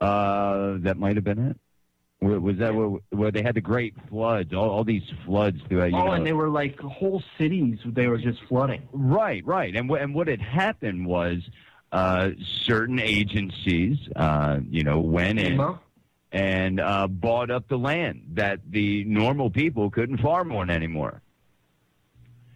Uh, 0.01 0.79
that 0.79 0.97
might 0.99 1.17
have 1.17 1.25
been 1.25 1.51
it. 1.51 1.57
Where, 2.21 2.39
was 2.39 2.59
that 2.59 2.75
where, 2.75 2.99
where 3.11 3.31
they 3.31 3.43
had 3.43 3.55
the 3.55 3.61
great 3.61 3.95
floods? 4.09 4.53
All, 4.53 4.69
all 4.69 4.85
these 4.85 5.03
floods 5.25 5.61
throughout. 5.69 5.93
Oh, 5.93 6.07
know, 6.07 6.13
and 6.13 6.27
they 6.27 6.33
were 6.33 6.49
like 6.49 6.79
whole 6.81 7.23
cities. 7.39 7.79
They 7.85 8.07
were 8.09 8.19
just 8.19 8.41
flooding. 8.49 8.89
Right, 8.93 9.45
right. 9.47 9.75
And 9.75 9.89
what 9.89 10.03
and 10.03 10.15
what 10.15 10.29
had 10.29 10.41
happened 10.41 11.07
was 11.07 11.39
uh, 11.93 12.31
certain 12.67 12.99
agencies, 13.01 13.99
uh, 14.17 14.61
you 14.69 14.85
know, 14.85 15.01
went 15.01 15.39
in 15.39 15.79
and 16.33 16.81
uh, 16.81 17.09
bought 17.09 17.51
up 17.51 17.69
the 17.69 17.79
land 17.79 18.23
that 18.35 18.61
the 18.69 19.05
normal 19.05 19.51
people 19.51 19.91
couldn't 19.91 20.19
farm 20.19 20.53
on 20.53 20.71
anymore. 20.71 21.23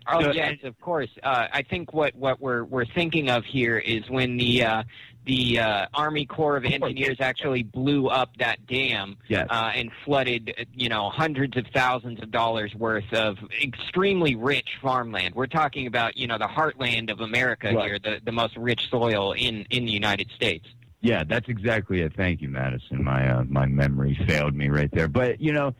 Oh 0.06 0.32
yes, 0.32 0.58
of 0.64 0.78
course. 0.80 1.08
Uh, 1.22 1.46
I 1.52 1.62
think 1.62 1.92
what, 1.92 2.14
what 2.14 2.40
we're 2.40 2.64
we're 2.64 2.84
thinking 2.86 3.30
of 3.30 3.44
here 3.44 3.78
is 3.78 4.08
when 4.10 4.36
the 4.36 4.64
uh, 4.64 4.82
the 5.24 5.58
uh, 5.58 5.86
Army 5.94 6.26
Corps 6.26 6.56
of 6.56 6.64
Engineers 6.64 7.16
actually 7.20 7.62
blew 7.62 8.08
up 8.08 8.36
that 8.38 8.66
dam 8.66 9.16
Yes. 9.28 9.46
uh, 9.48 9.72
and 9.74 9.90
flooded, 10.04 10.66
you 10.74 10.90
know, 10.90 11.08
hundreds 11.08 11.56
of 11.56 11.66
thousands 11.72 12.20
of 12.22 12.30
dollars 12.30 12.74
worth 12.74 13.10
of 13.14 13.38
extremely 13.62 14.36
rich 14.36 14.76
farmland. 14.82 15.34
We're 15.34 15.46
talking 15.46 15.86
about, 15.86 16.16
you 16.18 16.26
know, 16.26 16.36
the 16.36 16.46
heartland 16.48 17.10
of 17.10 17.20
America 17.20 17.72
Right. 17.74 17.86
here, 17.86 17.98
the 17.98 18.20
the 18.24 18.32
most 18.32 18.56
rich 18.56 18.88
soil 18.90 19.32
in 19.32 19.66
in 19.70 19.86
the 19.86 19.92
United 19.92 20.30
States. 20.32 20.66
Yeah, 21.00 21.22
that's 21.24 21.48
exactly 21.48 22.00
it. 22.00 22.14
Thank 22.16 22.40
you, 22.40 22.48
Madison. 22.48 23.02
My 23.04 23.28
uh, 23.28 23.44
my 23.48 23.66
memory 23.66 24.18
failed 24.26 24.54
me 24.54 24.68
right 24.68 24.90
there. 24.92 25.08
But 25.08 25.40
you 25.40 25.52
know, 25.52 25.74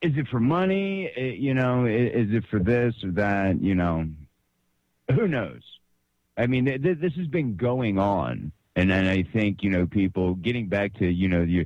is 0.00 0.16
it 0.16 0.28
for 0.28 0.40
money? 0.40 1.10
Uh, 1.16 1.20
You 1.20 1.54
know, 1.54 1.84
is 1.86 2.32
it 2.32 2.44
for 2.50 2.58
this 2.58 2.94
or 3.02 3.10
that? 3.12 3.60
You 3.60 3.74
know, 3.74 4.06
who 5.10 5.28
knows? 5.28 5.62
I 6.36 6.46
mean, 6.46 6.66
th- 6.66 6.82
th- 6.82 6.98
this 6.98 7.14
has 7.14 7.26
been 7.26 7.56
going 7.56 7.98
on, 7.98 8.52
and 8.76 8.92
and 8.92 9.08
I 9.08 9.24
think 9.24 9.62
you 9.62 9.70
know 9.70 9.86
people 9.86 10.34
getting 10.34 10.68
back 10.68 10.94
to 10.98 11.06
you 11.10 11.28
know 11.28 11.42
your 11.42 11.64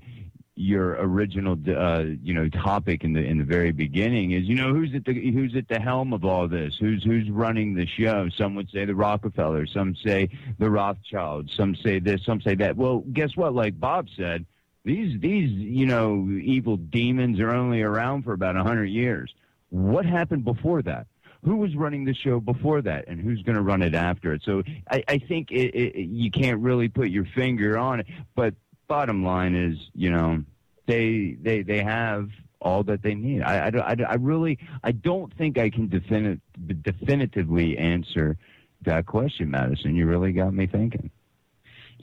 your 0.54 0.92
original 1.00 1.58
uh, 1.68 2.04
you 2.22 2.34
know 2.34 2.48
topic 2.48 3.04
in 3.04 3.12
the 3.14 3.20
in 3.24 3.38
the 3.38 3.44
very 3.44 3.72
beginning 3.72 4.32
is 4.32 4.44
you 4.44 4.54
know 4.54 4.72
who's 4.74 4.94
at 4.94 5.04
the 5.04 5.30
who's 5.32 5.56
at 5.56 5.66
the 5.68 5.80
helm 5.80 6.12
of 6.12 6.24
all 6.26 6.46
this 6.46 6.76
who's 6.76 7.02
who's 7.02 7.28
running 7.30 7.74
the 7.74 7.86
show 7.86 8.28
some 8.36 8.54
would 8.54 8.70
say 8.70 8.84
the 8.84 8.94
Rockefeller 8.94 9.66
some 9.66 9.94
say 9.96 10.28
the 10.58 10.68
Rothschilds 10.70 11.54
some 11.54 11.74
say 11.74 11.98
this 11.98 12.22
some 12.24 12.40
say 12.42 12.54
that 12.56 12.76
well 12.76 12.98
guess 13.14 13.34
what 13.34 13.54
like 13.54 13.80
Bob 13.80 14.08
said 14.14 14.44
these 14.84 15.20
these 15.20 15.50
you 15.50 15.86
know 15.86 16.28
evil 16.42 16.76
demons 16.76 17.40
are 17.40 17.50
only 17.50 17.82
around 17.82 18.22
for 18.22 18.32
about 18.32 18.56
hundred 18.56 18.86
years 18.86 19.32
what 19.70 20.04
happened 20.04 20.44
before 20.44 20.82
that 20.82 21.06
who 21.44 21.56
was 21.56 21.74
running 21.74 22.04
the 22.04 22.14
show 22.14 22.38
before 22.38 22.82
that 22.82 23.06
and 23.08 23.20
who's 23.20 23.42
going 23.42 23.56
to 23.56 23.62
run 23.62 23.82
it 23.82 23.94
after 23.94 24.32
it 24.32 24.42
so 24.44 24.62
I, 24.90 25.02
I 25.08 25.18
think 25.18 25.50
it, 25.50 25.74
it, 25.74 25.96
you 26.06 26.30
can't 26.30 26.60
really 26.60 26.88
put 26.88 27.08
your 27.08 27.24
finger 27.24 27.78
on 27.78 28.00
it 28.00 28.06
but 28.34 28.54
bottom 28.92 29.24
line 29.24 29.54
is, 29.54 29.78
you 29.94 30.10
know, 30.10 30.44
they 30.86 31.34
they 31.40 31.62
they 31.62 31.82
have 31.82 32.28
all 32.60 32.82
that 32.82 33.02
they 33.02 33.14
need. 33.14 33.40
I, 33.40 33.68
I, 33.68 33.96
I, 34.06 34.14
really 34.16 34.58
I 34.84 34.92
don't 34.92 35.32
think 35.38 35.56
I 35.56 35.70
can 35.70 35.88
definite, 35.88 36.40
definitively 36.82 37.78
answer 37.78 38.36
that 38.82 39.06
question, 39.06 39.50
Madison. 39.50 39.96
You 39.96 40.06
really 40.06 40.32
got 40.32 40.52
me 40.52 40.66
thinking. 40.66 41.10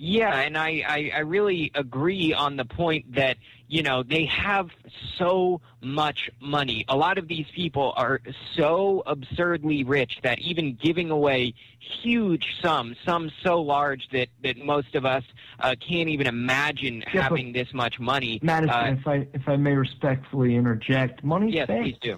Yeah, 0.02 0.34
and 0.34 0.58
I, 0.58 0.82
I, 0.88 1.12
I 1.14 1.20
really 1.20 1.72
agree 1.76 2.34
on 2.34 2.56
the 2.56 2.64
point 2.64 3.16
that, 3.16 3.36
you 3.68 3.84
know, 3.84 4.02
they 4.02 4.24
have 4.26 4.70
so 5.18 5.60
much 5.82 6.30
money. 6.40 6.86
A 6.88 6.96
lot 6.96 7.18
of 7.18 7.28
these 7.28 7.48
people 7.54 7.94
are 7.98 8.22
so 8.56 9.04
absurdly 9.06 9.84
rich 9.84 10.20
that 10.24 10.40
even 10.40 10.76
giving 10.76 11.12
away 11.12 11.54
huge 11.80 12.56
sums, 12.62 12.96
sums 13.04 13.34
so 13.44 13.62
large 13.62 14.08
that, 14.14 14.30
that 14.42 14.58
most 14.58 14.96
of 14.96 15.06
us 15.06 15.26
uh, 15.60 15.76
can't 15.86 16.08
even 16.08 16.28
imagine 16.28 17.04
Yeah, 17.14 17.24
having 17.24 17.52
this 17.52 17.74
much 17.74 18.00
money. 18.00 18.40
Madison, 18.42 18.74
Uh, 18.74 18.96
if 18.98 19.06
I 19.06 19.28
if 19.34 19.50
I 19.50 19.58
may 19.58 19.74
respectfully 19.76 20.56
interject, 20.56 21.26
money's 21.26 21.54
yes, 21.54 21.68
fake. 21.68 21.78
Yes, 21.78 21.84
please 21.84 21.98
do. 22.00 22.18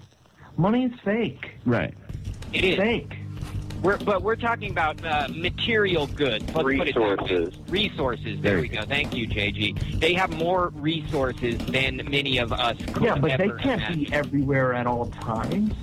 Money 0.56 0.84
is 0.84 0.92
fake. 1.04 1.50
Right. 1.66 1.94
It 2.52 2.64
is. 2.64 2.76
Fake. 2.76 3.16
We're, 3.82 3.96
but 3.98 4.22
we're 4.22 4.36
talking 4.36 4.70
about 4.70 5.04
uh, 5.04 5.26
material 5.30 6.06
goods. 6.06 6.44
Let's 6.44 6.52
put 6.52 6.66
it. 6.88 6.96
Resources. 6.96 7.54
Resources. 7.68 8.40
There 8.40 8.52
There 8.52 8.60
we 8.60 8.68
go. 8.68 8.82
Thank 8.82 9.14
you, 9.16 9.26
JG. 9.26 9.98
They 9.98 10.14
have 10.14 10.30
more 10.30 10.68
resources 10.68 11.58
than 11.66 11.96
many 12.08 12.38
of 12.38 12.52
us 12.52 12.76
could 12.92 13.02
Yeah, 13.02 13.16
but 13.16 13.38
they 13.38 13.48
can't 13.48 13.82
imagine. 13.82 14.04
be 14.04 14.12
everywhere 14.12 14.72
at 14.72 14.86
all 14.86 15.06
times. 15.06 15.74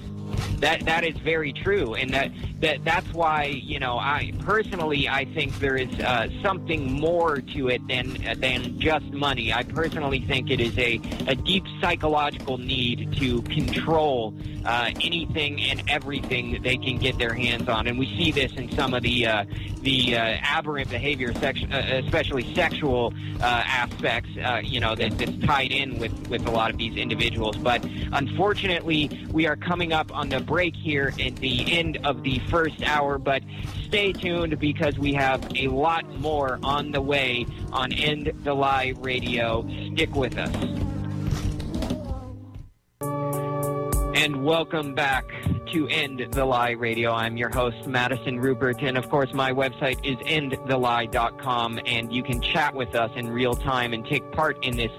That 0.60 0.86
that 0.86 1.04
is 1.04 1.16
very 1.18 1.54
true, 1.54 1.96
and 1.96 2.14
that 2.14 2.32
that 2.60 2.84
that's 2.84 3.12
why 3.14 3.46
you 3.46 3.80
know 3.80 3.98
I 3.98 4.34
personally 4.40 5.08
I 5.08 5.26
think 5.26 5.58
there 5.60 5.78
is 5.78 5.90
uh, 6.00 6.28
something 6.42 6.92
more 6.92 7.38
to 7.38 7.70
it 7.70 7.88
than 7.88 8.18
than 8.40 8.80
just 8.80 9.06
money. 9.12 9.54
I 9.54 9.64
personally 9.64 10.22
think 10.22 10.52
it 10.52 10.60
is 10.60 10.78
a 10.78 11.00
a 11.28 11.36
deep 11.36 11.64
psychological 11.80 12.58
need 12.58 13.16
to 13.18 13.42
control 13.44 14.34
uh, 14.66 14.92
anything 15.02 15.62
and 15.62 15.82
everything 15.88 16.52
that 16.52 16.64
they 16.64 16.78
can 16.78 16.98
get 16.98 17.18
their 17.18 17.34
hands 17.34 17.70
on, 17.70 17.88
and 17.88 17.98
we 17.98 18.06
see 18.18 18.32
this 18.32 18.52
in 18.54 18.70
some 18.76 18.94
of 18.94 19.04
the 19.04 19.26
uh, 19.26 19.46
the 19.82 20.16
uh, 20.16 20.38
aberrant 20.42 20.90
behavior, 20.90 21.34
sex, 21.36 21.62
uh, 21.72 22.02
especially 22.04 22.54
sexual 22.54 23.14
uh, 23.42 23.64
aspects. 23.66 24.30
Uh, 24.38 24.62
you 24.64 24.80
know 24.80 24.96
that, 24.96 25.18
that's 25.18 25.38
tied 25.46 25.72
in 25.72 25.98
with 26.00 26.12
with 26.28 26.46
a 26.46 26.52
lot 26.52 26.70
of 26.70 26.78
these 26.78 26.96
individuals, 26.98 27.56
but 27.58 27.84
unfortunately 28.12 29.10
we 29.32 29.48
are 29.48 29.56
coming 29.56 29.94
up 29.94 30.12
on 30.20 30.28
the 30.28 30.42
break 30.42 30.76
here 30.76 31.14
at 31.26 31.38
the 31.38 31.72
end 31.72 31.98
of 32.04 32.24
the 32.24 32.40
first 32.50 32.84
hour, 32.84 33.18
but 33.18 33.42
stay 33.86 34.12
tuned 34.12 34.60
because 34.60 35.00
we 35.00 35.14
have 35.14 35.42
a 35.56 35.70
lot 35.70 36.06
more 36.20 36.60
on 36.62 36.92
the 36.92 37.00
way 37.00 37.46
on 37.72 37.94
End 37.94 38.30
the 38.44 38.54
Lie 38.54 38.96
Radio. 38.98 39.66
Stick 39.94 40.14
with 40.14 40.38
us. 40.38 40.54
And 44.22 44.44
welcome 44.44 44.94
back 44.94 45.24
to 45.72 45.88
End 45.88 46.28
the 46.32 46.44
Lie 46.44 46.72
Radio. 46.72 47.14
I'm 47.14 47.38
your 47.38 47.50
host, 47.50 47.88
Madison 47.88 48.42
Ruppert, 48.42 48.84
and 48.84 48.98
of 48.98 49.10
course, 49.10 49.34
my 49.34 49.54
website 49.54 50.06
is 50.06 50.18
endthelie.com, 50.28 51.80
and 51.86 52.12
you 52.12 52.24
can 52.24 52.42
chat 52.42 52.76
with 52.76 52.94
us 52.94 53.12
in 53.16 53.30
real 53.30 53.54
time 53.54 53.94
and 53.94 54.06
take 54.06 54.30
part 54.34 54.62
in 54.66 54.76
this 54.76 54.92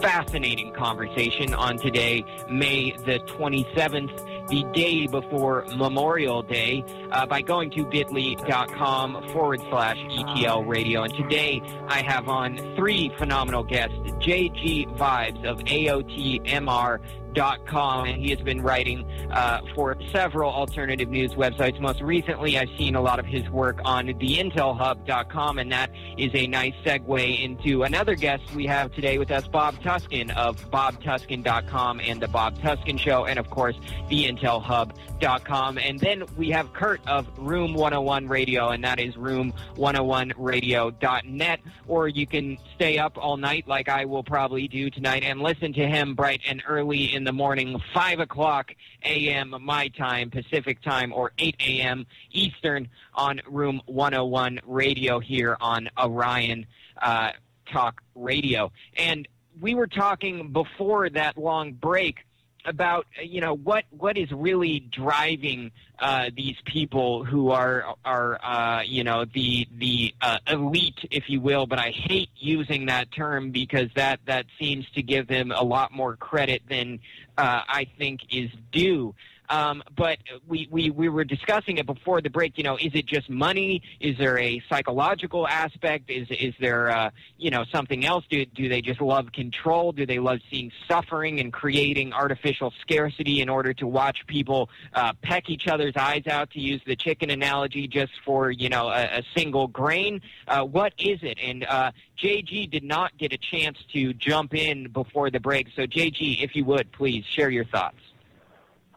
fascinating 0.00 0.72
conversation 0.72 1.54
on 1.54 1.78
today, 1.78 2.24
May 2.50 2.92
the 2.92 3.20
27th, 3.20 4.33
the 4.48 4.64
day 4.72 5.06
before 5.06 5.64
Memorial 5.76 6.42
Day, 6.42 6.84
uh, 7.10 7.26
by 7.26 7.42
going 7.42 7.70
to 7.70 7.84
bit.ly.com 7.86 9.28
forward 9.32 9.60
slash 9.70 9.98
ETL 10.10 10.64
radio. 10.64 11.02
And 11.02 11.14
today 11.14 11.62
I 11.88 12.02
have 12.02 12.28
on 12.28 12.56
three 12.76 13.10
phenomenal 13.18 13.64
guests, 13.64 13.96
JG 14.20 14.96
Vibes 14.96 15.44
of 15.44 15.58
AOTMR 15.58 17.00
com, 17.34 18.06
and 18.06 18.22
he 18.22 18.30
has 18.30 18.40
been 18.40 18.62
writing 18.62 19.04
uh, 19.30 19.60
for 19.74 19.96
several 20.12 20.50
alternative 20.50 21.08
news 21.08 21.32
websites. 21.32 21.80
Most 21.80 22.00
recently, 22.00 22.56
I've 22.58 22.68
seen 22.78 22.94
a 22.94 23.00
lot 23.00 23.18
of 23.18 23.26
his 23.26 23.48
work 23.50 23.80
on 23.84 24.06
theintelhub.com, 24.06 25.58
and 25.58 25.72
that 25.72 25.90
is 26.16 26.30
a 26.34 26.46
nice 26.46 26.74
segue 26.84 27.44
into 27.44 27.82
another 27.82 28.14
guest 28.14 28.42
we 28.54 28.66
have 28.66 28.92
today 28.92 29.18
with 29.18 29.30
us, 29.30 29.46
Bob 29.48 29.74
Tuskin 29.80 30.34
of 30.36 30.70
bobtuskin.com 30.70 32.00
and 32.00 32.20
the 32.20 32.28
Bob 32.28 32.58
Tuskin 32.58 32.98
Show, 32.98 33.26
and 33.26 33.38
of 33.38 33.50
course, 33.50 33.76
theintelhub.com. 34.10 35.78
And 35.78 36.00
then 36.00 36.24
we 36.36 36.50
have 36.50 36.72
Kurt 36.72 37.00
of 37.06 37.26
Room 37.38 37.74
101 37.74 38.28
Radio, 38.28 38.68
and 38.68 38.84
that 38.84 39.00
is 39.00 39.14
room101radio.net, 39.14 41.60
or 41.86 42.08
you 42.08 42.26
can 42.26 42.58
stay 42.74 42.98
up 42.98 43.16
all 43.18 43.36
night 43.36 43.66
like 43.66 43.88
I 43.88 44.04
will 44.04 44.24
probably 44.24 44.68
do 44.68 44.90
tonight 44.90 45.24
and 45.24 45.40
listen 45.40 45.72
to 45.74 45.86
him 45.86 46.14
bright 46.14 46.40
and 46.46 46.62
early 46.68 47.14
in 47.14 47.23
the 47.24 47.32
morning, 47.32 47.80
5 47.92 48.20
o'clock 48.20 48.72
a.m. 49.04 49.54
my 49.60 49.88
time, 49.88 50.30
Pacific 50.30 50.80
time, 50.82 51.12
or 51.12 51.32
8 51.38 51.56
a.m. 51.60 52.06
Eastern 52.30 52.88
on 53.14 53.40
Room 53.46 53.80
101 53.86 54.60
Radio 54.66 55.18
here 55.20 55.56
on 55.60 55.88
Orion 55.98 56.66
uh, 57.00 57.30
Talk 57.72 58.02
Radio. 58.14 58.72
And 58.96 59.26
we 59.60 59.74
were 59.74 59.86
talking 59.86 60.52
before 60.52 61.08
that 61.10 61.36
long 61.36 61.72
break 61.72 62.18
about 62.64 63.06
you 63.22 63.40
know 63.40 63.54
what 63.54 63.84
what 63.90 64.16
is 64.16 64.30
really 64.32 64.80
driving 64.80 65.70
uh, 65.98 66.30
these 66.36 66.56
people 66.64 67.24
who 67.24 67.50
are 67.50 67.94
are 68.04 68.40
uh, 68.42 68.82
you 68.82 69.04
know 69.04 69.24
the 69.24 69.66
the 69.78 70.14
uh, 70.20 70.38
elite, 70.48 70.98
if 71.10 71.28
you 71.28 71.40
will. 71.40 71.66
But 71.66 71.78
I 71.78 71.90
hate 71.90 72.30
using 72.36 72.86
that 72.86 73.12
term 73.12 73.50
because 73.50 73.88
that 73.94 74.20
that 74.26 74.46
seems 74.58 74.88
to 74.94 75.02
give 75.02 75.26
them 75.26 75.52
a 75.52 75.62
lot 75.62 75.92
more 75.92 76.16
credit 76.16 76.62
than 76.68 77.00
uh, 77.38 77.62
I 77.68 77.86
think 77.98 78.20
is 78.30 78.50
due. 78.72 79.14
Um, 79.48 79.82
but 79.96 80.18
we, 80.46 80.68
we, 80.70 80.90
we 80.90 81.08
were 81.08 81.24
discussing 81.24 81.78
it 81.78 81.86
before 81.86 82.20
the 82.20 82.30
break. 82.30 82.56
You 82.56 82.64
know, 82.64 82.76
is 82.76 82.92
it 82.94 83.06
just 83.06 83.28
money? 83.28 83.82
Is 84.00 84.16
there 84.18 84.38
a 84.38 84.62
psychological 84.68 85.46
aspect? 85.46 86.10
Is 86.10 86.28
is 86.30 86.54
there 86.60 86.90
uh, 86.90 87.10
you 87.38 87.50
know 87.50 87.64
something 87.70 88.04
else? 88.04 88.24
Do 88.28 88.44
do 88.46 88.68
they 88.68 88.80
just 88.80 89.00
love 89.00 89.32
control? 89.32 89.92
Do 89.92 90.06
they 90.06 90.18
love 90.18 90.40
seeing 90.50 90.72
suffering 90.88 91.40
and 91.40 91.52
creating 91.52 92.12
artificial 92.12 92.72
scarcity 92.80 93.40
in 93.40 93.48
order 93.48 93.74
to 93.74 93.86
watch 93.86 94.26
people 94.26 94.70
uh, 94.94 95.12
peck 95.22 95.50
each 95.50 95.68
other's 95.68 95.94
eyes 95.96 96.26
out? 96.26 96.50
To 96.52 96.60
use 96.60 96.80
the 96.86 96.96
chicken 96.96 97.30
analogy, 97.30 97.86
just 97.86 98.12
for 98.24 98.50
you 98.50 98.68
know 98.68 98.88
a, 98.88 99.18
a 99.18 99.22
single 99.36 99.66
grain. 99.66 100.20
Uh, 100.48 100.62
what 100.62 100.92
is 100.98 101.18
it? 101.22 101.38
And 101.42 101.64
uh, 101.64 101.92
JG 102.18 102.70
did 102.70 102.84
not 102.84 103.16
get 103.18 103.32
a 103.32 103.38
chance 103.38 103.78
to 103.92 104.12
jump 104.14 104.54
in 104.54 104.88
before 104.88 105.30
the 105.30 105.40
break. 105.40 105.68
So 105.76 105.82
JG, 105.82 106.42
if 106.42 106.56
you 106.56 106.64
would 106.64 106.90
please 106.92 107.24
share 107.24 107.50
your 107.50 107.64
thoughts. 107.64 107.96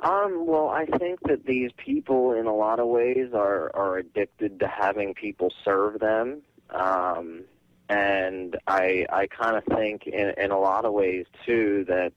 Um, 0.01 0.45
well, 0.45 0.69
I 0.69 0.85
think 0.85 1.19
that 1.27 1.45
these 1.45 1.71
people, 1.75 2.33
in 2.33 2.45
a 2.45 2.55
lot 2.55 2.79
of 2.79 2.87
ways, 2.87 3.33
are 3.33 3.75
are 3.75 3.97
addicted 3.97 4.59
to 4.59 4.67
having 4.67 5.13
people 5.15 5.51
serve 5.65 5.99
them, 5.99 6.43
um, 6.69 7.45
and 7.89 8.57
I 8.67 9.07
I 9.11 9.27
kind 9.27 9.55
of 9.57 9.63
think, 9.65 10.05
in 10.05 10.33
in 10.37 10.51
a 10.51 10.59
lot 10.59 10.85
of 10.85 10.93
ways 10.93 11.25
too, 11.45 11.83
that 11.87 12.13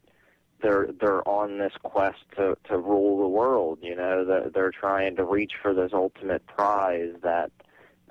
they're 0.60 0.88
they're 1.00 1.26
on 1.26 1.58
this 1.58 1.72
quest 1.82 2.18
to 2.36 2.56
to 2.64 2.76
rule 2.76 3.18
the 3.22 3.28
world. 3.28 3.78
You 3.80 3.96
know, 3.96 4.26
that 4.26 4.52
they're 4.52 4.72
trying 4.72 5.16
to 5.16 5.24
reach 5.24 5.52
for 5.62 5.72
this 5.72 5.92
ultimate 5.94 6.46
prize 6.46 7.14
that 7.22 7.50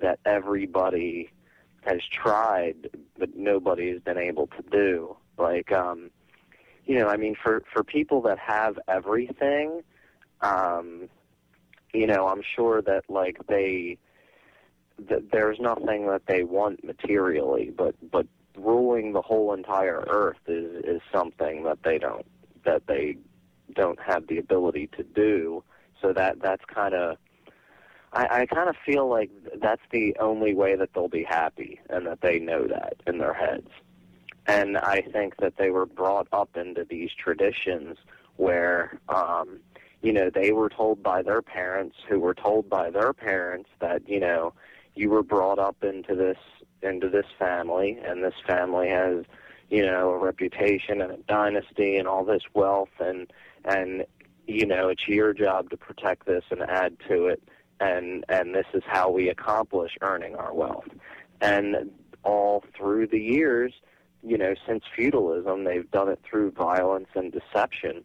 that 0.01 0.19
everybody 0.25 1.29
has 1.81 2.01
tried, 2.11 2.89
but 3.17 3.35
nobody's 3.35 4.01
been 4.01 4.17
able 4.17 4.47
to 4.47 4.63
do. 4.71 5.15
Like, 5.37 5.71
um, 5.71 6.09
you 6.89 6.97
know, 6.97 7.07
I 7.07 7.17
mean, 7.17 7.35
for 7.35 7.61
for 7.71 7.83
people 7.83 8.19
that 8.23 8.39
have 8.39 8.79
everything, 8.87 9.83
um, 10.41 11.07
you 11.93 12.07
know, 12.07 12.27
I'm 12.27 12.41
sure 12.55 12.81
that 12.81 13.03
like 13.07 13.37
they, 13.47 13.99
that 15.07 15.31
there's 15.31 15.59
nothing 15.59 16.07
that 16.07 16.23
they 16.25 16.43
want 16.43 16.83
materially, 16.83 17.71
but 17.77 17.93
but 18.09 18.25
ruling 18.57 19.13
the 19.13 19.21
whole 19.21 19.53
entire 19.53 20.03
earth 20.09 20.39
is 20.47 20.83
is 20.83 21.01
something 21.13 21.61
that 21.65 21.77
they 21.83 21.99
don't 21.99 22.25
that 22.65 22.87
they 22.87 23.17
don't 23.75 23.99
have 24.01 24.25
the 24.25 24.39
ability 24.39 24.89
to 24.97 25.03
do. 25.03 25.63
So 26.01 26.11
that 26.13 26.41
that's 26.41 26.65
kind 26.65 26.95
of. 26.95 27.17
I, 28.11 28.41
I 28.41 28.45
kind 28.47 28.67
of 28.67 28.75
feel 28.83 29.07
like 29.07 29.29
that's 29.61 29.83
the 29.91 30.17
only 30.19 30.55
way 30.55 30.75
that 30.75 30.89
they'll 30.95 31.07
be 31.07 31.23
happy, 31.23 31.79
and 31.87 32.07
that 32.07 32.21
they 32.21 32.39
know 32.39 32.65
that 32.65 32.95
in 33.05 33.19
their 33.19 33.35
heads. 33.35 33.69
And 34.49 34.77
I 34.77 35.01
think 35.01 35.37
that 35.37 35.57
they 35.57 35.69
were 35.69 35.85
brought 35.85 36.27
up 36.33 36.57
into 36.57 36.83
these 36.83 37.11
traditions 37.13 37.97
where, 38.37 38.99
um, 39.07 39.59
you 40.01 40.11
know, 40.11 40.31
they 40.33 40.51
were 40.51 40.69
told 40.69 41.03
by 41.03 41.21
their 41.21 41.43
parents, 41.43 41.97
who 42.09 42.19
were 42.19 42.33
told 42.33 42.67
by 42.67 42.89
their 42.89 43.13
parents 43.13 43.69
that, 43.79 44.09
you 44.09 44.19
know, 44.19 44.53
you 44.95 45.11
were 45.11 45.21
brought 45.21 45.59
up 45.59 45.83
into 45.83 46.15
this 46.15 46.37
into 46.81 47.09
this 47.09 47.27
family, 47.37 47.99
and 48.03 48.23
this 48.23 48.33
family 48.47 48.89
has, 48.89 49.23
you 49.69 49.85
know, 49.85 50.09
a 50.11 50.17
reputation 50.17 51.01
and 51.01 51.11
a 51.11 51.17
dynasty 51.27 51.97
and 51.97 52.07
all 52.07 52.25
this 52.25 52.43
wealth, 52.55 52.89
and 52.99 53.31
and 53.65 54.03
you 54.47 54.65
know, 54.65 54.89
it's 54.89 55.07
your 55.07 55.31
job 55.31 55.69
to 55.69 55.77
protect 55.77 56.25
this 56.25 56.43
and 56.49 56.63
add 56.63 56.97
to 57.07 57.27
it, 57.27 57.43
and 57.79 58.25
and 58.29 58.55
this 58.55 58.65
is 58.73 58.81
how 58.87 59.11
we 59.11 59.29
accomplish 59.29 59.91
earning 60.01 60.35
our 60.35 60.55
wealth. 60.55 60.87
And 61.39 61.91
all 62.23 62.63
through 62.75 63.07
the 63.07 63.19
years, 63.19 63.73
you 64.23 64.37
know, 64.37 64.53
since 64.67 64.83
feudalism, 64.95 65.63
they've 65.63 65.89
done 65.91 66.09
it 66.09 66.19
through 66.29 66.51
violence 66.51 67.07
and 67.15 67.31
deception. 67.31 68.03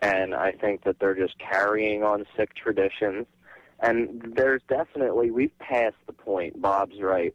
And 0.00 0.34
I 0.34 0.52
think 0.52 0.84
that 0.84 0.98
they're 0.98 1.14
just 1.14 1.38
carrying 1.38 2.02
on 2.02 2.24
sick 2.36 2.54
traditions. 2.54 3.26
And 3.80 4.34
there's 4.36 4.62
definitely, 4.68 5.30
we've 5.30 5.56
passed 5.58 5.96
the 6.06 6.12
point, 6.12 6.60
Bob's 6.60 7.00
right, 7.00 7.34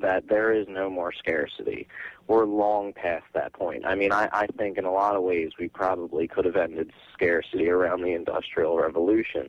that 0.00 0.28
there 0.28 0.52
is 0.52 0.66
no 0.68 0.90
more 0.90 1.12
scarcity. 1.12 1.86
We're 2.26 2.46
long 2.46 2.92
past 2.92 3.24
that 3.34 3.52
point. 3.52 3.84
I 3.86 3.94
mean, 3.94 4.12
I, 4.12 4.28
I 4.32 4.46
think 4.58 4.78
in 4.78 4.84
a 4.84 4.92
lot 4.92 5.14
of 5.14 5.22
ways 5.22 5.52
we 5.58 5.68
probably 5.68 6.26
could 6.26 6.44
have 6.44 6.56
ended 6.56 6.92
scarcity 7.12 7.68
around 7.68 8.02
the 8.02 8.12
Industrial 8.12 8.76
Revolution. 8.76 9.48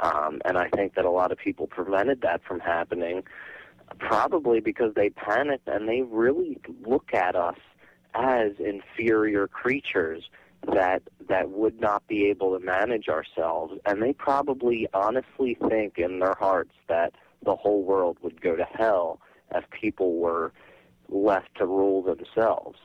Um, 0.00 0.40
and 0.44 0.56
I 0.56 0.68
think 0.70 0.94
that 0.94 1.04
a 1.04 1.10
lot 1.10 1.32
of 1.32 1.38
people 1.38 1.66
prevented 1.66 2.20
that 2.22 2.42
from 2.44 2.60
happening 2.60 3.22
probably 3.98 4.60
because 4.60 4.94
they 4.94 5.10
panicked 5.10 5.68
and 5.68 5.88
they 5.88 6.02
really 6.02 6.58
look 6.86 7.14
at 7.14 7.34
us 7.34 7.58
as 8.14 8.52
inferior 8.58 9.46
creatures 9.46 10.24
that 10.74 11.02
that 11.28 11.50
would 11.50 11.80
not 11.80 12.06
be 12.08 12.26
able 12.26 12.58
to 12.58 12.64
manage 12.64 13.08
ourselves. 13.08 13.74
And 13.86 14.02
they 14.02 14.12
probably 14.12 14.88
honestly 14.92 15.56
think 15.68 15.98
in 15.98 16.18
their 16.18 16.34
hearts 16.38 16.72
that 16.88 17.12
the 17.44 17.54
whole 17.54 17.82
world 17.82 18.18
would 18.22 18.40
go 18.40 18.56
to 18.56 18.64
hell 18.64 19.20
if 19.54 19.64
people 19.70 20.16
were 20.16 20.52
left 21.08 21.56
to 21.56 21.66
rule 21.66 22.02
themselves 22.02 22.78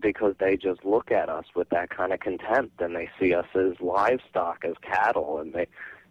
because 0.00 0.34
they 0.40 0.56
just 0.56 0.84
look 0.84 1.10
at 1.10 1.28
us 1.28 1.44
with 1.54 1.68
that 1.70 1.90
kind 1.90 2.12
of 2.12 2.20
contempt 2.20 2.80
and 2.80 2.96
they 2.96 3.08
see 3.20 3.34
us 3.34 3.46
as 3.54 3.80
livestock 3.80 4.64
as 4.64 4.74
cattle 4.82 5.38
and 5.38 5.52
they 5.52 5.66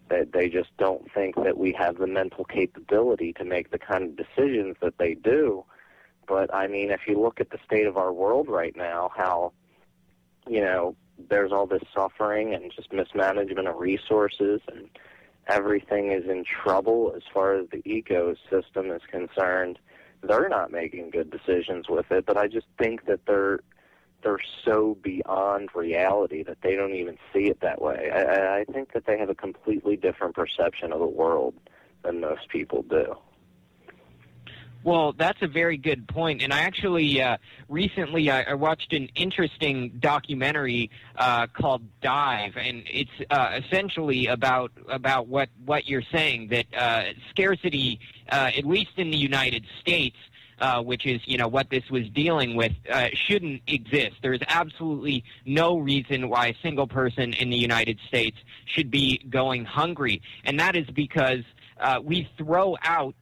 they, 0.09 0.23
they 0.31 0.49
just 0.49 0.75
don't 0.77 1.11
think 1.13 1.35
that 1.35 1.57
we 1.57 1.73
have 1.73 1.97
the 1.97 2.07
mental 2.07 2.45
capability 2.45 3.33
to 3.33 3.45
make 3.45 3.71
the 3.71 3.79
kind 3.79 4.03
of 4.03 4.15
decisions 4.15 4.75
that 4.81 4.97
they 4.97 5.13
do. 5.15 5.65
But 6.27 6.53
I 6.53 6.67
mean, 6.67 6.91
if 6.91 7.01
you 7.07 7.19
look 7.19 7.39
at 7.39 7.49
the 7.49 7.59
state 7.65 7.85
of 7.85 7.97
our 7.97 8.13
world 8.13 8.47
right 8.47 8.75
now, 8.75 9.11
how, 9.15 9.53
you 10.47 10.61
know, 10.61 10.95
there's 11.29 11.51
all 11.51 11.67
this 11.67 11.83
suffering 11.95 12.53
and 12.53 12.71
just 12.75 12.91
mismanagement 12.91 13.67
of 13.67 13.77
resources 13.77 14.61
and 14.67 14.89
everything 15.47 16.11
is 16.11 16.23
in 16.29 16.43
trouble 16.43 17.13
as 17.15 17.23
far 17.33 17.55
as 17.55 17.67
the 17.71 17.81
ecosystem 17.83 18.95
is 18.95 19.01
concerned. 19.09 19.79
They're 20.21 20.49
not 20.49 20.71
making 20.71 21.09
good 21.09 21.29
decisions 21.29 21.89
with 21.89 22.09
it, 22.11 22.25
but 22.25 22.37
I 22.37 22.47
just 22.47 22.67
think 22.77 23.05
that 23.07 23.25
they're 23.27 23.59
they're 24.23 24.39
so 24.65 24.97
beyond 25.01 25.69
reality 25.75 26.43
that 26.43 26.57
they 26.61 26.75
don't 26.75 26.93
even 26.93 27.17
see 27.33 27.49
it 27.49 27.59
that 27.61 27.81
way. 27.81 28.11
I, 28.11 28.59
I 28.59 28.63
think 28.65 28.93
that 28.93 29.05
they 29.05 29.17
have 29.17 29.29
a 29.29 29.35
completely 29.35 29.97
different 29.97 30.35
perception 30.35 30.91
of 30.91 30.99
the 30.99 31.05
world 31.05 31.53
than 32.03 32.21
most 32.21 32.49
people 32.49 32.83
do. 32.83 33.15
Well, 34.83 35.13
that's 35.13 35.41
a 35.41 35.47
very 35.47 35.77
good 35.77 36.07
point. 36.09 36.41
And 36.41 36.51
I 36.53 36.61
actually 36.61 37.21
uh, 37.21 37.37
recently 37.69 38.29
I, 38.29 38.43
I 38.43 38.53
watched 38.53 38.91
an 38.91 39.07
interesting 39.15 39.97
documentary 39.99 40.89
uh, 41.15 41.47
called 41.47 41.83
Dive, 42.01 42.57
and 42.57 42.83
it's 42.91 43.11
uh, 43.29 43.59
essentially 43.63 44.27
about 44.27 44.71
about 44.89 45.27
what 45.27 45.49
what 45.65 45.87
you're 45.87 46.03
saying 46.11 46.49
that 46.49 46.65
uh, 46.75 47.03
scarcity, 47.29 47.99
uh, 48.29 48.51
at 48.57 48.65
least 48.65 48.91
in 48.97 49.09
the 49.09 49.17
United 49.17 49.65
States, 49.79 50.17
uh, 50.63 50.81
which 50.81 51.05
is 51.05 51.19
you 51.25 51.37
know 51.37 51.49
what 51.49 51.69
this 51.69 51.83
was 51.91 52.07
dealing 52.11 52.55
with, 52.55 52.71
uh, 52.89 53.09
shouldn't 53.13 53.61
exist. 53.67 54.15
There 54.21 54.31
is 54.31 54.39
absolutely 54.47 55.25
no 55.45 55.77
reason 55.77 56.29
why 56.29 56.47
a 56.47 56.55
single 56.63 56.87
person 56.87 57.33
in 57.33 57.49
the 57.49 57.57
United 57.57 57.99
States 58.07 58.37
should 58.65 58.89
be 58.89 59.17
going 59.29 59.65
hungry, 59.65 60.21
and 60.45 60.57
that 60.61 60.77
is 60.77 60.87
because 60.87 61.43
uh, 61.81 61.99
we 62.01 62.29
throw 62.37 62.77
out 62.81 63.13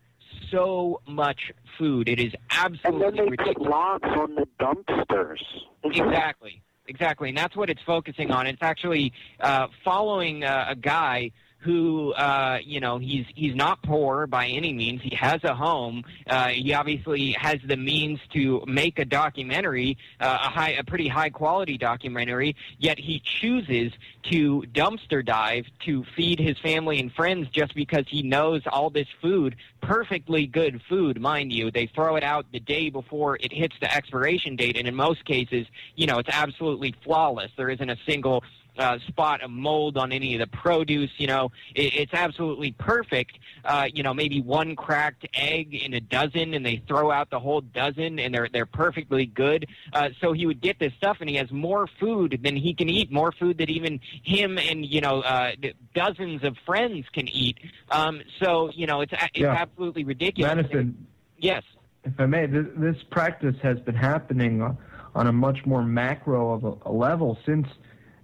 so 0.52 1.02
much 1.08 1.52
food. 1.80 2.08
It 2.08 2.20
is 2.20 2.34
absolutely 2.52 3.08
and 3.08 3.18
then 3.18 3.26
they 3.26 3.32
ridiculous. 3.32 3.58
put 3.58 3.70
locks 3.70 4.10
on 4.10 4.36
the 4.36 4.48
dumpsters. 4.60 5.42
Exactly, 5.84 6.62
exactly, 6.86 7.30
and 7.30 7.38
that's 7.40 7.56
what 7.56 7.72
it's 7.72 7.82
focusing 7.88 8.30
on. 8.30 8.46
It's 8.46 8.62
actually 8.62 9.14
uh, 9.40 9.66
following 9.84 10.44
uh, 10.44 10.66
a 10.70 10.76
guy 10.76 11.32
who, 11.62 12.12
uh, 12.14 12.60
you 12.64 12.80
know, 12.80 12.98
he's 12.98 13.26
he's 13.36 13.56
not 13.56 13.82
poor 13.84 14.26
by 14.28 14.48
any 14.48 14.74
means. 14.74 15.02
He 15.02 15.16
has 15.16 15.44
a 15.44 15.54
home. 15.54 16.04
Uh, 16.28 16.48
he 16.50 16.74
obviously 16.74 17.32
has 17.34 17.60
the 17.66 17.78
means 17.78 18.20
to 18.34 18.64
make 18.68 18.98
a 19.00 19.06
documentary, 19.06 19.98
uh, 20.20 20.40
a 20.42 20.50
high, 20.50 20.72
a 20.72 20.84
pretty 20.84 21.08
high 21.08 21.30
quality 21.30 21.78
documentary. 21.78 22.56
Yet 22.80 22.98
he 23.00 23.22
chooses 23.24 23.92
to 24.24 24.64
dumpster 24.74 25.24
dive 25.24 25.66
to 25.86 26.04
feed 26.16 26.40
his 26.40 26.58
family 26.60 27.00
and 27.00 27.12
friends 27.14 27.48
just 27.50 27.76
because 27.76 28.06
he 28.08 28.24
knows 28.24 28.62
all 28.68 28.90
this 28.90 29.08
food, 29.22 29.56
perfectly 29.82 30.48
good 30.48 30.82
food, 30.90 31.22
mind 31.22 31.54
you. 31.54 31.70
They 31.70 31.88
throw 31.88 32.16
it 32.16 32.24
out 32.24 32.46
the 32.52 32.60
day 32.60 32.90
before 32.90 33.38
it 33.38 33.54
hits 33.54 33.76
the 33.80 33.94
expiration 33.94 34.56
date, 34.56 34.78
and 34.78 34.88
in 34.88 34.96
most 34.96 35.26
cases, 35.26 35.68
you 35.96 36.08
know, 36.08 36.18
it's 36.18 36.30
absolutely 36.32 36.96
flawless. 37.04 37.52
There 37.56 37.70
isn't 37.70 37.90
a 37.90 37.98
single 38.06 38.44
uh, 38.82 39.00
spot 39.08 39.42
of 39.42 39.52
mold 39.52 39.98
on 39.98 40.12
any 40.12 40.34
of 40.36 40.40
the 40.40 40.48
produce. 40.48 41.12
You 41.18 41.28
know, 41.28 41.52
it, 41.76 41.94
it's 41.96 42.14
absolutely 42.14 42.72
perfect. 42.74 43.38
Uh, 43.64 43.88
you 43.94 44.04
know, 44.04 44.14
maybe 44.14 44.42
one 44.42 44.76
cracked 44.76 45.28
egg 45.34 45.74
in 45.76 45.94
a 45.94 46.02
dozen, 46.02 46.54
and 46.54 46.66
they 46.66 46.82
throw 46.88 47.12
out 47.12 47.30
the 47.30 47.40
whole 47.40 47.62
dozen, 47.62 48.20
and 48.20 48.34
they're 48.34 48.50
they're 48.52 48.66
perfectly 48.66 49.26
good. 49.28 49.68
Uh, 49.94 50.10
so 50.20 50.34
he 50.34 50.46
would 50.46 50.62
get 50.62 50.80
this 50.80 50.94
stuff, 50.98 51.18
and 51.22 51.30
he 51.30 51.36
has 51.36 51.52
more 51.52 51.88
food 52.00 52.40
than 52.44 52.56
he 52.56 52.74
can 52.74 52.90
eat, 52.90 53.12
more 53.12 53.32
food 53.32 53.58
that 53.60 53.70
even 53.70 54.00
him 54.24 54.58
and 54.58 54.86
you 54.86 55.02
know 55.02 55.22
uh, 55.22 55.52
dozens 55.94 56.44
of 56.44 56.58
friends 56.66 57.06
can 57.14 57.28
eat. 57.30 57.58
Um, 57.92 58.22
so 58.42 58.72
you 58.74 58.88
know, 58.88 59.02
it's 59.02 59.14
it's 59.14 59.38
Yeah. 59.40 59.52
absolutely 59.54 60.04
ridiculous. 60.04 60.56
Madison, 60.56 61.08
Yes. 61.38 61.64
if 62.04 62.14
I 62.20 62.26
may, 62.26 62.46
this, 62.48 62.66
this 62.78 62.98
practice 63.10 63.56
has 63.62 63.80
been 63.80 63.96
happening 63.96 64.62
on 65.14 65.28
a 65.28 65.32
much 65.32 65.66
more 65.66 65.84
macro 65.84 66.54
of 66.54 66.64
a, 66.64 66.90
a 66.90 66.92
level 66.92 67.38
since 67.46 67.68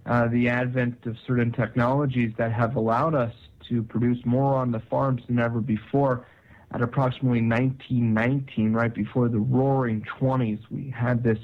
uh, 0.08 0.26
the 0.28 0.48
advent 0.48 1.04
of 1.04 1.16
certain 1.26 1.52
technologies 1.52 2.32
that 2.38 2.50
have 2.50 2.76
allowed 2.76 3.14
us 3.14 3.34
to 3.68 3.82
produce 3.82 4.18
more 4.24 4.54
on 4.54 4.72
the 4.72 4.80
farms 4.80 5.22
than 5.26 5.38
ever 5.38 5.60
before. 5.60 6.26
At 6.70 6.82
approximately 6.82 7.42
1919, 7.42 8.72
right 8.72 8.92
before 8.92 9.28
the 9.28 9.38
Roaring 9.38 10.02
Twenties, 10.18 10.58
we 10.70 10.90
had 10.90 11.22
this 11.22 11.38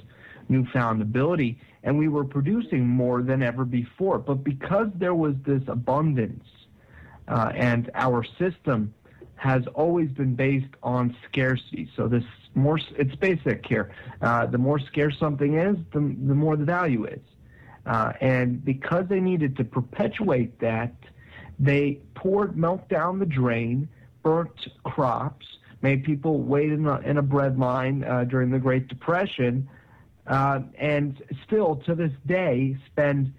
newfound 0.48 1.00
ability, 1.02 1.58
and 1.82 1.98
we 1.98 2.08
were 2.08 2.24
producing 2.24 2.86
more 2.86 3.22
than 3.22 3.42
ever 3.42 3.64
before. 3.64 4.18
But 4.18 4.44
because 4.44 4.88
there 4.94 5.14
was 5.14 5.34
this 5.46 5.62
abundance, 5.68 6.44
uh, 7.28 7.52
and 7.54 7.90
our 7.94 8.24
system 8.38 8.92
has 9.36 9.62
always 9.74 10.10
been 10.10 10.34
based 10.34 10.74
on 10.82 11.16
scarcity. 11.28 11.90
So 11.96 12.08
this 12.08 12.24
more, 12.54 12.78
it's 12.96 13.14
basic 13.16 13.66
here. 13.66 13.90
Uh, 14.22 14.46
the 14.46 14.58
more 14.58 14.78
scarce 14.78 15.18
something 15.18 15.58
is, 15.58 15.76
the, 15.92 16.00
the 16.00 16.34
more 16.34 16.56
the 16.56 16.64
value 16.64 17.04
is. 17.06 17.20
Uh, 17.86 18.12
and 18.20 18.64
because 18.64 19.06
they 19.08 19.20
needed 19.20 19.56
to 19.56 19.64
perpetuate 19.64 20.58
that, 20.60 20.94
they 21.58 22.00
poured 22.14 22.56
milk 22.56 22.88
down 22.88 23.18
the 23.18 23.26
drain, 23.26 23.88
burnt 24.22 24.68
crops, 24.84 25.46
made 25.82 26.02
people 26.02 26.40
wait 26.40 26.72
in 26.72 26.86
a, 26.86 26.98
in 27.00 27.18
a 27.18 27.22
bread 27.22 27.58
line 27.58 28.02
uh, 28.04 28.24
during 28.24 28.50
the 28.50 28.58
Great 28.58 28.88
Depression, 28.88 29.68
uh, 30.26 30.60
and 30.78 31.22
still 31.46 31.76
to 31.76 31.94
this 31.94 32.12
day 32.26 32.76
spend 32.86 33.32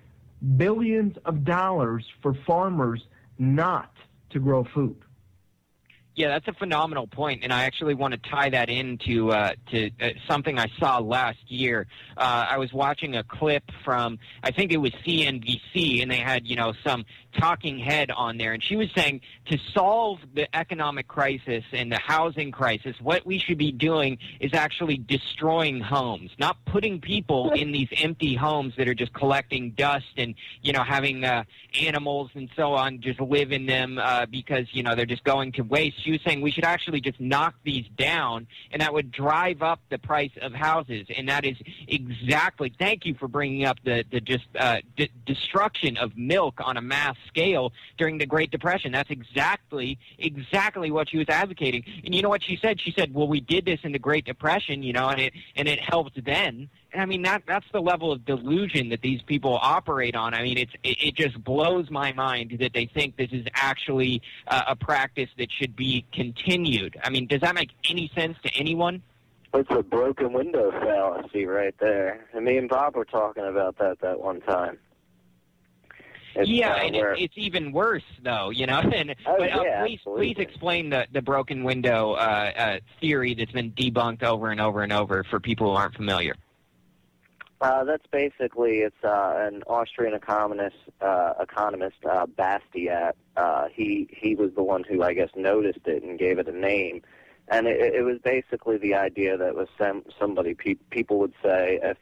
billions 0.58 1.18
of 1.26 1.44
dollars 1.44 2.06
for 2.22 2.36
farmers 2.46 3.02
not 3.40 3.92
to 4.30 4.40
grow 4.40 4.64
food. 4.64 4.96
Yeah, 6.16 6.30
that's 6.30 6.48
a 6.48 6.54
phenomenal 6.54 7.08
point, 7.08 7.44
and 7.44 7.52
I 7.52 7.64
actually 7.64 7.94
want 7.94 8.14
to 8.14 8.30
tie 8.30 8.50
that 8.50 8.70
into 8.70 9.34
uh, 9.34 9.52
to 9.72 9.92
uh, 10.02 10.10
something 10.30 10.58
I 10.58 10.68
saw 10.80 11.00
last 11.00 11.40
year. 11.48 11.88
Uh, 12.16 12.46
I 12.52 12.58
was 12.58 12.72
watching 12.72 13.18
a 13.18 13.24
clip 13.24 13.64
from 13.84 14.18
I 14.42 14.52
think 14.52 14.72
it 14.72 14.78
was 14.78 14.92
CNBC, 15.06 16.02
and 16.02 16.10
they 16.10 16.18
had 16.18 16.48
you 16.48 16.56
know 16.56 16.74
some 16.86 17.04
talking 17.38 17.80
head 17.80 18.12
on 18.12 18.38
there, 18.38 18.54
and 18.54 18.64
she 18.64 18.76
was 18.76 18.90
saying 18.96 19.22
to 19.48 19.58
solve 19.74 20.20
the 20.34 20.54
economic 20.56 21.08
crisis 21.08 21.64
and 21.72 21.92
the 21.92 21.98
housing 21.98 22.52
crisis, 22.52 22.96
what 23.02 23.26
we 23.26 23.40
should 23.40 23.58
be 23.58 23.72
doing 23.72 24.18
is 24.40 24.54
actually 24.54 24.98
destroying 24.98 25.80
homes, 25.80 26.32
not 26.40 26.58
putting 26.66 27.00
people 27.00 27.52
in 27.52 27.72
these 27.72 27.90
empty 28.02 28.36
homes 28.36 28.74
that 28.78 28.88
are 28.88 28.94
just 28.94 29.14
collecting 29.14 29.72
dust 29.72 30.06
and 30.18 30.36
you 30.62 30.74
know 30.74 30.84
having 30.84 31.24
uh, 31.24 31.44
animals 31.82 32.30
and 32.36 32.50
so 32.56 32.74
on 32.74 33.02
just 33.02 33.20
live 33.20 33.52
in 33.52 33.66
them 33.66 33.98
uh, 33.98 34.26
because 34.26 34.68
you 34.72 34.84
know 34.84 34.96
they're 34.96 35.06
just 35.06 35.24
going 35.24 35.52
to 35.54 35.62
waste. 35.62 36.04
She 36.04 36.12
was 36.12 36.22
saying 36.26 36.42
we 36.42 36.52
should 36.52 36.66
actually 36.66 37.02
just 37.02 37.20
knock 37.20 37.56
these 37.64 37.86
down, 37.98 38.48
and 38.72 38.82
that 38.82 38.94
would 38.94 39.12
drive 39.12 39.62
up 39.62 39.80
the 39.90 39.98
price 39.98 40.32
of 40.42 40.54
houses, 40.54 41.08
and 41.16 41.30
that 41.30 41.46
is 41.46 41.58
exactly. 41.88 42.74
Thank 42.78 43.06
you 43.06 43.16
for 43.16 43.28
bringing 43.28 43.66
up 43.66 43.78
the 43.84 44.04
the 44.12 44.22
just 44.22 44.46
uh, 44.58 44.78
d- 44.96 45.12
destruction 45.26 45.98
of 45.98 46.18
milk 46.18 46.60
on 46.64 46.78
a 46.78 46.82
mass 46.82 47.18
scale 47.28 47.74
during 47.98 48.18
the 48.18 48.26
Great 48.26 48.52
Depression. 48.52 48.92
That's 48.92 49.10
exactly 49.10 49.98
exactly 50.18 50.92
what 50.92 51.10
she 51.10 51.18
was 51.18 51.30
advocating. 51.30 51.84
And 52.04 52.14
you 52.14 52.22
know 52.22 52.30
what 52.30 52.44
she 52.44 52.58
said? 52.62 52.80
She 52.82 52.94
said, 52.98 53.14
"Well, 53.14 53.28
we 53.28 53.42
did 53.42 53.66
this 53.66 53.80
in 53.84 53.92
the 53.92 54.00
Great 54.00 54.26
Depression, 54.26 54.84
you 54.84 54.94
know, 54.94 55.10
and 55.10 55.20
it 55.20 55.34
and 55.56 55.68
it 55.68 55.80
helped 55.80 56.24
then." 56.24 56.70
And 56.94 57.02
I 57.02 57.06
mean 57.06 57.24
that 57.24 57.44
that's 57.46 57.66
the 57.74 57.82
level 57.82 58.12
of 58.12 58.26
delusion 58.26 58.90
that 58.90 59.02
these 59.02 59.22
people 59.22 59.60
operate 59.62 60.16
on. 60.16 60.34
I 60.34 60.42
mean, 60.44 60.58
it's 60.58 60.74
it, 60.84 60.98
it 61.04 61.16
just 61.16 61.44
blows 61.44 61.90
my 61.90 62.14
mind 62.14 62.58
that 62.60 62.74
they 62.74 62.86
think 62.86 63.18
this 63.18 63.32
is 63.32 63.46
actually 63.54 64.22
uh, 64.48 64.64
a 64.70 64.76
practice 64.76 65.30
that 65.38 65.52
should 65.52 65.76
be 65.76 66.06
continued. 66.14 66.98
I 67.04 67.10
mean, 67.10 67.28
does 67.28 67.42
that 67.42 67.56
make 67.56 67.72
any 67.90 68.12
sense 68.16 68.38
to 68.44 68.56
anyone? 68.56 69.02
It's 69.54 69.72
a 69.72 69.84
broken 69.84 70.34
window 70.34 70.70
fallacy 70.72 71.46
right 71.46 71.74
there. 71.80 72.26
And 72.34 72.44
me 72.44 72.58
and 72.58 72.68
Bob 72.68 72.96
were 72.96 73.06
talking 73.06 73.46
about 73.46 73.78
that 73.78 74.00
that 74.02 74.20
one 74.20 74.42
time. 74.42 74.78
It's, 76.36 76.50
yeah, 76.50 76.76
and 76.76 76.96
it, 76.96 77.06
it's 77.18 77.34
even 77.38 77.72
worse 77.72 78.04
though, 78.22 78.50
you 78.50 78.66
know. 78.66 78.82
And 78.96 79.16
Oh, 79.26 79.36
but 79.38 79.52
uh, 79.52 79.64
yeah, 79.64 79.82
please, 79.82 80.00
absolutely. 80.00 80.34
please 80.34 80.42
explain 80.42 80.90
the 80.90 81.08
the 81.12 81.22
broken 81.22 81.64
window 81.64 82.14
uh, 82.14 82.52
uh, 82.56 82.80
theory 83.02 83.34
that's 83.34 83.52
been 83.52 83.72
debunked 83.72 84.24
over 84.24 84.50
and 84.50 84.62
over 84.62 84.84
and 84.84 84.94
over 84.94 85.24
for 85.24 85.40
people 85.40 85.72
who 85.72 85.76
aren't 85.76 85.96
familiar. 85.96 86.36
Uh, 87.62 87.84
that's 87.84 88.06
basically 88.12 88.80
it's 88.80 89.04
uh, 89.04 89.34
an 89.38 89.64
Austrian 89.64 90.14
economist, 90.14 90.76
uh, 91.02 91.34
economist 91.40 91.96
uh, 92.06 92.26
Bastiat. 92.26 93.14
Uh, 93.38 93.68
he 93.74 94.08
he 94.12 94.36
was 94.36 94.52
the 94.56 94.64
one 94.64 94.84
who 94.84 95.02
I 95.04 95.14
guess 95.14 95.30
noticed 95.36 95.80
it 95.86 96.04
and 96.04 96.20
gave 96.20 96.38
it 96.38 96.48
a 96.48 96.52
name, 96.52 97.02
and 97.48 97.66
it, 97.66 97.96
it 97.96 98.04
was 98.04 98.20
basically 98.20 98.78
the 98.78 98.96
idea 98.96 99.38
that 99.38 99.56
was 99.56 99.68
some 99.78 100.04
somebody 100.20 100.54
pe- 100.54 100.76
people 100.90 101.18
would 101.20 101.34
say 101.42 101.80
if 101.82 101.98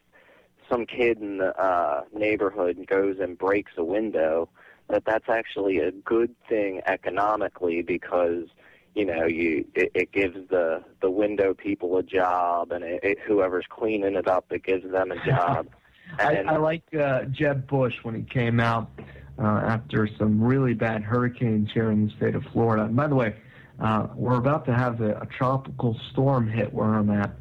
some 0.69 0.85
kid 0.85 1.19
in 1.19 1.37
the 1.37 1.57
uh, 1.59 2.03
neighborhood 2.13 2.85
goes 2.87 3.17
and 3.19 3.37
breaks 3.37 3.71
a 3.77 3.83
window, 3.83 4.49
that 4.89 5.03
that's 5.05 5.29
actually 5.29 5.79
a 5.79 5.91
good 5.91 6.35
thing 6.47 6.81
economically 6.85 7.81
because 7.81 8.47
you 8.95 9.05
know 9.05 9.25
you 9.25 9.65
it, 9.75 9.91
it 9.93 10.11
gives 10.11 10.37
the 10.49 10.83
the 11.01 11.09
window 11.09 11.53
people 11.53 11.97
a 11.97 12.03
job 12.03 12.71
and 12.71 12.83
it, 12.83 12.99
it, 13.03 13.17
whoever's 13.25 13.65
cleaning 13.69 14.15
it 14.15 14.27
up 14.27 14.45
it 14.51 14.63
gives 14.63 14.89
them 14.91 15.11
a 15.11 15.25
job. 15.25 15.67
I, 16.19 16.43
I 16.47 16.57
like 16.57 16.83
uh, 16.93 17.23
Jeb 17.25 17.67
Bush 17.67 17.95
when 18.03 18.13
he 18.13 18.21
came 18.21 18.59
out 18.59 18.91
uh, 19.39 19.61
after 19.65 20.07
some 20.19 20.41
really 20.41 20.73
bad 20.73 21.01
hurricanes 21.01 21.71
here 21.73 21.91
in 21.91 22.05
the 22.05 22.13
state 22.13 22.35
of 22.35 22.43
Florida. 22.51 22.83
And 22.83 22.95
by 22.95 23.07
the 23.07 23.15
way, 23.15 23.35
uh, 23.79 24.07
we're 24.15 24.37
about 24.37 24.65
to 24.65 24.73
have 24.73 25.01
a, 25.01 25.17
a 25.21 25.25
tropical 25.25 25.99
storm 26.11 26.47
hit 26.47 26.71
where 26.71 26.87
I'm 26.87 27.09
at. 27.09 27.31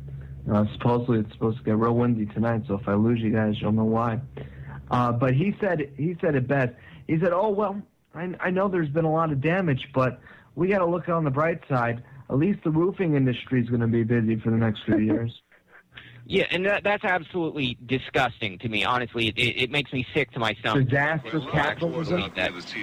Uh, 0.51 0.65
supposedly 0.73 1.21
it's 1.21 1.33
supposed 1.33 1.59
to 1.59 1.65
get 1.65 1.77
real 1.77 1.95
windy 1.95 2.27
tonight, 2.27 2.63
so 2.67 2.75
if 2.75 2.89
I 2.89 2.95
lose 2.95 3.21
you 3.21 3.31
guys, 3.31 3.55
you'll 3.61 3.73
know 3.73 3.85
why. 3.85 4.21
Uh, 4.91 5.13
but 5.13 5.35
he 5.35 5.57
said 5.61 5.93
he 5.97 6.17
said 6.21 6.35
it 6.35 6.49
best. 6.49 6.73
He 7.07 7.19
said, 7.19 7.33
"Oh 7.33 7.51
well, 7.51 7.81
I, 8.15 8.35
I 8.41 8.51
know 8.51 8.69
there's 8.69 8.89
been 8.89 9.05
a 9.05 9.13
lot 9.13 9.31
of 9.31 9.41
damage, 9.41 9.89
but 9.95 10.21
we 10.55 10.69
got 10.69 10.79
to 10.79 10.87
look 10.87 11.09
on 11.09 11.25
the 11.25 11.31
bright 11.31 11.61
side. 11.69 12.03
At 12.29 12.39
least 12.39 12.65
the 12.65 12.71
roofing 12.71 13.15
industry 13.15 13.63
is 13.63 13.69
going 13.69 13.81
to 13.81 13.87
be 13.87 14.03
busy 14.03 14.37
for 14.41 14.51
the 14.51 14.57
next 14.57 14.85
few 14.85 14.99
years." 14.99 15.33
Yeah, 16.33 16.47
and 16.51 16.65
that, 16.65 16.83
that's 16.83 17.05
absolutely 17.05 17.77
disgusting 17.85 18.59
to 18.61 18.69
me. 18.71 18.85
Honestly, 18.85 19.29
it, 19.29 19.37
it, 19.37 19.65
it 19.65 19.71
makes 19.71 19.93
me 19.93 20.07
sick 20.15 20.31
to 20.31 20.39
my 20.39 20.55
stomach. 20.55 20.89
Disaster 20.89 21.31
to 21.31 21.37
actually 21.53 21.53
capitalism? 21.53 22.33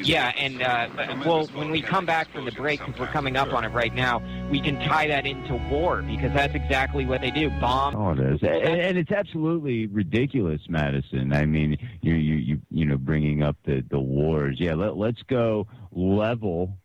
Yeah, 0.04 0.32
and 0.38 0.62
uh, 0.62 0.88
well, 1.26 1.48
when 1.48 1.72
we 1.72 1.82
come 1.82 2.06
back 2.06 2.32
from 2.32 2.46
the 2.46 2.52
break, 2.52 2.80
because 2.80 3.00
we're 3.00 3.08
coming 3.08 3.38
up 3.38 3.52
on 3.52 3.66
it 3.66 3.70
right 3.70 3.94
now, 3.96 4.22
we 4.52 4.62
can 4.62 4.80
tie 4.82 5.08
that 5.08 5.26
into 5.26 5.56
war 5.72 6.04
because 6.04 6.32
that's 6.34 6.54
exactly 6.54 7.08
what 7.08 7.22
they 7.22 7.32
do: 7.32 7.50
bomb. 7.60 7.96
Oh, 7.96 8.12
it 8.12 8.20
is, 8.20 8.44
and, 8.44 8.80
and 8.80 8.98
it's 9.00 9.12
absolutely 9.12 9.88
ridiculous, 9.88 10.62
Madison. 10.70 11.34
I 11.34 11.48
mean, 11.48 11.76
you 12.02 12.14
you 12.14 12.36
you 12.36 12.62
you 12.70 12.86
know, 12.86 12.98
bringing 12.98 13.42
up 13.42 13.58
the 13.66 13.84
the 13.90 14.00
wars. 14.00 14.58
Yeah, 14.60 14.76
let 14.76 14.96
let's 14.96 15.24
go 15.24 15.66
level 15.92 16.78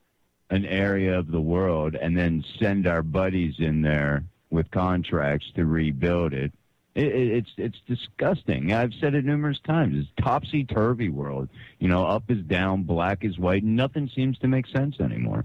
an 0.49 0.65
area 0.65 1.19
of 1.19 1.31
the 1.31 1.41
world 1.41 1.95
and 1.95 2.17
then 2.17 2.43
send 2.59 2.87
our 2.87 3.03
buddies 3.03 3.57
in 3.59 3.83
there 3.83 4.25
with 4.55 4.71
contracts 4.71 5.47
to 5.57 5.67
rebuild 5.67 6.33
it. 6.33 6.53
It, 6.95 7.07
it, 7.07 7.29
it's 7.33 7.51
it's 7.57 7.79
disgusting. 7.89 8.73
I've 8.73 8.93
said 9.01 9.15
it 9.15 9.25
numerous 9.25 9.59
times. 9.67 9.97
It's 9.99 10.25
topsy 10.25 10.65
turvy 10.65 11.09
world. 11.09 11.49
You 11.81 11.89
know, 11.89 12.07
up 12.07 12.31
is 12.31 12.43
down, 12.45 12.85
black 12.85 13.25
is 13.25 13.37
white. 13.37 13.65
Nothing 13.65 14.09
seems 14.15 14.39
to 14.39 14.49
make 14.49 14.67
sense 14.69 15.01
anymore. 15.01 15.45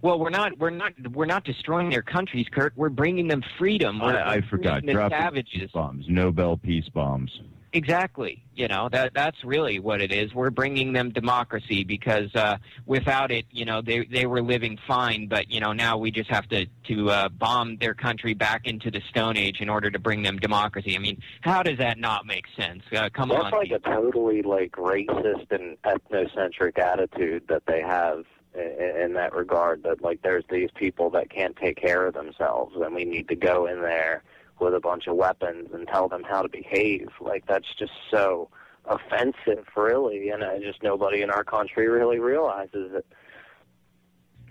Well, 0.00 0.20
we're 0.20 0.30
not, 0.30 0.56
we're 0.58 0.70
not, 0.70 0.92
we're 1.10 1.26
not 1.26 1.42
destroying 1.42 1.90
their 1.90 2.02
countries, 2.02 2.46
Kurt. 2.52 2.72
We're 2.76 2.88
bringing 2.88 3.26
them 3.26 3.42
freedom. 3.58 3.98
We're, 3.98 4.16
I, 4.16 4.34
I 4.34 4.40
forgot. 4.42 4.86
the 4.86 4.92
Drop 4.92 5.10
savages. 5.10 5.72
bombs, 5.72 6.06
Nobel 6.08 6.56
peace 6.56 6.88
bombs. 6.88 7.40
Exactly. 7.72 8.42
You 8.54 8.66
know 8.66 8.88
that 8.88 9.12
that's 9.14 9.44
really 9.44 9.78
what 9.78 10.00
it 10.00 10.10
is. 10.10 10.34
We're 10.34 10.50
bringing 10.50 10.92
them 10.92 11.10
democracy 11.10 11.84
because 11.84 12.34
uh, 12.34 12.56
without 12.86 13.30
it, 13.30 13.44
you 13.50 13.64
know, 13.64 13.82
they 13.82 14.04
they 14.04 14.26
were 14.26 14.42
living 14.42 14.78
fine. 14.86 15.28
But 15.28 15.50
you 15.50 15.60
know, 15.60 15.72
now 15.72 15.98
we 15.98 16.10
just 16.10 16.30
have 16.30 16.48
to 16.48 16.66
to 16.84 17.10
uh, 17.10 17.28
bomb 17.28 17.76
their 17.76 17.94
country 17.94 18.32
back 18.32 18.66
into 18.66 18.90
the 18.90 19.02
Stone 19.10 19.36
Age 19.36 19.60
in 19.60 19.68
order 19.68 19.90
to 19.90 19.98
bring 19.98 20.22
them 20.22 20.38
democracy. 20.38 20.96
I 20.96 20.98
mean, 20.98 21.20
how 21.42 21.62
does 21.62 21.78
that 21.78 21.98
not 21.98 22.26
make 22.26 22.46
sense? 22.56 22.82
Uh, 22.90 23.10
come 23.12 23.28
That's 23.28 23.44
on. 23.44 23.52
like 23.52 23.70
a 23.70 23.78
totally 23.80 24.42
like 24.42 24.72
racist 24.72 25.50
and 25.50 25.76
ethnocentric 25.82 26.78
attitude 26.78 27.44
that 27.48 27.64
they 27.66 27.82
have 27.82 28.24
in, 28.54 29.02
in 29.02 29.12
that 29.12 29.34
regard. 29.34 29.82
That 29.82 30.02
like 30.02 30.22
there's 30.22 30.44
these 30.50 30.70
people 30.74 31.10
that 31.10 31.30
can't 31.30 31.56
take 31.56 31.76
care 31.76 32.06
of 32.06 32.14
themselves, 32.14 32.74
and 32.76 32.94
we 32.94 33.04
need 33.04 33.28
to 33.28 33.36
go 33.36 33.66
in 33.66 33.82
there 33.82 34.24
with 34.60 34.74
a 34.74 34.80
bunch 34.80 35.06
of 35.06 35.16
weapons 35.16 35.68
and 35.72 35.86
tell 35.88 36.08
them 36.08 36.22
how 36.22 36.42
to 36.42 36.48
behave. 36.48 37.08
Like 37.20 37.46
that's 37.46 37.66
just 37.78 37.92
so 38.10 38.48
offensive, 38.86 39.66
really, 39.76 40.30
and 40.30 40.42
uh, 40.42 40.58
just 40.60 40.82
nobody 40.82 41.22
in 41.22 41.30
our 41.30 41.44
country 41.44 41.88
really 41.88 42.18
realizes 42.18 42.92
it. 42.94 43.06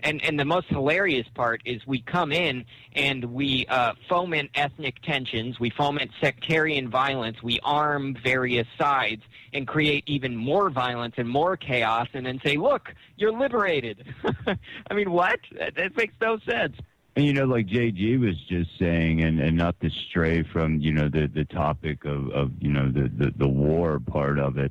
and 0.02 0.22
and 0.24 0.38
the 0.38 0.44
most 0.44 0.68
hilarious 0.68 1.26
part 1.34 1.60
is 1.64 1.86
we 1.86 2.00
come 2.02 2.30
in 2.32 2.64
and 2.94 3.24
we 3.24 3.66
uh, 3.66 3.94
foment 4.08 4.50
ethnic 4.54 5.00
tensions, 5.02 5.58
we 5.58 5.70
foment 5.70 6.10
sectarian 6.20 6.88
violence, 6.88 7.42
we 7.42 7.58
arm 7.64 8.16
various 8.22 8.66
sides 8.78 9.22
and 9.52 9.66
create 9.66 10.04
even 10.06 10.36
more 10.36 10.70
violence 10.70 11.14
and 11.16 11.28
more 11.28 11.56
chaos, 11.56 12.08
and 12.14 12.24
then 12.24 12.40
say, 12.44 12.56
"Look, 12.56 12.94
you're 13.16 13.32
liberated." 13.32 14.04
I 14.90 14.94
mean, 14.94 15.10
what? 15.10 15.40
That, 15.58 15.74
that 15.74 15.96
makes 15.96 16.14
no 16.20 16.38
sense. 16.48 16.76
And 17.18 17.26
you 17.26 17.32
know, 17.32 17.46
like 17.46 17.66
JG 17.66 18.20
was 18.20 18.36
just 18.48 18.78
saying, 18.78 19.22
and, 19.22 19.40
and 19.40 19.56
not 19.56 19.80
to 19.80 19.90
stray 19.90 20.44
from 20.44 20.78
you 20.78 20.92
know 20.92 21.08
the 21.08 21.26
the 21.26 21.44
topic 21.44 22.04
of, 22.04 22.30
of 22.30 22.52
you 22.60 22.70
know 22.70 22.92
the, 22.92 23.08
the 23.08 23.32
the 23.36 23.48
war 23.48 23.98
part 23.98 24.38
of 24.38 24.56
it. 24.56 24.70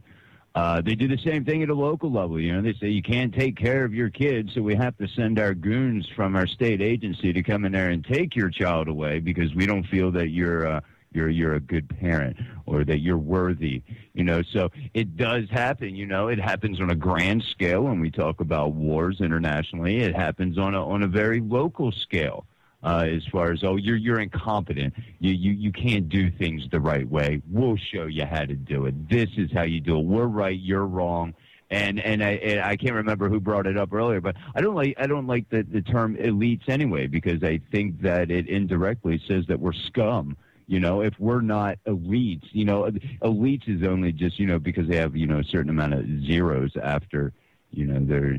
Uh, 0.55 0.79
they 0.79 0.95
do 0.95 1.09
the 1.09 1.17
same 1.17 1.43
thing 1.43 1.61
at 1.61 1.67
a 1.67 1.73
local 1.73 2.09
level. 2.09 2.39
You 2.39 2.53
know, 2.53 2.61
they 2.61 2.71
say 2.79 2.87
you 2.87 3.03
can't 3.03 3.33
take 3.33 3.57
care 3.57 3.83
of 3.83 3.93
your 3.93 4.09
kids, 4.09 4.53
so 4.53 4.61
we 4.61 4.75
have 4.75 4.97
to 4.99 5.09
send 5.09 5.39
our 5.39 5.53
goons 5.53 6.07
from 6.15 6.37
our 6.37 6.47
state 6.47 6.81
agency 6.81 7.33
to 7.33 7.43
come 7.43 7.65
in 7.65 7.73
there 7.73 7.89
and 7.89 8.01
take 8.05 8.33
your 8.33 8.49
child 8.49 8.87
away 8.87 9.19
because 9.19 9.53
we 9.53 9.65
don't 9.65 9.83
feel 9.83 10.09
that 10.13 10.29
you're 10.29 10.67
uh, 10.67 10.79
you're 11.17 11.29
you're 11.29 11.55
a 11.55 11.59
good 11.59 11.89
parent 11.89 12.37
or 12.67 12.83
that 12.85 12.99
you're 12.99 13.17
worthy. 13.17 13.81
You 14.13 14.23
know, 14.23 14.43
so 14.53 14.69
it 14.93 15.17
does 15.17 15.49
happen. 15.49 15.95
You 15.95 16.05
know, 16.05 16.27
it 16.27 16.39
happens 16.39 16.79
on 16.79 16.91
a 16.91 16.95
grand 16.95 17.43
scale 17.51 17.81
when 17.81 17.99
we 17.99 18.11
talk 18.11 18.39
about 18.39 18.73
wars 18.73 19.19
internationally. 19.19 19.97
It 19.97 20.15
happens 20.15 20.57
on 20.57 20.75
a 20.75 20.87
on 20.87 21.03
a 21.03 21.07
very 21.07 21.41
local 21.41 21.91
scale. 21.91 22.45
Uh, 22.83 23.07
as 23.09 23.25
far 23.31 23.51
as 23.51 23.63
oh 23.63 23.75
you're 23.75 23.95
you're 23.95 24.19
incompetent 24.19 24.93
you, 25.19 25.33
you 25.33 25.51
you 25.51 25.71
can't 25.71 26.09
do 26.09 26.29
things 26.29 26.61
the 26.69 26.79
right 26.79 27.09
way 27.09 27.41
we'll 27.49 27.75
show 27.75 28.05
you 28.05 28.23
how 28.23 28.45
to 28.45 28.53
do 28.53 28.85
it 28.85 29.09
this 29.09 29.27
is 29.35 29.51
how 29.51 29.63
you 29.63 29.81
do 29.81 29.97
it 29.97 30.05
we're 30.05 30.27
right 30.27 30.59
you're 30.59 30.85
wrong 30.85 31.33
and 31.69 31.99
and 31.99 32.23
I 32.23 32.31
and 32.31 32.61
I 32.61 32.77
can't 32.77 32.95
remember 32.95 33.29
who 33.29 33.39
brought 33.39 33.67
it 33.67 33.77
up 33.77 33.93
earlier, 33.93 34.21
but 34.21 34.35
I 34.55 34.61
don't 34.61 34.75
like 34.75 34.95
I 34.97 35.07
don't 35.07 35.27
like 35.27 35.49
the 35.49 35.63
the 35.63 35.81
term 35.81 36.15
elites 36.15 36.69
anyway 36.69 37.07
because 37.07 37.43
I 37.43 37.59
think 37.71 38.01
that 38.01 38.31
it 38.31 38.47
indirectly 38.47 39.21
says 39.27 39.45
that 39.47 39.59
we're 39.59 39.73
scum. 39.73 40.37
You 40.67 40.81
know, 40.81 41.01
if 41.01 41.13
we're 41.17 41.41
not 41.41 41.77
elites, 41.87 42.43
you 42.51 42.65
know, 42.65 42.91
elites 43.21 43.67
is 43.67 43.87
only 43.87 44.11
just 44.11 44.37
you 44.37 44.45
know 44.45 44.59
because 44.59 44.87
they 44.87 44.97
have 44.97 45.15
you 45.15 45.25
know 45.25 45.39
a 45.39 45.43
certain 45.43 45.69
amount 45.69 45.93
of 45.93 46.05
zeros 46.25 46.71
after 46.81 47.31
you 47.71 47.85
know 47.85 47.99
their 48.05 48.37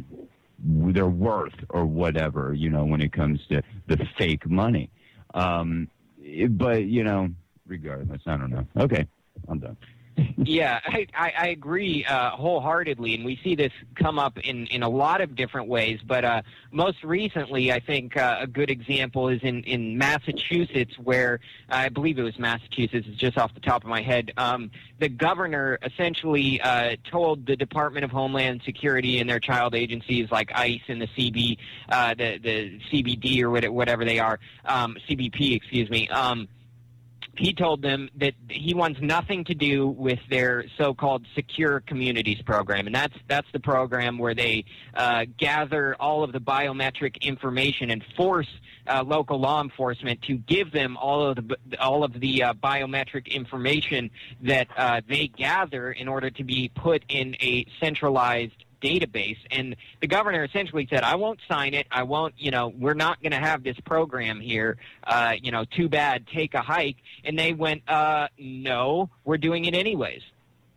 their 0.58 1.08
worth 1.08 1.54
or 1.70 1.86
whatever. 1.86 2.52
You 2.52 2.68
know, 2.68 2.84
when 2.84 3.00
it 3.00 3.12
comes 3.12 3.40
to 3.48 3.62
the 3.86 4.06
fake 4.18 4.48
money. 4.48 4.90
Um, 5.32 5.88
but 6.50 6.84
you 6.84 7.02
know, 7.02 7.30
regardless, 7.66 8.20
I 8.26 8.36
don't 8.36 8.50
know. 8.50 8.66
Okay, 8.76 9.06
I'm 9.48 9.58
done. 9.58 9.76
Yeah, 10.36 10.80
I, 10.84 11.06
I, 11.14 11.32
I 11.38 11.46
agree 11.48 12.04
uh, 12.04 12.30
wholeheartedly, 12.30 13.14
and 13.14 13.24
we 13.24 13.38
see 13.42 13.54
this 13.54 13.72
come 13.94 14.18
up 14.18 14.38
in, 14.38 14.66
in 14.66 14.82
a 14.82 14.88
lot 14.88 15.20
of 15.20 15.34
different 15.34 15.68
ways. 15.68 16.00
But 16.04 16.24
uh, 16.24 16.42
most 16.72 17.02
recently, 17.04 17.72
I 17.72 17.80
think 17.80 18.16
uh, 18.16 18.38
a 18.40 18.46
good 18.46 18.70
example 18.70 19.28
is 19.28 19.40
in, 19.42 19.62
in 19.64 19.98
Massachusetts, 19.98 20.94
where 20.98 21.40
I 21.68 21.88
believe 21.88 22.18
it 22.18 22.22
was 22.22 22.38
Massachusetts, 22.38 23.06
it's 23.08 23.18
just 23.18 23.38
off 23.38 23.54
the 23.54 23.60
top 23.60 23.84
of 23.84 23.90
my 23.90 24.02
head. 24.02 24.32
Um, 24.36 24.70
the 24.98 25.08
governor 25.08 25.78
essentially 25.82 26.60
uh, 26.60 26.96
told 27.10 27.46
the 27.46 27.56
Department 27.56 28.04
of 28.04 28.10
Homeland 28.10 28.62
Security 28.64 29.20
and 29.20 29.28
their 29.28 29.40
child 29.40 29.74
agencies 29.74 30.30
like 30.30 30.50
ICE 30.54 30.80
and 30.88 31.00
the 31.00 31.08
CB, 31.08 31.58
uh, 31.88 32.14
the 32.14 32.38
the 32.38 32.80
CBD 32.90 33.42
or 33.42 33.50
whatever 33.70 34.04
they 34.04 34.18
are, 34.18 34.38
um, 34.64 34.96
CBP, 35.08 35.56
excuse 35.56 35.88
me. 35.90 36.08
Um, 36.08 36.48
he 37.38 37.52
told 37.52 37.82
them 37.82 38.10
that 38.16 38.34
he 38.48 38.74
wants 38.74 39.00
nothing 39.00 39.44
to 39.44 39.54
do 39.54 39.86
with 39.88 40.18
their 40.28 40.64
so-called 40.76 41.24
secure 41.34 41.80
communities 41.80 42.42
program, 42.42 42.86
and 42.86 42.94
that's 42.94 43.14
that's 43.28 43.46
the 43.52 43.60
program 43.60 44.18
where 44.18 44.34
they 44.34 44.64
uh, 44.94 45.24
gather 45.36 45.94
all 46.00 46.24
of 46.24 46.32
the 46.32 46.40
biometric 46.40 47.20
information 47.22 47.90
and 47.90 48.04
force 48.16 48.48
uh, 48.88 49.04
local 49.06 49.38
law 49.38 49.62
enforcement 49.62 50.20
to 50.22 50.36
give 50.36 50.72
them 50.72 50.96
all 50.96 51.28
of 51.28 51.36
the 51.36 51.56
all 51.80 52.02
of 52.02 52.18
the 52.20 52.42
uh, 52.42 52.54
biometric 52.54 53.30
information 53.30 54.10
that 54.42 54.66
uh, 54.76 55.00
they 55.08 55.28
gather 55.28 55.92
in 55.92 56.08
order 56.08 56.30
to 56.30 56.42
be 56.42 56.70
put 56.74 57.04
in 57.08 57.36
a 57.40 57.64
centralized 57.80 58.64
database. 58.82 59.38
And 59.50 59.76
the 60.00 60.06
governor 60.06 60.44
essentially 60.44 60.86
said, 60.90 61.02
I 61.02 61.16
won't 61.16 61.40
sign 61.48 61.74
it. 61.74 61.86
I 61.90 62.02
won't, 62.02 62.34
you 62.36 62.50
know, 62.50 62.68
we're 62.68 62.94
not 62.94 63.20
going 63.22 63.32
to 63.32 63.38
have 63.38 63.62
this 63.62 63.78
program 63.84 64.40
here. 64.40 64.76
Uh, 65.04 65.34
you 65.40 65.50
know, 65.50 65.64
too 65.64 65.88
bad, 65.88 66.26
take 66.26 66.54
a 66.54 66.62
hike. 66.62 66.96
And 67.24 67.38
they 67.38 67.52
went, 67.52 67.88
uh, 67.88 68.28
no, 68.38 69.10
we're 69.24 69.38
doing 69.38 69.64
it 69.64 69.74
anyways. 69.74 70.22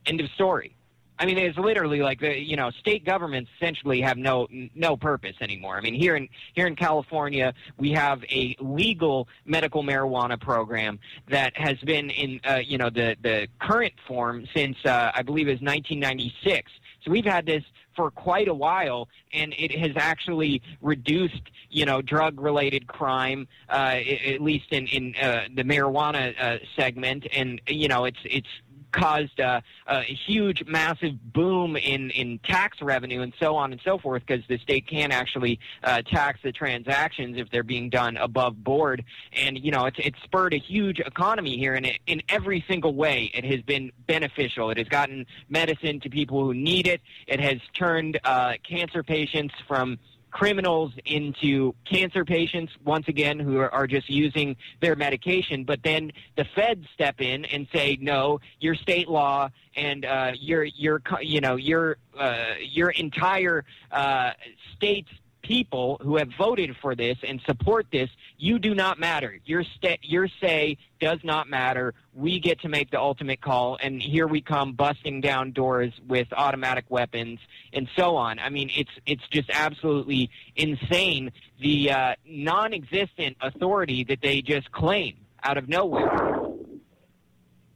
End 0.05 0.19
of 0.21 0.29
story. 0.31 0.75
I 1.21 1.25
mean, 1.25 1.37
it's 1.37 1.55
literally 1.55 1.99
like 1.99 2.19
the 2.19 2.35
you 2.35 2.55
know 2.55 2.71
state 2.71 3.05
governments 3.05 3.51
essentially 3.55 4.01
have 4.01 4.17
no 4.17 4.47
no 4.73 4.97
purpose 4.97 5.35
anymore. 5.39 5.77
I 5.77 5.81
mean, 5.81 5.93
here 5.93 6.15
in 6.15 6.27
here 6.55 6.65
in 6.65 6.75
California, 6.75 7.53
we 7.77 7.91
have 7.91 8.23
a 8.23 8.55
legal 8.59 9.27
medical 9.45 9.83
marijuana 9.83 10.41
program 10.41 10.97
that 11.29 11.55
has 11.55 11.77
been 11.81 12.09
in 12.09 12.41
uh, 12.43 12.55
you 12.55 12.79
know 12.79 12.89
the 12.89 13.15
the 13.21 13.47
current 13.59 13.93
form 14.07 14.47
since 14.55 14.75
uh, 14.83 15.11
I 15.13 15.21
believe 15.21 15.47
is 15.47 15.61
1996. 15.61 16.71
So 17.05 17.11
we've 17.11 17.23
had 17.23 17.45
this 17.45 17.63
for 17.95 18.11
quite 18.11 18.47
a 18.47 18.53
while, 18.53 19.09
and 19.33 19.53
it 19.57 19.71
has 19.77 19.91
actually 19.95 20.61
reduced, 20.81 21.41
you 21.69 21.85
know, 21.85 22.01
drug-related 22.01 22.87
crime, 22.87 23.47
uh, 23.69 23.99
at 24.25 24.41
least 24.41 24.71
in 24.71 24.87
in 24.87 25.15
uh, 25.21 25.47
the 25.53 25.63
marijuana 25.63 26.33
uh, 26.39 26.57
segment, 26.75 27.27
and 27.33 27.61
you 27.67 27.87
know, 27.87 28.05
it's 28.05 28.19
it's 28.23 28.47
caused 28.91 29.39
a, 29.39 29.63
a 29.87 30.01
huge, 30.01 30.63
massive 30.65 31.33
boom 31.33 31.75
in, 31.75 32.09
in 32.11 32.39
tax 32.39 32.81
revenue 32.81 33.21
and 33.21 33.33
so 33.39 33.55
on 33.55 33.71
and 33.71 33.81
so 33.83 33.97
forth 33.97 34.23
because 34.25 34.43
the 34.47 34.57
state 34.57 34.87
can 34.87 35.11
actually 35.11 35.59
uh, 35.83 36.01
tax 36.01 36.39
the 36.43 36.51
transactions 36.51 37.37
if 37.37 37.49
they're 37.49 37.63
being 37.63 37.89
done 37.89 38.17
above 38.17 38.63
board. 38.63 39.03
And, 39.33 39.57
you 39.57 39.71
know, 39.71 39.85
it's, 39.85 39.97
it's 39.99 40.21
spurred 40.23 40.53
a 40.53 40.59
huge 40.59 40.99
economy 40.99 41.57
here, 41.57 41.75
and 41.75 41.85
it, 41.85 41.99
in 42.07 42.21
every 42.29 42.63
single 42.67 42.93
way, 42.93 43.31
it 43.33 43.45
has 43.45 43.61
been 43.61 43.91
beneficial. 44.07 44.69
It 44.69 44.77
has 44.77 44.87
gotten 44.87 45.25
medicine 45.49 45.99
to 46.01 46.09
people 46.09 46.43
who 46.43 46.53
need 46.53 46.87
it. 46.87 47.01
It 47.27 47.39
has 47.39 47.59
turned 47.73 48.19
uh, 48.23 48.53
cancer 48.67 49.03
patients 49.03 49.53
from 49.67 49.99
criminals 50.31 50.91
into 51.05 51.75
cancer 51.85 52.25
patients 52.25 52.71
once 52.83 53.07
again 53.07 53.39
who 53.39 53.57
are, 53.57 53.73
are, 53.73 53.87
just 53.87 54.09
using 54.09 54.55
their 54.79 54.95
medication 54.95 55.65
but 55.65 55.83
then 55.83 56.11
the 56.37 56.45
feds 56.55 56.85
step 56.93 57.19
in 57.19 57.43
and 57.45 57.67
say 57.73 57.97
no 57.99 58.39
your 58.59 58.73
state 58.73 59.09
law 59.09 59.49
and 59.75 60.05
uh, 60.05 60.31
your 60.39 60.63
your 60.63 61.01
you 61.21 61.41
know 61.41 61.55
your 61.55 61.97
uh, 62.17 62.53
your 62.61 62.91
entire 62.91 63.65
uh, 63.91 64.31
state's 64.75 65.09
people 65.41 65.99
who 66.01 66.17
have 66.17 66.29
voted 66.37 66.75
for 66.81 66.95
this 66.95 67.17
and 67.27 67.41
support 67.41 67.85
this, 67.91 68.09
you 68.41 68.57
do 68.57 68.73
not 68.73 68.97
matter. 68.97 69.37
Your 69.45 69.63
sta- 69.63 69.99
your 70.01 70.27
say 70.41 70.77
does 70.99 71.19
not 71.23 71.47
matter. 71.47 71.93
We 72.15 72.39
get 72.39 72.61
to 72.61 72.69
make 72.69 72.89
the 72.89 72.99
ultimate 72.99 73.39
call, 73.39 73.77
and 73.79 74.01
here 74.01 74.27
we 74.27 74.41
come 74.41 74.73
busting 74.73 75.21
down 75.21 75.51
doors 75.51 75.93
with 76.07 76.27
automatic 76.33 76.85
weapons 76.89 77.39
and 77.71 77.87
so 77.95 78.15
on. 78.15 78.39
I 78.39 78.49
mean, 78.49 78.71
it's 78.75 78.89
it's 79.05 79.27
just 79.29 79.51
absolutely 79.53 80.31
insane 80.55 81.31
the 81.59 81.91
uh, 81.91 82.15
non-existent 82.25 83.37
authority 83.41 84.03
that 84.05 84.21
they 84.23 84.41
just 84.41 84.71
claim 84.71 85.17
out 85.43 85.59
of 85.59 85.69
nowhere 85.69 86.41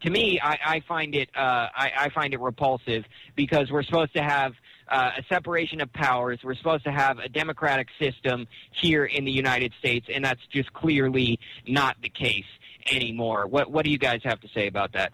to 0.02 0.12
me, 0.12 0.40
I, 0.40 0.58
I 0.66 0.80
find 0.88 1.16
it 1.16 1.30
uh, 1.36 1.68
I, 1.76 1.92
I 1.98 2.10
find 2.10 2.34
it 2.34 2.40
repulsive 2.40 3.06
because 3.36 3.72
we're 3.72 3.84
supposed 3.84 4.14
to 4.14 4.22
have 4.22 4.54
uh, 4.88 5.12
a 5.18 5.24
separation 5.30 5.82
of 5.82 5.92
powers. 5.94 6.40
We're 6.44 6.56
supposed 6.56 6.84
to 6.86 6.92
have 6.92 7.20
a 7.20 7.30
democratic 7.30 7.88
system 8.00 8.48
here 8.72 9.06
in 9.06 9.26
the 9.26 9.32
United 9.32 9.74
States, 9.80 10.08
and 10.14 10.24
that's 10.24 10.46
just 10.48 10.72
clearly 10.74 11.40
not 11.68 11.98
the 12.02 12.10
case 12.10 12.46
anymore. 12.92 13.48
What 13.48 13.72
What 13.72 13.86
do 13.86 13.92
you 13.92 13.98
guys 13.98 14.22
have 14.24 14.40
to 14.42 14.48
say 14.54 14.68
about 14.68 14.94
that? 14.94 15.14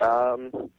Um, 0.00 0.70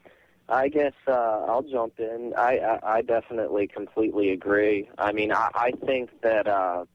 I 0.49 0.69
guess 0.69 0.93
uh, 1.07 1.11
I'll 1.11 1.63
jump 1.63 1.99
in. 1.99 2.33
I, 2.37 2.59
I 2.59 2.97
I 2.97 3.01
definitely 3.01 3.67
completely 3.67 4.31
agree. 4.31 4.89
I 4.97 5.11
mean, 5.11 5.31
I, 5.31 5.49
I 5.53 5.71
think 5.85 6.09
that 6.21 6.47
uh, 6.47 6.85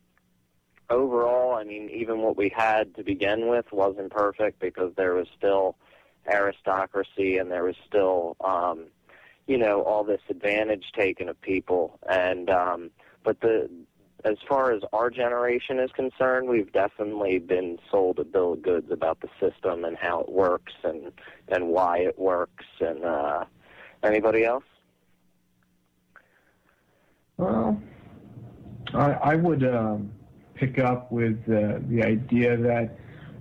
overall, 0.89 1.55
I 1.55 1.65
mean, 1.65 1.91
even 1.91 2.21
what 2.21 2.37
we 2.37 2.49
had 2.55 2.95
to 2.97 3.03
begin 3.03 3.49
with 3.49 3.67
wasn't 3.73 4.11
perfect 4.11 4.61
because 4.61 4.93
there 4.97 5.15
was 5.15 5.27
still 5.37 5.77
aristocracy 6.33 7.39
and 7.39 7.51
there 7.51 7.65
was 7.65 7.77
still 7.87 8.37
um, 8.45 8.87
you 9.47 9.59
know 9.59 9.83
all 9.83 10.05
this 10.05 10.21
advantage 10.29 10.85
taken 10.97 11.29
of 11.29 11.41
people. 11.41 11.99
And 12.09 12.51
um 12.51 12.91
but 13.25 13.41
the 13.41 13.69
as 14.25 14.37
far 14.49 14.73
as 14.73 14.83
our 14.93 15.11
generation 15.11 15.81
is 15.81 15.91
concerned 15.93 16.49
we've 16.49 16.73
definitely 16.73 17.39
been 17.39 17.79
sold 17.91 18.21
a 18.21 18.25
bill 18.25 18.53
of 18.53 18.63
goods 18.63 18.91
about 18.91 19.21
the 19.21 19.29
system 19.41 19.85
and 19.85 19.97
how 19.97 20.21
it 20.21 20.29
works 20.29 20.73
and 20.85 21.13
and 21.49 21.69
why 21.69 21.99
it 21.99 22.19
works 22.19 22.65
and 22.81 23.05
uh 23.05 23.45
anybody 24.03 24.45
else? 24.45 24.65
Well 27.37 27.81
i 28.95 29.13
i 29.13 29.35
would 29.35 29.65
um 29.65 30.13
pick 30.55 30.79
up 30.79 31.11
with 31.11 31.39
uh, 31.49 31.81
the 31.89 32.03
idea 32.05 32.57
that 32.57 32.97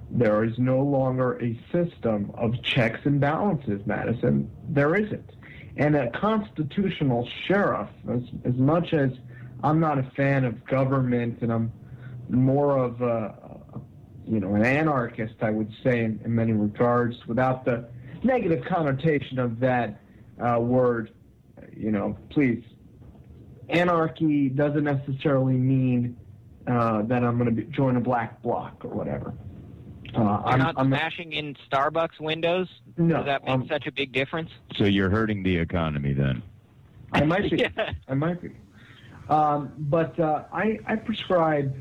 there 0.09 0.43
is 0.43 0.57
no 0.57 0.81
longer 0.81 1.41
a 1.41 1.57
system 1.71 2.31
of 2.35 2.61
checks 2.63 2.99
and 3.05 3.19
balances, 3.19 3.81
Madison. 3.85 4.49
There 4.67 4.95
isn't 4.95 5.29
and 5.77 5.95
a 5.95 6.09
constitutional 6.11 7.27
sheriff. 7.47 7.89
As, 8.09 8.21
as 8.43 8.55
much 8.55 8.93
as 8.93 9.11
I'm 9.63 9.79
not 9.79 9.97
a 9.97 10.03
fan 10.15 10.43
of 10.45 10.65
government, 10.65 11.41
and 11.41 11.51
I'm 11.51 11.71
more 12.29 12.77
of 12.77 13.01
a, 13.01 13.35
you 14.27 14.39
know, 14.39 14.55
an 14.55 14.65
anarchist, 14.65 15.35
I 15.41 15.51
would 15.51 15.71
say, 15.83 16.03
in, 16.03 16.19
in 16.23 16.33
many 16.35 16.53
regards, 16.53 17.15
without 17.27 17.65
the 17.65 17.89
negative 18.23 18.65
connotation 18.65 19.39
of 19.39 19.59
that 19.59 20.01
uh, 20.39 20.59
word. 20.59 21.11
You 21.75 21.91
know, 21.91 22.17
please. 22.29 22.63
Anarchy 23.69 24.49
doesn't 24.49 24.83
necessarily 24.83 25.53
mean 25.53 26.17
uh, 26.67 27.03
that 27.03 27.23
I'm 27.23 27.37
going 27.37 27.55
to 27.55 27.63
join 27.63 27.95
a 27.95 28.01
black 28.01 28.41
bloc 28.41 28.83
or 28.83 28.89
whatever. 28.89 29.33
Uh, 30.15 30.19
you're 30.19 30.47
I'm, 30.47 30.59
not 30.59 30.75
I'm, 30.77 30.87
smashing 30.87 31.33
in 31.33 31.55
Starbucks 31.69 32.19
windows. 32.19 32.67
No, 32.97 33.17
Does 33.17 33.25
that 33.25 33.43
make 33.43 33.53
um, 33.53 33.67
such 33.67 33.87
a 33.87 33.91
big 33.91 34.11
difference? 34.11 34.49
So 34.75 34.85
you're 34.85 35.09
hurting 35.09 35.43
the 35.43 35.57
economy 35.57 36.13
then. 36.13 36.43
I 37.13 37.23
might 37.23 37.49
be. 37.49 37.57
yeah. 37.77 37.93
I 38.07 38.13
might 38.13 38.41
be. 38.41 38.51
Um, 39.29 39.71
but 39.77 40.19
uh, 40.19 40.43
I, 40.51 40.79
I 40.85 40.95
prescribe, 40.95 41.73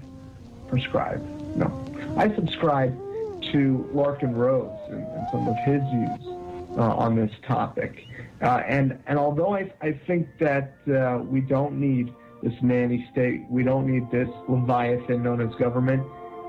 prescribe. 0.68 1.20
No, 1.56 1.84
I 2.16 2.32
subscribe 2.34 2.96
to 3.52 3.90
Larken 3.92 4.34
Rose 4.34 4.78
and, 4.88 5.06
and 5.06 5.26
some 5.30 5.48
of 5.48 5.56
his 5.64 5.82
views 5.90 6.76
uh, 6.78 6.94
on 6.94 7.16
this 7.16 7.32
topic. 7.46 8.06
Uh, 8.42 8.62
and 8.66 8.98
and 9.06 9.18
although 9.18 9.54
I 9.54 9.72
I 9.82 9.92
think 10.06 10.28
that 10.38 10.74
uh, 10.88 11.18
we 11.22 11.40
don't 11.40 11.78
need 11.78 12.14
this 12.42 12.54
nanny 12.62 13.06
state, 13.12 13.44
we 13.50 13.62
don't 13.62 13.86
need 13.86 14.10
this 14.10 14.28
leviathan 14.48 15.22
known 15.22 15.40
as 15.40 15.54
government. 15.56 16.06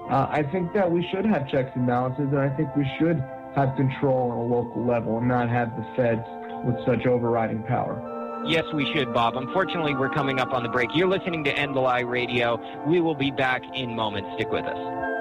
Uh, 0.10 0.28
I 0.30 0.44
think 0.44 0.74
that 0.74 0.92
we 0.92 1.08
should 1.10 1.26
have 1.26 1.48
checks 1.50 1.72
and 1.76 1.88
balances, 1.88 2.28
and 2.32 2.40
I 2.40 2.50
think 2.50 2.76
we 2.76 2.90
should 3.00 3.24
have 3.56 3.76
control 3.76 4.32
on 4.32 4.38
a 4.38 4.44
local 4.44 4.86
level 4.86 5.18
and 5.18 5.28
not 5.28 5.50
have 5.50 5.76
the 5.76 5.86
feds 5.96 6.26
with 6.66 6.76
such 6.86 7.06
overriding 7.06 7.64
power. 7.64 8.08
Yes, 8.46 8.64
we 8.74 8.92
should, 8.92 9.14
Bob. 9.14 9.38
Unfortunately, 9.38 9.96
we're 9.96 10.10
coming 10.10 10.40
up 10.40 10.52
on 10.52 10.64
the 10.64 10.70
break. 10.70 10.90
You're 10.96 11.08
listening 11.08 11.44
to 11.44 11.56
End 11.56 11.76
the 11.76 11.80
Lie 11.80 12.00
Radio. 12.00 12.60
We 12.88 13.00
will 13.00 13.16
be 13.16 13.30
back 13.30 13.62
in 13.76 13.96
moments. 13.96 14.30
Stick 14.36 14.52
with 14.52 14.66
us. 14.66 15.21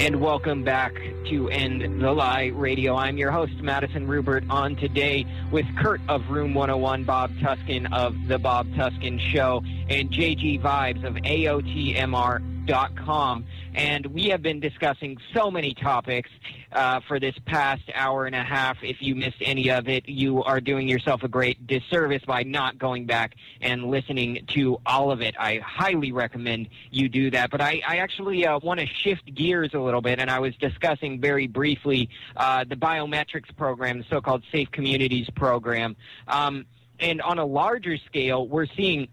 And 0.00 0.18
welcome 0.22 0.64
back 0.64 0.94
to 1.28 1.50
End 1.50 2.00
the 2.00 2.10
Lie 2.10 2.52
Radio. 2.54 2.96
I'm 2.96 3.18
your 3.18 3.30
host, 3.30 3.60
Madison 3.60 4.08
Ruppert, 4.08 4.48
on 4.48 4.74
today 4.76 5.26
with 5.52 5.66
Kurt 5.76 6.00
of 6.08 6.30
Room 6.30 6.54
101, 6.54 7.04
Bob 7.04 7.30
Tuskin 7.32 7.86
of 7.92 8.16
The 8.26 8.38
Bob 8.38 8.66
Tuskin 8.68 9.20
Show, 9.20 9.62
and 9.90 10.10
JG 10.10 10.62
Vibes 10.62 11.04
of 11.04 11.18
AOTMR.com 12.70 13.44
and 13.74 14.06
we 14.06 14.28
have 14.28 14.42
been 14.42 14.60
discussing 14.60 15.16
so 15.34 15.50
many 15.50 15.74
topics 15.74 16.30
uh, 16.72 17.00
for 17.06 17.20
this 17.20 17.34
past 17.46 17.82
hour 17.94 18.26
and 18.26 18.34
a 18.34 18.42
half. 18.42 18.78
If 18.82 19.00
you 19.00 19.14
missed 19.14 19.40
any 19.40 19.70
of 19.70 19.88
it, 19.88 20.08
you 20.08 20.42
are 20.42 20.60
doing 20.60 20.88
yourself 20.88 21.22
a 21.22 21.28
great 21.28 21.66
disservice 21.66 22.22
by 22.24 22.42
not 22.42 22.78
going 22.78 23.06
back 23.06 23.34
and 23.60 23.90
listening 23.90 24.44
to 24.54 24.80
all 24.86 25.12
of 25.12 25.20
it. 25.20 25.34
I 25.38 25.58
highly 25.58 26.12
recommend 26.12 26.68
you 26.90 27.08
do 27.08 27.30
that. 27.30 27.50
But 27.50 27.60
I, 27.60 27.80
I 27.86 27.98
actually 27.98 28.46
uh, 28.46 28.58
want 28.58 28.80
to 28.80 28.86
shift 28.86 29.32
gears 29.34 29.70
a 29.74 29.78
little 29.78 30.02
bit, 30.02 30.18
and 30.18 30.30
I 30.30 30.40
was 30.40 30.54
discussing 30.56 31.20
very 31.20 31.46
briefly 31.46 32.08
uh, 32.36 32.64
the 32.64 32.76
biometrics 32.76 33.54
program, 33.56 33.98
the 33.98 34.04
so-called 34.10 34.42
Safe 34.50 34.70
Communities 34.70 35.28
program. 35.30 35.96
Um, 36.26 36.66
and 36.98 37.22
on 37.22 37.38
a 37.38 37.44
larger 37.44 37.96
scale, 37.98 38.46
we're 38.46 38.66
seeing 38.66 39.08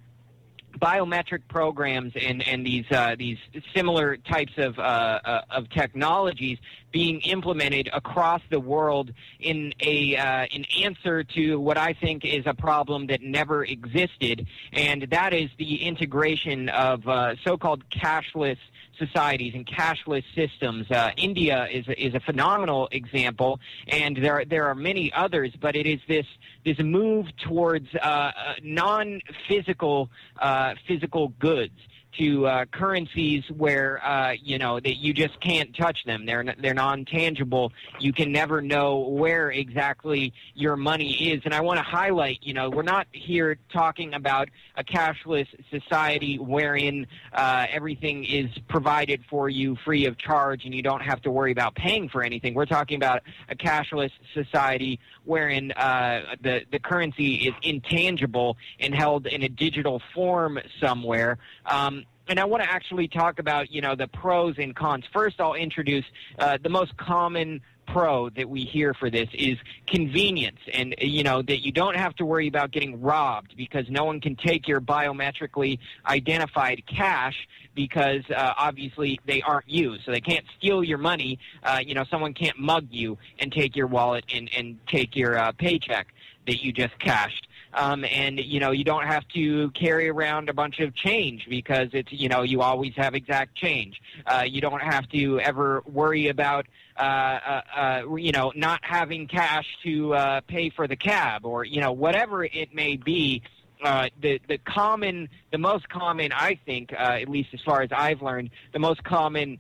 biometric 0.77 1.41
programs 1.47 2.13
and, 2.19 2.47
and 2.47 2.65
these 2.65 2.85
uh, 2.91 3.15
these 3.17 3.37
similar 3.75 4.17
types 4.17 4.53
of 4.57 4.77
uh, 4.79 4.81
uh, 4.81 5.41
of 5.49 5.69
technologies 5.69 6.57
being 6.91 7.19
implemented 7.21 7.89
across 7.93 8.41
the 8.49 8.59
world 8.59 9.11
in 9.39 9.73
a 9.81 10.15
uh, 10.15 10.45
an 10.53 10.65
answer 10.81 11.23
to 11.23 11.59
what 11.59 11.77
I 11.77 11.93
think 11.93 12.25
is 12.25 12.43
a 12.45 12.53
problem 12.53 13.07
that 13.07 13.21
never 13.21 13.63
existed, 13.63 14.47
and 14.73 15.07
that 15.11 15.33
is 15.33 15.49
the 15.57 15.83
integration 15.83 16.69
of 16.69 17.07
uh, 17.07 17.35
so-called 17.43 17.83
cashless 17.89 18.57
societies 18.97 19.53
and 19.55 19.65
cashless 19.65 20.23
systems. 20.35 20.89
Uh, 20.91 21.11
India 21.17 21.67
is 21.71 21.87
a, 21.87 22.05
is 22.05 22.13
a 22.13 22.19
phenomenal 22.19 22.87
example, 22.91 23.59
and 23.87 24.17
there 24.17 24.43
there 24.45 24.65
are 24.67 24.75
many 24.75 25.11
others. 25.13 25.51
But 25.59 25.75
it 25.75 25.85
is 25.85 25.99
this 26.07 26.25
this 26.65 26.79
move 26.79 27.25
towards 27.37 27.87
uh, 27.95 28.05
uh, 28.05 28.31
non-physical 28.63 30.09
uh, 30.39 30.75
physical 30.87 31.29
goods 31.39 31.73
to 32.17 32.47
uh, 32.47 32.65
currencies 32.65 33.43
where 33.55 34.03
uh, 34.05 34.33
you 34.41 34.57
know 34.57 34.79
that 34.79 34.95
you 34.95 35.13
just 35.13 35.39
can't 35.39 35.75
touch 35.75 36.03
them. 36.05 36.25
They're 36.25 36.43
they're 36.59 36.73
non-tangible. 36.73 37.71
You 37.99 38.13
can 38.13 38.31
never 38.31 38.61
know 38.61 38.99
where 38.99 39.51
exactly 39.51 40.33
your 40.53 40.75
money 40.75 41.31
is. 41.31 41.41
And 41.45 41.53
I 41.53 41.61
want 41.61 41.77
to 41.77 41.83
highlight, 41.83 42.39
you 42.41 42.53
know, 42.53 42.69
we're 42.69 42.81
not 42.81 43.07
here 43.11 43.57
talking 43.71 44.13
about 44.13 44.49
a 44.75 44.83
cashless 44.83 45.47
society 45.69 46.37
wherein 46.37 47.07
uh, 47.33 47.67
everything 47.69 48.23
is 48.25 48.49
provided 48.67 49.23
for 49.29 49.49
you 49.49 49.77
free 49.85 50.05
of 50.05 50.17
charge 50.17 50.65
and 50.65 50.73
you 50.73 50.81
don't 50.81 51.01
have 51.01 51.21
to 51.21 51.31
worry 51.31 51.51
about 51.51 51.75
paying 51.75 52.09
for 52.09 52.23
anything. 52.23 52.53
We're 52.53 52.65
talking 52.65 52.97
about 52.97 53.23
a 53.49 53.55
cashless 53.55 54.11
society 54.33 54.99
wherein 55.25 55.71
uh, 55.73 56.35
the 56.41 56.61
the 56.71 56.79
currency 56.79 57.47
is 57.47 57.53
intangible 57.61 58.57
and 58.79 58.95
held 58.95 59.27
in 59.27 59.43
a 59.43 59.49
digital 59.49 60.01
form 60.13 60.59
somewhere. 60.79 61.37
Um, 61.65 62.05
and 62.27 62.39
I 62.39 62.45
want 62.45 62.63
to 62.63 62.69
actually 62.69 63.07
talk 63.07 63.39
about 63.39 63.71
you 63.71 63.81
know 63.81 63.95
the 63.95 64.07
pros 64.07 64.55
and 64.57 64.75
cons. 64.75 65.05
First, 65.11 65.39
I'll 65.39 65.53
introduce 65.53 66.05
uh, 66.39 66.57
the 66.61 66.69
most 66.69 66.95
common 66.97 67.61
pro 67.87 68.29
that 68.31 68.49
we 68.49 68.61
hear 68.65 68.93
for 68.93 69.09
this 69.09 69.29
is 69.33 69.57
convenience. 69.87 70.59
And 70.73 70.93
you 70.99 71.23
know 71.23 71.41
that 71.41 71.65
you 71.65 71.71
don't 71.71 71.95
have 71.95 72.15
to 72.15 72.25
worry 72.25 72.47
about 72.47 72.71
getting 72.71 73.01
robbed 73.01 73.55
because 73.55 73.89
no 73.89 74.03
one 74.03 74.19
can 74.19 74.35
take 74.35 74.67
your 74.67 74.81
biometrically 74.81 75.79
identified 76.05 76.83
cash 76.85 77.47
because 77.73 78.23
uh, 78.29 78.53
obviously 78.57 79.19
they 79.25 79.41
aren't 79.41 79.69
you. 79.69 79.97
So 80.05 80.11
they 80.11 80.21
can't 80.21 80.45
steal 80.57 80.83
your 80.83 80.97
money. 80.97 81.39
Uh, 81.63 81.79
you 81.83 81.95
know 81.95 82.03
someone 82.09 82.33
can't 82.33 82.59
mug 82.59 82.87
you 82.91 83.17
and 83.39 83.51
take 83.51 83.75
your 83.75 83.87
wallet 83.87 84.25
and, 84.33 84.49
and 84.55 84.77
take 84.87 85.15
your 85.15 85.37
uh, 85.37 85.51
paycheck 85.53 86.07
that 86.45 86.63
you 86.63 86.71
just 86.71 86.97
cashed 86.99 87.46
um, 87.77 88.03
and 88.05 88.39
you 88.39 88.59
know 88.59 88.71
you 88.71 88.83
don't 88.83 89.05
have 89.05 89.25
to 89.29 89.69
carry 89.71 90.09
around 90.09 90.49
a 90.49 90.53
bunch 90.53 90.79
of 90.79 90.95
change 90.95 91.47
because 91.47 91.89
it's 91.93 92.11
you 92.11 92.27
know 92.27 92.41
you 92.41 92.61
always 92.61 92.93
have 92.95 93.15
exact 93.15 93.55
change. 93.55 94.01
Uh, 94.25 94.43
you 94.47 94.59
don't 94.59 94.81
have 94.81 95.07
to 95.09 95.39
ever 95.39 95.83
worry 95.85 96.27
about 96.27 96.65
uh, 96.97 97.01
uh, 97.01 97.61
uh, 97.75 98.15
you 98.15 98.31
know 98.31 98.51
not 98.55 98.79
having 98.83 99.27
cash 99.27 99.65
to 99.83 100.13
uh, 100.13 100.41
pay 100.41 100.69
for 100.69 100.87
the 100.87 100.95
cab 100.95 101.45
or 101.45 101.63
you 101.63 101.79
know 101.79 101.91
whatever 101.91 102.43
it 102.43 102.73
may 102.73 102.97
be. 102.97 103.41
Uh, 103.83 104.09
the 104.21 104.41
the 104.47 104.57
common, 104.57 105.29
the 105.51 105.57
most 105.59 105.87
common, 105.87 106.31
I 106.31 106.59
think, 106.65 106.91
at 106.93 107.29
least 107.29 107.49
as 107.53 107.61
far 107.61 107.83
as 107.83 107.91
I've 107.91 108.23
learned, 108.23 108.49
the 108.73 108.79
most 108.79 109.03
common 109.03 109.59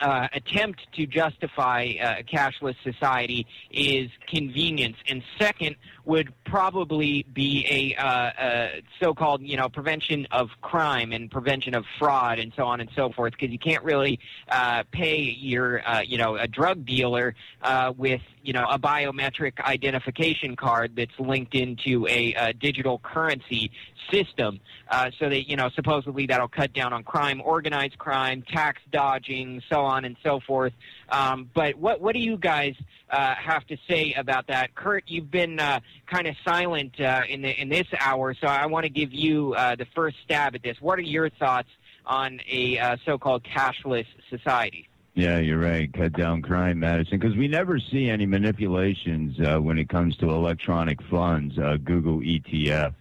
uh, 0.00 0.28
attempt 0.32 0.80
to 0.94 1.06
justify 1.06 1.92
uh, 2.00 2.16
a 2.20 2.22
cashless 2.22 2.76
society 2.82 3.46
is 3.70 4.10
convenience, 4.26 4.96
and 5.08 5.22
second 5.38 5.76
would 6.04 6.32
probably 6.44 7.24
be 7.34 7.66
a, 7.68 8.02
uh, 8.02 8.30
a 8.40 8.82
so-called, 9.00 9.42
you 9.42 9.56
know, 9.56 9.68
prevention 9.68 10.26
of 10.30 10.48
crime 10.62 11.12
and 11.12 11.30
prevention 11.30 11.74
of 11.74 11.84
fraud 11.98 12.38
and 12.38 12.52
so 12.56 12.64
on 12.64 12.80
and 12.80 12.90
so 12.96 13.10
forth, 13.10 13.32
because 13.32 13.50
you 13.50 13.58
can't 13.58 13.84
really 13.84 14.18
uh, 14.48 14.82
pay 14.90 15.20
your, 15.20 15.86
uh, 15.86 16.00
you 16.00 16.16
know, 16.16 16.36
a 16.36 16.46
drug 16.46 16.86
dealer 16.86 17.34
uh, 17.62 17.92
with, 17.96 18.22
you 18.48 18.54
know, 18.54 18.64
a 18.70 18.78
biometric 18.78 19.60
identification 19.60 20.56
card 20.56 20.96
that's 20.96 21.12
linked 21.18 21.54
into 21.54 22.06
a, 22.06 22.32
a 22.32 22.54
digital 22.54 22.98
currency 23.00 23.70
system. 24.10 24.58
Uh, 24.90 25.10
so 25.18 25.28
that, 25.28 25.50
you 25.50 25.54
know, 25.54 25.68
supposedly 25.74 26.24
that'll 26.24 26.48
cut 26.48 26.72
down 26.72 26.94
on 26.94 27.04
crime, 27.04 27.42
organized 27.44 27.98
crime, 27.98 28.42
tax 28.50 28.80
dodging, 28.90 29.60
so 29.68 29.82
on 29.82 30.06
and 30.06 30.16
so 30.22 30.40
forth. 30.40 30.72
Um, 31.10 31.50
but 31.54 31.74
what 31.74 32.00
what 32.00 32.14
do 32.14 32.20
you 32.20 32.38
guys 32.38 32.74
uh, 33.10 33.34
have 33.34 33.66
to 33.66 33.76
say 33.86 34.14
about 34.14 34.46
that, 34.46 34.74
Kurt? 34.74 35.04
You've 35.08 35.30
been 35.30 35.60
uh, 35.60 35.80
kind 36.06 36.26
of 36.26 36.34
silent 36.42 36.98
uh, 36.98 37.24
in 37.28 37.42
the 37.42 37.60
in 37.60 37.68
this 37.68 37.86
hour, 38.00 38.32
so 38.32 38.46
I 38.46 38.64
want 38.64 38.84
to 38.84 38.90
give 38.90 39.12
you 39.12 39.52
uh, 39.58 39.76
the 39.76 39.86
first 39.94 40.16
stab 40.24 40.54
at 40.54 40.62
this. 40.62 40.78
What 40.80 40.98
are 40.98 41.02
your 41.02 41.28
thoughts 41.28 41.68
on 42.06 42.40
a 42.50 42.78
uh, 42.78 42.96
so-called 43.04 43.44
cashless 43.44 44.06
society? 44.30 44.87
Yeah, 45.18 45.40
you're 45.40 45.58
right. 45.58 45.92
Cut 45.92 46.12
down 46.12 46.42
crime, 46.42 46.78
Madison, 46.78 47.18
because 47.18 47.36
we 47.36 47.48
never 47.48 47.80
see 47.80 48.08
any 48.08 48.24
manipulations 48.24 49.36
uh, 49.40 49.58
when 49.58 49.76
it 49.76 49.88
comes 49.88 50.16
to 50.18 50.30
electronic 50.30 51.02
funds. 51.10 51.58
Uh, 51.58 51.76
Google 51.82 52.20
ETF. 52.20 52.94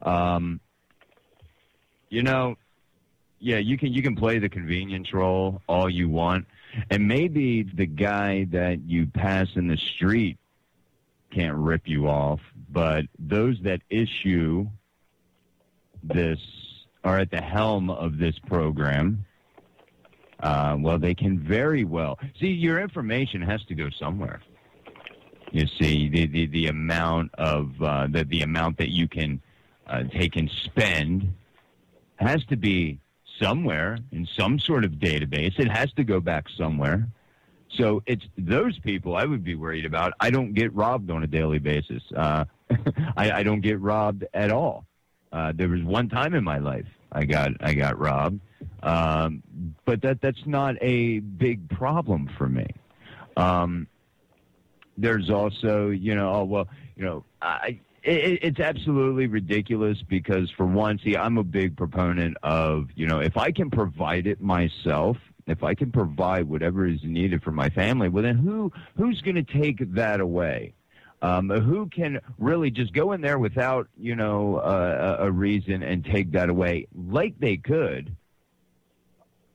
Um, 0.00 0.60
you 2.08 2.22
know, 2.22 2.54
yeah, 3.40 3.58
you 3.58 3.76
can 3.76 3.92
you 3.92 4.00
can 4.00 4.14
play 4.14 4.38
the 4.38 4.48
convenience 4.48 5.12
role 5.12 5.60
all 5.66 5.90
you 5.90 6.08
want, 6.08 6.46
and 6.88 7.08
maybe 7.08 7.64
the 7.64 7.86
guy 7.86 8.46
that 8.52 8.82
you 8.82 9.06
pass 9.08 9.48
in 9.56 9.66
the 9.66 9.76
street 9.76 10.38
can't 11.32 11.56
rip 11.56 11.88
you 11.88 12.06
off, 12.06 12.38
but 12.70 13.06
those 13.18 13.58
that 13.62 13.80
issue 13.90 14.68
this 16.04 16.38
are 17.02 17.18
at 17.18 17.32
the 17.32 17.42
helm 17.42 17.90
of 17.90 18.18
this 18.18 18.38
program. 18.38 19.25
Uh, 20.40 20.76
well, 20.78 20.98
they 20.98 21.14
can 21.14 21.38
very 21.38 21.84
well 21.84 22.18
see 22.38 22.48
your 22.48 22.80
information 22.80 23.40
has 23.42 23.64
to 23.64 23.74
go 23.74 23.88
somewhere. 23.90 24.40
You 25.52 25.66
see 25.80 26.08
the 26.08 26.26
the, 26.26 26.46
the 26.46 26.66
amount 26.66 27.34
of 27.34 27.70
uh, 27.80 28.06
the 28.10 28.24
the 28.24 28.42
amount 28.42 28.78
that 28.78 28.90
you 28.90 29.08
can 29.08 29.40
uh, 29.86 30.04
take 30.04 30.36
and 30.36 30.50
spend 30.64 31.34
has 32.16 32.44
to 32.46 32.56
be 32.56 32.98
somewhere 33.40 33.98
in 34.12 34.26
some 34.36 34.58
sort 34.58 34.84
of 34.84 34.92
database. 34.92 35.58
It 35.58 35.68
has 35.70 35.92
to 35.94 36.04
go 36.04 36.20
back 36.20 36.46
somewhere. 36.56 37.08
So 37.70 38.02
it's 38.06 38.24
those 38.38 38.78
people 38.78 39.16
I 39.16 39.24
would 39.24 39.44
be 39.44 39.54
worried 39.54 39.84
about. 39.84 40.12
I 40.20 40.30
don't 40.30 40.54
get 40.54 40.72
robbed 40.74 41.10
on 41.10 41.22
a 41.22 41.26
daily 41.26 41.58
basis. 41.58 42.02
Uh, 42.14 42.44
I, 43.16 43.30
I 43.30 43.42
don't 43.42 43.60
get 43.60 43.80
robbed 43.80 44.24
at 44.32 44.50
all. 44.50 44.86
Uh, 45.32 45.52
there 45.54 45.68
was 45.68 45.82
one 45.82 46.08
time 46.08 46.34
in 46.34 46.42
my 46.44 46.58
life 46.58 46.86
I 47.16 47.24
got 47.24 47.52
I 47.60 47.72
got 47.72 47.98
robbed, 47.98 48.40
um, 48.82 49.42
but 49.86 50.02
that 50.02 50.20
that's 50.20 50.44
not 50.44 50.76
a 50.82 51.20
big 51.20 51.68
problem 51.70 52.28
for 52.36 52.46
me. 52.46 52.66
Um, 53.38 53.86
there's 54.98 55.30
also 55.30 55.88
you 55.88 56.14
know 56.14 56.30
oh 56.30 56.44
well 56.44 56.68
you 56.94 57.04
know 57.04 57.24
I 57.40 57.80
it, 58.02 58.38
it's 58.42 58.60
absolutely 58.60 59.26
ridiculous 59.26 60.02
because 60.02 60.50
for 60.50 60.66
one, 60.66 61.00
see, 61.02 61.16
I'm 61.16 61.38
a 61.38 61.44
big 61.44 61.76
proponent 61.76 62.36
of, 62.42 62.88
you 62.94 63.06
know, 63.06 63.20
if 63.20 63.36
I 63.36 63.50
can 63.50 63.70
provide 63.70 64.26
it 64.26 64.40
myself, 64.40 65.16
if 65.46 65.62
I 65.62 65.74
can 65.74 65.90
provide 65.90 66.48
whatever 66.48 66.86
is 66.86 67.02
needed 67.02 67.42
for 67.42 67.50
my 67.50 67.68
family, 67.70 68.08
well, 68.08 68.22
then 68.22 68.36
who 68.36 68.72
who's 68.96 69.20
going 69.22 69.36
to 69.36 69.42
take 69.42 69.94
that 69.94 70.20
away? 70.20 70.74
Um, 71.26 71.48
who 71.50 71.86
can 71.86 72.20
really 72.38 72.70
just 72.70 72.92
go 72.92 73.12
in 73.12 73.20
there 73.20 73.38
without, 73.38 73.88
you 73.98 74.14
know, 74.14 74.56
uh, 74.56 75.16
a 75.20 75.30
reason 75.30 75.82
and 75.82 76.04
take 76.04 76.32
that 76.32 76.48
away, 76.48 76.86
like 76.94 77.34
they 77.40 77.56
could 77.56 78.14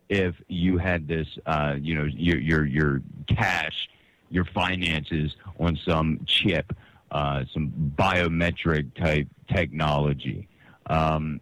if 0.10 0.36
you 0.48 0.78
had 0.78 1.08
this, 1.08 1.28
uh, 1.46 1.76
you 1.80 1.96
know, 1.96 2.04
your 2.04 2.40
your 2.40 2.66
your 2.66 3.02
cash, 3.28 3.90
your 4.30 4.44
finances 4.44 5.36
on 5.60 5.78
some 5.86 6.20
chip 6.26 6.74
uh, 7.12 7.44
some 7.54 7.94
biometric 7.98 8.94
type 8.96 9.28
technology. 9.50 10.48
Um, 10.88 11.42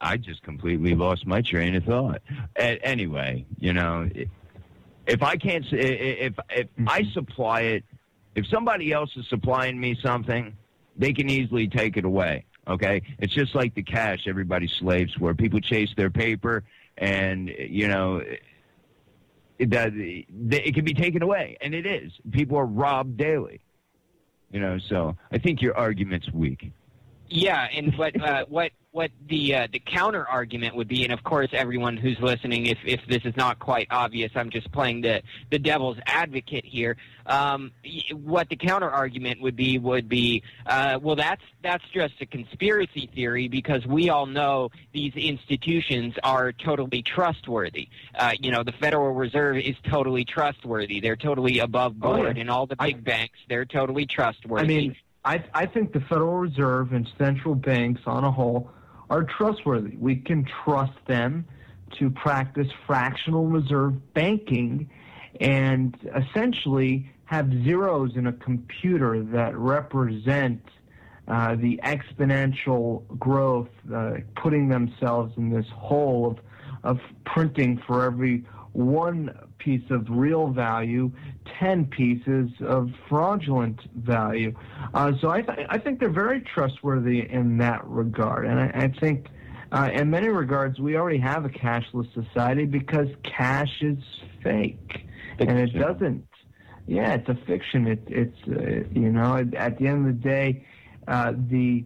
I 0.00 0.16
just 0.16 0.42
completely 0.42 0.94
lost 0.94 1.26
my 1.26 1.42
train 1.42 1.76
of 1.76 1.84
thought. 1.84 2.22
A- 2.56 2.78
anyway, 2.82 3.46
you 3.58 3.72
know, 3.72 4.08
if 5.06 5.22
I 5.22 5.36
can't, 5.36 5.64
if 5.70 6.34
if 6.50 6.68
I 6.86 7.04
supply 7.12 7.60
it, 7.62 7.84
if 8.34 8.46
somebody 8.48 8.92
else 8.92 9.10
is 9.16 9.26
supplying 9.28 9.78
me 9.78 9.96
something, 10.02 10.56
they 10.96 11.12
can 11.12 11.28
easily 11.28 11.68
take 11.68 11.96
it 11.96 12.04
away. 12.04 12.44
Okay, 12.66 13.02
it's 13.18 13.32
just 13.32 13.54
like 13.54 13.74
the 13.74 13.82
cash 13.82 14.26
everybody 14.26 14.68
slaves 14.68 15.12
for. 15.14 15.34
People 15.34 15.60
chase 15.60 15.90
their 15.96 16.10
paper, 16.10 16.64
and 16.98 17.48
you 17.48 17.88
know. 17.88 18.22
That 19.60 19.92
it 19.94 20.74
can 20.74 20.84
be 20.84 20.94
taken 20.94 21.22
away, 21.22 21.56
and 21.60 21.76
it 21.76 21.86
is. 21.86 22.10
People 22.32 22.58
are 22.58 22.66
robbed 22.66 23.16
daily. 23.16 23.60
You 24.50 24.58
know, 24.58 24.78
so 24.78 25.16
I 25.30 25.38
think 25.38 25.62
your 25.62 25.76
argument's 25.76 26.30
weak. 26.32 26.72
Yeah, 27.28 27.68
and 27.72 27.96
what 27.96 28.20
uh, 28.20 28.46
what 28.48 28.72
what 28.94 29.10
the 29.28 29.56
uh, 29.56 29.66
the 29.72 29.80
counter 29.80 30.24
argument 30.24 30.76
would 30.76 30.86
be, 30.86 31.02
and 31.02 31.12
of 31.12 31.24
course, 31.24 31.48
everyone 31.52 31.96
who's 31.96 32.16
listening, 32.20 32.66
if 32.66 32.78
if 32.84 33.04
this 33.08 33.22
is 33.24 33.36
not 33.36 33.58
quite 33.58 33.88
obvious, 33.90 34.30
I'm 34.36 34.50
just 34.50 34.70
playing 34.70 35.00
the 35.00 35.20
the 35.50 35.58
devil's 35.58 35.96
advocate 36.06 36.64
here. 36.64 36.96
Um, 37.26 37.72
what 38.12 38.48
the 38.50 38.54
counter 38.54 38.88
argument 38.88 39.40
would 39.42 39.56
be 39.56 39.78
would 39.78 40.08
be, 40.08 40.44
uh, 40.66 41.00
well, 41.02 41.16
that's 41.16 41.42
that's 41.60 41.82
just 41.92 42.14
a 42.20 42.26
conspiracy 42.26 43.10
theory 43.12 43.48
because 43.48 43.84
we 43.84 44.10
all 44.10 44.26
know 44.26 44.70
these 44.92 45.12
institutions 45.16 46.14
are 46.22 46.52
totally 46.52 47.02
trustworthy. 47.02 47.88
Uh, 48.14 48.30
you 48.38 48.52
know, 48.52 48.62
the 48.62 48.72
Federal 48.72 49.10
Reserve 49.12 49.56
is 49.56 49.74
totally 49.90 50.24
trustworthy. 50.24 51.00
They're 51.00 51.16
totally 51.16 51.58
above 51.58 51.98
board, 51.98 52.20
Oh, 52.20 52.22
yeah. 52.26 52.40
and 52.40 52.48
all 52.48 52.66
the 52.66 52.76
big 52.76 52.96
I- 52.98 53.00
banks, 53.00 53.38
they're 53.48 53.64
totally 53.64 54.06
trustworthy. 54.06 54.62
I 54.62 54.66
mean, 54.66 54.96
I, 55.24 55.42
I 55.52 55.66
think 55.66 55.92
the 55.92 56.00
Federal 56.00 56.36
Reserve 56.36 56.92
and 56.92 57.08
central 57.18 57.54
banks 57.56 58.02
on 58.06 58.22
a 58.24 58.30
whole 58.30 58.70
are 59.10 59.24
trustworthy. 59.24 59.96
We 59.96 60.16
can 60.16 60.46
trust 60.64 60.98
them 61.06 61.46
to 61.98 62.10
practice 62.10 62.68
fractional 62.86 63.46
reserve 63.46 64.14
banking 64.14 64.90
and 65.40 65.96
essentially 66.14 67.10
have 67.26 67.50
zeros 67.64 68.16
in 68.16 68.26
a 68.26 68.32
computer 68.32 69.22
that 69.22 69.56
represent 69.56 70.62
uh, 71.26 71.54
the 71.56 71.80
exponential 71.82 73.02
growth, 73.18 73.70
uh, 73.92 74.14
putting 74.36 74.68
themselves 74.68 75.32
in 75.36 75.50
this 75.50 75.66
hole 75.74 76.26
of, 76.26 76.38
of 76.82 77.00
printing 77.24 77.80
for 77.86 78.04
every 78.04 78.44
one 78.72 79.34
piece 79.58 79.88
of 79.90 80.06
real 80.10 80.48
value, 80.48 81.10
10 81.58 81.86
pieces 81.86 82.50
of 82.60 82.90
fraudulent 83.08 83.80
value. 83.94 84.54
Uh, 84.92 85.12
so 85.20 85.30
I, 85.30 85.42
th- 85.42 85.66
I 85.68 85.78
think 85.78 86.00
they're 86.00 86.08
very 86.08 86.40
trustworthy 86.40 87.28
in 87.28 87.58
that 87.58 87.84
regard. 87.86 88.46
And 88.46 88.58
I, 88.58 88.70
I 88.74 88.88
think 88.88 89.28
uh, 89.72 89.90
in 89.92 90.10
many 90.10 90.28
regards, 90.28 90.78
we 90.78 90.96
already 90.96 91.18
have 91.18 91.44
a 91.44 91.48
cashless 91.48 92.12
society 92.14 92.64
because 92.64 93.08
cash 93.22 93.82
is 93.82 93.98
fake. 94.42 95.06
And 95.38 95.58
it 95.58 95.76
doesn't. 95.76 96.26
Yeah, 96.86 97.14
it's 97.14 97.28
a 97.28 97.34
fiction. 97.46 97.86
It, 97.86 98.02
it's, 98.06 98.38
uh, 98.48 98.88
you 98.92 99.10
know, 99.10 99.36
at, 99.36 99.54
at 99.54 99.78
the 99.78 99.86
end 99.88 100.06
of 100.06 100.22
the 100.22 100.28
day, 100.28 100.66
uh, 101.08 101.32
the 101.48 101.84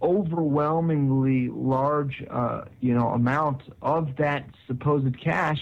overwhelmingly 0.00 1.48
large, 1.48 2.24
uh, 2.30 2.62
you 2.80 2.94
know, 2.94 3.08
amount 3.08 3.62
of 3.82 4.16
that 4.16 4.46
supposed 4.66 5.20
cash 5.20 5.60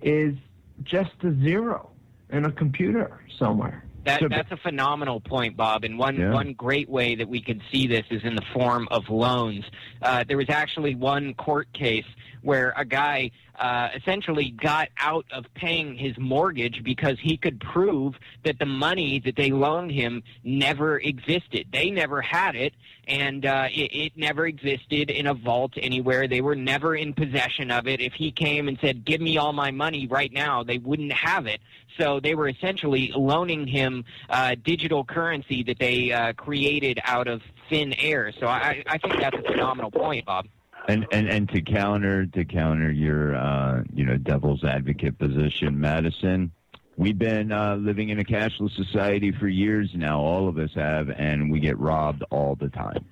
is 0.00 0.34
just 0.82 1.12
a 1.22 1.34
zero 1.42 1.90
in 2.32 2.44
a 2.44 2.52
computer 2.52 3.20
somewhere. 3.38 3.84
That, 4.04 4.22
that's 4.30 4.50
a 4.50 4.56
phenomenal 4.56 5.20
point, 5.20 5.56
Bob. 5.56 5.84
And 5.84 5.98
one 5.98 6.16
Yeah. 6.16 6.32
one 6.32 6.54
great 6.54 6.88
way 6.88 7.14
that 7.16 7.28
we 7.28 7.40
can 7.42 7.62
see 7.70 7.86
this 7.86 8.06
is 8.10 8.22
in 8.24 8.34
the 8.34 8.44
form 8.52 8.88
of 8.90 9.10
loans. 9.10 9.64
Uh, 10.00 10.24
there 10.26 10.38
was 10.38 10.48
actually 10.48 10.94
one 10.94 11.34
court 11.34 11.70
case 11.74 12.06
where 12.42 12.72
a 12.76 12.84
guy 12.86 13.30
uh, 13.58 13.90
essentially 13.94 14.50
got 14.50 14.88
out 14.98 15.26
of 15.30 15.44
paying 15.54 15.94
his 15.94 16.16
mortgage 16.18 16.82
because 16.82 17.18
he 17.20 17.36
could 17.36 17.60
prove 17.60 18.14
that 18.42 18.58
the 18.58 18.64
money 18.64 19.20
that 19.20 19.36
they 19.36 19.50
loaned 19.50 19.90
him 19.90 20.22
never 20.42 20.98
existed. 20.98 21.66
They 21.70 21.90
never 21.90 22.22
had 22.22 22.56
it, 22.56 22.72
and 23.10 23.44
uh, 23.44 23.66
it, 23.70 23.92
it 23.92 24.12
never 24.16 24.46
existed 24.46 25.10
in 25.10 25.26
a 25.26 25.34
vault 25.34 25.72
anywhere. 25.76 26.28
They 26.28 26.40
were 26.40 26.54
never 26.54 26.94
in 26.94 27.12
possession 27.12 27.70
of 27.70 27.88
it. 27.88 28.00
If 28.00 28.12
he 28.14 28.30
came 28.30 28.68
and 28.68 28.78
said, 28.80 29.04
"Give 29.04 29.20
me 29.20 29.36
all 29.36 29.52
my 29.52 29.70
money 29.70 30.06
right 30.06 30.32
now," 30.32 30.62
they 30.62 30.78
wouldn't 30.78 31.12
have 31.12 31.46
it. 31.46 31.60
So 31.98 32.20
they 32.20 32.34
were 32.34 32.48
essentially 32.48 33.12
loaning 33.14 33.66
him 33.66 34.04
uh, 34.28 34.54
digital 34.62 35.04
currency 35.04 35.62
that 35.64 35.78
they 35.78 36.12
uh, 36.12 36.32
created 36.34 37.00
out 37.04 37.26
of 37.26 37.42
thin 37.68 37.92
air. 37.94 38.32
So 38.38 38.46
I, 38.46 38.82
I 38.86 38.98
think 38.98 39.20
that's 39.20 39.36
a 39.36 39.42
phenomenal 39.42 39.90
point, 39.90 40.24
Bob. 40.24 40.46
And 40.88 41.06
and 41.12 41.28
and 41.28 41.48
to 41.50 41.60
counter 41.60 42.26
to 42.26 42.44
counter 42.44 42.90
your 42.90 43.34
uh, 43.34 43.82
you 43.92 44.04
know 44.04 44.16
devil's 44.16 44.64
advocate 44.64 45.18
position, 45.18 45.78
Madison. 45.80 46.52
We've 47.00 47.18
been 47.18 47.50
uh, 47.50 47.76
living 47.76 48.10
in 48.10 48.18
a 48.18 48.24
cashless 48.24 48.76
society 48.76 49.32
for 49.32 49.48
years 49.48 49.88
now. 49.94 50.20
All 50.20 50.48
of 50.48 50.58
us 50.58 50.68
have, 50.74 51.08
and 51.08 51.50
we 51.50 51.58
get 51.58 51.78
robbed 51.78 52.24
all 52.28 52.56
the 52.56 52.68
time. 52.68 53.06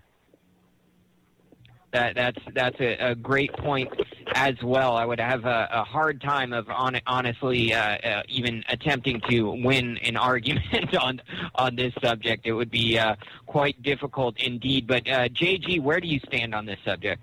That, 1.92 2.14
that's 2.14 2.38
that's 2.52 2.78
a, 2.80 3.12
a 3.12 3.14
great 3.14 3.50
point 3.54 3.88
as 4.34 4.56
well. 4.62 4.94
I 4.94 5.06
would 5.06 5.20
have 5.20 5.46
a, 5.46 5.68
a 5.72 5.84
hard 5.84 6.20
time 6.20 6.52
of 6.52 6.68
on, 6.68 7.00
honestly 7.06 7.72
uh, 7.72 7.96
uh, 7.96 8.22
even 8.28 8.62
attempting 8.68 9.22
to 9.30 9.52
win 9.52 9.96
an 10.04 10.16
argument 10.18 10.94
on 10.94 11.22
on 11.54 11.74
this 11.74 11.94
subject. 12.02 12.46
It 12.46 12.52
would 12.52 12.70
be 12.70 12.98
uh, 12.98 13.16
quite 13.46 13.82
difficult 13.82 14.38
indeed. 14.38 14.86
But 14.86 15.08
uh, 15.08 15.28
JG, 15.28 15.80
where 15.80 15.98
do 15.98 16.08
you 16.08 16.20
stand 16.26 16.54
on 16.54 16.66
this 16.66 16.78
subject? 16.84 17.22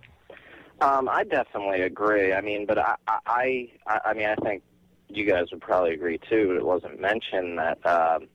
Um, 0.81 1.09
I 1.09 1.25
definitely 1.25 1.81
agree. 1.81 2.33
I 2.33 2.41
mean, 2.41 2.65
but 2.65 2.79
I, 2.79 2.95
I, 3.07 3.69
I, 3.85 3.99
I 4.05 4.13
mean, 4.15 4.29
I 4.29 4.35
think 4.37 4.63
you 5.09 5.25
guys 5.25 5.45
would 5.51 5.61
probably 5.61 5.93
agree 5.93 6.19
too. 6.29 6.47
But 6.47 6.57
it 6.57 6.65
wasn't 6.65 6.99
mentioned 6.99 7.57
that 7.59 7.85
um, 7.85 8.27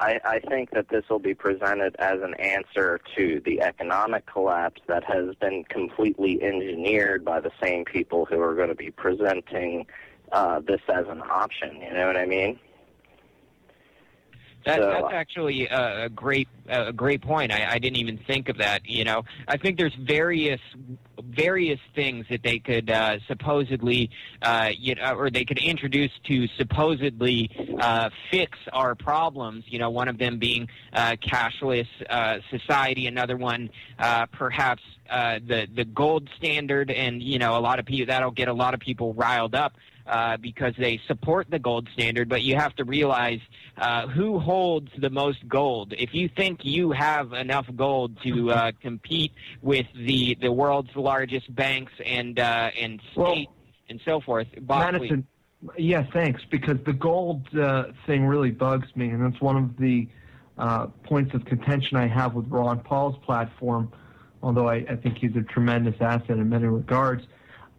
I, 0.00 0.20
I 0.24 0.40
think 0.48 0.70
that 0.70 0.88
this 0.88 1.04
will 1.08 1.20
be 1.20 1.34
presented 1.34 1.94
as 1.98 2.20
an 2.22 2.34
answer 2.34 3.00
to 3.16 3.40
the 3.44 3.60
economic 3.60 4.26
collapse 4.26 4.80
that 4.88 5.04
has 5.04 5.34
been 5.36 5.64
completely 5.64 6.42
engineered 6.42 7.24
by 7.24 7.40
the 7.40 7.52
same 7.62 7.84
people 7.84 8.24
who 8.24 8.40
are 8.40 8.54
going 8.54 8.68
to 8.68 8.74
be 8.74 8.90
presenting 8.90 9.86
uh, 10.32 10.60
this 10.60 10.80
as 10.92 11.06
an 11.08 11.22
option. 11.22 11.80
You 11.80 11.92
know 11.92 12.06
what 12.06 12.16
I 12.16 12.26
mean? 12.26 12.58
That, 14.64 14.80
So- 14.80 14.90
that's 14.90 15.14
actually 15.14 15.66
a, 15.66 16.08
great 16.08 16.48
a 16.68 16.92
great 16.92 17.22
point. 17.22 17.52
I, 17.52 17.72
I 17.72 17.78
didn't 17.78 17.96
even 17.96 18.18
think 18.18 18.48
of 18.48 18.58
that. 18.58 18.88
You 18.88 19.04
know, 19.04 19.24
I 19.48 19.56
think 19.56 19.78
there's 19.78 19.94
various 19.94 20.60
various 21.22 21.80
things 21.94 22.26
that 22.30 22.42
they 22.42 22.58
could 22.58 22.90
uh, 22.90 23.18
supposedly, 23.28 24.10
uh, 24.42 24.70
you 24.76 24.94
know, 24.94 25.14
or 25.14 25.30
they 25.30 25.44
could 25.44 25.58
introduce 25.58 26.10
to 26.24 26.46
supposedly 26.56 27.50
uh, 27.80 28.10
fix 28.30 28.58
our 28.72 28.94
problems. 28.94 29.64
You 29.66 29.78
know, 29.78 29.90
one 29.90 30.08
of 30.08 30.18
them 30.18 30.38
being 30.38 30.68
uh, 30.92 31.16
cashless 31.22 31.88
uh, 32.08 32.38
society. 32.50 33.06
Another 33.06 33.36
one, 33.36 33.70
uh, 33.98 34.26
perhaps 34.26 34.82
uh, 35.08 35.38
the 35.46 35.66
the 35.74 35.84
gold 35.84 36.28
standard, 36.36 36.90
and 36.90 37.22
you 37.22 37.38
know, 37.38 37.56
a 37.56 37.60
lot 37.60 37.78
of 37.78 37.86
people 37.86 38.06
that'll 38.06 38.30
get 38.30 38.48
a 38.48 38.52
lot 38.54 38.74
of 38.74 38.80
people 38.80 39.14
riled 39.14 39.54
up 39.54 39.74
uh, 40.10 40.36
because 40.36 40.74
they 40.76 41.00
support 41.06 41.46
the 41.50 41.58
gold 41.58 41.88
standard, 41.94 42.28
but 42.28 42.42
you 42.42 42.56
have 42.56 42.74
to 42.74 42.84
realize 42.84 43.38
uh, 43.78 44.08
who 44.08 44.40
holds 44.40 44.90
the 44.98 45.08
most 45.08 45.46
gold. 45.48 45.94
If 45.96 46.12
you 46.12 46.28
think 46.28 46.64
you 46.64 46.90
have 46.90 47.32
enough 47.32 47.66
gold 47.76 48.20
to 48.24 48.50
uh, 48.50 48.72
compete 48.82 49.32
with 49.62 49.86
the, 49.94 50.36
the 50.40 50.50
world's 50.50 50.94
largest 50.96 51.54
banks 51.54 51.92
and 52.04 52.38
uh, 52.40 52.70
and 52.78 53.00
Well, 53.14 53.32
state 53.32 53.48
and 53.88 54.00
so 54.04 54.20
forth, 54.20 54.48
Bob. 54.62 54.92
Madison, 54.92 55.26
yeah, 55.78 56.04
thanks. 56.12 56.42
Because 56.50 56.78
the 56.84 56.92
gold 56.92 57.46
uh, 57.56 57.84
thing 58.06 58.26
really 58.26 58.50
bugs 58.50 58.88
me, 58.96 59.10
and 59.10 59.24
that's 59.24 59.40
one 59.40 59.56
of 59.56 59.76
the 59.76 60.08
uh, 60.58 60.86
points 61.04 61.34
of 61.34 61.44
contention 61.44 61.96
I 61.96 62.08
have 62.08 62.34
with 62.34 62.48
Ron 62.48 62.80
Paul's 62.80 63.16
platform. 63.24 63.92
Although 64.42 64.68
I, 64.68 64.76
I 64.88 64.96
think 64.96 65.18
he's 65.18 65.36
a 65.36 65.42
tremendous 65.42 66.00
asset 66.00 66.30
in 66.30 66.48
many 66.48 66.66
regards, 66.66 67.24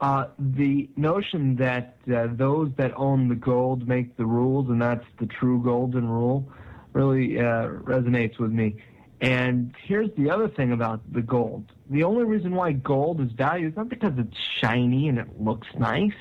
uh, 0.02 0.26
the 0.40 0.90
notion 0.96 1.56
that 1.58 1.96
uh, 2.14 2.28
those 2.32 2.72
that 2.78 2.92
own 2.98 3.30
the 3.30 3.36
gold 3.36 3.88
make 3.88 4.18
the 4.18 4.26
rules, 4.26 4.68
and 4.68 4.82
that's 4.82 5.06
the 5.20 5.28
true 5.28 5.62
golden 5.64 6.10
rule, 6.10 6.52
really 6.94 7.40
uh, 7.40 7.68
resonates 7.68 8.40
with 8.40 8.52
me. 8.52 8.76
And 9.22 9.76
here's 9.84 10.10
the 10.18 10.32
other 10.32 10.48
thing 10.48 10.72
about 10.72 11.02
the 11.14 11.22
gold. 11.22 11.72
The 11.92 12.04
only 12.04 12.24
reason 12.24 12.56
why 12.56 12.72
gold 12.72 13.22
is 13.22 13.32
valued 13.34 13.74
is 13.74 13.78
not 13.78 13.90
because 13.90 14.14
it's 14.18 14.38
shiny 14.60 15.08
and 15.08 15.20
it 15.20 15.40
looks 15.40 15.68
nice. 15.78 16.12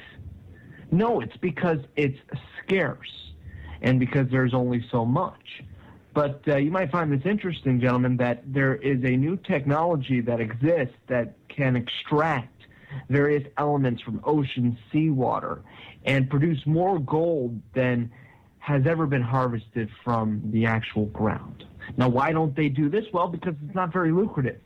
No, 0.91 1.21
it's 1.21 1.37
because 1.39 1.79
it's 1.97 2.19
scarce 2.63 3.33
and 3.81 3.99
because 3.99 4.29
there's 4.31 4.53
only 4.53 4.85
so 4.91 5.07
much. 5.07 5.63
But 6.13 6.43
uh, 6.47 6.57
you 6.57 6.71
might 6.71 6.91
find 6.91 7.11
this 7.11 7.25
interesting, 7.25 7.81
gentlemen, 7.81 8.19
that 8.19 8.43
there 8.45 8.75
is 8.75 9.03
a 9.05 9.17
new 9.17 9.39
technology 9.39 10.21
that 10.21 10.41
exists 10.41 10.97
that 11.07 11.37
can 11.49 11.77
extract 11.77 12.60
various 13.09 13.47
elements 13.59 14.03
from 14.03 14.21
ocean 14.25 14.77
seawater 14.91 15.63
and 16.05 16.29
produce 16.29 16.65
more 16.67 16.99
gold 16.99 17.61
than 17.75 18.11
has 18.59 18.87
ever 18.87 19.07
been 19.07 19.23
harvested 19.23 19.89
from 20.05 20.43
the 20.53 20.67
actual 20.67 21.07
ground. 21.07 21.65
Now, 21.97 22.09
why 22.09 22.33
don't 22.33 22.55
they 22.55 22.69
do 22.69 22.89
this? 22.89 23.05
Well, 23.13 23.29
because 23.29 23.55
it's 23.65 23.75
not 23.75 23.93
very 23.93 24.13
lucrative. 24.13 24.61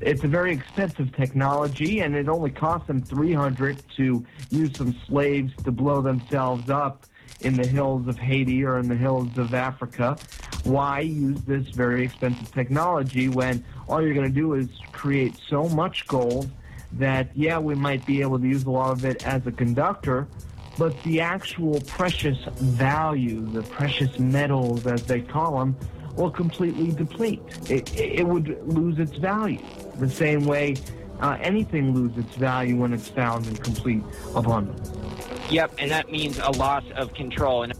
It's 0.00 0.24
a 0.24 0.28
very 0.28 0.52
expensive 0.52 1.14
technology, 1.14 2.00
and 2.00 2.14
it 2.14 2.28
only 2.28 2.50
costs 2.50 2.86
them 2.86 3.00
300 3.00 3.82
to 3.96 4.26
use 4.50 4.76
some 4.76 4.94
slaves 5.06 5.52
to 5.64 5.70
blow 5.70 6.02
themselves 6.02 6.68
up 6.68 7.06
in 7.40 7.54
the 7.54 7.66
hills 7.66 8.06
of 8.06 8.18
Haiti 8.18 8.64
or 8.64 8.78
in 8.78 8.88
the 8.88 8.96
hills 8.96 9.38
of 9.38 9.54
Africa. 9.54 10.18
Why 10.64 11.00
use 11.00 11.40
this 11.42 11.68
very 11.68 12.04
expensive 12.04 12.52
technology 12.52 13.28
when 13.28 13.64
all 13.88 14.02
you're 14.02 14.14
going 14.14 14.28
to 14.28 14.40
do 14.40 14.54
is 14.54 14.68
create 14.92 15.38
so 15.48 15.68
much 15.68 16.06
gold 16.06 16.50
that, 16.94 17.30
yeah, 17.34 17.58
we 17.58 17.74
might 17.74 18.04
be 18.06 18.20
able 18.20 18.38
to 18.38 18.46
use 18.46 18.64
a 18.64 18.70
lot 18.70 18.90
of 18.92 19.04
it 19.04 19.26
as 19.26 19.46
a 19.46 19.52
conductor, 19.52 20.26
but 20.78 21.00
the 21.02 21.20
actual 21.20 21.80
precious 21.82 22.38
value, 22.56 23.40
the 23.52 23.62
precious 23.62 24.18
metals 24.18 24.86
as 24.86 25.04
they 25.04 25.20
call 25.20 25.58
them, 25.58 25.76
will 26.16 26.30
completely 26.30 26.90
deplete. 26.90 27.42
It, 27.68 27.94
it 27.98 28.26
would 28.26 28.60
lose 28.66 28.98
its 28.98 29.16
value 29.16 29.60
the 29.96 30.10
same 30.10 30.44
way 30.44 30.76
uh, 31.20 31.36
anything 31.40 31.94
loses 31.94 32.24
its 32.24 32.36
value 32.36 32.76
when 32.76 32.92
it's 32.92 33.08
found 33.08 33.46
in 33.46 33.56
complete 33.56 34.02
abundance. 34.34 34.90
Yep, 35.50 35.74
and 35.78 35.90
that 35.90 36.10
means 36.10 36.38
a 36.38 36.50
loss 36.50 36.84
of 36.96 37.12
control. 37.14 37.62
And 37.62 37.74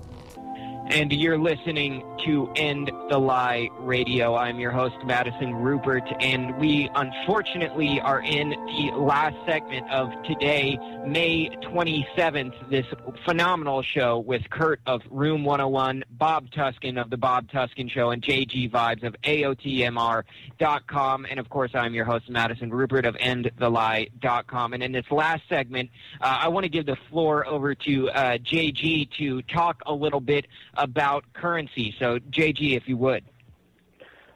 and 0.90 1.12
you're 1.12 1.38
listening 1.38 2.02
to 2.24 2.50
End 2.56 2.90
the 3.08 3.18
Lie 3.18 3.68
Radio. 3.78 4.34
I'm 4.34 4.58
your 4.58 4.70
host, 4.70 4.96
Madison 5.04 5.54
Ruppert, 5.54 6.14
and 6.20 6.56
we 6.58 6.90
unfortunately 6.94 8.00
are 8.00 8.20
in 8.20 8.50
the 8.50 8.92
last 8.96 9.36
segment 9.46 9.90
of 9.90 10.10
today, 10.24 10.78
May 11.06 11.48
27th, 11.62 12.70
this 12.70 12.86
phenomenal 13.24 13.82
show 13.82 14.18
with 14.18 14.48
Kurt 14.50 14.80
of 14.86 15.02
Room 15.10 15.44
101, 15.44 16.04
Bob 16.10 16.50
Tuskin 16.50 17.00
of 17.00 17.10
The 17.10 17.16
Bob 17.16 17.50
Tuskin 17.50 17.90
Show, 17.90 18.10
and 18.10 18.22
JG 18.22 18.70
Vibes 18.70 19.02
of 19.02 19.16
AOTMR.com. 19.24 21.26
And 21.30 21.40
of 21.40 21.48
course, 21.48 21.70
I'm 21.74 21.94
your 21.94 22.04
host, 22.04 22.28
Madison 22.28 22.70
Ruppert 22.70 23.06
of 23.06 23.14
EndTheLie.com. 23.16 24.74
And 24.74 24.82
in 24.82 24.92
this 24.92 25.10
last 25.10 25.42
segment, 25.48 25.90
uh, 26.20 26.40
I 26.42 26.48
want 26.48 26.64
to 26.64 26.70
give 26.70 26.86
the 26.86 26.96
floor 27.08 27.46
over 27.46 27.74
to 27.74 28.10
uh, 28.10 28.38
JG 28.38 29.10
to 29.18 29.42
talk 29.42 29.82
a 29.86 29.92
little 29.92 30.20
bit 30.20 30.46
about 30.74 31.24
currency. 31.32 31.94
So, 31.98 32.09
JG, 32.18 32.76
if 32.76 32.88
you 32.88 32.96
would. 32.96 33.24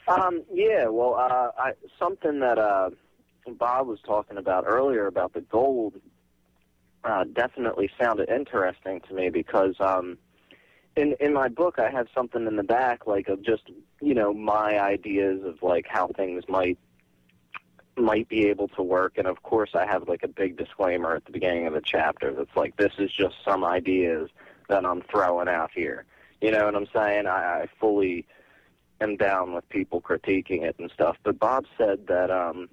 Um, 0.07 0.43
yeah, 0.53 0.87
well, 0.87 1.15
uh, 1.15 1.51
I, 1.59 1.73
something 1.99 2.41
that 2.41 2.59
uh, 2.59 2.91
Bob 3.59 3.87
was 3.87 4.01
talking 4.07 4.37
about 4.37 4.65
earlier 4.67 5.07
about 5.07 5.33
the 5.33 5.41
gold 5.41 5.95
uh, 7.05 7.25
definitely 7.33 7.91
sounded 8.01 8.29
interesting 8.29 9.01
to 9.09 9.15
me 9.15 9.31
because 9.31 9.75
um, 9.81 10.19
in 10.97 11.15
in 11.21 11.33
my 11.33 11.49
book 11.49 11.79
I 11.79 11.91
have 11.91 12.07
something 12.15 12.47
in 12.47 12.57
the 12.57 12.63
back 12.63 13.07
like 13.07 13.29
of 13.29 13.43
just 13.43 13.65
you 14.01 14.15
know 14.15 14.33
my 14.33 14.81
ideas 14.81 15.43
of 15.45 15.63
like 15.63 15.87
how 15.89 16.09
things 16.09 16.45
might 16.49 16.79
might 17.97 18.29
be 18.29 18.47
able 18.49 18.69
to 18.69 18.83
work, 18.83 19.19
and 19.19 19.27
of 19.27 19.43
course 19.43 19.71
I 19.75 19.87
have 19.87 20.09
like 20.09 20.23
a 20.23 20.29
big 20.29 20.57
disclaimer 20.57 21.15
at 21.15 21.25
the 21.27 21.33
beginning 21.33 21.67
of 21.67 21.75
the 21.75 21.83
chapter 21.85 22.33
that's 22.33 22.57
like 22.57 22.77
this 22.77 22.93
is 22.99 23.11
just 23.13 23.37
some 23.45 23.65
ideas 23.65 24.31
that 24.69 24.85
I'm 24.85 25.03
throwing 25.03 25.49
out 25.49 25.71
here. 25.75 26.07
You 26.45 26.51
know 26.51 26.67
what 26.67 26.77
I'm 26.77 26.89
saying? 26.95 27.27
I, 27.27 27.63
I 27.63 27.69
fully 27.81 28.27
am 29.01 29.17
down 29.17 29.55
with 29.55 29.67
people 29.71 30.03
critiquing 30.03 30.61
it 30.61 30.77
and 30.79 30.91
stuff. 30.91 31.17
But 31.23 31.39
Bob 31.39 31.65
said 31.79 32.07
that 32.09 32.31
um, 32.31 32.69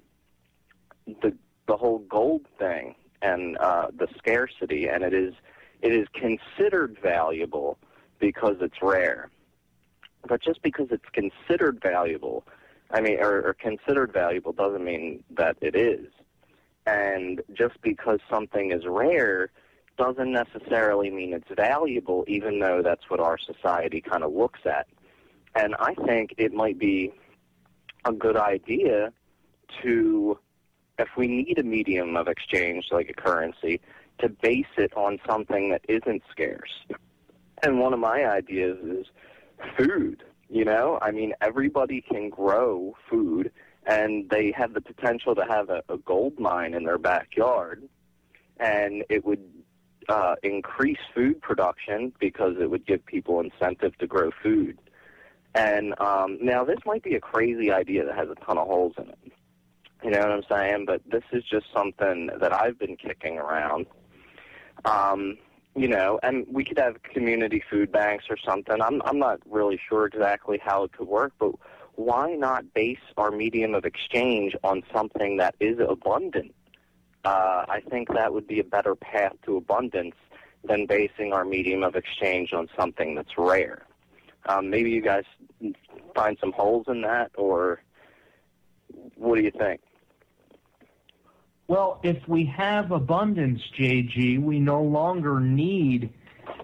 the 1.06 1.34
the 1.66 1.78
whole 1.78 2.00
gold 2.00 2.42
thing 2.58 2.94
and 3.22 3.56
uh, 3.56 3.86
the 3.96 4.08
scarcity, 4.18 4.90
and 4.90 5.02
it 5.02 5.14
is 5.14 5.32
it 5.80 5.94
is 5.94 6.06
considered 6.12 6.98
valuable 7.02 7.78
because 8.18 8.56
it's 8.60 8.82
rare. 8.82 9.30
But 10.28 10.42
just 10.42 10.60
because 10.60 10.88
it's 10.90 11.08
considered 11.14 11.80
valuable, 11.82 12.44
I 12.90 13.00
mean, 13.00 13.20
or, 13.20 13.40
or 13.40 13.54
considered 13.54 14.12
valuable 14.12 14.52
doesn't 14.52 14.84
mean 14.84 15.24
that 15.30 15.56
it 15.62 15.74
is. 15.74 16.08
And 16.84 17.40
just 17.54 17.80
because 17.80 18.20
something 18.28 18.70
is 18.70 18.82
rare 18.86 19.50
doesn't 19.96 20.32
necessarily 20.32 21.10
mean 21.10 21.32
it's 21.32 21.48
valuable, 21.54 22.24
even 22.26 22.58
though 22.60 22.82
that's 22.82 23.08
what 23.08 23.20
our 23.20 23.38
society 23.38 24.00
kind 24.00 24.22
of 24.22 24.32
looks 24.32 24.60
at. 24.64 24.86
And 25.54 25.74
I 25.78 25.94
think 26.06 26.34
it 26.38 26.52
might 26.52 26.78
be 26.78 27.12
a 28.04 28.12
good 28.12 28.36
idea 28.36 29.12
to, 29.82 30.38
if 30.98 31.08
we 31.16 31.26
need 31.26 31.58
a 31.58 31.62
medium 31.62 32.16
of 32.16 32.28
exchange 32.28 32.86
like 32.90 33.10
a 33.10 33.14
currency, 33.14 33.80
to 34.18 34.28
base 34.28 34.66
it 34.76 34.92
on 34.96 35.18
something 35.26 35.70
that 35.70 35.82
isn't 35.88 36.22
scarce. 36.30 36.70
And 37.62 37.80
one 37.80 37.92
of 37.92 38.00
my 38.00 38.24
ideas 38.24 38.78
is 38.82 39.06
food. 39.76 40.22
You 40.48 40.64
know, 40.66 40.98
I 41.00 41.12
mean, 41.12 41.32
everybody 41.40 42.02
can 42.02 42.28
grow 42.28 42.94
food, 43.08 43.50
and 43.86 44.28
they 44.28 44.52
have 44.54 44.74
the 44.74 44.82
potential 44.82 45.34
to 45.34 45.44
have 45.48 45.70
a, 45.70 45.82
a 45.88 45.96
gold 45.96 46.38
mine 46.38 46.74
in 46.74 46.84
their 46.84 46.98
backyard, 46.98 47.88
and 48.58 49.02
it 49.08 49.24
would 49.24 49.42
uh, 50.08 50.34
increase 50.42 50.98
food 51.14 51.40
production 51.40 52.12
because 52.18 52.56
it 52.60 52.70
would 52.70 52.86
give 52.86 53.04
people 53.06 53.40
incentive 53.40 53.96
to 53.98 54.06
grow 54.06 54.30
food. 54.42 54.78
And 55.54 55.98
um, 56.00 56.38
now 56.40 56.64
this 56.64 56.78
might 56.86 57.02
be 57.02 57.14
a 57.14 57.20
crazy 57.20 57.70
idea 57.70 58.04
that 58.04 58.14
has 58.14 58.28
a 58.28 58.34
ton 58.44 58.58
of 58.58 58.66
holes 58.66 58.94
in 58.98 59.08
it. 59.08 59.18
You 60.02 60.10
know 60.10 60.20
what 60.20 60.30
I'm 60.30 60.42
saying? 60.48 60.84
But 60.86 61.02
this 61.08 61.22
is 61.32 61.44
just 61.44 61.66
something 61.74 62.30
that 62.40 62.52
I've 62.52 62.78
been 62.78 62.96
kicking 62.96 63.38
around. 63.38 63.86
Um, 64.84 65.38
you 65.74 65.88
know, 65.88 66.18
and 66.22 66.46
we 66.50 66.64
could 66.64 66.78
have 66.78 67.02
community 67.02 67.62
food 67.70 67.92
banks 67.92 68.24
or 68.28 68.36
something. 68.36 68.80
I'm 68.82 69.00
I'm 69.04 69.18
not 69.18 69.40
really 69.48 69.80
sure 69.88 70.06
exactly 70.06 70.60
how 70.62 70.84
it 70.84 70.92
could 70.92 71.08
work, 71.08 71.32
but 71.38 71.52
why 71.94 72.34
not 72.34 72.74
base 72.74 72.98
our 73.16 73.30
medium 73.30 73.74
of 73.74 73.84
exchange 73.84 74.56
on 74.64 74.82
something 74.92 75.36
that 75.38 75.54
is 75.60 75.78
abundant? 75.78 76.54
Uh, 77.24 77.64
I 77.68 77.80
think 77.88 78.12
that 78.14 78.32
would 78.32 78.46
be 78.46 78.58
a 78.58 78.64
better 78.64 78.94
path 78.94 79.34
to 79.44 79.56
abundance 79.56 80.16
than 80.64 80.86
basing 80.86 81.32
our 81.32 81.44
medium 81.44 81.82
of 81.82 81.94
exchange 81.96 82.52
on 82.52 82.68
something 82.76 83.14
that's 83.14 83.36
rare. 83.38 83.86
Um, 84.46 84.70
maybe 84.70 84.90
you 84.90 85.02
guys 85.02 85.24
find 86.14 86.36
some 86.40 86.52
holes 86.52 86.86
in 86.88 87.02
that, 87.02 87.30
or 87.36 87.82
what 89.16 89.36
do 89.36 89.42
you 89.42 89.52
think? 89.52 89.80
Well, 91.68 92.00
if 92.02 92.26
we 92.28 92.44
have 92.46 92.90
abundance, 92.90 93.62
JG, 93.78 94.42
we 94.42 94.58
no 94.58 94.82
longer 94.82 95.40
need 95.40 96.12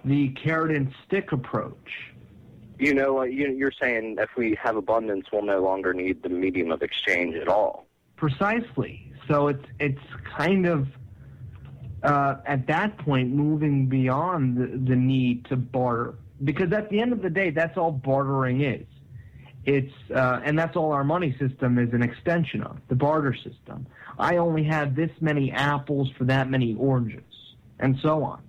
the 0.05 0.31
carrot 0.31 0.77
and 0.77 0.93
stick 1.07 1.33
approach. 1.33 2.13
You 2.79 2.95
know, 2.95 3.23
you, 3.23 3.51
you're 3.53 3.73
saying 3.73 4.17
if 4.19 4.31
we 4.37 4.57
have 4.63 4.77
abundance, 4.77 5.27
we'll 5.33 5.43
no 5.43 5.61
longer 5.61 5.95
need 5.95 6.23
the 6.23 6.29
medium 6.29 6.71
of 6.71 6.83
exchange 6.83 7.37
at 7.37 7.49
all. 7.49 7.87
Precisely. 8.17 9.13
So 9.29 9.49
it's 9.49 9.65
it's 9.79 10.01
kind 10.37 10.67
of 10.67 10.89
uh, 12.03 12.37
at 12.47 12.67
that 12.69 12.97
point 12.99 13.33
moving 13.33 13.87
beyond 13.87 14.57
the, 14.57 14.67
the 14.91 14.97
need 14.97 15.45
to 15.47 15.57
barter 15.57 16.15
because 16.45 16.73
at 16.73 16.89
the 16.91 17.01
end 17.01 17.13
of 17.13 17.21
the 17.23 17.31
day, 17.31 17.51
that's 17.51 17.77
all 17.77 17.93
bartering 17.93 18.61
is. 18.63 18.87
It's 19.65 19.93
uh, 20.15 20.41
and 20.45 20.59
that's 20.59 20.77
all 20.77 20.93
our 20.93 21.05
money 21.05 21.37
system 21.39 21.79
is 21.79 21.93
an 21.93 22.03
extension 22.03 22.63
of 22.63 22.79
the 22.89 22.95
barter 22.95 23.35
system. 23.35 23.87
I 24.19 24.37
only 24.39 24.65
have 24.65 24.95
this 24.97 25.11
many 25.21 25.53
apples 25.53 26.11
for 26.17 26.25
that 26.25 26.49
many 26.49 26.75
oranges, 26.77 27.23
and 27.79 27.99
so 28.01 28.25
on. 28.25 28.43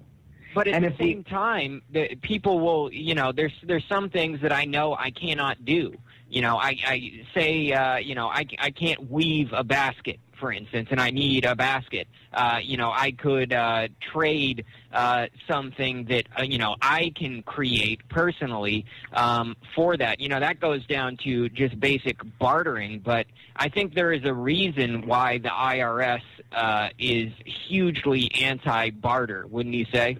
But 0.56 0.68
at 0.68 0.76
And 0.76 0.86
the 0.86 0.90
if 0.90 1.00
we- 1.00 1.14
same 1.14 1.24
time, 1.26 1.82
the, 1.92 2.16
people 2.22 2.60
will, 2.60 2.92
you 2.94 3.16
know, 3.16 3.32
there's 3.32 3.54
there's 3.64 3.86
some 3.90 4.10
things 4.10 4.40
that 4.42 4.54
I 4.54 4.66
know 4.66 4.96
I 4.96 5.12
cannot 5.12 5.66
do. 5.66 5.94
You 6.30 6.42
know, 6.44 6.58
I, 6.58 6.78
I 6.86 7.12
say, 7.34 7.72
uh, 7.72 7.98
you 7.98 8.14
know, 8.14 8.28
I, 8.28 8.46
I 8.60 8.70
can't 8.70 9.10
weave 9.10 9.52
a 9.52 9.64
basket, 9.64 10.20
for 10.40 10.52
instance, 10.52 10.88
and 10.92 11.00
I 11.00 11.10
need 11.12 11.46
a 11.46 11.56
basket. 11.56 12.08
Uh, 12.34 12.60
you 12.62 12.78
know, 12.78 12.92
I 12.92 13.12
could 13.12 13.52
uh, 13.54 13.90
trade 14.12 14.66
uh, 14.94 15.28
something 15.48 16.06
that, 16.06 16.28
uh, 16.40 16.44
you 16.44 16.58
know, 16.58 16.76
I 16.82 17.12
can 17.16 17.44
create 17.44 18.08
personally 18.10 18.86
um, 19.14 19.56
for 19.76 19.98
that. 19.98 20.20
You 20.20 20.30
know, 20.30 20.40
that 20.40 20.60
goes 20.60 20.86
down 20.86 21.18
to 21.26 21.50
just 21.50 21.80
basic 21.80 22.18
bartering, 22.40 23.00
but 23.00 23.28
I 23.56 23.70
think 23.70 23.94
there 23.94 24.12
is 24.14 24.24
a 24.24 24.34
reason 24.34 25.06
why 25.06 25.38
the 25.40 25.50
IRS 25.50 26.22
uh, 26.52 26.90
is 26.98 27.32
hugely 27.46 28.32
anti-barter, 28.42 29.46
wouldn't 29.48 29.76
you 29.76 29.86
say? 29.94 30.18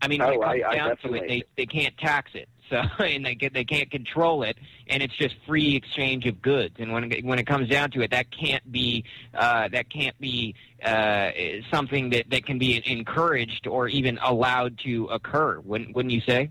I 0.00 0.08
mean, 0.08 0.20
when 0.20 0.28
Oh, 0.28 0.32
it 0.32 0.40
comes 0.40 0.62
I- 0.64 0.68
I 0.70 0.74
down 0.76 0.96
to 0.98 1.14
it, 1.14 1.28
they 1.28 1.42
they 1.56 1.66
can't 1.66 1.96
tax 1.96 2.30
it, 2.34 2.48
and 2.98 3.24
they 3.24 3.36
they 3.52 3.64
can't 3.64 3.90
control 3.90 4.42
it, 4.42 4.56
and 4.88 5.02
it's 5.02 5.16
just 5.16 5.36
free 5.46 5.76
exchange 5.76 6.26
of 6.26 6.40
goods. 6.42 6.76
And 6.78 6.92
when 6.92 7.12
it, 7.12 7.24
when 7.24 7.38
it 7.38 7.46
comes 7.46 7.68
down 7.68 7.90
to 7.92 8.02
it, 8.02 8.10
that 8.10 8.30
can't 8.30 8.70
be 8.70 9.04
uh, 9.34 9.68
that 9.68 9.90
can't 9.90 10.18
be 10.20 10.54
uh, 10.84 11.30
something 11.70 12.10
that, 12.10 12.30
that 12.30 12.46
can 12.46 12.58
be 12.58 12.82
encouraged 12.90 13.66
or 13.66 13.88
even 13.88 14.18
allowed 14.22 14.78
to 14.84 15.06
occur. 15.06 15.60
Wouldn't 15.60 15.94
wouldn't 15.94 16.12
you 16.12 16.20
say? 16.20 16.50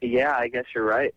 Yeah, 0.00 0.34
I 0.36 0.48
guess 0.48 0.64
you're 0.74 0.84
right. 0.84 1.14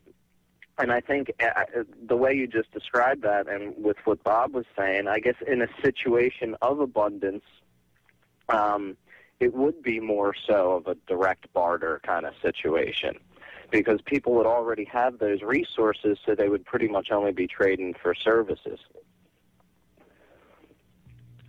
And 0.78 0.92
I 0.92 1.02
think 1.02 1.32
uh, 1.40 1.46
uh, 1.46 1.84
the 2.08 2.18
way 2.18 2.34
you 2.34 2.48
just 2.48 2.72
described 2.72 3.22
that, 3.24 3.48
and 3.48 3.74
with 3.78 3.98
what 4.06 4.24
Bob 4.24 4.54
was 4.54 4.66
saying, 4.78 5.08
I 5.08 5.20
guess 5.20 5.36
in 5.46 5.62
a 5.62 5.68
situation 5.84 6.56
of 6.62 6.80
abundance, 6.80 7.44
um, 8.50 8.98
it 9.40 9.54
would 9.54 9.84
be 9.84 10.00
more 10.00 10.34
so 10.48 10.74
of 10.74 10.88
a 10.88 10.96
direct 11.08 11.52
barter 11.54 12.02
kind 12.04 12.26
of 12.26 12.34
situation 12.42 13.20
because 13.72 14.00
people 14.06 14.34
would 14.36 14.46
already 14.46 14.86
have 14.86 15.20
those 15.20 15.42
resources, 15.42 16.18
so 16.26 16.36
they 16.36 16.50
would 16.50 16.66
pretty 16.66 16.88
much 16.88 17.12
only 17.12 17.32
be 17.32 17.48
trading 17.48 17.94
for 18.02 18.14
services. 18.14 18.80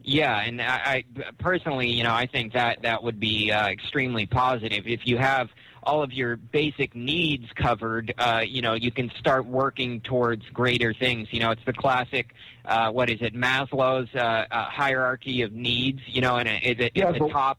Yeah, 0.07 0.39
and 0.41 0.61
I, 0.61 1.05
I 1.17 1.33
personally, 1.39 1.89
you 1.89 2.05
know, 2.05 2.13
I 2.13 2.27
think 2.27 2.53
that 2.53 2.83
that 2.83 3.03
would 3.03 3.19
be 3.19 3.51
uh, 3.51 3.69
extremely 3.69 4.27
positive. 4.27 4.87
If 4.87 5.07
you 5.07 5.17
have 5.17 5.49
all 5.83 6.03
of 6.03 6.13
your 6.13 6.37
basic 6.37 6.95
needs 6.95 7.47
covered, 7.55 8.13
uh, 8.19 8.43
you 8.47 8.61
know, 8.61 8.75
you 8.75 8.91
can 8.91 9.11
start 9.19 9.47
working 9.47 10.03
towards 10.03 10.45
greater 10.51 10.93
things. 10.93 11.29
You 11.31 11.41
know, 11.41 11.53
it's 11.53 11.65
the 11.65 11.73
classic, 11.73 12.35
uh, 12.67 12.91
what 12.91 13.09
is 13.09 13.23
it, 13.23 13.35
Maslow's 13.35 14.15
uh, 14.15 14.45
uh, 14.51 14.65
hierarchy 14.65 15.41
of 15.41 15.53
needs. 15.53 16.01
You 16.07 16.21
know, 16.21 16.37
and 16.37 16.49
it, 16.51 16.81
it, 16.81 16.93
Yeah, 16.95 17.09
at 17.09 17.19
the 17.19 17.29
top. 17.29 17.59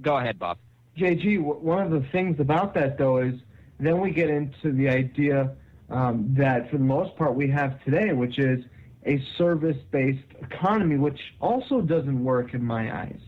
Go 0.00 0.16
ahead, 0.16 0.38
Bob. 0.38 0.56
JG, 0.96 1.42
one 1.42 1.82
of 1.82 1.90
the 1.90 2.08
things 2.08 2.40
about 2.40 2.72
that 2.72 2.96
though 2.96 3.18
is 3.18 3.34
then 3.78 4.00
we 4.00 4.10
get 4.10 4.30
into 4.30 4.72
the 4.72 4.88
idea 4.88 5.54
um, 5.90 6.34
that 6.36 6.70
for 6.70 6.78
the 6.78 6.84
most 6.84 7.16
part 7.16 7.34
we 7.34 7.48
have 7.50 7.82
today, 7.84 8.12
which 8.12 8.38
is 8.38 8.64
a 9.06 9.22
service-based 9.38 10.24
economy, 10.40 10.96
which 10.96 11.20
also 11.40 11.80
doesn't 11.80 12.24
work 12.24 12.54
in 12.54 12.62
my 12.64 12.96
eyes. 13.02 13.20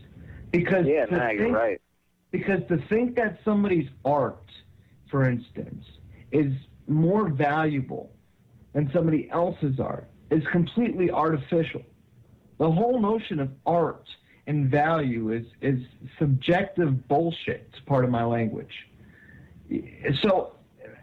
Because 0.51 0.85
Yeah, 0.85 1.05
to 1.05 1.15
you're 1.15 1.37
think- 1.37 1.55
right. 1.55 1.81
Because 2.31 2.59
to 2.67 2.77
think 2.89 3.15
that 3.15 3.39
somebody's 3.43 3.87
art 4.05 4.43
for 5.09 5.27
instance, 5.29 5.83
is 6.31 6.53
more 6.87 7.29
valuable 7.29 8.11
than 8.73 8.89
somebody 8.93 9.29
else's 9.31 9.79
art 9.79 10.07
is 10.29 10.43
completely 10.51 11.09
artificial. 11.09 11.81
The 12.59 12.69
whole 12.69 13.01
notion 13.01 13.39
of 13.39 13.49
art 13.65 14.07
and 14.47 14.69
value 14.69 15.31
is, 15.31 15.45
is 15.61 15.79
subjective 16.17 17.07
bullshit. 17.07 17.67
It's 17.71 17.79
part 17.85 18.05
of 18.05 18.11
my 18.11 18.23
language. 18.23 18.73
So, 20.21 20.53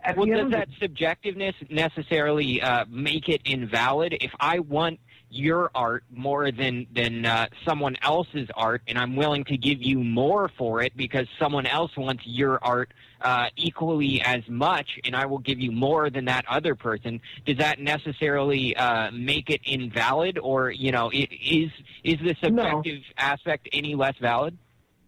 at 0.04 0.16
well, 0.16 0.26
the 0.26 0.34
does 0.34 0.50
that 0.52 0.68
subjectiveness 0.80 1.54
necessarily 1.70 2.62
uh, 2.62 2.84
make 2.88 3.28
it 3.28 3.42
invalid? 3.44 4.16
If 4.20 4.32
I 4.40 4.60
want 4.60 5.00
your 5.28 5.70
art 5.74 6.04
more 6.10 6.50
than 6.52 6.86
than 6.94 7.26
uh, 7.26 7.46
someone 7.64 7.96
else's 8.02 8.48
art, 8.54 8.82
and 8.86 8.98
I'm 8.98 9.16
willing 9.16 9.44
to 9.44 9.56
give 9.56 9.82
you 9.82 10.02
more 10.02 10.50
for 10.56 10.82
it 10.82 10.96
because 10.96 11.26
someone 11.38 11.66
else 11.66 11.96
wants 11.96 12.22
your 12.24 12.58
art 12.62 12.92
uh, 13.20 13.46
equally 13.56 14.20
as 14.22 14.42
much, 14.48 14.98
and 15.04 15.16
I 15.16 15.26
will 15.26 15.38
give 15.38 15.58
you 15.58 15.72
more 15.72 16.10
than 16.10 16.26
that 16.26 16.44
other 16.48 16.74
person. 16.74 17.20
Does 17.44 17.58
that 17.58 17.80
necessarily 17.80 18.76
uh, 18.76 19.10
make 19.10 19.50
it 19.50 19.60
invalid, 19.64 20.38
or 20.38 20.70
you 20.70 20.92
know, 20.92 21.10
is 21.12 21.70
is 22.04 22.18
the 22.20 22.36
subjective 22.42 23.02
aspect 23.18 23.68
any 23.72 23.94
less 23.94 24.14
valid? 24.20 24.56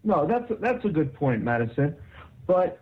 No, 0.05 0.27
that's 0.27 0.51
that's 0.61 0.85
a 0.85 0.89
good 0.89 1.15
point, 1.15 1.43
Madison. 1.43 1.97
But 2.47 2.81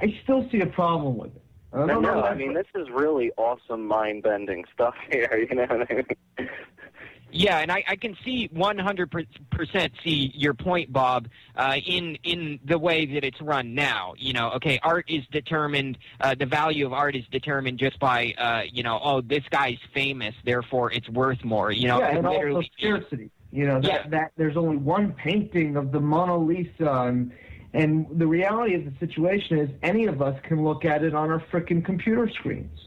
I 0.00 0.18
still 0.22 0.48
see 0.50 0.60
a 0.60 0.66
problem 0.66 1.16
with 1.16 1.34
it. 1.34 1.42
I 1.72 1.78
don't 1.86 1.88
know. 1.88 2.00
no, 2.00 2.22
I 2.22 2.34
mean 2.34 2.54
this 2.54 2.66
is 2.74 2.88
really 2.90 3.32
awesome, 3.36 3.86
mind-bending 3.86 4.64
stuff 4.72 4.94
here. 5.10 5.46
You 5.48 5.56
know 5.56 5.66
what 5.66 5.90
I 5.90 5.94
mean? 5.94 6.48
Yeah, 7.32 7.58
and 7.58 7.72
I, 7.72 7.82
I 7.88 7.96
can 7.96 8.16
see 8.24 8.48
100% 8.48 9.90
see 10.04 10.30
your 10.34 10.54
point, 10.54 10.92
Bob, 10.92 11.28
uh, 11.56 11.76
in 11.84 12.16
in 12.22 12.60
the 12.64 12.78
way 12.78 13.04
that 13.04 13.24
it's 13.24 13.40
run 13.42 13.74
now. 13.74 14.14
You 14.16 14.32
know, 14.32 14.52
okay, 14.52 14.78
art 14.82 15.06
is 15.08 15.24
determined, 15.32 15.98
uh, 16.20 16.34
the 16.38 16.46
value 16.46 16.86
of 16.86 16.92
art 16.92 17.16
is 17.16 17.24
determined 17.30 17.78
just 17.78 17.98
by, 17.98 18.32
uh, 18.38 18.62
you 18.72 18.82
know, 18.84 19.00
oh, 19.02 19.20
this 19.20 19.42
guy's 19.50 19.78
famous, 19.92 20.34
therefore 20.44 20.92
it's 20.92 21.08
worth 21.10 21.44
more. 21.44 21.72
You 21.72 21.88
know, 21.88 21.98
yeah, 21.98 22.12
it 22.12 22.18
and 22.18 22.26
also 22.26 22.62
scarcity. 22.78 23.30
You 23.52 23.66
know 23.66 23.80
that 23.80 23.90
Yeah. 23.90 24.08
that 24.08 24.32
there's 24.36 24.56
only 24.56 24.76
one 24.76 25.12
painting 25.12 25.76
of 25.76 25.90
the 25.92 26.00
Mona 26.00 26.36
Lisa, 26.38 27.04
and 27.08 27.32
and 27.76 28.06
the 28.18 28.26
reality 28.26 28.74
of 28.74 28.84
the 28.86 28.92
situation 28.98 29.58
is 29.58 29.68
any 29.82 30.06
of 30.06 30.22
us 30.22 30.34
can 30.44 30.64
look 30.64 30.86
at 30.86 31.04
it 31.04 31.14
on 31.14 31.30
our 31.30 31.40
frickin' 31.52 31.84
computer 31.84 32.28
screens. 32.30 32.78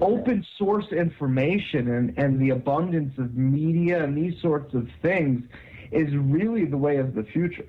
Open 0.00 0.44
source 0.58 0.86
information 0.92 1.88
and 1.94 2.18
and 2.18 2.40
the 2.40 2.50
abundance 2.50 3.16
of 3.18 3.34
media 3.34 4.04
and 4.04 4.16
these 4.16 4.40
sorts 4.42 4.74
of 4.74 4.86
things 5.00 5.42
is 5.92 6.14
really 6.14 6.66
the 6.66 6.76
way 6.76 6.98
of 6.98 7.14
the 7.14 7.22
future. 7.22 7.66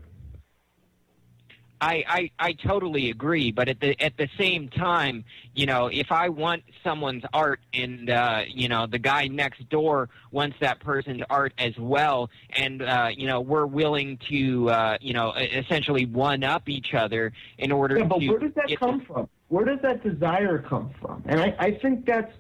I, 1.82 2.04
I, 2.08 2.32
I 2.40 2.54
totally 2.54 3.10
agree, 3.10 3.52
but 3.52 3.68
at 3.68 3.80
the 3.80 4.02
at 4.02 4.18
the 4.18 4.30
same 4.38 4.70
time, 4.70 5.26
you 5.54 5.66
know, 5.66 5.88
if 5.88 6.12
I 6.12 6.30
want 6.30 6.64
someone's 6.84 7.24
art 7.34 7.60
and 7.74 8.10
uh, 8.10 8.44
you 8.48 8.70
know 8.70 8.88
the 8.88 9.00
guy 9.00 9.28
next 9.28 9.68
door 9.70 10.10
wants 10.32 10.58
that 10.62 10.80
person's 10.80 11.22
art 11.30 11.54
as 11.58 11.78
well, 11.78 12.30
and 12.52 12.82
uh, 12.82 13.10
you 13.16 13.28
know 13.28 13.42
we're 13.42 13.66
willing 13.66 14.18
to 14.30 14.70
uh, 14.70 14.98
you 15.02 15.14
know 15.14 15.34
essentially 15.34 16.06
one 16.06 16.44
up 16.44 16.70
each 16.70 16.94
other 16.94 17.34
in 17.58 17.72
order 17.72 17.98
Yeah, 17.98 18.06
but 18.06 18.20
to 18.20 18.30
where 18.30 18.40
does 18.40 18.54
that 18.56 18.80
come 18.80 19.02
from? 19.02 19.30
Where 19.50 19.66
does 19.66 19.80
that 19.82 20.04
desire 20.04 20.60
come 20.60 20.92
from? 21.02 21.24
And 21.26 21.42
I, 21.42 21.56
I 21.60 21.72
think 21.72 22.06
that's 22.06 22.34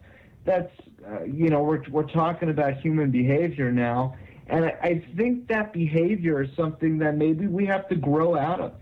that's 0.45 0.71
uh, 1.05 1.23
you 1.23 1.49
know 1.49 1.61
we're 1.61 1.83
we're 1.89 2.03
talking 2.03 2.49
about 2.49 2.77
human 2.77 3.11
behavior 3.11 3.71
now, 3.71 4.15
and 4.47 4.65
I, 4.65 4.77
I 4.81 5.05
think 5.17 5.47
that 5.49 5.73
behavior 5.73 6.41
is 6.41 6.49
something 6.55 6.99
that 6.99 7.17
maybe 7.17 7.47
we 7.47 7.65
have 7.65 7.89
to 7.89 7.95
grow 7.95 8.37
out 8.37 8.61
of. 8.61 8.73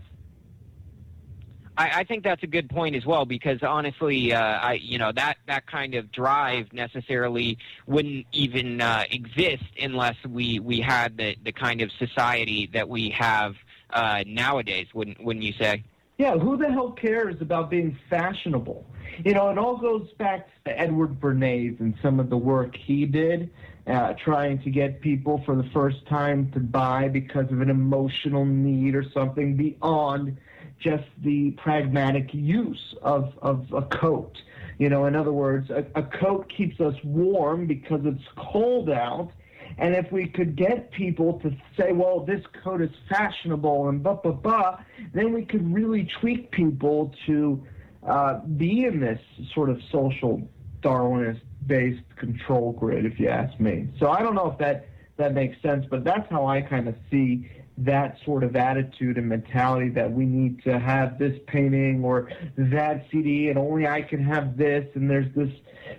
I, 1.76 2.00
I 2.00 2.04
think 2.04 2.24
that's 2.24 2.42
a 2.42 2.46
good 2.46 2.70
point 2.70 2.94
as 2.94 3.04
well 3.04 3.24
because 3.24 3.62
honestly, 3.62 4.32
uh, 4.32 4.40
I 4.40 4.74
you 4.74 4.98
know 4.98 5.12
that 5.12 5.38
that 5.46 5.66
kind 5.66 5.94
of 5.94 6.12
drive 6.12 6.72
necessarily 6.72 7.58
wouldn't 7.86 8.26
even 8.32 8.80
uh, 8.80 9.04
exist 9.10 9.64
unless 9.80 10.16
we 10.28 10.60
we 10.60 10.80
had 10.80 11.16
the 11.16 11.36
the 11.44 11.52
kind 11.52 11.80
of 11.80 11.90
society 11.92 12.70
that 12.72 12.88
we 12.88 13.10
have 13.10 13.56
uh, 13.90 14.22
nowadays. 14.26 14.86
Wouldn't 14.94 15.22
wouldn't 15.22 15.44
you 15.44 15.52
say? 15.52 15.84
Yeah, 16.16 16.38
who 16.38 16.56
the 16.56 16.70
hell 16.70 16.92
cares 16.92 17.40
about 17.40 17.70
being 17.70 17.98
fashionable? 18.08 18.86
You 19.24 19.34
know, 19.34 19.50
it 19.50 19.58
all 19.58 19.76
goes 19.76 20.12
back 20.12 20.48
to 20.64 20.78
Edward 20.78 21.20
Bernays 21.20 21.78
and 21.80 21.94
some 22.00 22.20
of 22.20 22.30
the 22.30 22.36
work 22.36 22.76
he 22.76 23.04
did, 23.04 23.50
uh, 23.88 24.14
trying 24.14 24.62
to 24.62 24.70
get 24.70 25.00
people 25.00 25.42
for 25.44 25.56
the 25.56 25.68
first 25.72 26.06
time 26.06 26.52
to 26.52 26.60
buy 26.60 27.08
because 27.08 27.50
of 27.50 27.60
an 27.60 27.70
emotional 27.70 28.44
need 28.44 28.94
or 28.94 29.04
something 29.10 29.56
beyond 29.56 30.36
just 30.84 31.04
the 31.22 31.52
pragmatic 31.52 32.28
use 32.32 32.94
of, 33.02 33.32
of 33.40 33.66
a 33.72 33.82
coat. 33.82 34.36
You 34.78 34.90
know, 34.90 35.06
in 35.06 35.16
other 35.16 35.32
words, 35.32 35.70
a, 35.70 35.86
a 35.94 36.02
coat 36.02 36.52
keeps 36.54 36.78
us 36.80 36.94
warm 37.02 37.66
because 37.66 38.02
it's 38.04 38.24
cold 38.36 38.90
out. 38.90 39.30
And 39.78 39.94
if 39.94 40.12
we 40.12 40.26
could 40.26 40.54
get 40.54 40.90
people 40.92 41.40
to 41.40 41.50
say, 41.76 41.92
well, 41.92 42.20
this 42.20 42.42
coat 42.62 42.82
is 42.82 42.90
fashionable 43.08 43.88
and 43.88 44.02
blah, 44.02 44.14
blah, 44.14 44.32
blah, 44.32 44.78
then 45.14 45.32
we 45.32 45.44
could 45.44 45.72
really 45.72 46.08
tweak 46.20 46.50
people 46.50 47.12
to 47.26 47.64
uh, 48.06 48.40
be 48.40 48.84
in 48.84 49.00
this 49.00 49.20
sort 49.54 49.70
of 49.70 49.80
social 49.90 50.46
Darwinist 50.82 51.40
based 51.66 52.02
control 52.16 52.72
grid, 52.72 53.06
if 53.06 53.18
you 53.18 53.28
ask 53.28 53.58
me. 53.58 53.88
So 53.98 54.10
I 54.10 54.22
don't 54.22 54.34
know 54.34 54.50
if 54.50 54.58
that, 54.58 54.86
that 55.16 55.32
makes 55.32 55.60
sense, 55.62 55.86
but 55.88 56.04
that's 56.04 56.28
how 56.30 56.46
I 56.46 56.60
kind 56.60 56.88
of 56.88 56.94
see 57.10 57.50
that 57.76 58.18
sort 58.24 58.44
of 58.44 58.54
attitude 58.54 59.18
and 59.18 59.28
mentality 59.28 59.88
that 59.88 60.10
we 60.10 60.24
need 60.24 60.62
to 60.62 60.78
have 60.78 61.18
this 61.18 61.36
painting 61.48 62.04
or 62.04 62.30
that 62.56 63.04
CD 63.10 63.48
and 63.48 63.58
only 63.58 63.86
I 63.86 64.02
can 64.02 64.22
have 64.24 64.56
this 64.56 64.86
and 64.94 65.10
there's 65.10 65.32
this 65.34 65.50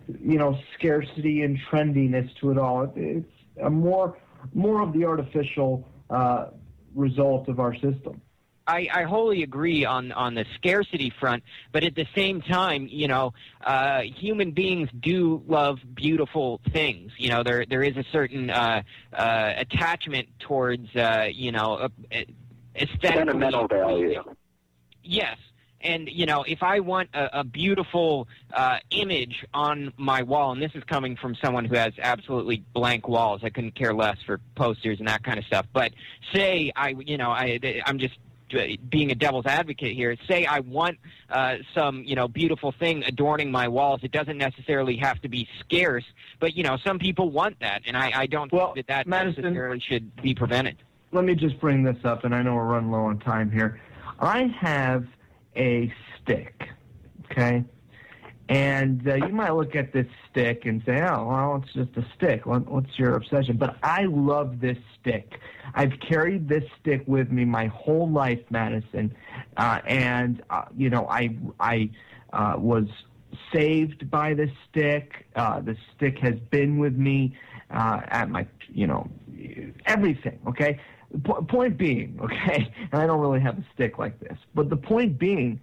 you 0.07 0.37
know 0.37 0.57
scarcity 0.77 1.43
and 1.43 1.59
trendiness 1.69 2.29
to 2.39 2.51
it 2.51 2.57
all. 2.57 2.91
It's 2.95 3.27
a 3.61 3.69
more 3.69 4.17
more 4.53 4.81
of 4.81 4.93
the 4.93 5.05
artificial 5.05 5.85
uh, 6.09 6.47
result 6.95 7.49
of 7.49 7.59
our 7.59 7.73
system. 7.73 8.21
I, 8.67 8.87
I 8.91 9.03
wholly 9.03 9.43
agree 9.43 9.85
on, 9.85 10.11
on 10.11 10.33
the 10.33 10.45
scarcity 10.55 11.11
front, 11.19 11.43
but 11.71 11.83
at 11.83 11.95
the 11.95 12.07
same 12.15 12.41
time, 12.41 12.87
you 12.89 13.07
know, 13.07 13.33
uh, 13.63 14.01
human 14.01 14.51
beings 14.51 14.89
do 14.99 15.43
love 15.47 15.79
beautiful 15.93 16.59
things. 16.71 17.11
You 17.17 17.29
know, 17.29 17.43
there 17.43 17.65
there 17.65 17.83
is 17.83 17.95
a 17.95 18.03
certain 18.11 18.49
uh, 18.49 18.81
uh, 19.13 19.53
attachment 19.57 20.29
towards, 20.39 20.95
uh, 20.95 21.27
you 21.31 21.51
know, 21.51 21.89
aesthetically. 22.75 23.17
Sentimental 23.17 23.67
value. 23.67 24.23
Yes. 25.03 25.37
And 25.81 26.09
you 26.09 26.25
know, 26.25 26.43
if 26.47 26.63
I 26.63 26.79
want 26.79 27.09
a, 27.13 27.41
a 27.41 27.43
beautiful 27.43 28.27
uh, 28.51 28.79
image 28.89 29.45
on 29.53 29.93
my 29.97 30.23
wall, 30.23 30.51
and 30.51 30.61
this 30.61 30.71
is 30.73 30.83
coming 30.85 31.15
from 31.15 31.35
someone 31.35 31.65
who 31.65 31.75
has 31.75 31.93
absolutely 31.99 32.63
blank 32.73 33.07
walls, 33.07 33.41
I 33.43 33.51
couldn't 33.51 33.75
care 33.75 33.93
less 33.93 34.17
for 34.25 34.39
posters 34.55 34.97
and 34.97 35.07
that 35.07 35.23
kind 35.23 35.37
of 35.37 35.45
stuff. 35.45 35.67
But 35.71 35.93
say 36.33 36.71
I, 36.75 36.95
you 36.99 37.17
know, 37.17 37.29
I, 37.29 37.81
I'm 37.85 37.99
just 37.99 38.15
being 38.89 39.11
a 39.11 39.15
devil's 39.15 39.45
advocate 39.45 39.93
here. 39.93 40.15
Say 40.27 40.45
I 40.45 40.59
want 40.61 40.97
uh, 41.29 41.57
some, 41.73 42.03
you 42.03 42.15
know, 42.15 42.27
beautiful 42.27 42.71
thing 42.71 43.03
adorning 43.03 43.51
my 43.51 43.67
walls. 43.67 44.01
It 44.03 44.11
doesn't 44.11 44.37
necessarily 44.37 44.95
have 44.97 45.21
to 45.21 45.29
be 45.29 45.47
scarce, 45.59 46.05
but 46.39 46.55
you 46.55 46.63
know, 46.63 46.77
some 46.85 46.99
people 46.99 47.29
want 47.29 47.59
that, 47.59 47.81
and 47.85 47.95
I, 47.97 48.11
I 48.21 48.25
don't 48.27 48.51
Well, 48.51 48.73
think 48.73 48.87
that 48.87 49.05
that 49.05 49.07
Madison- 49.07 49.43
necessarily 49.43 49.79
should 49.79 50.15
be 50.21 50.33
prevented. 50.33 50.77
let 51.11 51.23
me 51.25 51.35
just 51.35 51.59
bring 51.59 51.83
this 51.83 51.97
up, 52.03 52.23
and 52.25 52.33
I 52.35 52.41
know 52.41 52.55
we're 52.55 52.65
running 52.65 52.91
low 52.91 53.05
on 53.05 53.19
time 53.19 53.51
here. 53.51 53.79
I 54.19 54.43
have 54.59 55.05
a 55.55 55.93
stick, 56.21 56.69
okay? 57.31 57.63
And 58.47 59.07
uh, 59.07 59.15
you 59.15 59.29
might 59.29 59.51
look 59.51 59.75
at 59.75 59.91
this 59.91 60.05
stick 60.29 60.65
and 60.65 60.83
say, 60.85 61.01
oh, 61.01 61.27
well, 61.27 61.63
it's 61.63 61.73
just 61.73 61.97
a 61.97 62.07
stick. 62.15 62.45
What's 62.45 62.99
your 62.99 63.15
obsession? 63.15 63.57
But 63.57 63.77
I 63.81 64.03
love 64.03 64.59
this 64.59 64.77
stick. 64.99 65.39
I've 65.73 65.99
carried 65.99 66.47
this 66.47 66.63
stick 66.79 67.03
with 67.07 67.31
me 67.31 67.43
my 67.45 67.67
whole 67.67 68.09
life, 68.09 68.41
Madison. 68.51 69.15
Uh, 69.57 69.79
and, 69.87 70.43
uh, 70.51 70.65
you 70.77 70.91
know, 70.91 71.07
I, 71.09 71.35
I 71.59 71.89
uh, 72.33 72.55
was 72.57 72.85
saved 73.51 74.11
by 74.11 74.35
this 74.35 74.51
stick. 74.69 75.25
Uh, 75.35 75.61
the 75.61 75.75
stick 75.95 76.19
has 76.19 76.35
been 76.51 76.77
with 76.77 76.95
me 76.95 77.35
uh, 77.71 78.01
at 78.07 78.29
my, 78.29 78.45
you 78.71 78.85
know, 78.85 79.09
everything, 79.85 80.39
okay? 80.47 80.79
Po- 81.23 81.41
point 81.43 81.77
being, 81.77 82.19
okay, 82.23 82.71
and 82.91 83.01
I 83.01 83.07
don't 83.07 83.19
really 83.19 83.39
have 83.39 83.57
a 83.57 83.65
stick 83.73 83.97
like 83.97 84.19
this, 84.19 84.37
but 84.53 84.69
the 84.69 84.77
point 84.77 85.17
being, 85.17 85.59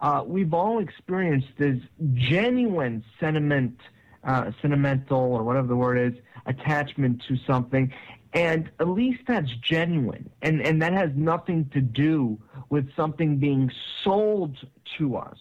uh, 0.00 0.22
we've 0.26 0.52
all 0.54 0.80
experienced 0.80 1.48
this 1.58 1.78
genuine 2.14 3.04
sentiment, 3.20 3.78
uh, 4.24 4.50
sentimental 4.60 5.18
or 5.18 5.42
whatever 5.42 5.66
the 5.66 5.76
word 5.76 5.98
is, 5.98 6.20
attachment 6.46 7.22
to 7.28 7.36
something, 7.46 7.92
and 8.32 8.70
at 8.80 8.88
least 8.88 9.20
that's 9.26 9.50
genuine, 9.62 10.28
and 10.42 10.60
and 10.60 10.82
that 10.82 10.92
has 10.92 11.10
nothing 11.14 11.70
to 11.72 11.80
do 11.80 12.38
with 12.68 12.94
something 12.96 13.38
being 13.38 13.70
sold 14.02 14.56
to 14.98 15.16
us. 15.16 15.38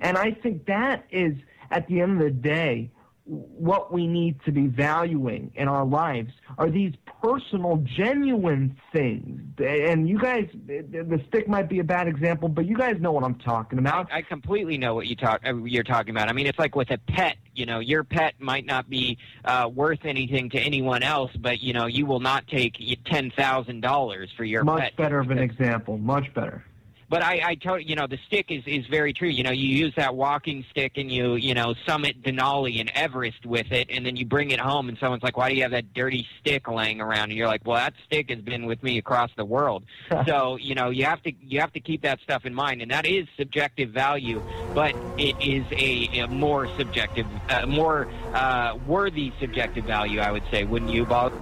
And 0.00 0.18
I 0.18 0.32
think 0.32 0.66
that 0.66 1.04
is, 1.10 1.34
at 1.70 1.86
the 1.86 2.00
end 2.00 2.20
of 2.20 2.24
the 2.24 2.30
day, 2.30 2.90
what 3.26 3.90
we 3.92 4.06
need 4.06 4.38
to 4.44 4.52
be 4.52 4.66
valuing 4.66 5.50
in 5.54 5.66
our 5.66 5.84
lives 5.84 6.30
are 6.58 6.68
these 6.68 6.92
personal, 7.22 7.82
genuine 7.96 8.76
things. 8.92 9.40
And 9.58 10.06
you 10.06 10.18
guys, 10.18 10.48
the 10.66 11.22
stick 11.28 11.48
might 11.48 11.68
be 11.68 11.78
a 11.78 11.84
bad 11.84 12.06
example, 12.06 12.50
but 12.50 12.66
you 12.66 12.76
guys 12.76 13.00
know 13.00 13.12
what 13.12 13.24
I'm 13.24 13.36
talking 13.36 13.78
about. 13.78 14.12
I, 14.12 14.18
I 14.18 14.22
completely 14.22 14.76
know 14.76 14.94
what 14.94 15.06
you 15.06 15.16
talk 15.16 15.40
uh, 15.46 15.54
you're 15.56 15.84
talking 15.84 16.10
about. 16.10 16.28
I 16.28 16.32
mean, 16.32 16.46
it's 16.46 16.58
like 16.58 16.76
with 16.76 16.90
a 16.90 16.98
pet. 16.98 17.36
You 17.54 17.64
know, 17.66 17.78
your 17.78 18.04
pet 18.04 18.34
might 18.40 18.66
not 18.66 18.90
be 18.90 19.16
uh, 19.44 19.70
worth 19.72 20.04
anything 20.04 20.50
to 20.50 20.58
anyone 20.58 21.02
else, 21.02 21.30
but 21.38 21.60
you 21.60 21.72
know, 21.72 21.86
you 21.86 22.04
will 22.04 22.20
not 22.20 22.46
take 22.46 22.76
ten 23.06 23.30
thousand 23.30 23.80
dollars 23.80 24.30
for 24.36 24.44
your 24.44 24.64
Much 24.64 24.80
pet. 24.80 24.96
better 24.96 25.18
of 25.20 25.30
an 25.30 25.38
example. 25.38 25.96
Much 25.96 26.32
better. 26.34 26.64
But 27.08 27.22
I, 27.22 27.40
I 27.44 27.54
told 27.54 27.88
you 27.88 27.96
know 27.96 28.06
the 28.06 28.18
stick 28.26 28.50
is 28.50 28.62
is 28.66 28.86
very 28.86 29.12
true. 29.12 29.28
You 29.28 29.42
know, 29.42 29.50
you 29.50 29.68
use 29.68 29.94
that 29.96 30.14
walking 30.14 30.64
stick 30.70 30.92
and 30.96 31.10
you 31.10 31.34
you 31.34 31.54
know 31.54 31.74
summit 31.86 32.22
Denali 32.22 32.80
and 32.80 32.90
Everest 32.94 33.44
with 33.46 33.70
it, 33.72 33.88
and 33.90 34.04
then 34.04 34.16
you 34.16 34.26
bring 34.26 34.50
it 34.50 34.60
home, 34.60 34.88
and 34.88 34.98
someone's 34.98 35.22
like, 35.22 35.36
"Why 35.36 35.50
do 35.50 35.56
you 35.56 35.62
have 35.62 35.72
that 35.72 35.92
dirty 35.94 36.26
stick 36.40 36.68
laying 36.68 37.00
around?" 37.00 37.30
And 37.30 37.32
you're 37.32 37.48
like, 37.48 37.62
"Well, 37.64 37.76
that 37.76 37.94
stick 38.06 38.30
has 38.30 38.40
been 38.40 38.66
with 38.66 38.82
me 38.82 38.98
across 38.98 39.30
the 39.36 39.44
world." 39.44 39.84
so 40.26 40.56
you 40.56 40.74
know 40.74 40.90
you 40.90 41.04
have 41.04 41.22
to 41.22 41.32
you 41.40 41.60
have 41.60 41.72
to 41.72 41.80
keep 41.80 42.02
that 42.02 42.20
stuff 42.20 42.46
in 42.46 42.54
mind, 42.54 42.82
and 42.82 42.90
that 42.90 43.06
is 43.06 43.26
subjective 43.36 43.90
value, 43.90 44.42
but 44.74 44.94
it 45.18 45.36
is 45.40 45.64
a, 45.72 46.20
a 46.20 46.28
more 46.28 46.68
subjective, 46.76 47.26
uh, 47.48 47.66
more 47.66 48.08
uh, 48.32 48.76
worthy 48.86 49.32
subjective 49.40 49.84
value, 49.84 50.20
I 50.20 50.30
would 50.30 50.44
say. 50.50 50.64
Wouldn't 50.64 50.90
you, 50.90 51.04
Bob? 51.04 51.32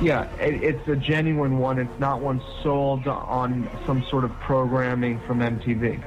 Yeah, 0.00 0.30
it, 0.36 0.62
it's 0.62 0.88
a 0.88 0.96
genuine 0.96 1.58
one. 1.58 1.78
It's 1.78 2.00
not 2.00 2.20
one 2.20 2.40
sold 2.62 3.06
on 3.06 3.68
some 3.86 4.02
sort 4.04 4.24
of 4.24 4.32
programming 4.40 5.20
from 5.26 5.40
MTV. 5.40 6.02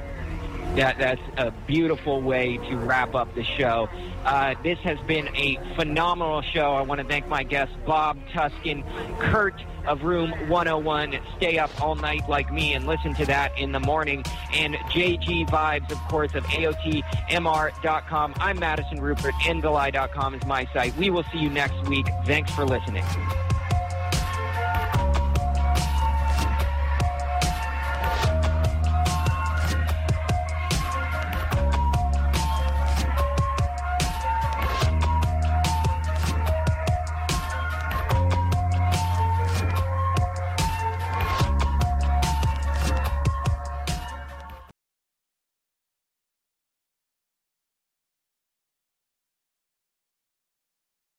That, 0.76 0.98
that's 0.98 1.20
a 1.36 1.52
beautiful 1.68 2.20
way 2.20 2.56
to 2.56 2.76
wrap 2.76 3.14
up 3.14 3.32
the 3.36 3.44
show. 3.44 3.88
Uh, 4.24 4.56
this 4.64 4.78
has 4.80 4.98
been 5.06 5.28
a 5.36 5.56
phenomenal 5.76 6.42
show. 6.42 6.72
I 6.72 6.82
want 6.82 7.00
to 7.00 7.06
thank 7.06 7.28
my 7.28 7.44
guests, 7.44 7.76
Bob 7.86 8.18
Tuskin, 8.32 8.82
Kurt 9.20 9.54
of 9.86 10.02
Room 10.02 10.32
101. 10.48 11.16
Stay 11.36 11.58
up 11.58 11.70
all 11.80 11.94
night 11.94 12.28
like 12.28 12.52
me 12.52 12.72
and 12.72 12.86
listen 12.86 13.14
to 13.14 13.26
that 13.26 13.56
in 13.56 13.70
the 13.70 13.78
morning. 13.78 14.24
And 14.52 14.74
JG 14.74 15.48
Vibes, 15.48 15.92
of 15.92 15.98
course, 16.08 16.34
of 16.34 16.42
AOTMR.com. 16.46 18.34
I'm 18.38 18.58
Madison 18.58 18.98
Ruppert. 18.98 19.34
EndTheLie.com 19.42 20.34
is 20.34 20.44
my 20.46 20.66
site. 20.72 20.96
We 20.96 21.10
will 21.10 21.24
see 21.32 21.38
you 21.38 21.50
next 21.50 21.86
week. 21.86 22.08
Thanks 22.26 22.50
for 22.50 22.64
listening. 22.64 23.04